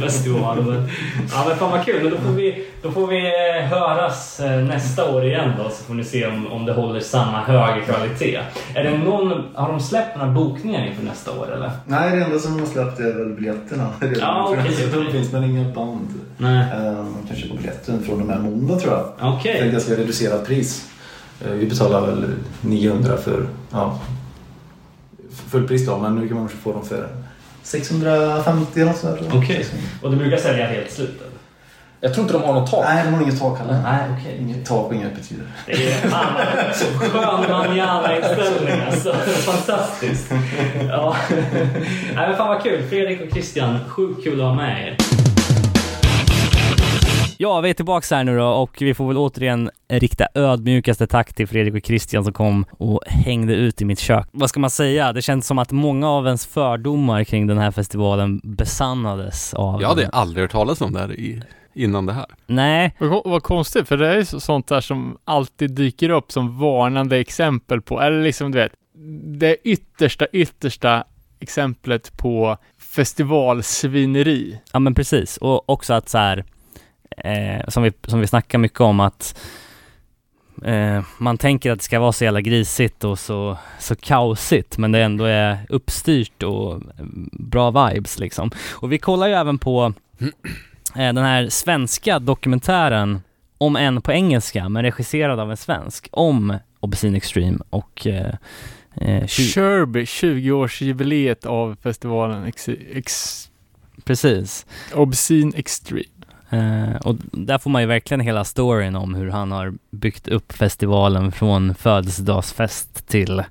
Festival. 0.00 0.62
Men, 0.64 0.88
ja, 1.32 1.44
men 1.48 1.56
fan 1.56 1.70
vad 1.70 1.84
kul. 1.84 2.02
Men 2.02 2.10
då 2.12 2.16
får 2.18 2.32
vi, 2.32 2.66
då 2.82 2.90
får 2.90 3.06
vi 3.06 3.26
eh, 3.26 3.66
höras 3.66 4.40
eh, 4.40 4.60
nästa 4.64 5.10
år 5.14 5.24
igen 5.24 5.52
då, 5.58 5.64
så 5.70 5.84
får 5.84 5.94
ni 5.94 6.04
se 6.04 6.26
om, 6.26 6.46
om 6.52 6.66
det 6.66 6.72
håller 6.72 7.00
samma 7.00 7.40
höga 7.44 7.80
kvalitet. 7.84 8.40
Är 8.74 8.84
det 8.84 8.98
någon, 8.98 9.44
har 9.54 9.68
de 9.68 9.80
släppt 9.80 10.16
några 10.18 10.32
bokningar 10.32 10.86
inför 10.86 11.02
nästa 11.04 11.32
år 11.32 11.52
eller? 11.54 11.70
Nej, 11.86 12.16
det 12.16 12.24
enda 12.24 12.38
som 12.38 12.58
har 12.60 12.66
släppt 12.66 13.00
är 13.00 13.12
väl 13.18 13.28
biljetterna. 13.34 13.88
Det 14.00 14.06
det 14.06 14.18
Ja, 14.20 14.44
som 14.48 14.58
okej. 14.58 14.74
finns. 15.12 15.30
De 15.32 15.38
men 15.40 15.50
inga 15.50 15.74
band. 15.74 16.08
Nej. 16.38 16.66
Man 16.96 17.26
kan 17.28 17.36
köpa 17.36 17.54
biljetten 17.54 18.02
från 18.02 18.20
och 18.20 18.26
med 18.26 18.40
måndag 18.42 18.76
tror 18.78 18.92
jag. 18.94 19.34
Okej. 19.34 19.56
Till 19.56 19.66
ett 19.66 19.72
ganska 19.72 19.92
reducerat 19.92 20.46
pris. 20.46 20.88
Eh, 21.44 21.50
Vi 21.52 21.66
betalar 21.66 22.00
väl 22.06 22.24
900 22.60 23.16
för 23.16 23.46
ja, 23.72 23.98
fullpris 25.50 25.86
då, 25.86 25.98
men 25.98 26.14
nu 26.14 26.28
kan 26.28 26.36
man 26.36 26.48
få 26.48 26.72
dem 26.72 26.84
för 26.84 27.08
650 27.62 28.80
eller 28.80 28.92
sådär. 28.92 29.22
Okej. 29.34 29.66
Och 30.02 30.10
du 30.10 30.16
brukar 30.16 30.36
sälja 30.36 30.66
helt 30.66 30.90
slut 30.90 31.10
eller? 31.20 31.27
Jag 32.00 32.14
tror 32.14 32.24
inte 32.24 32.34
de 32.34 32.42
har 32.42 32.54
något 32.54 32.70
tak. 32.70 32.84
Nej, 32.84 33.04
de 33.04 33.14
har 33.14 33.22
inget 33.22 33.40
tak 33.40 33.58
heller. 33.58 33.82
Nej, 33.82 34.00
okej. 34.18 34.38
Inget 34.40 34.66
tak 34.66 34.86
och 34.86 34.94
inga 34.94 35.06
öppettider. 35.06 35.44
Det 35.66 35.72
är 35.72 36.08
fan, 36.08 36.26
skön 36.98 37.50
manana-inställning 37.50 38.80
alltså. 38.86 39.12
Fantastiskt. 39.52 40.32
Ja. 40.88 41.16
Nej, 42.14 42.28
men 42.28 42.36
fan 42.36 42.48
vad 42.48 42.62
kul. 42.62 42.82
Fredrik 42.88 43.20
och 43.20 43.32
Christian, 43.32 43.78
sjukt 43.88 44.24
kul 44.24 44.40
att 44.40 44.46
ha 44.46 44.54
med 44.54 44.88
er. 44.88 44.96
Ja, 47.40 47.60
vi 47.60 47.70
är 47.70 47.74
tillbaka 47.74 48.16
här 48.16 48.24
nu 48.24 48.38
då 48.38 48.46
och 48.46 48.76
vi 48.80 48.94
får 48.94 49.08
väl 49.08 49.16
återigen 49.16 49.70
rikta 49.88 50.26
ödmjukaste 50.34 51.06
tack 51.06 51.34
till 51.34 51.48
Fredrik 51.48 51.74
och 51.74 51.86
Christian 51.86 52.24
som 52.24 52.32
kom 52.32 52.64
och 52.70 53.00
hängde 53.06 53.54
ut 53.54 53.82
i 53.82 53.84
mitt 53.84 53.98
kök. 53.98 54.26
Vad 54.32 54.48
ska 54.48 54.60
man 54.60 54.70
säga? 54.70 55.12
Det 55.12 55.22
känns 55.22 55.46
som 55.46 55.58
att 55.58 55.72
många 55.72 56.10
av 56.10 56.26
ens 56.26 56.46
fördomar 56.46 57.24
kring 57.24 57.46
den 57.46 57.58
här 57.58 57.70
festivalen 57.70 58.40
besannades 58.44 59.54
av... 59.54 59.82
Jag 59.82 59.88
hade 59.88 60.08
aldrig 60.08 60.44
hört 60.44 60.52
talas 60.52 60.80
om 60.80 60.92
det 60.92 61.00
här 61.00 61.12
i, 61.12 61.42
innan 61.78 62.06
det 62.06 62.12
här. 62.12 62.26
Nej, 62.46 62.94
Vad, 62.98 63.22
vad 63.24 63.42
konstigt, 63.42 63.88
för 63.88 63.96
det 63.96 64.08
är 64.08 64.16
ju 64.16 64.24
så- 64.24 64.40
sånt 64.40 64.66
där 64.66 64.80
som 64.80 65.18
alltid 65.24 65.70
dyker 65.70 66.10
upp 66.10 66.32
som 66.32 66.58
varnande 66.58 67.16
exempel 67.16 67.80
på, 67.82 68.00
eller 68.00 68.22
liksom 68.22 68.52
du 68.52 68.58
vet, 68.58 68.72
det 69.38 69.56
yttersta, 69.64 70.26
yttersta 70.32 71.04
exemplet 71.40 72.16
på 72.16 72.56
festivalsvineri. 72.78 74.60
Ja 74.72 74.78
men 74.78 74.94
precis, 74.94 75.36
och 75.36 75.70
också 75.70 75.94
att 75.94 76.08
så 76.08 76.18
här, 76.18 76.44
eh, 77.16 77.68
som, 77.68 77.82
vi, 77.82 77.92
som 78.06 78.20
vi 78.20 78.26
snackar 78.26 78.58
mycket 78.58 78.80
om 78.80 79.00
att 79.00 79.40
eh, 80.64 81.02
man 81.18 81.38
tänker 81.38 81.72
att 81.72 81.78
det 81.78 81.84
ska 81.84 82.00
vara 82.00 82.12
så 82.12 82.24
jävla 82.24 82.40
grisigt 82.40 83.04
och 83.04 83.18
så, 83.18 83.58
så 83.78 83.96
kaosigt 83.96 84.78
men 84.78 84.92
det 84.92 85.02
ändå 85.02 85.24
är 85.24 85.58
uppstyrt 85.68 86.42
och 86.42 86.72
eh, 86.74 87.04
bra 87.32 87.70
vibes 87.90 88.18
liksom. 88.18 88.50
Och 88.74 88.92
vi 88.92 88.98
kollar 88.98 89.28
ju 89.28 89.34
även 89.34 89.58
på 89.58 89.92
den 90.94 91.16
här 91.18 91.48
svenska 91.48 92.18
dokumentären, 92.18 93.20
om 93.58 93.76
en 93.76 94.02
på 94.02 94.12
engelska 94.12 94.68
men 94.68 94.82
regisserad 94.82 95.40
av 95.40 95.50
en 95.50 95.56
svensk, 95.56 96.08
om 96.12 96.58
Obscene 96.80 97.16
Extreme 97.16 97.58
och 97.70 98.06
eh, 98.06 98.34
eh, 98.96 99.22
tju- 99.24 99.52
Sherby, 99.54 100.04
20-årsjubileet 100.04 101.46
av 101.46 101.76
festivalen 101.82 102.44
ex, 102.44 102.68
ex, 102.92 103.44
precis. 104.04 104.66
Obscene 104.94 105.52
Extreme. 105.56 106.02
Eh, 106.50 106.96
och 106.96 107.16
där 107.32 107.58
får 107.58 107.70
man 107.70 107.82
ju 107.82 107.88
verkligen 107.88 108.20
hela 108.20 108.44
storyn 108.44 108.96
om 108.96 109.14
hur 109.14 109.30
han 109.30 109.52
har 109.52 109.74
byggt 109.90 110.28
upp 110.28 110.52
festivalen 110.52 111.32
från 111.32 111.74
födelsedagsfest 111.74 113.06
till, 113.08 113.42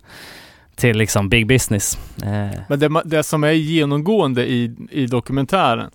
till 0.75 0.97
liksom 0.97 1.29
big 1.29 1.47
business. 1.47 1.97
Eh, 2.23 2.59
Men 2.67 2.79
det, 2.79 3.01
det 3.05 3.23
som 3.23 3.43
är 3.43 3.51
genomgående 3.51 4.45
i, 4.51 4.75
i 4.91 5.05
dokumentären 5.05 5.89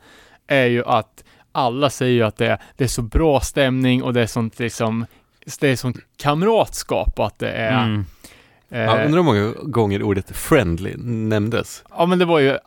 är 0.46 0.66
ju 0.66 0.84
att 0.84 1.24
alla 1.52 1.90
säger 1.90 2.12
ju 2.12 2.22
att 2.22 2.36
det 2.36 2.46
är, 2.46 2.58
det 2.76 2.84
är 2.84 2.88
så 2.88 3.02
bra 3.02 3.40
stämning 3.40 4.02
och 4.02 4.12
det 4.12 4.22
är 4.22 4.26
sånt 4.26 4.58
liksom, 4.58 5.06
det 5.60 5.68
är 5.68 5.76
sånt 5.76 5.96
kamratskap 6.16 7.18
och 7.18 7.26
att 7.26 7.38
det 7.38 7.50
är 7.50 7.84
mm, 7.84 8.04
eh, 8.70 8.80
Jag 8.80 9.04
undrar 9.04 9.22
hur 9.22 9.22
många 9.22 9.52
gånger 9.62 10.02
ordet 10.02 10.36
friendly 10.36 10.94
nämndes. 10.96 11.84
Ja 11.90 12.06
men 12.06 12.18
det 12.18 12.24
var 12.24 12.38
ju 12.38 12.58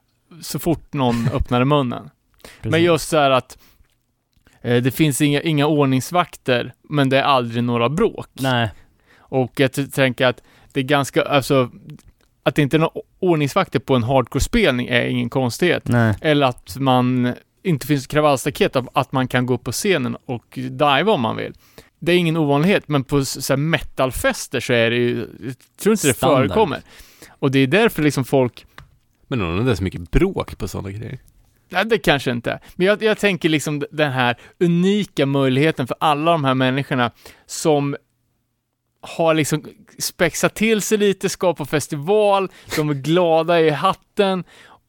så 0.42 0.60
fort 0.60 0.94
någon 0.94 1.28
öppnade 1.34 1.66
munnen. 1.66 2.10
Men 2.62 2.84
just 2.84 3.10
så 3.10 3.18
här 3.18 3.32
att 3.32 3.58
eh, 4.62 4.84
det 4.84 4.92
finns 4.92 5.22
inga, 5.22 5.42
inga 5.42 5.68
ordningsvakter, 5.68 6.74
men 6.90 7.10
det 7.10 7.18
är 7.18 7.24
aldrig 7.24 7.64
några 7.64 7.90
bråk. 7.90 8.30
Nej, 8.34 8.70
Och 9.18 9.60
jag 9.60 9.94
tänker 9.94 10.28
att 10.28 10.42
det 10.74 10.80
är 10.80 10.84
ganska, 10.84 11.22
alltså, 11.22 11.70
att 12.44 12.56
det 12.56 12.62
inte 12.62 12.78
är 12.78 12.80
några 12.80 13.02
ordningsvakter 13.20 13.80
på 13.80 13.96
en 13.96 14.04
hardcore-spelning 14.04 14.88
är 14.88 15.06
ingen 15.06 15.30
konstighet. 15.30 15.88
nej. 15.88 16.16
Eller 16.22 16.48
att 16.48 16.78
man 16.80 17.34
inte 17.66 17.88
finns 17.88 18.08
kravallstaket, 18.08 18.76
att- 18.76 18.88
att 18.94 19.12
man 19.12 19.28
kan 19.28 19.46
gå 19.46 19.54
upp 19.54 19.64
på 19.64 19.72
scenen 19.72 20.18
och 20.26 20.46
diva 20.56 21.12
om 21.12 21.22
man 21.22 21.36
vill. 21.36 21.54
Det 22.00 22.12
är 22.12 22.18
ingen 22.18 22.38
ovanlighet, 22.38 22.88
men 22.88 23.04
på 23.04 23.26
så 23.26 23.58
metalfester 23.58 24.60
så 24.60 24.74
är 24.74 24.90
det 24.90 24.96
ju, 24.98 25.18
jag 25.46 25.56
tror 25.80 25.94
inte 25.94 26.08
det 26.08 26.14
Standard. 26.14 26.38
förekommer. 26.48 26.82
Och 27.40 27.52
det 27.52 27.60
är 27.60 27.68
därför 27.68 28.02
liksom 28.04 28.26
folk 28.26 28.66
Men 29.28 29.42
undrar 29.42 29.60
om 29.60 29.66
det 29.66 29.72
är 29.72 29.76
så 29.76 29.84
mycket 29.84 30.12
bråk 30.12 30.58
på 30.58 30.68
sådana 30.68 30.92
grejer. 30.92 31.20
Nej, 31.70 31.86
det 31.86 31.98
kanske 31.98 32.32
inte 32.32 32.52
är. 32.52 32.60
Men 32.76 32.88
jag, 32.88 33.04
jag 33.04 33.18
tänker 33.18 33.50
liksom 33.50 33.84
den 33.92 34.12
här 34.12 34.36
unika 34.60 35.26
möjligheten 35.26 35.88
för 35.88 35.98
alla 36.00 36.32
de 36.32 36.44
här 36.44 36.54
människorna 36.54 37.12
som 37.46 37.96
har 39.02 39.34
liksom 39.34 39.64
spexat 40.00 40.56
till 40.56 40.82
sig 40.82 40.98
lite, 40.98 41.30
ska 41.30 41.54
på 41.54 41.66
festival, 41.66 42.50
de 42.76 42.90
är 42.90 42.94
glada 42.94 43.62
i 43.62 43.70
hatten 43.70 44.44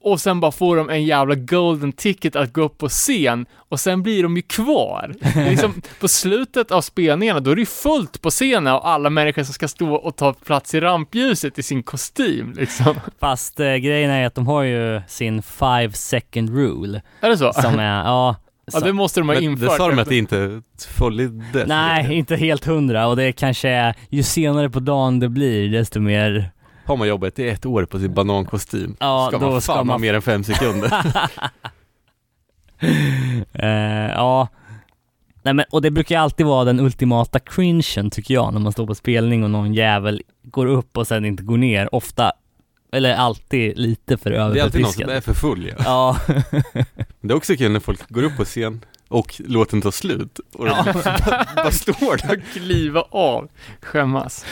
och 0.06 0.20
sen 0.20 0.40
bara 0.40 0.52
får 0.52 0.76
de 0.76 0.90
en 0.90 1.04
jävla 1.04 1.34
golden 1.34 1.92
ticket 1.92 2.36
att 2.36 2.52
gå 2.52 2.62
upp 2.62 2.78
på 2.78 2.88
scen 2.88 3.46
och 3.68 3.80
sen 3.80 4.02
blir 4.02 4.22
de 4.22 4.36
ju 4.36 4.42
kvar. 4.42 5.14
Liksom, 5.48 5.82
på 6.00 6.08
slutet 6.08 6.70
av 6.70 6.80
spelningarna, 6.80 7.40
då 7.40 7.50
är 7.50 7.54
det 7.54 7.60
ju 7.60 7.66
fullt 7.66 8.22
på 8.22 8.30
scenen 8.30 8.74
och 8.74 8.88
alla 8.88 9.10
människor 9.10 9.42
som 9.42 9.54
ska 9.54 9.68
stå 9.68 9.94
och 9.94 10.16
ta 10.16 10.32
plats 10.32 10.74
i 10.74 10.80
rampljuset 10.80 11.58
i 11.58 11.62
sin 11.62 11.82
kostym 11.82 12.52
liksom. 12.56 12.94
Fast 13.20 13.60
eh, 13.60 13.74
grejen 13.74 14.10
är 14.10 14.26
att 14.26 14.34
de 14.34 14.46
har 14.46 14.62
ju 14.62 15.00
sin 15.08 15.42
five 15.42 15.92
second 15.92 16.50
rule 16.50 17.02
Är 17.20 17.28
det 17.28 17.38
så? 17.38 17.52
som 17.52 17.78
är, 17.78 18.04
ja. 18.04 18.36
Ja, 18.72 18.80
det 18.80 18.92
måste 18.92 19.20
de 19.20 19.28
ha 19.28 19.34
Men 19.34 19.44
infört. 19.44 19.70
det 19.70 19.76
sa 19.76 19.88
de 19.88 19.98
att 19.98 20.08
det 20.08 20.18
inte 20.18 20.62
följde. 20.88 21.64
Nej, 21.66 22.14
inte 22.14 22.36
helt 22.36 22.64
hundra 22.64 23.06
och 23.06 23.16
det 23.16 23.32
kanske 23.32 23.68
är, 23.68 23.94
ju 24.10 24.22
senare 24.22 24.70
på 24.70 24.80
dagen 24.80 25.20
det 25.20 25.28
blir 25.28 25.68
desto 25.72 26.00
mer, 26.00 26.50
Har 26.86 26.96
man 26.96 27.08
jobbat 27.08 27.38
i 27.38 27.48
ett 27.48 27.66
år 27.66 27.84
på 27.84 27.98
sin 27.98 28.14
banankostym, 28.14 28.96
ja 29.00 29.28
ska 29.30 29.38
då 29.38 29.50
man 29.50 29.60
ska 29.60 29.72
fan 29.72 29.78
ha 29.78 29.84
man 29.84 30.00
mer 30.00 30.14
än 30.14 30.22
fem 30.22 30.44
sekunder. 30.44 30.92
Eh, 33.52 34.10
ja. 34.10 34.48
Nej 35.42 35.54
men, 35.54 35.64
och 35.70 35.82
det 35.82 35.90
brukar 35.90 36.18
alltid 36.18 36.46
vara 36.46 36.64
den 36.64 36.80
ultimata 36.80 37.38
cringen 37.38 38.10
tycker 38.10 38.34
jag, 38.34 38.52
när 38.52 38.60
man 38.60 38.72
står 38.72 38.86
på 38.86 38.94
spelning 38.94 39.44
och 39.44 39.50
någon 39.50 39.74
jävel 39.74 40.22
går 40.42 40.66
upp 40.66 40.96
och 40.96 41.06
sen 41.06 41.24
inte 41.24 41.42
går 41.42 41.56
ner. 41.56 41.94
Ofta, 41.94 42.32
eller 42.92 43.14
alltid 43.14 43.78
lite 43.78 44.16
för 44.16 44.30
det 44.30 44.36
är 44.36 44.40
alltid 44.40 44.80
någon 44.80 44.92
som 44.92 45.08
är 45.08 45.20
för 45.20 45.34
full 45.34 45.72
ja. 45.78 45.84
Ja, 45.84 46.16
det 47.20 47.32
är 47.32 47.36
också 47.36 47.56
kul 47.56 47.72
när 47.72 47.80
folk 47.80 48.08
går 48.08 48.22
upp 48.22 48.36
på 48.36 48.44
scen 48.44 48.84
och 49.08 49.34
låten 49.38 49.80
tar 49.82 49.90
slut 49.90 50.38
och 50.52 50.64
de 50.64 50.70
bara, 50.70 51.46
bara 51.56 51.70
står 51.70 52.28
där. 52.28 52.42
kliva 52.52 53.00
av. 53.10 53.48
Skämmas. 53.82 54.44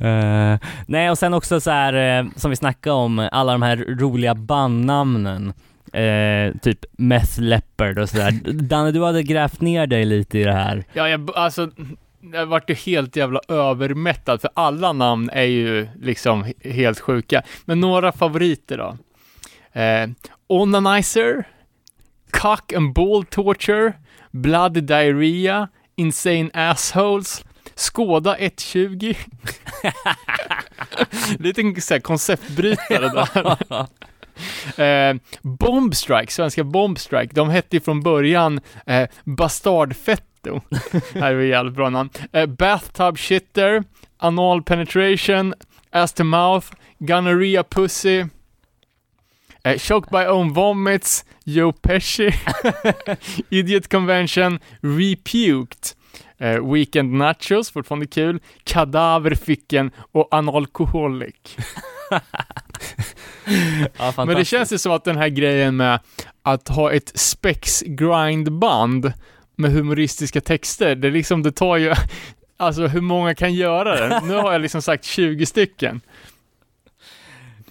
Eh, 0.00 0.58
nej 0.86 1.10
och 1.10 1.18
sen 1.18 1.34
också 1.34 1.60
så 1.60 1.70
här 1.70 2.18
eh, 2.20 2.26
som 2.36 2.50
vi 2.50 2.56
snackade 2.56 2.94
om, 2.94 3.28
alla 3.32 3.52
de 3.52 3.62
här 3.62 3.76
roliga 3.76 4.34
bandnamnen. 4.34 5.52
Eh, 5.92 6.54
typ 6.62 6.84
Meth 6.92 7.40
Leopard 7.40 7.98
och 7.98 8.08
sådär. 8.08 8.52
Danne, 8.52 8.90
du 8.92 9.04
hade 9.04 9.22
grävt 9.22 9.60
ner 9.60 9.86
dig 9.86 10.04
lite 10.04 10.38
i 10.38 10.44
det 10.44 10.52
här. 10.52 10.84
Ja, 10.92 11.08
jag, 11.08 11.30
alltså, 11.34 11.70
jag 12.32 12.46
vart 12.46 12.70
ju 12.70 12.74
helt 12.74 13.16
jävla 13.16 13.40
övermättad, 13.48 14.40
för 14.40 14.50
alla 14.54 14.92
namn 14.92 15.30
är 15.32 15.42
ju 15.42 15.88
liksom 16.00 16.44
he- 16.44 16.72
helt 16.72 17.00
sjuka. 17.00 17.42
Men 17.64 17.80
några 17.80 18.12
favoriter 18.12 18.78
då. 18.78 18.96
Onanizer, 20.46 21.44
Cock 22.30 22.72
and 22.72 22.92
Ball 22.94 23.24
Torture, 23.24 23.92
Blood 24.30 24.72
Diarrhea, 24.84 25.68
Insane 25.96 26.50
Assholes, 26.54 27.44
Skåda 27.80 28.36
120. 28.38 29.14
Liten 31.38 31.80
så 31.80 31.94
här 31.94 32.00
konceptbrytare 32.00 33.08
där. 33.08 33.56
Eh, 34.76 35.14
Bombstrike, 35.42 36.32
svenska 36.32 36.64
Bombstrike, 36.64 37.34
de 37.34 37.50
hette 37.50 37.76
ju 37.76 37.80
från 37.80 38.00
början 38.00 38.60
eh, 38.86 39.08
Bastardfetto. 39.24 40.60
här 41.14 41.34
är 41.34 41.40
jävligt 41.40 41.74
bra 41.74 41.90
namn. 41.90 42.10
Eh, 42.32 42.46
Bathtub 42.46 43.18
Shitter, 43.18 43.84
Anal 44.18 44.62
Penetration, 44.62 45.54
Ass 45.90 46.12
to 46.12 46.24
Mouth, 46.24 46.66
Gonorrhea 46.98 47.62
Pussy, 47.64 48.24
Eh, 49.64 49.78
Choked 49.78 50.10
by 50.10 50.24
own 50.26 50.52
vomits, 50.52 51.24
Joe 51.44 51.72
Pesci, 51.72 52.34
Idiot 53.50 53.88
Convention, 53.88 54.60
Repuked, 54.82 55.94
eh, 56.40 56.72
Weekend 56.72 57.12
Nachos, 57.12 57.70
fortfarande 57.70 58.06
kul, 58.06 58.40
Kadaver 58.64 59.34
fick 59.34 59.72
en 59.72 59.90
och 60.12 60.28
Analcoholic. 60.30 61.34
Ja, 63.98 64.12
Men 64.16 64.36
det 64.36 64.44
känns 64.44 64.72
ju 64.72 64.78
som 64.78 64.92
att 64.92 65.04
den 65.04 65.16
här 65.16 65.28
grejen 65.28 65.76
med 65.76 66.00
att 66.42 66.68
ha 66.68 66.92
ett 66.92 67.18
spex 67.18 67.82
grindband 67.86 69.12
med 69.56 69.72
humoristiska 69.72 70.40
texter, 70.40 70.94
det 70.94 71.10
liksom, 71.10 71.42
det 71.42 71.52
tar 71.52 71.76
ju, 71.76 71.94
alltså 72.56 72.86
hur 72.86 73.00
många 73.00 73.34
kan 73.34 73.54
göra 73.54 74.08
det? 74.08 74.20
Nu 74.26 74.34
har 74.34 74.52
jag 74.52 74.60
liksom 74.60 74.82
sagt 74.82 75.04
20 75.04 75.46
stycken. 75.46 76.00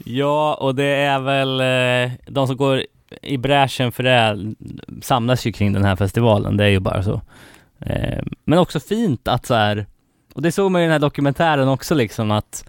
Ja, 0.04 0.54
och 0.54 0.76
det 0.76 0.86
är 0.86 1.20
väl 1.20 1.60
eh, 1.62 2.12
de 2.28 2.48
som 2.48 2.58
går 2.58 2.84
i 3.22 3.38
bräschen 3.38 3.92
för 3.92 4.04
det 4.04 4.54
samlas 5.02 5.46
ju 5.46 5.52
kring 5.52 5.74
den 5.74 5.86
här 5.86 5.96
festivalen, 5.96 6.58
det 6.58 6.64
är 6.64 6.70
ju 6.70 6.80
bara 6.80 7.04
så. 7.04 7.22
Eh, 7.82 8.24
men 8.46 8.60
också 8.60 8.80
fint 8.80 9.28
att 9.28 9.46
så 9.46 9.54
här, 9.54 9.86
och 10.34 10.42
det 10.42 10.52
såg 10.52 10.72
man 10.72 10.82
ju 10.82 10.86
i 10.86 10.88
den 10.88 10.92
här 10.92 11.00
dokumentären 11.00 11.68
också 11.68 11.96
liksom 11.96 12.32
att 12.32 12.66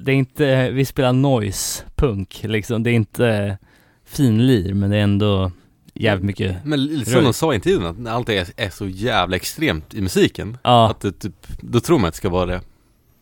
det 0.00 0.12
är 0.12 0.16
inte, 0.16 0.70
vi 0.70 0.84
spelar 0.84 1.12
noise, 1.12 1.84
punk 1.96 2.40
liksom, 2.44 2.82
det 2.82 2.90
är 2.90 2.94
inte 2.94 3.58
finlir 4.04 4.74
men 4.74 4.90
det 4.90 4.96
är 4.96 5.00
ändå 5.02 5.52
jävligt 5.94 6.24
mycket, 6.26 6.64
Men 6.64 7.04
som 7.04 7.24
de 7.24 7.32
sa 7.32 7.52
i 7.52 7.54
intervjun, 7.54 7.84
att 8.06 8.14
allt 8.14 8.28
är, 8.28 8.46
är 8.56 8.70
så 8.70 8.86
jävla 8.88 9.36
extremt 9.36 9.94
i 9.94 10.00
musiken. 10.00 10.58
ja, 10.62 10.90
Att 10.90 11.00
det 11.00 11.12
typ, 11.12 11.46
då 11.60 11.80
tror 11.80 11.98
man 11.98 12.08
att 12.08 12.14
det 12.14 12.18
ska 12.18 12.28
vara 12.28 12.46
det 12.46 12.60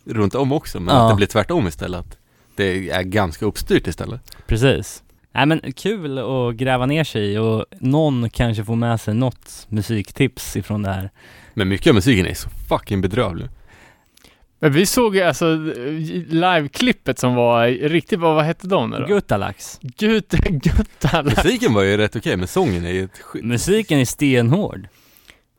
runt 0.04 0.34
om 0.34 0.52
också, 0.52 0.80
men 0.80 0.94
Ja. 0.94 1.02
att 1.04 1.10
det 1.12 1.16
blir 1.16 1.26
tvärtom 1.26 1.66
istället. 1.66 2.06
Att 2.06 2.18
det 2.56 2.90
är 2.90 3.02
ganska 3.02 3.46
uppstyrt 3.46 3.86
istället. 3.86 4.36
precis. 4.46 5.02
Nej 5.36 5.46
men 5.46 5.72
kul 5.72 6.18
att 6.18 6.54
gräva 6.56 6.86
ner 6.86 7.04
sig 7.04 7.32
i 7.32 7.38
och 7.38 7.64
någon 7.80 8.30
kanske 8.30 8.64
får 8.64 8.76
med 8.76 9.00
sig 9.00 9.14
något 9.14 9.66
musiktips 9.68 10.56
ifrån 10.56 10.82
det 10.82 10.90
här. 10.90 11.10
Men 11.54 11.68
mycket 11.68 11.86
av 11.86 11.94
musiken 11.94 12.26
är 12.26 12.34
så 12.34 12.48
fucking 12.68 13.00
bedrövlig. 13.00 13.46
Men 14.60 14.72
vi 14.72 14.86
såg 14.86 15.16
ju 15.16 15.22
alltså 15.22 15.54
liveklippet 16.28 17.18
som 17.18 17.34
var 17.34 17.66
riktigt, 17.88 18.18
vad, 18.18 18.34
vad 18.34 18.44
hette 18.44 18.66
de 18.66 18.90
nu 18.90 18.98
då? 18.98 19.06
Guttalax. 19.06 19.78
Gut, 19.82 20.30
Gutta. 20.48 21.22
Musiken 21.22 21.74
var 21.74 21.82
ju 21.82 21.96
rätt 21.96 22.16
okej, 22.16 22.36
men 22.36 22.48
sången 22.48 22.84
är 22.84 22.90
ju 22.92 23.04
ett 23.04 23.18
skit. 23.18 23.44
Musiken 23.44 23.98
är 23.98 24.04
stenhård. 24.04 24.88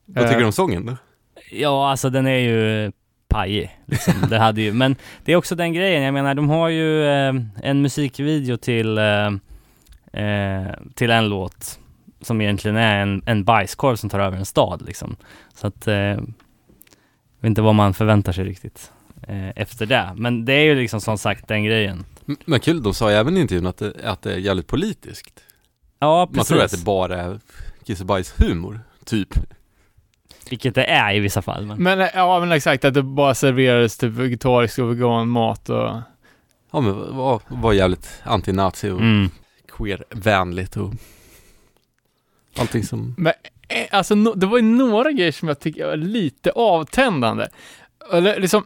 Vad 0.05 0.23
tycker 0.23 0.33
Eh, 0.35 0.39
du 0.39 0.45
om 0.45 0.51
sången 0.51 0.85
då? 0.85 0.97
Ja, 1.51 1.89
alltså 1.91 2.09
den 2.09 2.27
är 2.27 2.37
ju 2.39 2.91
pajig. 3.27 3.77
Liksom. 3.85 4.13
Det 4.29 4.37
hade 4.37 4.61
ju, 4.61 4.73
men 4.73 4.95
det 5.25 5.31
är 5.31 5.35
också 5.35 5.55
den 5.55 5.73
grejen, 5.73 6.03
jag 6.03 6.13
menar 6.13 6.35
de 6.35 6.49
har 6.49 6.69
ju 6.69 7.03
eh, 7.05 7.33
en 7.63 7.81
musikvideo 7.81 8.57
till, 8.57 8.97
eh, 8.97 9.31
eh, 10.17 10.73
till 10.95 11.09
en 11.11 11.29
låt 11.29 11.79
som 12.21 12.41
egentligen 12.41 12.77
är 12.77 13.01
en, 13.01 13.21
en 13.25 13.43
bajskorv 13.43 13.95
som 13.95 14.09
tar 14.09 14.19
över 14.19 14.37
en 14.37 14.45
stad 14.45 14.81
liksom. 14.85 15.15
Så 15.55 15.67
att, 15.67 15.87
eh, 15.87 15.95
jag 15.95 16.21
vet 17.39 17.49
inte 17.49 17.61
vad 17.61 17.75
man 17.75 17.93
förväntar 17.93 18.31
sig 18.31 18.43
riktigt 18.45 18.91
eh, 19.27 19.49
efter 19.49 19.85
det. 19.85 20.09
Men 20.15 20.45
det 20.45 20.53
är 20.53 20.63
ju 20.63 20.75
liksom 20.75 21.01
som 21.01 21.17
sagt 21.17 21.47
den 21.47 21.63
grejen. 21.63 22.05
Men 22.45 22.59
kul, 22.59 22.83
de 22.83 22.93
sa 22.93 23.09
ju 23.11 23.15
även 23.15 23.37
i 23.37 23.41
intervjun 23.41 23.67
att 23.67 23.77
det, 23.77 23.93
att 24.03 24.21
det 24.21 24.33
är 24.33 24.37
jävligt 24.37 24.67
politiskt. 24.67 25.39
Ja, 25.99 26.17
Man 26.25 26.33
precis. 26.33 26.47
tror 26.47 26.61
att 26.61 26.71
det 26.71 26.83
bara 26.85 27.21
är 27.21 27.39
kiss 27.85 28.01
och 28.01 28.19
humor, 28.37 28.79
typ. 29.05 29.29
Vilket 30.49 30.75
det 30.75 30.85
är 30.85 31.15
i 31.15 31.19
vissa 31.19 31.41
fall. 31.41 31.65
Men... 31.65 31.83
Men 31.83 32.09
ja, 32.13 32.39
men 32.39 32.51
exakt, 32.51 32.85
att 32.85 32.93
det 32.93 33.03
bara 33.03 33.35
serverades 33.35 33.97
typ 33.97 34.13
vegetarisk 34.13 34.79
och 34.79 34.91
veganmat 34.91 35.69
och... 35.69 35.91
Ja 36.71 36.81
men 36.81 37.15
var, 37.17 37.41
var 37.47 37.73
jävligt 37.73 38.21
anti-nazi 38.23 38.91
och 38.91 38.99
Mm 38.99 39.29
sker 39.77 40.03
vänligt 40.09 40.77
och 40.77 40.93
allting 42.57 42.83
som... 42.83 43.15
Men 43.17 43.33
eh, 43.67 43.87
alltså, 43.91 44.15
no, 44.15 44.33
det 44.33 44.45
var 44.45 44.57
ju 44.57 44.63
några 44.63 45.11
grejer 45.11 45.31
som 45.31 45.47
jag 45.47 45.59
tycker 45.59 45.85
var 45.85 45.97
lite 45.97 46.51
avtändande. 46.51 47.47
Eller 48.13 48.39
liksom, 48.39 48.65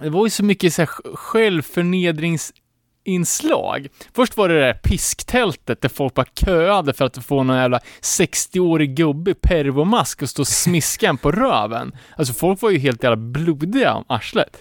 det 0.00 0.10
var 0.10 0.26
ju 0.26 0.30
så 0.30 0.44
mycket 0.44 0.74
så 0.74 0.82
här 0.82 0.88
självförnedringsinslag. 1.14 3.88
Först 4.14 4.36
var 4.36 4.48
det 4.48 4.54
det 4.54 4.60
där 4.60 4.80
pisktältet 4.82 5.80
där 5.80 5.88
folk 5.88 6.14
bara 6.14 6.26
köade 6.34 6.92
för 6.92 7.04
att 7.04 7.24
få 7.24 7.42
någon 7.42 7.56
jävla 7.56 7.80
60-årig 8.02 8.96
gubbe 8.96 9.30
i 9.30 9.34
pervomask 9.34 10.22
och 10.22 10.30
stå 10.30 10.42
och 10.42 10.48
smiska 10.48 11.08
en 11.08 11.18
på 11.18 11.32
röven. 11.32 11.92
Alltså 12.16 12.34
folk 12.34 12.62
var 12.62 12.70
ju 12.70 12.78
helt 12.78 13.02
jävla 13.02 13.16
blodiga 13.16 13.94
om 13.94 14.04
arslet. 14.06 14.56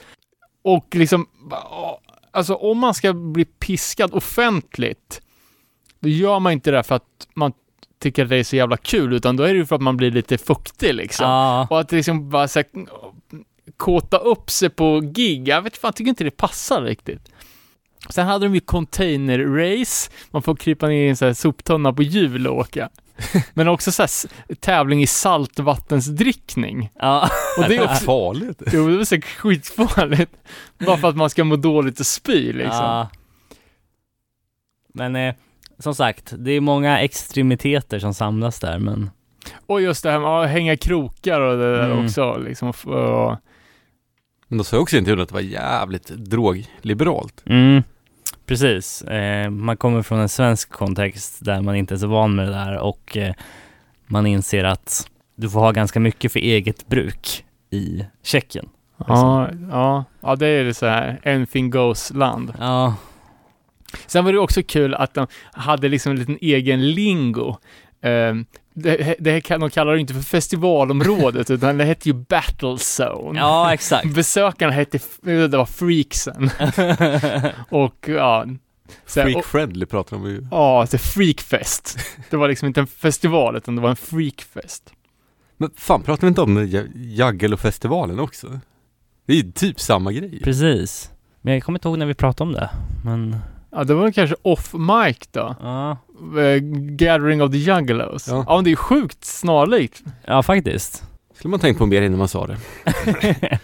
Och 0.63 0.95
liksom, 0.95 1.27
alltså 2.31 2.55
om 2.55 2.77
man 2.77 2.93
ska 2.93 3.13
bli 3.13 3.45
piskad 3.45 4.13
offentligt, 4.13 5.21
då 5.99 6.09
gör 6.09 6.39
man 6.39 6.51
inte 6.53 6.71
det 6.71 6.83
för 6.83 6.95
att 6.95 7.27
man 7.33 7.51
tycker 7.99 8.23
att 8.23 8.29
det 8.29 8.35
är 8.37 8.43
så 8.43 8.55
jävla 8.55 8.77
kul, 8.77 9.13
utan 9.13 9.35
då 9.37 9.43
är 9.43 9.47
det 9.53 9.59
ju 9.59 9.65
för 9.65 9.75
att 9.75 9.81
man 9.81 9.97
blir 9.97 10.11
lite 10.11 10.37
fuktig 10.37 10.93
liksom. 10.93 11.25
Ja, 11.29 11.67
Och 11.69 11.79
att 11.79 11.91
liksom 11.91 12.29
bara 12.29 12.47
så 12.47 12.59
här, 12.59 12.65
kåta 13.77 14.17
upp 14.17 14.49
sig 14.49 14.69
på 14.69 14.99
gig, 14.99 15.47
jag 15.47 15.61
vet 15.61 15.77
fan, 15.77 15.87
jag 15.87 15.95
tycker 15.95 16.09
inte 16.09 16.23
det 16.23 16.31
passar 16.37 16.81
riktigt. 16.81 17.31
Sen 18.09 18.27
hade 18.27 18.45
de 18.45 18.53
ju 18.55 18.59
container 18.59 19.39
race, 19.39 20.11
man 20.31 20.41
får 20.41 20.55
krypa 20.55 20.87
ner 20.87 21.05
i 21.05 21.09
en 21.09 21.17
sån 21.17 21.25
här 21.25 21.33
soptunna 21.33 21.93
på 21.93 22.03
hjul 22.03 22.47
och 22.47 22.57
åka. 22.57 22.89
Men 23.53 23.67
också 23.67 23.91
så 23.91 24.01
här 24.03 24.09
tävling 24.55 25.01
i 25.03 25.07
saltvattensdrickning. 25.07 26.89
ja. 26.99 27.29
Och 27.57 27.63
det 27.69 27.75
är 27.75 27.83
också, 27.91 28.05
Farligt. 28.05 28.61
jo 28.73 28.87
det 28.87 28.99
är 28.99 29.03
så 29.03 29.21
skitfarligt. 29.21 30.31
Bara 30.77 30.97
för 30.97 31.09
att 31.09 31.15
man 31.15 31.29
ska 31.29 31.43
må 31.43 31.55
dåligt 31.55 31.99
och 31.99 32.05
spy 32.05 32.53
liksom. 32.53 32.85
Ja. 32.85 33.09
Men 34.93 35.15
eh, 35.15 35.35
som 35.79 35.95
sagt, 35.95 36.33
det 36.37 36.51
är 36.51 36.61
många 36.61 36.99
extremiteter 36.99 37.99
som 37.99 38.13
samlas 38.13 38.59
där 38.59 38.79
men 38.79 39.09
Och 39.67 39.81
just 39.81 40.03
det 40.03 40.11
här 40.11 40.19
med 40.19 40.29
att 40.29 40.49
hänga 40.49 40.77
krokar 40.77 41.41
och 41.41 41.57
det 41.57 41.77
där 41.77 41.91
Mm. 41.91 42.05
också 42.05 42.37
liksom. 42.37 42.69
Och, 42.69 43.37
Men 44.47 44.57
de 44.57 44.63
sa 44.63 44.77
också 44.77 44.95
i 44.95 44.99
intervjun 44.99 45.21
att 45.21 45.27
det 45.29 45.33
var 45.33 45.41
jävligt 45.41 46.07
drogliberalt. 46.07 47.43
mm, 47.45 47.83
Precis, 48.45 49.01
eh, 49.01 49.49
man 49.49 49.77
kommer 49.77 50.01
från 50.01 50.19
en 50.19 50.29
svensk 50.29 50.69
kontext 50.69 51.45
där 51.45 51.61
man 51.61 51.75
inte 51.75 51.93
är 51.93 51.97
så 51.97 52.07
van 52.07 52.35
med 52.35 52.47
det 52.47 52.53
där 52.53 52.77
och 52.77 53.17
eh, 53.17 53.33
man 54.05 54.25
inser 54.27 54.63
att 54.63 55.09
du 55.35 55.49
får 55.49 55.59
ha 55.59 55.71
ganska 55.71 55.99
mycket 55.99 56.31
för 56.31 56.39
eget 56.39 56.87
bruk 56.87 57.45
i 57.69 58.05
Tjeckien. 58.23 58.69
ja, 59.07 59.49
ja, 59.71 60.03
ja, 60.21 60.35
det 60.35 60.47
är 60.47 60.63
det 60.63 60.73
så 60.73 60.85
här, 60.85 61.21
anything 61.25 61.69
goes-land. 61.69 62.53
Ja, 62.59 62.95
Sen 64.07 64.25
var 64.25 64.31
det 64.33 64.39
också 64.39 64.63
kul 64.63 64.93
att 64.93 65.13
de 65.13 65.27
hade 65.51 65.89
liksom 65.89 66.11
en 66.11 66.19
liten 66.19 66.37
egen 66.41 66.91
lingo. 66.91 67.55
Um, 68.03 68.45
det, 68.73 69.15
det 69.19 69.41
kan, 69.41 69.59
de 69.59 69.69
kallar 69.69 69.93
det 69.93 69.99
inte 69.99 70.13
för 70.13 70.21
festivalområdet, 70.21 71.49
utan 71.51 71.77
det 71.77 71.83
hette 71.85 72.09
ju 72.09 72.13
battle 72.13 72.77
zone. 73.01 73.39
ja 73.39 73.73
exakt. 73.73 74.13
Besökarna 74.15 74.71
hette, 74.71 74.99
det 75.21 75.47
var 75.57 75.65
freaksen. 75.65 76.49
och 77.69 78.05
ja, 78.09 78.45
så 79.05 79.19
här, 79.21 79.37
och, 79.37 79.45
Freak-friendly 79.45 79.85
pratar 79.85 80.17
de 80.17 80.25
ju. 80.29 80.47
ja, 80.51 80.87
det 80.91 80.97
freakfest. 80.97 81.97
Det 82.29 82.37
var 82.37 82.47
liksom 82.47 82.67
inte 82.67 82.79
en 82.79 82.87
festival, 82.87 83.55
utan 83.57 83.75
det 83.75 83.81
var 83.81 83.89
en 83.89 83.95
freakfest. 83.95 84.93
Men 85.57 85.69
fan, 85.75 86.03
pratar 86.03 86.21
vi 86.21 86.27
inte 86.27 86.41
om 86.41 86.67
Ja- 86.69 86.83
Jaggelo-festivalen 86.95 88.19
också? 88.19 88.59
Det 89.25 89.33
är 89.33 89.37
ju 89.37 89.51
typ 89.51 89.79
samma 89.79 90.11
grej. 90.11 90.39
Precis. 90.43 91.11
Men 91.41 91.53
jag 91.53 91.63
kommer 91.63 91.79
inte 91.79 91.87
ihåg 91.87 91.97
när 91.99 92.05
vi 92.05 92.13
pratade 92.13 92.47
om 92.47 92.53
det. 92.53 92.69
Men 93.05 93.35
Ja, 93.71 93.83
det 93.83 93.93
var 93.93 94.11
kanske 94.11 94.35
off 94.41 94.73
mic 94.73 95.17
då. 95.31 95.55
ja, 95.61 95.97
Eh, 96.39 96.59
Gathering 96.95 97.41
of 97.43 97.51
the 97.51 97.57
Juggalos. 97.57 98.27
Ja. 98.27 98.43
Ja. 98.47 98.55
men 98.55 98.63
det 98.63 98.67
är 98.67 98.71
ju 98.71 98.75
sjukt 98.75 99.25
snarlikt. 99.25 100.03
ja 100.25 100.43
faktiskt. 100.43 101.03
Skulle 101.35 101.49
man 101.51 101.59
tänkt 101.59 101.77
på 101.77 101.85
mer 101.85 102.01
innan 102.01 102.17
man 102.19 102.27
sa 102.27 102.47
det. 102.47 102.57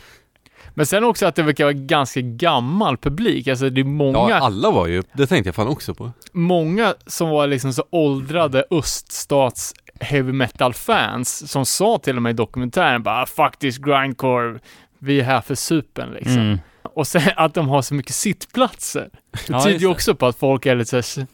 Men 0.75 0.85
sen 0.85 1.03
också 1.03 1.25
att 1.25 1.35
det 1.35 1.43
verkar 1.43 1.63
vara 1.63 1.73
ganska 1.73 2.21
gammal 2.21 2.97
publik. 2.97 3.47
Alltså 3.47 3.69
det 3.69 3.81
är 3.81 3.85
många, 3.85 4.17
Ja, 4.29 4.35
alla 4.35 4.71
var 4.71 4.87
ju, 4.87 5.03
det 5.13 5.27
tänkte 5.27 5.47
jag 5.47 5.55
fan 5.55 5.67
också 5.67 5.93
på. 5.95 6.11
många 6.31 6.93
som 7.05 7.29
var 7.29 7.47
liksom 7.47 7.73
så 7.73 7.83
åldrade 7.89 8.63
öststats 8.71 9.73
heavy 9.99 10.31
metal 10.31 10.73
fans 10.73 11.51
som 11.51 11.65
sa 11.65 11.97
till 12.03 12.15
och 12.15 12.21
med 12.21 12.29
i 12.29 12.33
dokumentären 12.33 13.03
bara 13.03 13.25
fuck 13.25 13.57
this 13.59 13.77
grindcore, 13.77 14.59
vi 14.99 15.19
är 15.19 15.23
här 15.23 15.41
för 15.41 15.55
supen 15.55 16.09
liksom. 16.09 16.37
Mm. 16.41 16.59
Och 16.95 17.07
sen 17.07 17.21
att 17.37 17.53
de 17.53 17.69
har 17.69 17.81
så 17.81 17.93
mycket 17.93 18.15
sittplatser. 18.15 19.09
Det 19.31 19.39
Ja, 19.53 19.63
tyder 19.63 19.79
ju 19.79 19.87
också 19.87 20.15
på 20.15 20.25
att 20.25 20.35
folk 20.37 20.65
är 20.65 20.75
lite, 20.75 21.03
så 21.03 21.19
här, 21.19 21.27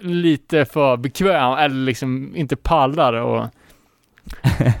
lite 0.00 0.64
för 0.64 0.96
bekväma 0.96 1.60
eller 1.64 1.76
liksom 1.76 2.36
inte 2.36 2.56
pallar 2.56 3.12
och 3.12 3.46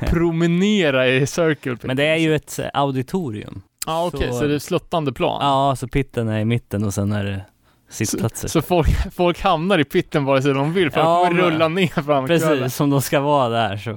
promenera 0.00 1.08
i 1.08 1.26
circle 1.26 1.72
pit. 1.76 1.82
Men 1.84 1.96
det 1.96 2.04
är 2.06 2.16
ju 2.16 2.34
ett 2.34 2.58
eh, 2.58 2.66
auditorium. 2.74 3.62
Ja 3.86 4.06
okej, 4.06 4.28
så, 4.32 4.38
så- 4.38 4.46
det 4.46 4.54
är 4.54 4.58
sluttande 4.58 5.12
plan. 5.12 5.38
Ja, 5.42 5.76
så 5.76 5.88
pitten 5.88 6.28
är 6.28 6.38
i 6.40 6.44
mitten 6.44 6.84
och 6.84 6.94
sen 6.94 7.12
är 7.12 7.24
det 7.24 7.44
sittplatser. 7.88 8.48
Så 8.48 8.62
folk, 8.62 8.88
folk 9.14 9.40
hamnar 9.40 9.78
i 9.78 9.84
pitten 9.84 10.24
vare 10.24 10.42
sig 10.42 10.54
de 10.54 10.72
vill 10.72 10.90
för 10.90 11.00
Ja, 11.00 11.16
att 11.22 11.24
de 11.24 11.28
kommer 11.36 11.42
men- 11.42 11.52
rulla 11.52 11.68
ner 11.68 12.02
fram 12.02 12.26
Precis, 12.26 12.74
som 12.74 12.90
de 12.90 13.02
ska 13.02 13.20
vara 13.20 13.48
där 13.48 13.76
så. 13.76 13.90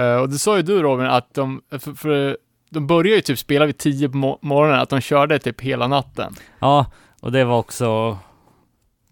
Uh, 0.00 0.16
och 0.16 0.28
det 0.28 0.38
sa 0.38 0.56
ju 0.56 0.62
du 0.62 0.82
Robin 0.82 1.06
att 1.06 1.34
de, 1.34 1.60
för, 1.70 1.92
för 1.94 2.38
de 2.70 2.86
började 2.86 3.16
ju 3.16 3.22
typ 3.22 3.38
spela 3.38 3.66
vid 3.66 3.78
tio 3.78 4.08
på 4.08 4.16
mo- 4.18 4.38
morgonen, 4.40 4.80
att 4.80 4.88
de 4.90 5.00
körde 5.00 5.38
typ 5.38 5.60
hela 5.60 5.86
natten. 5.86 6.34
Ja, 6.58 6.86
och 7.20 7.32
det 7.32 7.44
var 7.44 7.58
också 7.58 8.18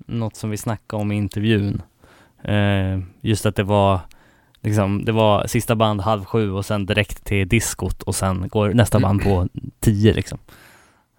något 0.06 0.36
som 0.36 0.50
vi 0.50 0.56
snackade 0.56 1.00
om 1.02 1.12
i 1.12 1.16
intervjun. 1.16 1.82
Eh, 2.42 2.98
just 3.20 3.46
att 3.46 3.56
det 3.56 3.62
var 3.62 4.00
liksom, 4.62 5.04
det 5.04 5.12
var 5.12 5.46
sista 5.46 5.76
band 5.76 6.00
halv 6.00 6.24
sju 6.24 6.50
och 6.52 6.66
sen 6.66 6.86
direkt 6.86 7.24
till 7.24 7.48
diskot 7.48 8.02
och 8.02 8.14
sen 8.14 8.48
går 8.48 8.68
nästa 8.74 9.00
band 9.00 9.22
på 9.22 9.48
tio 9.80 10.12
liksom. 10.12 10.38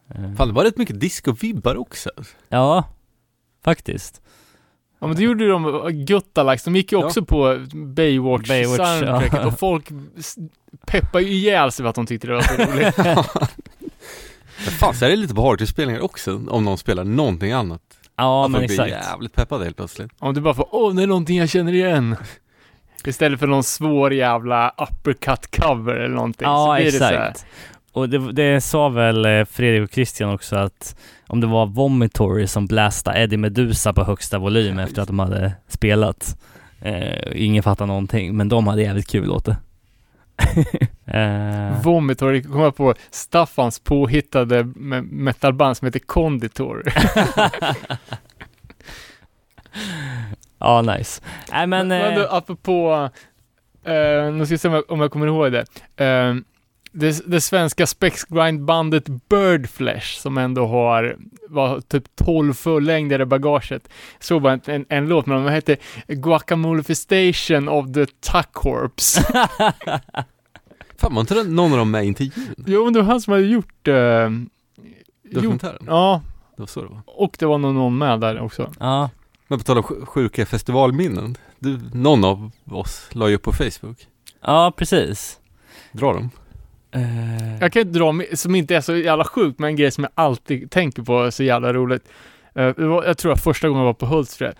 Eh, 0.09 0.33
Fan, 0.35 0.47
det 0.47 0.53
var 0.53 0.63
rätt 0.63 0.77
mycket 0.77 0.99
disco-vibbar 0.99 1.75
också. 1.75 2.09
Ja, 2.49 2.83
faktiskt. 3.63 4.21
Ja 4.99 5.07
men 5.07 5.15
det 5.15 5.23
gjorde 5.23 5.47
de, 5.47 5.89
Guttalax, 6.05 6.63
de 6.63 6.75
gick 6.75 6.91
ju 6.91 6.99
Ja. 6.99 7.05
också 7.05 7.25
på 7.25 7.65
Baywatch, 7.73 8.47
Baywatch, 8.47 8.77
soundtracket 8.77 9.33
ja. 9.33 9.45
och 9.47 9.59
folk 9.59 9.89
peppade 10.87 11.23
ju 11.23 11.31
ihjäl 11.33 11.71
sig 11.71 11.83
för 11.83 11.89
att 11.89 11.95
de 11.95 12.05
tyckte 12.05 12.27
det 12.27 12.33
var 12.33 12.41
så 12.41 12.53
roligt. 12.53 12.97
Men 14.65 14.73
fan, 14.73 14.93
så 14.95 15.05
är 15.05 15.09
det 15.09 15.15
lite 15.15 15.35
på 15.35 15.41
hardcore-spelningar 15.41 16.01
också, 16.01 16.41
om 16.49 16.65
någon 16.65 16.77
spelar 16.77 17.03
någonting 17.03 17.51
annat. 17.51 17.81
Ja, 18.15 18.45
att 18.45 18.51
men 18.51 18.61
folk 18.61 18.67
blir 18.77 18.85
exakt. 18.85 19.05
jävligt 19.11 19.33
peppade 19.33 19.63
helt 19.63 19.77
plötsligt. 19.77 20.11
Om 20.19 20.33
du 20.33 20.41
bara 20.41 20.53
får, 20.53 20.67
åh 20.71 20.95
det 20.95 21.03
är 21.03 21.07
någonting 21.07 21.37
jag 21.37 21.49
känner 21.49 21.73
igen. 21.73 22.15
Istället 23.05 23.39
för 23.39 23.47
någon 23.47 23.63
svår 23.63 24.13
jävla 24.13 24.73
uppercut 24.77 25.57
cover 25.61 25.95
eller 25.95 26.15
någonting. 26.15 26.45
så 26.45 26.49
Ja, 26.51 26.75
blir 26.75 26.85
Det 26.85 26.97
så 26.97 27.03
här, 27.03 27.13
exakt. 27.29 27.45
Och 27.91 28.09
det, 28.09 28.31
det 28.31 28.61
sa 28.61 28.89
väl 28.89 29.25
eh, 29.25 29.45
Fredrik 29.45 29.89
och 29.89 29.93
Christian 29.95 30.33
också 30.33 30.55
att 30.55 30.95
om 31.29 31.41
det 31.41 31.47
var 31.47 31.65
Vomitory 31.65 32.47
som 32.47 32.65
blastade 32.67 33.19
Eddie 33.19 33.37
Medusa 33.37 33.93
på 33.93 34.03
högsta 34.03 34.37
volym 34.39 34.77
Ja, 34.77 34.83
efter 34.83 35.01
att 35.01 35.07
de 35.07 35.19
hade 35.19 35.53
spelat. 35.67 36.37
Eh, 36.81 37.43
ingen 37.45 37.63
fattar 37.63 37.85
någonting, 37.85 38.37
men 38.37 38.49
de 38.49 38.67
hade 38.67 38.81
jävligt 38.81 39.07
kul 39.07 39.31
åt 39.31 39.45
det. 39.45 39.57
eh, 41.19 41.81
Vomitor, 41.81 42.31
det 42.31 42.41
kommer 42.41 42.63
jag 42.63 42.75
på 42.75 42.93
Staffans 43.11 43.79
påhittade 43.79 44.63
me- 44.63 45.07
metalband 45.11 45.77
som 45.77 45.85
heter 45.85 45.99
Conditor. 45.99 46.83
ja, 50.59 50.81
nice. 50.81 51.21
Nej 51.51 51.67
men... 51.67 51.87
Men 51.87 52.15
du, 52.15 52.21
Eh, 52.23 52.33
apropå, 52.33 53.09
eh, 53.83 54.33
nu 54.33 54.45
ska 54.45 54.53
jag 54.53 54.59
se 54.59 54.67
om 54.67 54.73
jag, 54.73 54.91
om 54.91 55.01
jag 55.01 55.11
kommer 55.11 55.27
ihåg 55.27 55.51
det. 55.51 55.65
Eh, 56.05 56.35
det, 56.91 57.21
det 57.31 57.41
svenska 57.41 57.87
spexgrindbandet 57.87 59.03
Birdflesh 59.29 60.19
som 60.19 60.37
ändå 60.37 60.67
har 60.67 61.17
var 61.49 61.81
typ 61.81 62.03
12 62.15 62.53
fullängder 62.53 63.21
i 63.21 63.25
bagaget. 63.25 63.89
Så 64.19 64.39
bara 64.39 64.53
en, 64.53 64.61
en, 64.65 64.85
en 64.89 65.07
låt 65.07 65.25
med 65.25 65.37
dem, 65.37 65.43
den 65.43 65.53
hette 65.53 65.77
Guacamolefestation 66.07 67.69
of 67.69 67.85
the 67.93 68.05
Tuckorps. 68.05 69.17
Fan, 70.97 71.13
var 71.13 71.21
inte 71.21 71.33
det 71.33 71.43
någon 71.43 71.71
av 71.71 71.77
dem 71.77 71.91
med 71.91 72.03
i 72.03 72.07
intervjun? 72.07 72.55
jo, 72.67 72.83
men 72.83 72.93
det 72.93 72.99
var 73.01 73.05
han 73.07 73.21
som 73.21 73.33
hade 73.33 73.45
gjort, 73.45 73.87
eh, 73.87 73.95
gjort 73.95 74.49
Dokumentären? 75.33 75.83
Ja, 75.87 76.21
Det 76.55 76.61
var 76.61 76.67
så 76.67 76.81
det 76.81 76.87
var. 76.87 77.01
och 77.05 77.35
det 77.39 77.45
var 77.45 77.57
nog 77.57 77.73
någon 77.75 77.97
med 77.97 78.19
där 78.19 78.39
också. 78.39 78.73
ja, 78.79 79.09
Men 79.47 79.59
på 79.59 79.63
tal 79.65 79.77
om 79.77 79.83
sj- 79.83 80.05
sjuka 80.05 80.45
festivalminnen. 80.45 81.37
Du, 81.59 81.79
någon 81.93 82.23
av 82.23 82.51
oss 82.71 83.09
la 83.11 83.29
ju 83.29 83.35
upp 83.35 83.41
på 83.43 83.53
Facebook. 83.53 84.07
ja, 84.41 84.73
precis. 84.77 85.39
Dra 85.91 86.13
dem. 86.13 86.29
Eh, 86.91 87.59
Jag 87.61 87.73
kan 87.73 87.81
inte 87.81 87.99
dra, 87.99 88.13
som 88.33 88.55
inte 88.55 88.75
är 88.75 88.81
så 88.81 88.95
jävla 88.95 89.23
sjukt, 89.23 89.59
men 89.59 89.67
en 89.69 89.75
grej 89.75 89.91
som 89.91 90.03
jag 90.03 90.11
alltid 90.15 90.71
tänker 90.71 91.03
på 91.03 91.23
är 91.23 91.29
så 91.31 91.43
jävla 91.43 91.73
roligt. 91.73 92.03
Det 92.53 92.73
var, 92.77 93.03
jag 93.03 93.17
tror 93.17 93.31
att 93.31 93.43
första 93.43 93.67
gången 93.67 93.79
jag 93.79 93.85
var 93.85 93.93
på 93.93 94.05
Hultsfred, 94.05 94.55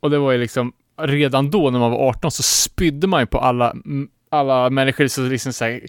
och 0.00 0.10
det 0.10 0.18
var 0.18 0.32
ju 0.32 0.38
liksom, 0.38 0.72
redan 1.00 1.50
då 1.50 1.70
när 1.70 1.78
man 1.78 1.90
var 1.90 2.08
18 2.08 2.30
så 2.30 2.42
spydde 2.42 3.06
man 3.06 3.20
ju 3.22 3.26
på 3.26 3.38
alla, 3.38 3.74
alla 4.30 4.70
människor 4.70 5.06
som 5.06 5.28
liksom 5.30 5.52
så 5.52 5.64
här, 5.64 5.80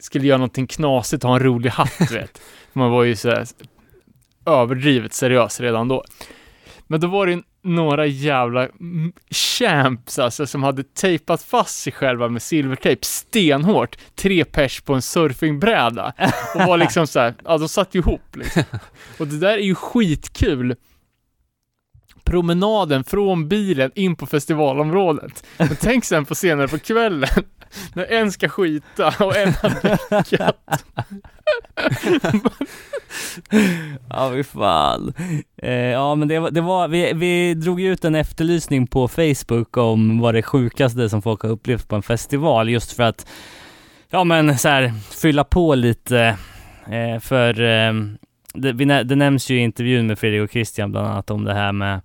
skulle 0.00 0.26
göra 0.26 0.38
någonting 0.38 0.66
knasigt 0.66 1.24
och 1.24 1.30
ha 1.30 1.36
en 1.36 1.42
rolig 1.42 1.70
hatt, 1.70 2.12
vet. 2.12 2.40
Man 2.72 2.90
var 2.90 3.04
ju 3.04 3.16
så 3.16 3.28
här, 3.28 3.44
överdrivet 4.46 5.12
seriös 5.12 5.60
redan 5.60 5.88
då. 5.88 6.04
Men 6.86 7.00
då 7.00 7.06
var 7.06 7.26
det 7.26 7.42
några 7.68 8.06
jävla 8.06 8.68
champs 9.30 10.18
alltså 10.18 10.46
som 10.46 10.62
hade 10.62 10.82
tejpat 10.82 11.42
fast 11.42 11.82
sig 11.82 11.92
själva 11.92 12.28
med 12.28 12.42
silvertejp 12.42 13.04
stenhårt, 13.04 13.96
tre 14.14 14.44
pers 14.44 14.80
på 14.80 14.94
en 14.94 15.02
surfingbräda 15.02 16.12
och 16.54 16.60
var 16.60 16.76
liksom 16.76 17.06
så 17.06 17.20
här, 17.20 17.34
ja 17.44 17.58
de 17.58 17.68
satt 17.68 17.94
ju 17.94 17.98
ihop 17.98 18.36
liksom. 18.36 18.62
Och 19.18 19.26
det 19.26 19.38
där 19.38 19.52
är 19.52 19.62
ju 19.62 19.74
skitkul. 19.74 20.76
Promenaden 22.24 23.04
från 23.04 23.48
bilen 23.48 23.90
in 23.94 24.16
på 24.16 24.26
festivalområdet. 24.26 25.44
Men 25.56 25.76
tänk 25.80 26.04
sen 26.04 26.24
på 26.24 26.34
senare 26.34 26.68
på 26.68 26.78
kvällen 26.78 27.44
när 27.94 28.04
en 28.04 28.32
ska 28.32 28.48
skita 28.48 29.14
och 29.18 29.36
en 29.36 29.52
har 29.52 29.70
däckat. 30.10 30.84
Ja, 34.10 34.30
fy 34.34 34.42
fan. 34.42 35.12
Eh, 35.62 35.72
ja, 35.72 36.14
men 36.14 36.28
det 36.28 36.38
var, 36.38 36.50
det 36.50 36.60
var 36.60 36.88
vi, 36.88 37.12
vi 37.12 37.54
drog 37.54 37.80
ut 37.80 38.04
en 38.04 38.14
efterlysning 38.14 38.86
på 38.86 39.08
Facebook 39.08 39.76
om 39.76 40.20
vad 40.20 40.34
det 40.34 40.42
sjukaste 40.42 41.08
som 41.08 41.22
folk 41.22 41.42
har 41.42 41.50
upplevt 41.50 41.88
på 41.88 41.96
en 41.96 42.02
festival, 42.02 42.68
just 42.68 42.92
för 42.92 43.02
att, 43.02 43.26
ja 44.10 44.24
men 44.24 44.58
så 44.58 44.68
här, 44.68 44.92
fylla 45.22 45.44
på 45.44 45.74
lite, 45.74 46.36
eh, 46.86 47.20
för 47.20 47.60
eh, 47.60 47.92
det, 48.54 48.72
vi, 48.72 48.84
det 48.84 49.16
nämns 49.16 49.50
ju 49.50 49.56
i 49.58 49.62
intervjun 49.62 50.06
med 50.06 50.18
Fredrik 50.18 50.42
och 50.42 50.50
Christian 50.50 50.92
bland 50.92 51.06
annat 51.06 51.30
om 51.30 51.44
det 51.44 51.54
här 51.54 51.72
med 51.72 52.00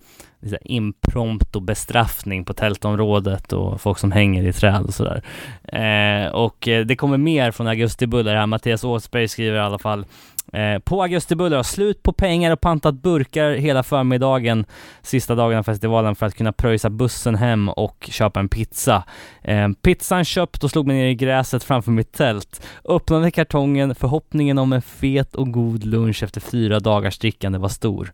impromptu 0.62 1.60
bestraffning 1.60 2.46
på 2.46 2.54
tältområdet 2.54 3.54
och 3.54 3.82
folk 3.82 3.98
som 3.98 4.12
hänger 4.12 4.48
i 4.48 4.54
träd 4.54 4.86
och 4.86 4.94
sådär. 4.94 5.24
Eh, 5.64 6.32
och 6.32 6.68
eh, 6.68 6.86
det 6.86 6.96
kommer 6.96 7.18
mer 7.18 7.52
från 7.52 7.68
Augustibuller 7.68 8.36
här. 8.36 8.46
Mattias 8.46 8.84
Åsberg 8.84 9.28
skriver 9.28 9.58
i 9.58 9.62
alla 9.62 9.80
fall 9.80 10.06
Eh, 10.54 10.80
på 10.80 11.02
Augustibuller 11.02 11.58
har 11.58 11.64
slut 11.64 12.04
på 12.04 12.14
pengar 12.14 12.52
och 12.52 12.62
pantat 12.62 12.96
burkar 12.96 13.52
hela 13.52 13.84
förmiddagen 13.84 14.66
sista 15.02 15.36
dagen 15.36 15.58
av 15.58 15.64
festivalen 15.64 16.16
för 16.16 16.26
att 16.26 16.36
kunna 16.36 16.52
pröjsa 16.52 16.90
bussen 16.90 17.36
hem 17.36 17.70
och 17.70 18.10
köpa 18.12 18.40
en 18.40 18.50
pizza. 18.50 19.04
Eh, 19.42 19.70
pizzan 19.82 20.26
köpt 20.26 20.64
och 20.64 20.72
slog 20.72 20.88
mig 20.88 20.96
ner 20.96 21.08
i 21.08 21.16
gräset 21.16 21.64
framför 21.64 21.92
mitt 21.92 22.12
tält. 22.12 22.68
Öppnade 22.86 23.32
kartongen, 23.32 23.96
förhoppningen 23.96 24.58
om 24.58 24.74
en 24.74 24.82
fet 24.82 25.36
och 25.36 25.52
god 25.52 25.86
lunch 25.86 26.24
efter 26.24 26.42
fyra 26.42 26.80
dagars 26.80 27.18
drickande 27.18 27.60
var 27.60 27.70
stor. 27.70 28.14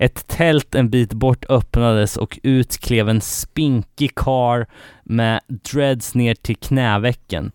Ett 0.00 0.26
tält 0.26 0.74
en 0.74 0.90
bit 0.90 1.12
bort 1.12 1.44
öppnades 1.48 2.16
och 2.16 2.38
ut 2.42 2.78
klev 2.78 3.08
en 3.08 3.20
spinkig 3.20 4.14
kar 4.14 4.66
med 5.04 5.40
dreads 5.48 6.14
ner 6.14 6.34
till 6.34 6.56
knävecken. 6.56 7.52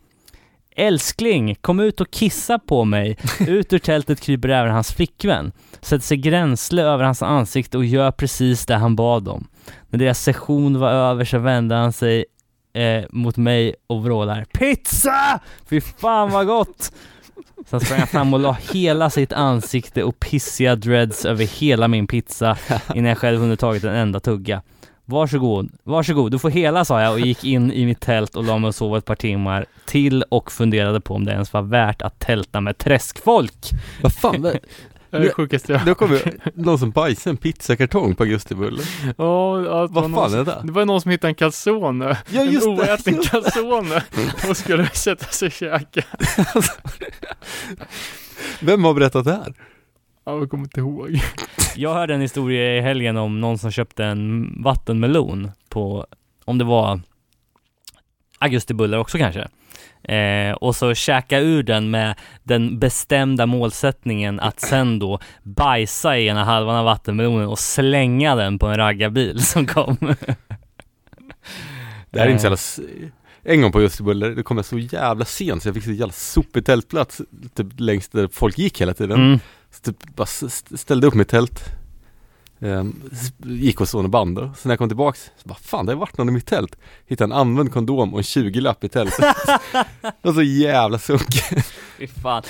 Älskling, 0.75 1.55
kom 1.55 1.79
ut 1.79 2.01
och 2.01 2.11
kissa 2.11 2.59
på 2.59 2.85
mig. 2.85 3.17
Ut 3.47 3.73
ur 3.73 3.79
tältet 3.79 4.21
kryper 4.21 4.49
även 4.49 4.71
hans 4.71 4.93
flickvän. 4.93 5.51
Sätter 5.81 6.05
sig 6.05 6.17
gränsle 6.17 6.83
över 6.83 7.03
hans 7.03 7.21
ansikte 7.21 7.77
och 7.77 7.85
gör 7.85 8.11
precis 8.11 8.65
det 8.65 8.75
han 8.75 8.95
bad 8.95 9.27
om. 9.27 9.47
När 9.89 9.99
deras 9.99 10.23
session 10.23 10.79
var 10.79 10.91
över 10.91 11.25
så 11.25 11.37
vände 11.39 11.75
han 11.75 11.93
sig 11.93 12.25
eh, 12.73 13.03
mot 13.09 13.37
mig 13.37 13.75
och 13.87 14.03
vrålar 14.03 14.45
PIZZA! 14.53 15.39
Fy 15.69 15.81
fan 15.81 16.31
vad 16.31 16.47
gott! 16.47 16.91
Sen 17.65 17.79
sprang 17.79 17.99
jag 17.99 18.09
fram 18.09 18.33
och 18.33 18.39
la 18.39 18.57
hela 18.73 19.09
sitt 19.09 19.33
ansikte 19.33 20.03
och 20.03 20.19
pissiga 20.19 20.75
dreads 20.75 21.25
över 21.25 21.45
hela 21.45 21.87
min 21.87 22.07
pizza 22.07 22.57
innan 22.95 23.09
jag 23.09 23.17
själv 23.17 23.39
hunnit 23.39 23.59
tagit 23.59 23.83
en 23.83 23.95
enda 23.95 24.19
tugga. 24.19 24.61
Varsågod, 25.05 25.71
varsågod, 25.83 26.31
du 26.31 26.39
får 26.39 26.49
hela 26.49 26.85
sa 26.85 27.01
jag 27.01 27.13
och 27.13 27.19
gick 27.19 27.43
in 27.43 27.71
i 27.71 27.85
mitt 27.85 27.99
tält 27.99 28.35
och 28.35 28.43
la 28.43 28.57
mig 28.57 28.67
och 28.67 28.75
sov 28.75 28.97
ett 28.97 29.05
par 29.05 29.15
timmar 29.15 29.65
till 29.85 30.23
och 30.23 30.51
funderade 30.51 31.01
på 31.01 31.13
om 31.13 31.25
det 31.25 31.31
ens 31.31 31.53
var 31.53 31.61
värt 31.61 32.01
att 32.01 32.19
tälta 32.19 32.61
med 32.61 32.77
träskfolk. 32.77 33.69
Vad 34.01 34.13
fan, 34.13 34.51
det, 35.19 35.23
Det 35.23 35.25
är 35.25 35.27
det 35.29 35.33
sjukaste 35.35 35.73
jag 35.73 35.85
då 35.85 35.95
kommer 35.95 36.21
någon 36.55 36.79
som 36.79 36.91
bajsade 36.91 37.29
en 37.33 37.37
pizzakartong 37.37 38.15
på 38.15 38.23
Augustibullen. 38.23 38.85
Ja, 39.17 39.51
var 39.51 39.87
Vad 39.87 40.03
någon 40.11 40.13
fan 40.13 40.29
som- 40.31 40.39
är 40.39 40.45
det? 40.45 40.61
Det 40.63 40.71
var 40.71 40.85
någon 40.85 41.01
som 41.01 41.11
hittade 41.11 41.31
en 41.31 41.35
calzone, 41.35 42.17
Ja 42.29 42.41
en 42.41 42.51
just 42.51 42.65
det! 42.65 42.71
oäten 42.71 43.19
calzone 43.23 44.03
och 44.49 44.57
skulle 44.57 44.89
sätta 44.89 45.25
sig 45.25 45.45
och 45.45 45.51
käka. 45.51 46.01
Vem 48.59 48.83
har 48.83 48.93
berättat 48.93 49.25
det 49.25 49.31
här? 49.31 49.53
Ja, 50.25 50.37
jag 50.37 50.49
kommer 50.49 50.63
inte 50.63 50.79
ihåg. 50.79 51.19
Jag 51.75 51.93
hörde 51.93 52.13
en 52.13 52.21
historia 52.21 52.77
i 52.77 52.81
helgen 52.81 53.17
om 53.17 53.41
någon 53.41 53.57
som 53.57 53.71
köpte 53.71 54.05
en 54.05 54.53
vattenmelon 54.63 55.51
på, 55.69 56.05
om 56.45 56.57
det 56.57 56.63
var 56.63 56.99
augustibullar 58.39 58.97
också 58.97 59.17
kanske. 59.17 59.47
Eh, 60.07 60.51
och 60.53 60.75
så 60.75 60.93
käka 60.93 61.39
ur 61.39 61.63
den 61.63 61.89
med 61.91 62.15
den 62.43 62.79
bestämda 62.79 63.45
målsättningen 63.45 64.39
att 64.39 64.59
sen 64.59 64.99
då 64.99 65.19
bajsa 65.43 66.17
i 66.17 66.27
ena 66.27 66.43
halvan 66.43 66.75
av 66.75 66.85
vattenmelonen 66.85 67.47
och 67.47 67.59
slänga 67.59 68.35
den 68.35 68.59
på 68.59 68.67
en 68.67 68.77
raggarbil 68.77 69.43
som 69.45 69.65
kom. 69.67 69.97
Det 72.11 72.19
här 72.19 72.27
är 72.27 72.31
inte 72.31 72.41
så 72.41 72.47
Eh, 72.47 72.51
jävla... 72.51 72.53
s- 72.55 72.79
En 73.43 73.61
gång 73.61 73.71
på 73.71 73.77
Augustibullar, 73.77 74.29
det 74.29 74.43
kom 74.43 74.57
jag 74.57 74.65
så 74.65 74.77
jävla 74.77 75.25
sent 75.25 75.63
så 75.63 75.67
jag 75.69 75.75
fick 75.75 75.83
så 75.83 75.91
jävla 75.91 76.13
sopig 76.13 76.65
tältplats 76.65 77.21
typ 77.55 77.67
längst 77.77 78.11
där 78.11 78.29
folk 78.31 78.57
gick 78.57 78.81
hela 78.81 78.93
tiden. 78.93 79.17
Mm. 79.25 79.39
Så 79.71 79.81
typ 79.91 80.15
bara 80.15 80.25
ställde 80.77 81.07
upp 81.07 81.13
mitt 81.13 81.29
tält. 81.29 81.63
Ehm, 82.59 83.01
gick 83.43 83.81
och 83.81 83.89
såg 83.89 83.99
några 83.99 84.09
band 84.09 84.35
då. 84.37 84.41
Sen 84.41 84.53
när 84.63 84.71
jag 84.71 84.79
kom 84.79 84.89
tillbaks, 84.89 85.31
så 85.37 85.47
bara 85.47 85.57
fan 85.61 85.85
det 85.85 85.91
har 85.91 85.99
varit 85.99 86.17
någon 86.17 86.29
i 86.29 86.31
mitt 86.31 86.45
tält. 86.45 86.77
Hittade 87.07 87.33
en 87.33 87.39
använd 87.39 87.73
kondom 87.73 88.13
och 88.13 88.19
en 88.19 88.23
20-lapp 88.23 88.83
i 88.83 88.89
tältet. 88.89 89.19
det 90.01 90.13
var 90.21 90.33
så 90.33 90.41
jävla 90.41 90.99
sunkigt. 90.99 91.73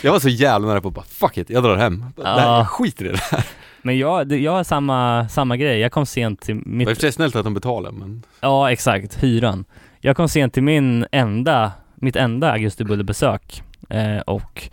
Jag 0.02 0.12
var 0.12 0.20
så 0.20 0.30
jävla 0.30 0.68
nära 0.68 0.82
på 0.82 0.88
att 0.88 0.94
bara 0.94 1.06
fuck 1.06 1.38
it, 1.38 1.50
jag 1.50 1.64
drar 1.64 1.76
hem. 1.76 2.06
Ja. 2.18 2.24
Nej, 2.36 2.46
jag 2.46 2.70
skiter 2.70 3.06
i 3.06 3.10
det 3.10 3.22
här. 3.32 3.46
Men 3.82 3.98
jag, 3.98 4.28
det, 4.28 4.38
jag 4.38 4.52
har 4.52 4.64
samma, 4.64 5.30
samma 5.30 5.58
grej. 5.58 5.80
Jag 5.80 5.92
kom 5.92 6.06
sent 6.06 6.42
till 6.42 6.56
Det 6.56 6.62
var 6.66 6.72
i 6.72 6.74
och 6.74 6.78
mitt... 6.78 6.90
för 6.90 6.96
sig 7.02 7.12
snällt 7.12 7.36
att 7.36 7.44
de 7.44 7.54
betalade 7.54 7.98
men 7.98 8.24
Ja, 8.40 8.72
exakt. 8.72 9.24
Hyran. 9.24 9.66
Jag 10.00 10.18
kom 10.18 10.30
sent 10.30 10.54
till 10.54 10.64
min 10.64 11.06
enda, 11.12 11.72
mitt 11.96 12.16
enda 12.16 12.52
augustibullebesök 12.52 13.64
eh, 13.90 14.18
och 14.18 14.70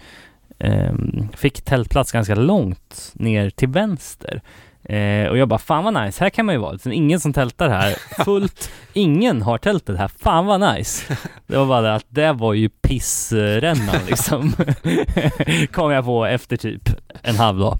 ehm, 0.59 1.29
fick 1.37 1.63
tältplats 1.63 2.13
ganska 2.13 2.35
långt 2.35 3.11
ner 3.15 3.51
till 3.51 3.69
vänster. 3.69 4.43
Eh, 4.85 5.27
och 5.29 5.39
jag 5.39 5.49
bara, 5.49 5.59
fan 5.59 5.85
vad 5.85 6.05
nice, 6.05 6.25
här 6.25 6.31
kan 6.31 6.47
man 6.47 6.55
ju 6.55 6.61
vara. 6.61 6.73
Liksom, 6.73 6.93
ingen 6.93 7.21
som 7.21 7.33
tältar 7.33 7.69
här, 7.69 7.95
fullt, 8.25 8.71
ingen 8.93 9.43
har 9.43 9.59
tältet 9.59 9.99
här, 9.99 10.09
fan 10.09 10.47
vad 10.47 10.75
nice. 10.75 11.17
Det 11.47 11.57
var 11.57 11.67
bara 11.67 11.81
det 11.81 11.95
att 11.95 12.07
det 12.09 12.33
var 12.33 12.55
ju 12.55 12.69
pissrännan 12.69 13.97
liksom. 14.09 14.53
Kom 15.73 15.91
jag 15.91 16.05
på 16.05 16.27
efter 16.27 16.57
typ 16.57 16.89
en 17.23 17.37
halv 17.37 17.59
dag. 17.59 17.79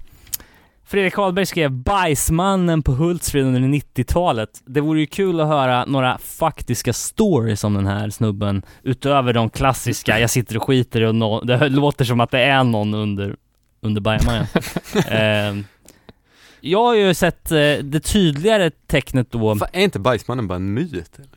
Fredrik 0.85 1.13
Karlberg 1.13 1.45
skrev 1.45 1.71
Bajsmannen 1.71 2.83
på 2.83 2.91
Hultsfred 2.91 3.43
under 3.45 3.59
90-talet. 3.61 4.49
Det 4.65 4.81
vore 4.81 4.99
ju 4.99 5.05
kul 5.05 5.39
att 5.39 5.47
höra 5.47 5.85
några 5.85 6.17
faktiska 6.17 6.93
stories 6.93 7.63
om 7.63 7.73
den 7.73 7.87
här 7.87 8.09
snubben 8.09 8.63
utöver 8.83 9.33
de 9.33 9.49
klassiska, 9.49 10.19
jag 10.19 10.29
sitter 10.29 10.57
och 10.57 10.63
skiter 10.63 11.01
och 11.01 11.15
nå- 11.15 11.41
det 11.41 11.69
låter 11.69 12.05
som 12.05 12.19
att 12.19 12.31
det 12.31 12.39
är 12.43 12.63
någon 12.63 12.93
under, 12.93 13.35
under 13.81 14.01
bajamajan. 14.01 14.45
eh, 15.07 15.63
jag 16.65 16.83
har 16.83 16.95
ju 16.95 17.13
sett 17.13 17.51
eh, 17.51 17.57
det 17.83 17.99
tydligare 18.03 18.71
tecknet 18.87 19.31
då, 19.31 19.55
Fan, 19.55 19.67
är 19.73 19.83
inte 19.83 19.99
bajsmannen 19.99 20.47
bara 20.47 20.55
en 20.55 20.73
myt? 20.73 21.15
Eller? 21.15 21.29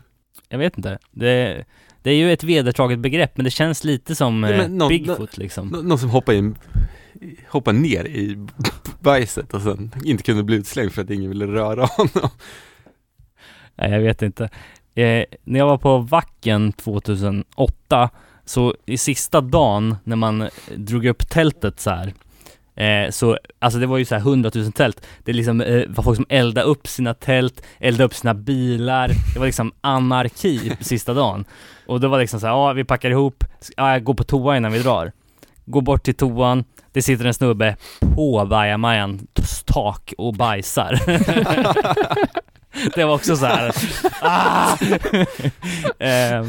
jag 0.48 0.58
vet 0.58 0.76
inte, 0.76 0.98
det, 1.10 1.64
det 2.02 2.10
är 2.10 2.14
ju 2.14 2.32
ett 2.32 2.44
vedertaget 2.44 2.98
begrepp 2.98 3.36
men 3.36 3.44
det 3.44 3.50
känns 3.50 3.84
lite 3.84 4.14
som 4.14 4.42
Ja, 4.42 4.50
eh, 4.52 4.68
någon- 4.68 4.88
Bigfoot 4.88 5.36
liksom. 5.38 5.68
Nå- 5.68 5.82
någon 5.82 5.98
som 5.98 6.10
hoppar 6.10 6.32
in 6.32 6.58
hoppar 7.48 7.72
ner 7.72 8.04
i 8.04 8.46
bajset 9.00 9.54
och 9.54 9.62
sen 9.62 9.92
inte 10.04 10.22
kunde 10.22 10.42
bli 10.42 10.56
utslängd 10.56 10.92
för 10.92 11.02
att 11.02 11.10
ingen 11.10 11.28
ville 11.30 11.46
röra 11.46 11.84
honom. 11.86 12.30
Nej, 13.76 13.90
jag 13.90 14.00
vet 14.00 14.22
inte. 14.22 14.44
Eh, 14.94 15.24
när 15.44 15.58
jag 15.58 15.66
var 15.66 15.78
på 15.78 15.98
Vacken 15.98 16.72
2008, 16.72 18.10
så 18.44 18.74
i 18.86 18.98
sista 18.98 19.40
dagen 19.40 19.96
när 20.04 20.16
man 20.16 20.48
drog 20.76 21.06
upp 21.06 21.28
tältet 21.28 21.80
så 21.80 21.90
här, 21.90 22.14
eh, 22.76 23.10
så, 23.10 23.38
alltså 23.58 23.78
det 23.78 23.86
var 23.86 23.98
ju 23.98 24.04
så 24.04 24.14
här 24.14 24.22
100 24.22 24.50
000 24.54 24.72
tält. 24.72 25.06
Det 25.24 25.32
liksom, 25.32 25.60
eh, 25.60 25.82
var 25.88 26.04
folk 26.04 26.16
som 26.16 26.26
eldade 26.28 26.66
upp 26.66 26.86
sina 26.86 27.14
tält, 27.14 27.62
eldade 27.78 28.04
upp 28.04 28.14
sina 28.14 28.34
bilar. 28.34 29.10
Det 29.34 29.38
var 29.38 29.46
liksom 29.46 29.72
anarki 29.80 30.72
sista 30.80 31.14
dagen. 31.14 31.44
Och 31.86 32.00
då 32.00 32.08
var 32.08 32.18
det 32.18 32.22
liksom 32.22 32.40
så 32.40 32.46
här, 32.46 32.54
ja 32.54 32.72
vi 32.72 32.84
packar 32.84 33.10
ihop, 33.10 33.44
ja, 33.76 33.98
gå 33.98 34.04
går 34.04 34.14
på 34.14 34.24
toa 34.24 34.56
innan 34.56 34.72
vi 34.72 34.78
drar. 34.78 35.12
Går 35.64 35.82
bort 35.82 36.02
till 36.02 36.14
toan, 36.14 36.64
det 36.92 37.02
sitter 37.02 37.24
en 37.24 37.34
snubbe 37.34 37.76
på 38.14 38.46
bajamajan 38.46 39.26
tak 39.66 40.14
och 40.18 40.34
bajsar. 40.34 41.00
det 42.94 43.04
var 43.04 43.14
också 43.14 43.36
så 43.36 43.46
här. 43.46 43.72
Ah! 44.20 44.76
eh, 46.04 46.46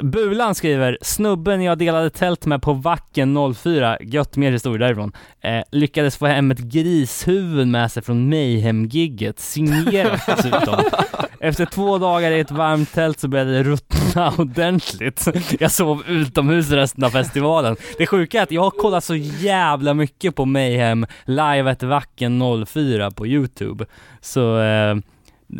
Bulan 0.00 0.54
skriver, 0.54 0.98
snubben 1.02 1.62
jag 1.62 1.78
delade 1.78 2.10
tält 2.10 2.46
med 2.46 2.62
på 2.62 2.72
Vacken 2.72 3.54
04, 3.54 3.98
gött 4.00 4.36
mer 4.36 4.52
historier 4.52 4.78
därifrån, 4.78 5.12
eh, 5.40 5.62
lyckades 5.72 6.16
få 6.16 6.26
hem 6.26 6.50
ett 6.50 6.58
grishuvud 6.58 7.68
med 7.68 7.92
sig 7.92 8.02
från 8.02 8.28
Mayhem-gigget, 8.28 9.40
signerat 9.40 10.20
dessutom. 10.26 10.84
Efter 11.40 11.66
två 11.66 11.98
dagar 11.98 12.32
i 12.32 12.40
ett 12.40 12.50
varmt 12.50 12.92
tält 12.92 13.20
så 13.20 13.28
började 13.28 13.52
det 13.52 13.62
ruttna 13.62 14.32
ordentligt. 14.38 15.28
Jag 15.60 15.70
sov 15.70 16.02
utomhus 16.08 16.70
resten 16.70 17.04
av 17.04 17.10
festivalen. 17.10 17.76
Det 17.98 18.06
sjuka 18.06 18.38
är 18.38 18.42
att 18.42 18.50
jag 18.50 18.62
har 18.62 18.70
kollat 18.70 19.04
så 19.04 19.14
jävla 19.16 19.94
mycket 19.94 20.34
på 20.34 20.44
Mayhem 20.44 21.06
live 21.24 21.70
at 21.70 21.82
Vacken 21.82 22.66
04 22.66 23.10
på 23.10 23.26
Youtube. 23.26 23.86
Så, 24.20 24.58
eh, 24.58 24.96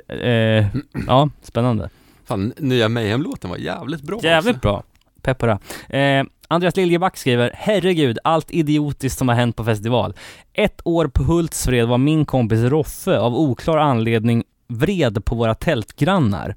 eh, 0.08 0.66
ja, 1.06 1.30
spännande. 1.42 1.90
Fan, 2.26 2.52
nya 2.56 2.88
Mayhem-låten 2.88 3.50
var 3.50 3.56
jävligt 3.56 4.02
bra 4.02 4.18
Jävligt 4.22 4.56
också. 4.56 4.68
bra. 4.68 4.82
Pepp 5.22 5.38
det. 5.38 5.98
Eh, 5.98 6.24
Andreas 6.48 6.76
Liljeback 6.76 7.16
skriver, 7.16 7.50
herregud, 7.54 8.18
allt 8.24 8.50
idiotiskt 8.50 9.18
som 9.18 9.28
har 9.28 9.34
hänt 9.34 9.56
på 9.56 9.64
festival. 9.64 10.14
Ett 10.52 10.80
år 10.84 11.06
på 11.08 11.22
Hultsfred 11.22 11.88
var 11.88 11.98
min 11.98 12.24
kompis 12.26 12.60
Roffe 12.60 13.18
av 13.18 13.34
oklar 13.36 13.78
anledning 13.78 14.44
vred 14.68 15.24
på 15.24 15.34
våra 15.34 15.54
tältgrannar. 15.54 16.54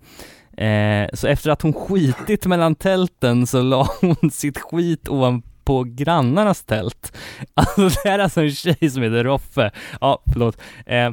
Eh, 0.57 1.09
så 1.13 1.27
efter 1.27 1.49
att 1.49 1.61
hon 1.61 1.73
skitit 1.73 2.45
mellan 2.45 2.75
tälten 2.75 3.47
så 3.47 3.61
la 3.61 3.87
hon 4.01 4.31
sitt 4.31 4.57
skit 4.57 5.09
ovanpå 5.09 5.83
grannarnas 5.83 6.63
tält. 6.63 7.17
Alltså 7.53 7.81
det 7.81 8.09
här 8.09 8.19
är 8.19 8.23
alltså 8.23 8.41
en 8.41 8.51
tjej 8.51 8.89
som 8.89 9.01
heter 9.03 9.23
Roffe. 9.23 9.71
Ja, 10.01 10.23
förlåt. 10.33 10.57
Eh, 10.85 11.11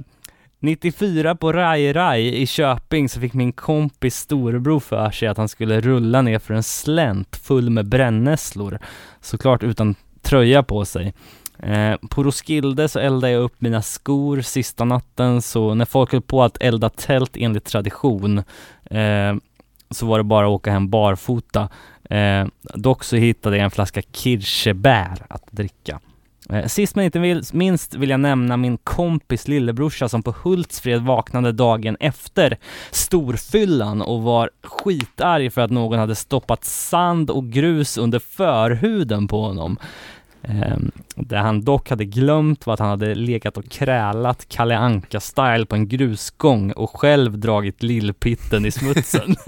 94 0.65 1.35
på 1.35 1.53
Rai 1.53 1.93
Rai 1.93 2.43
i 2.43 2.47
Köping 2.47 3.09
så 3.09 3.21
fick 3.21 3.35
min 3.35 3.53
kompis 3.53 4.17
storebror 4.17 4.81
för 4.81 5.11
sig 5.11 5.29
att 5.29 5.37
han 5.37 5.49
skulle 5.49 5.81
rulla 5.81 6.23
ner 6.23 6.39
för 6.39 6.55
en 6.55 6.63
slänt 6.63 7.37
full 7.37 7.71
med 7.71 7.89
brännässlor. 7.89 8.79
Såklart 9.21 9.63
utan 9.63 9.95
tröja 10.23 10.63
på 10.63 10.85
sig. 10.85 11.15
Eh, 11.59 11.97
på 12.11 12.23
Roskilde 12.23 12.89
så 12.89 12.99
eldade 12.99 13.33
jag 13.33 13.43
upp 13.43 13.61
mina 13.61 13.83
skor 13.83 14.41
sista 14.41 14.85
natten 14.85 15.43
så 15.43 15.75
när 15.75 15.85
folk 15.85 16.13
höll 16.13 16.23
på 16.23 16.43
att 16.43 16.63
elda 16.63 16.89
tält 16.89 17.37
enligt 17.37 17.65
tradition 17.65 18.39
eh, 18.85 19.35
så 19.91 20.07
var 20.07 20.19
det 20.19 20.25
bara 20.25 20.47
att 20.47 20.53
åka 20.53 20.73
hem 20.73 20.91
barfota. 20.91 21.69
Eh, 22.11 22.47
dock 22.75 23.05
så 23.05 23.17
hittade 23.17 23.57
jag 23.57 23.65
en 23.65 23.71
flaska 23.71 24.03
kirschebär 24.13 25.27
att 25.29 25.45
dricka. 25.51 26.01
Eh, 26.51 26.67
Sist 26.67 26.97
men 26.97 27.05
inte 27.05 27.43
minst 27.53 27.95
vill 27.95 28.11
jag 28.11 28.21
nämna 28.21 28.57
min 28.57 28.77
kompis 28.77 29.49
lillebrorsa 29.49 30.09
som 30.09 30.23
på 30.23 30.35
Hultsfred 30.43 31.03
vaknade 31.03 31.53
dagen 31.53 31.97
efter 32.01 32.59
storfyllan 32.91 34.03
och 34.03 34.23
var 34.23 34.51
skitarg 34.63 35.51
för 35.51 35.61
att 35.61 35.71
någon 35.71 35.99
hade 35.99 36.15
stoppat 36.15 36.65
sand 36.65 37.31
och 37.31 37.51
grus 37.51 37.99
under 37.99 38.19
förhuden 38.19 39.29
på 39.29 39.41
honom. 39.41 39.79
Eh, 40.43 40.77
det 41.17 41.39
han 41.39 41.65
dock 41.65 41.91
hade 41.91 42.05
glömt 42.05 42.67
var 42.67 42.75
att 42.75 42.81
han 42.81 42.89
hade 42.89 43.15
legat 43.15 43.57
och 43.57 43.69
krälat 43.69 44.49
Kalle 44.49 44.77
Anka-style 44.77 45.67
på 45.67 45.75
en 45.75 45.89
grusgång 45.89 46.73
och 46.73 47.01
själv 47.01 47.39
dragit 47.39 47.83
lillpitten 47.83 48.67
i 48.67 48.71
smutsen. 48.71 49.37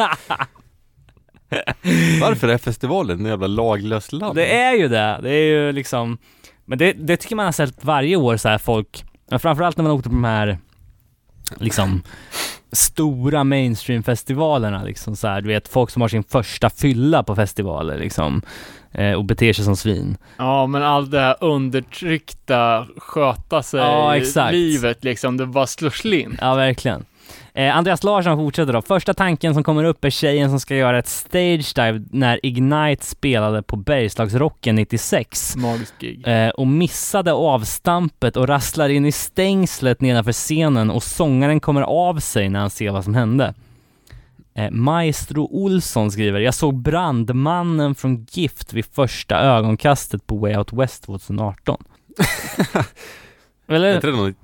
Varför 2.21 2.49
är 2.49 2.59
festivalen 2.59 3.21
en 3.21 3.27
jävla 3.27 3.47
laglöst 3.47 4.13
land? 4.13 4.35
Det 4.35 4.55
är 4.55 4.75
ju 4.75 4.89
det. 4.89 5.19
Det 5.23 5.31
är 5.31 5.45
ju 5.45 5.73
liksom, 5.73 6.19
men 6.67 6.79
det, 6.79 6.93
det 6.93 7.17
tycker 7.17 7.37
man 7.37 7.45
har 7.45 7.53
sett 7.53 7.85
varje 7.85 8.17
år 8.17 8.37
så 8.37 8.49
här 8.49 8.59
folk, 8.59 9.05
men 9.31 9.41
framförallt 9.41 9.77
när 9.77 9.83
man 9.83 9.93
åkte 9.93 10.09
på 10.09 10.15
de 10.15 10.25
här 10.25 10.59
liksom 11.57 12.03
stora 12.73 13.45
mainstream-festivalerna 13.45 14.85
liksom 14.85 15.17
så 15.17 15.29
här, 15.29 15.41
du 15.41 15.49
vet 15.49 15.69
folk 15.69 15.91
som 15.91 16.03
har 16.03 16.09
sin 16.09 16.25
första 16.25 16.71
fylla 16.71 17.23
på 17.23 17.37
festivaler 17.37 17.99
liksom 17.99 18.43
eh, 18.93 19.13
och 19.13 19.25
beter 19.25 19.53
sig 19.53 19.65
som 19.65 19.77
svin. 19.77 20.17
Ja, 20.37 20.67
men 20.67 20.83
allt 20.83 21.11
det 21.11 21.21
här 21.21 21.37
undertryckta, 21.41 22.87
sköta 22.97 23.63
sig 23.63 23.81
Ja, 23.81 24.51
livet 24.51 25.05
liksom, 25.05 25.37
det 25.37 25.47
bara 25.47 25.67
slår 25.67 25.91
slint. 25.91 26.39
Ja, 26.41 26.55
verkligen. 26.55 27.05
Eh, 27.57 27.77
Andreas 27.77 28.05
Larsson 28.05 28.37
fortsätter 28.37 28.73
då. 28.73 28.83
Första 28.83 29.15
tanken 29.15 29.55
som 29.55 29.65
kommer 29.65 29.85
upp 29.85 30.05
är 30.05 30.11
tjejen 30.11 30.51
som 30.51 30.61
ska 30.61 30.77
göra 30.77 30.99
ett 30.99 31.09
stage 31.09 31.73
dive 31.75 32.05
när 32.11 32.47
Ignite 32.47 33.07
spelade 33.07 33.63
på 33.63 33.77
Bergslagsrocken 33.77 34.75
96. 34.75 35.57
Magiskt 35.57 35.95
gig. 35.99 36.29
eh, 36.29 36.49
och 36.49 36.67
missade 36.67 37.33
avstampet 37.33 38.37
och 38.37 38.49
rasslar 38.49 38.89
in 38.89 39.07
i 39.07 39.13
stängslet 39.13 40.01
nedanför 40.01 40.33
scenen 40.33 40.91
och 40.91 41.03
sångaren 41.03 41.61
kommer 41.61 41.83
av 41.83 42.19
sig 42.19 42.49
när 42.49 42.61
han 42.61 42.71
ser 42.71 42.91
vad 42.91 43.05
som 43.05 43.15
hände. 43.15 43.55
Eh, 44.55 44.71
Maestro 44.71 45.49
Olsson 45.51 46.11
skriver, 46.11 46.41
jag 46.41 46.55
såg 46.55 46.75
brandmannen 46.75 47.95
från 47.95 48.27
Gift 48.31 48.73
vid 48.73 48.85
första 48.85 49.41
ögonkastet 49.41 50.27
på 50.27 50.37
Way 50.37 50.57
Out 50.57 50.73
West 50.73 51.05
2018. 51.05 51.85
Är 53.69 53.75
Eller? 53.75 53.95
inte 53.95 54.07
det 54.07 54.17
någon 54.17 54.35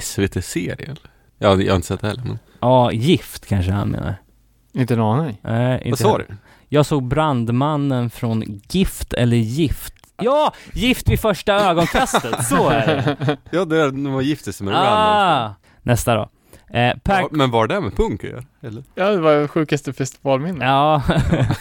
SVT-serie? 0.00 0.96
Ja, 1.42 1.48
jag 1.60 1.72
har 1.72 1.76
inte 1.76 1.88
sett 1.88 2.00
det 2.00 2.06
heller 2.06 2.22
men. 2.24 2.38
Ja, 2.60 2.92
Gift 2.92 3.46
kanske 3.46 3.72
han 3.72 3.88
menar. 3.88 4.14
Inte 4.72 4.94
en 4.94 5.00
aning. 5.00 5.38
Nej, 5.42 5.74
inte 5.84 5.90
Vad 5.90 5.98
sa 5.98 6.18
du? 6.18 6.26
Jag 6.68 6.86
såg 6.86 7.02
brandmannen 7.08 8.10
från 8.10 8.60
Gift 8.70 9.12
eller 9.12 9.36
Gift. 9.36 9.94
Ja! 10.22 10.52
Gift 10.72 11.08
vid 11.08 11.20
första 11.20 11.54
ögonkastet, 11.54 12.46
så 12.46 12.68
är 12.68 12.86
det. 12.86 13.36
Ja, 13.50 13.64
det 13.64 13.92
man 13.92 14.24
gifte 14.24 14.52
sig 14.52 14.64
med. 14.66 14.74
Ah! 14.76 15.54
Nästa 15.82 16.14
då. 16.14 16.28
Eh, 16.72 16.96
per 17.02 17.20
Ja, 17.20 17.28
men 17.30 17.50
var 17.50 17.66
det 17.66 17.80
med 17.80 17.96
punk? 17.96 18.24
Eller? 18.62 18.84
Ja, 18.94 19.10
det 19.10 19.20
var 19.20 19.46
sjukaste 19.46 19.92
festivalminnet. 19.92 20.62
Ja. 20.62 21.02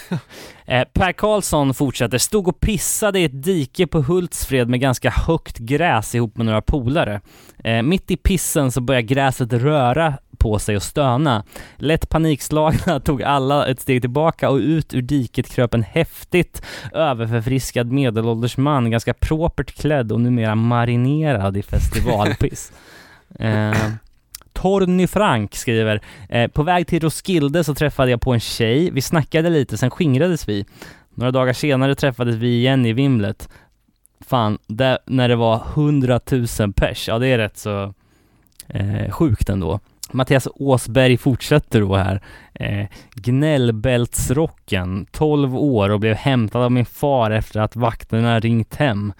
eh, 0.66 0.88
per 0.94 1.12
Karlsson 1.12 1.74
fortsätter. 1.74 2.18
Stod 2.18 2.48
och 2.48 2.60
pissade 2.60 3.20
i 3.20 3.24
ett 3.24 3.44
dike 3.44 3.88
på 3.88 4.02
Hultsfred 4.02 4.70
med 4.70 4.80
ganska 4.80 5.10
högt 5.10 5.58
gräs 5.58 6.16
ihop 6.16 6.38
med 6.38 6.46
några 6.46 6.62
polare. 6.62 7.22
Eh, 7.64 7.82
mitt 7.82 8.12
i 8.12 8.18
pissen 8.18 8.72
så 8.72 8.82
börjar 8.82 9.02
gräset 9.02 9.54
röra 9.54 10.14
på 10.38 10.60
sig 10.60 10.76
och 10.76 10.84
stöna. 10.84 11.44
Lätt 11.76 12.10
panikslagna 12.10 13.00
tog 13.06 13.24
alla 13.24 13.68
ett 13.68 13.80
steg 13.80 14.02
tillbaka 14.02 14.50
och 14.50 14.58
ut 14.58 14.94
ur 14.94 15.02
diket 15.02 15.50
kröp 15.50 15.74
en 15.74 15.84
häftigt 15.84 16.62
överförfriskad 16.94 17.92
medelålders 17.92 18.58
man, 18.58 18.92
ganska 18.92 19.14
propert 19.14 19.72
klädd 19.72 20.12
och 20.12 20.22
numera 20.22 20.56
marinerad 20.56 21.58
i 21.58 21.64
festivalpiss. 21.64 22.72
eh, 24.60 24.62
Torny 24.62 25.08
Frank 25.08 25.56
skriver, 25.56 26.02
eh, 26.30 26.48
på 26.48 26.64
väg 26.64 26.88
till 26.88 27.00
Roskilde 27.00 27.64
så 27.64 27.76
träffade 27.76 28.12
jag 28.12 28.22
på 28.22 28.34
en 28.34 28.40
tjej, 28.40 28.92
vi 28.92 29.02
snackade 29.02 29.50
lite, 29.50 29.78
sen 29.78 29.92
skingrades 29.92 30.50
vi. 30.50 30.66
Några 31.16 31.32
dagar 31.32 31.54
senare 31.54 31.96
träffades 31.96 32.36
vi 32.36 32.58
igen 32.58 32.86
i 32.86 32.94
vimlet. 32.94 33.50
Fan, 34.22 34.58
där, 34.68 34.98
när 35.06 35.30
det 35.30 35.36
var 35.36 35.64
100 35.74 36.20
000 36.32 36.74
pers, 36.76 37.08
ja 37.08 37.20
det 37.20 37.28
är 37.28 37.38
rätt 37.38 37.58
så 37.58 37.94
eh, 38.68 39.12
sjukt 39.12 39.50
ändå. 39.50 39.80
Mattias 40.12 40.48
Åsberg 40.56 41.18
fortsätter 41.18 41.82
då 41.82 41.96
här. 41.96 42.22
Eh, 42.54 42.86
gnällbältsrocken, 43.14 45.06
12 45.12 45.56
år 45.56 45.90
och 45.90 46.00
blev 46.00 46.16
hämtad 46.16 46.62
av 46.62 46.72
min 46.72 46.86
far 46.86 47.32
efter 47.32 47.60
att 47.60 47.76
vakterna 47.76 48.40
ringt 48.40 48.76
hem. 48.76 49.14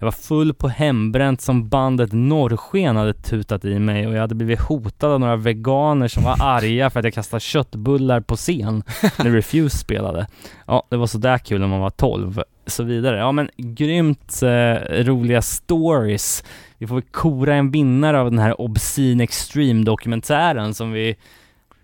Jag 0.00 0.06
var 0.06 0.12
full 0.12 0.54
på 0.54 0.68
hembränt 0.68 1.40
som 1.40 1.68
bandet 1.68 2.12
Norrsken 2.12 2.96
hade 2.96 3.12
tutat 3.12 3.64
i 3.64 3.78
mig 3.78 4.06
och 4.06 4.14
jag 4.14 4.20
hade 4.20 4.34
blivit 4.34 4.60
hotad 4.60 5.10
av 5.12 5.20
några 5.20 5.36
veganer 5.36 6.08
som 6.08 6.24
var 6.24 6.36
arga 6.40 6.90
för 6.90 7.00
att 7.00 7.04
jag 7.04 7.14
kastade 7.14 7.40
köttbullar 7.40 8.20
på 8.20 8.36
scen 8.36 8.82
när 9.18 9.30
Refuse 9.30 9.78
spelade. 9.78 10.26
Ja, 10.66 10.86
det 10.88 10.96
var 10.96 11.06
sådär 11.06 11.38
kul 11.38 11.60
när 11.60 11.66
man 11.66 11.80
var 11.80 11.90
12. 11.90 12.42
Så 12.66 12.82
vidare. 12.82 13.18
Ja 13.18 13.32
men 13.32 13.50
grymt 13.56 14.42
eh, 14.42 15.04
roliga 15.04 15.42
stories. 15.42 16.44
Vi 16.78 16.86
får 16.86 16.94
väl 16.94 17.04
kora 17.10 17.54
en 17.54 17.70
vinnare 17.70 18.20
av 18.20 18.30
den 18.30 18.38
här 18.38 18.60
Obscene 18.60 19.24
Extreme 19.24 19.84
dokumentären 19.84 20.74
som 20.74 20.92
vi 20.92 21.16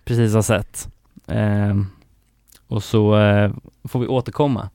precis 0.05 0.35
har 0.35 0.43
sett. 0.43 0.89
Eh, 1.27 1.77
och 2.69 2.83
så 2.83 3.19
eh, 3.19 3.53
får 3.85 4.01
vi 4.01 4.07
återkomma 4.07 4.69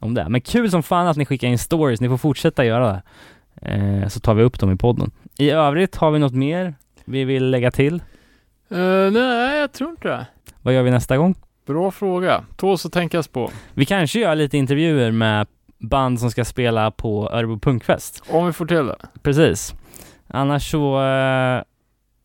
om 0.00 0.14
det. 0.14 0.28
Men 0.28 0.40
kul 0.40 0.70
som 0.70 0.82
fan 0.82 1.06
att 1.06 1.16
ni 1.16 1.24
skickar 1.26 1.48
in 1.48 1.58
stories, 1.58 2.00
ni 2.00 2.08
får 2.08 2.16
fortsätta 2.16 2.64
göra 2.64 2.92
det. 2.92 3.02
Eh, 3.72 4.08
så 4.08 4.20
tar 4.20 4.34
vi 4.34 4.42
upp 4.42 4.58
dem 4.58 4.72
i 4.72 4.76
podden. 4.76 5.10
I 5.38 5.50
övrigt, 5.50 5.96
har 5.96 6.10
vi 6.10 6.18
något 6.18 6.34
mer 6.34 6.74
vi 7.04 7.24
vill 7.24 7.50
lägga 7.50 7.70
till? 7.70 7.94
Eh, 8.70 9.10
nej, 9.12 9.58
jag 9.58 9.72
tror 9.72 9.90
inte 9.90 10.08
det. 10.08 10.26
Vad 10.62 10.74
gör 10.74 10.82
vi 10.82 10.90
nästa 10.90 11.16
gång? 11.16 11.34
Bra 11.66 11.90
fråga. 11.90 12.44
Tåls 12.56 12.86
att 12.86 12.92
tänkas 12.92 13.28
på. 13.28 13.50
Vi 13.74 13.84
kanske 13.84 14.20
gör 14.20 14.34
lite 14.34 14.58
intervjuer 14.58 15.10
med 15.10 15.46
band 15.78 16.20
som 16.20 16.30
ska 16.30 16.44
spela 16.44 16.90
på 16.90 17.30
Örebro 17.32 17.58
Punkfest. 17.58 18.22
Om 18.28 18.46
vi 18.46 18.52
får 18.52 18.66
till 18.66 18.86
det. 18.86 18.96
Precis. 19.22 19.74
Annars 20.28 20.70
så 20.70 21.02
eh, 21.02 21.62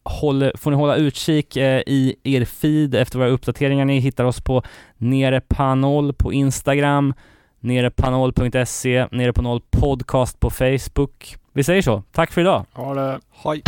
håller, 0.03 0.57
får 0.57 0.71
ni 0.71 0.77
hålla 0.77 0.95
utkik 0.95 1.57
eh, 1.57 1.81
i 1.87 2.15
er 2.23 2.45
feed 2.45 2.95
efter 2.95 3.19
våra 3.19 3.29
uppdateringar. 3.29 3.85
Ni 3.85 3.99
hittar 3.99 4.23
oss 4.23 4.41
på 4.41 4.63
nere 4.97 5.41
på 5.41 5.75
noll 5.75 6.13
på 6.13 6.33
Instagram, 6.33 7.13
nere 7.61 7.89
på 7.89 8.11
noll.se, 8.11 9.07
nere 9.11 9.33
på 9.33 9.41
noll 9.41 9.61
podcast 9.71 10.39
på 10.39 10.49
Facebook. 10.49 11.35
Vi 11.53 11.63
säger 11.63 11.81
så. 11.81 12.03
Tack 12.11 12.31
för 12.31 12.41
idag. 12.41 12.65
Ha 12.73 12.93
det. 12.93 13.19
Hej. 13.43 13.61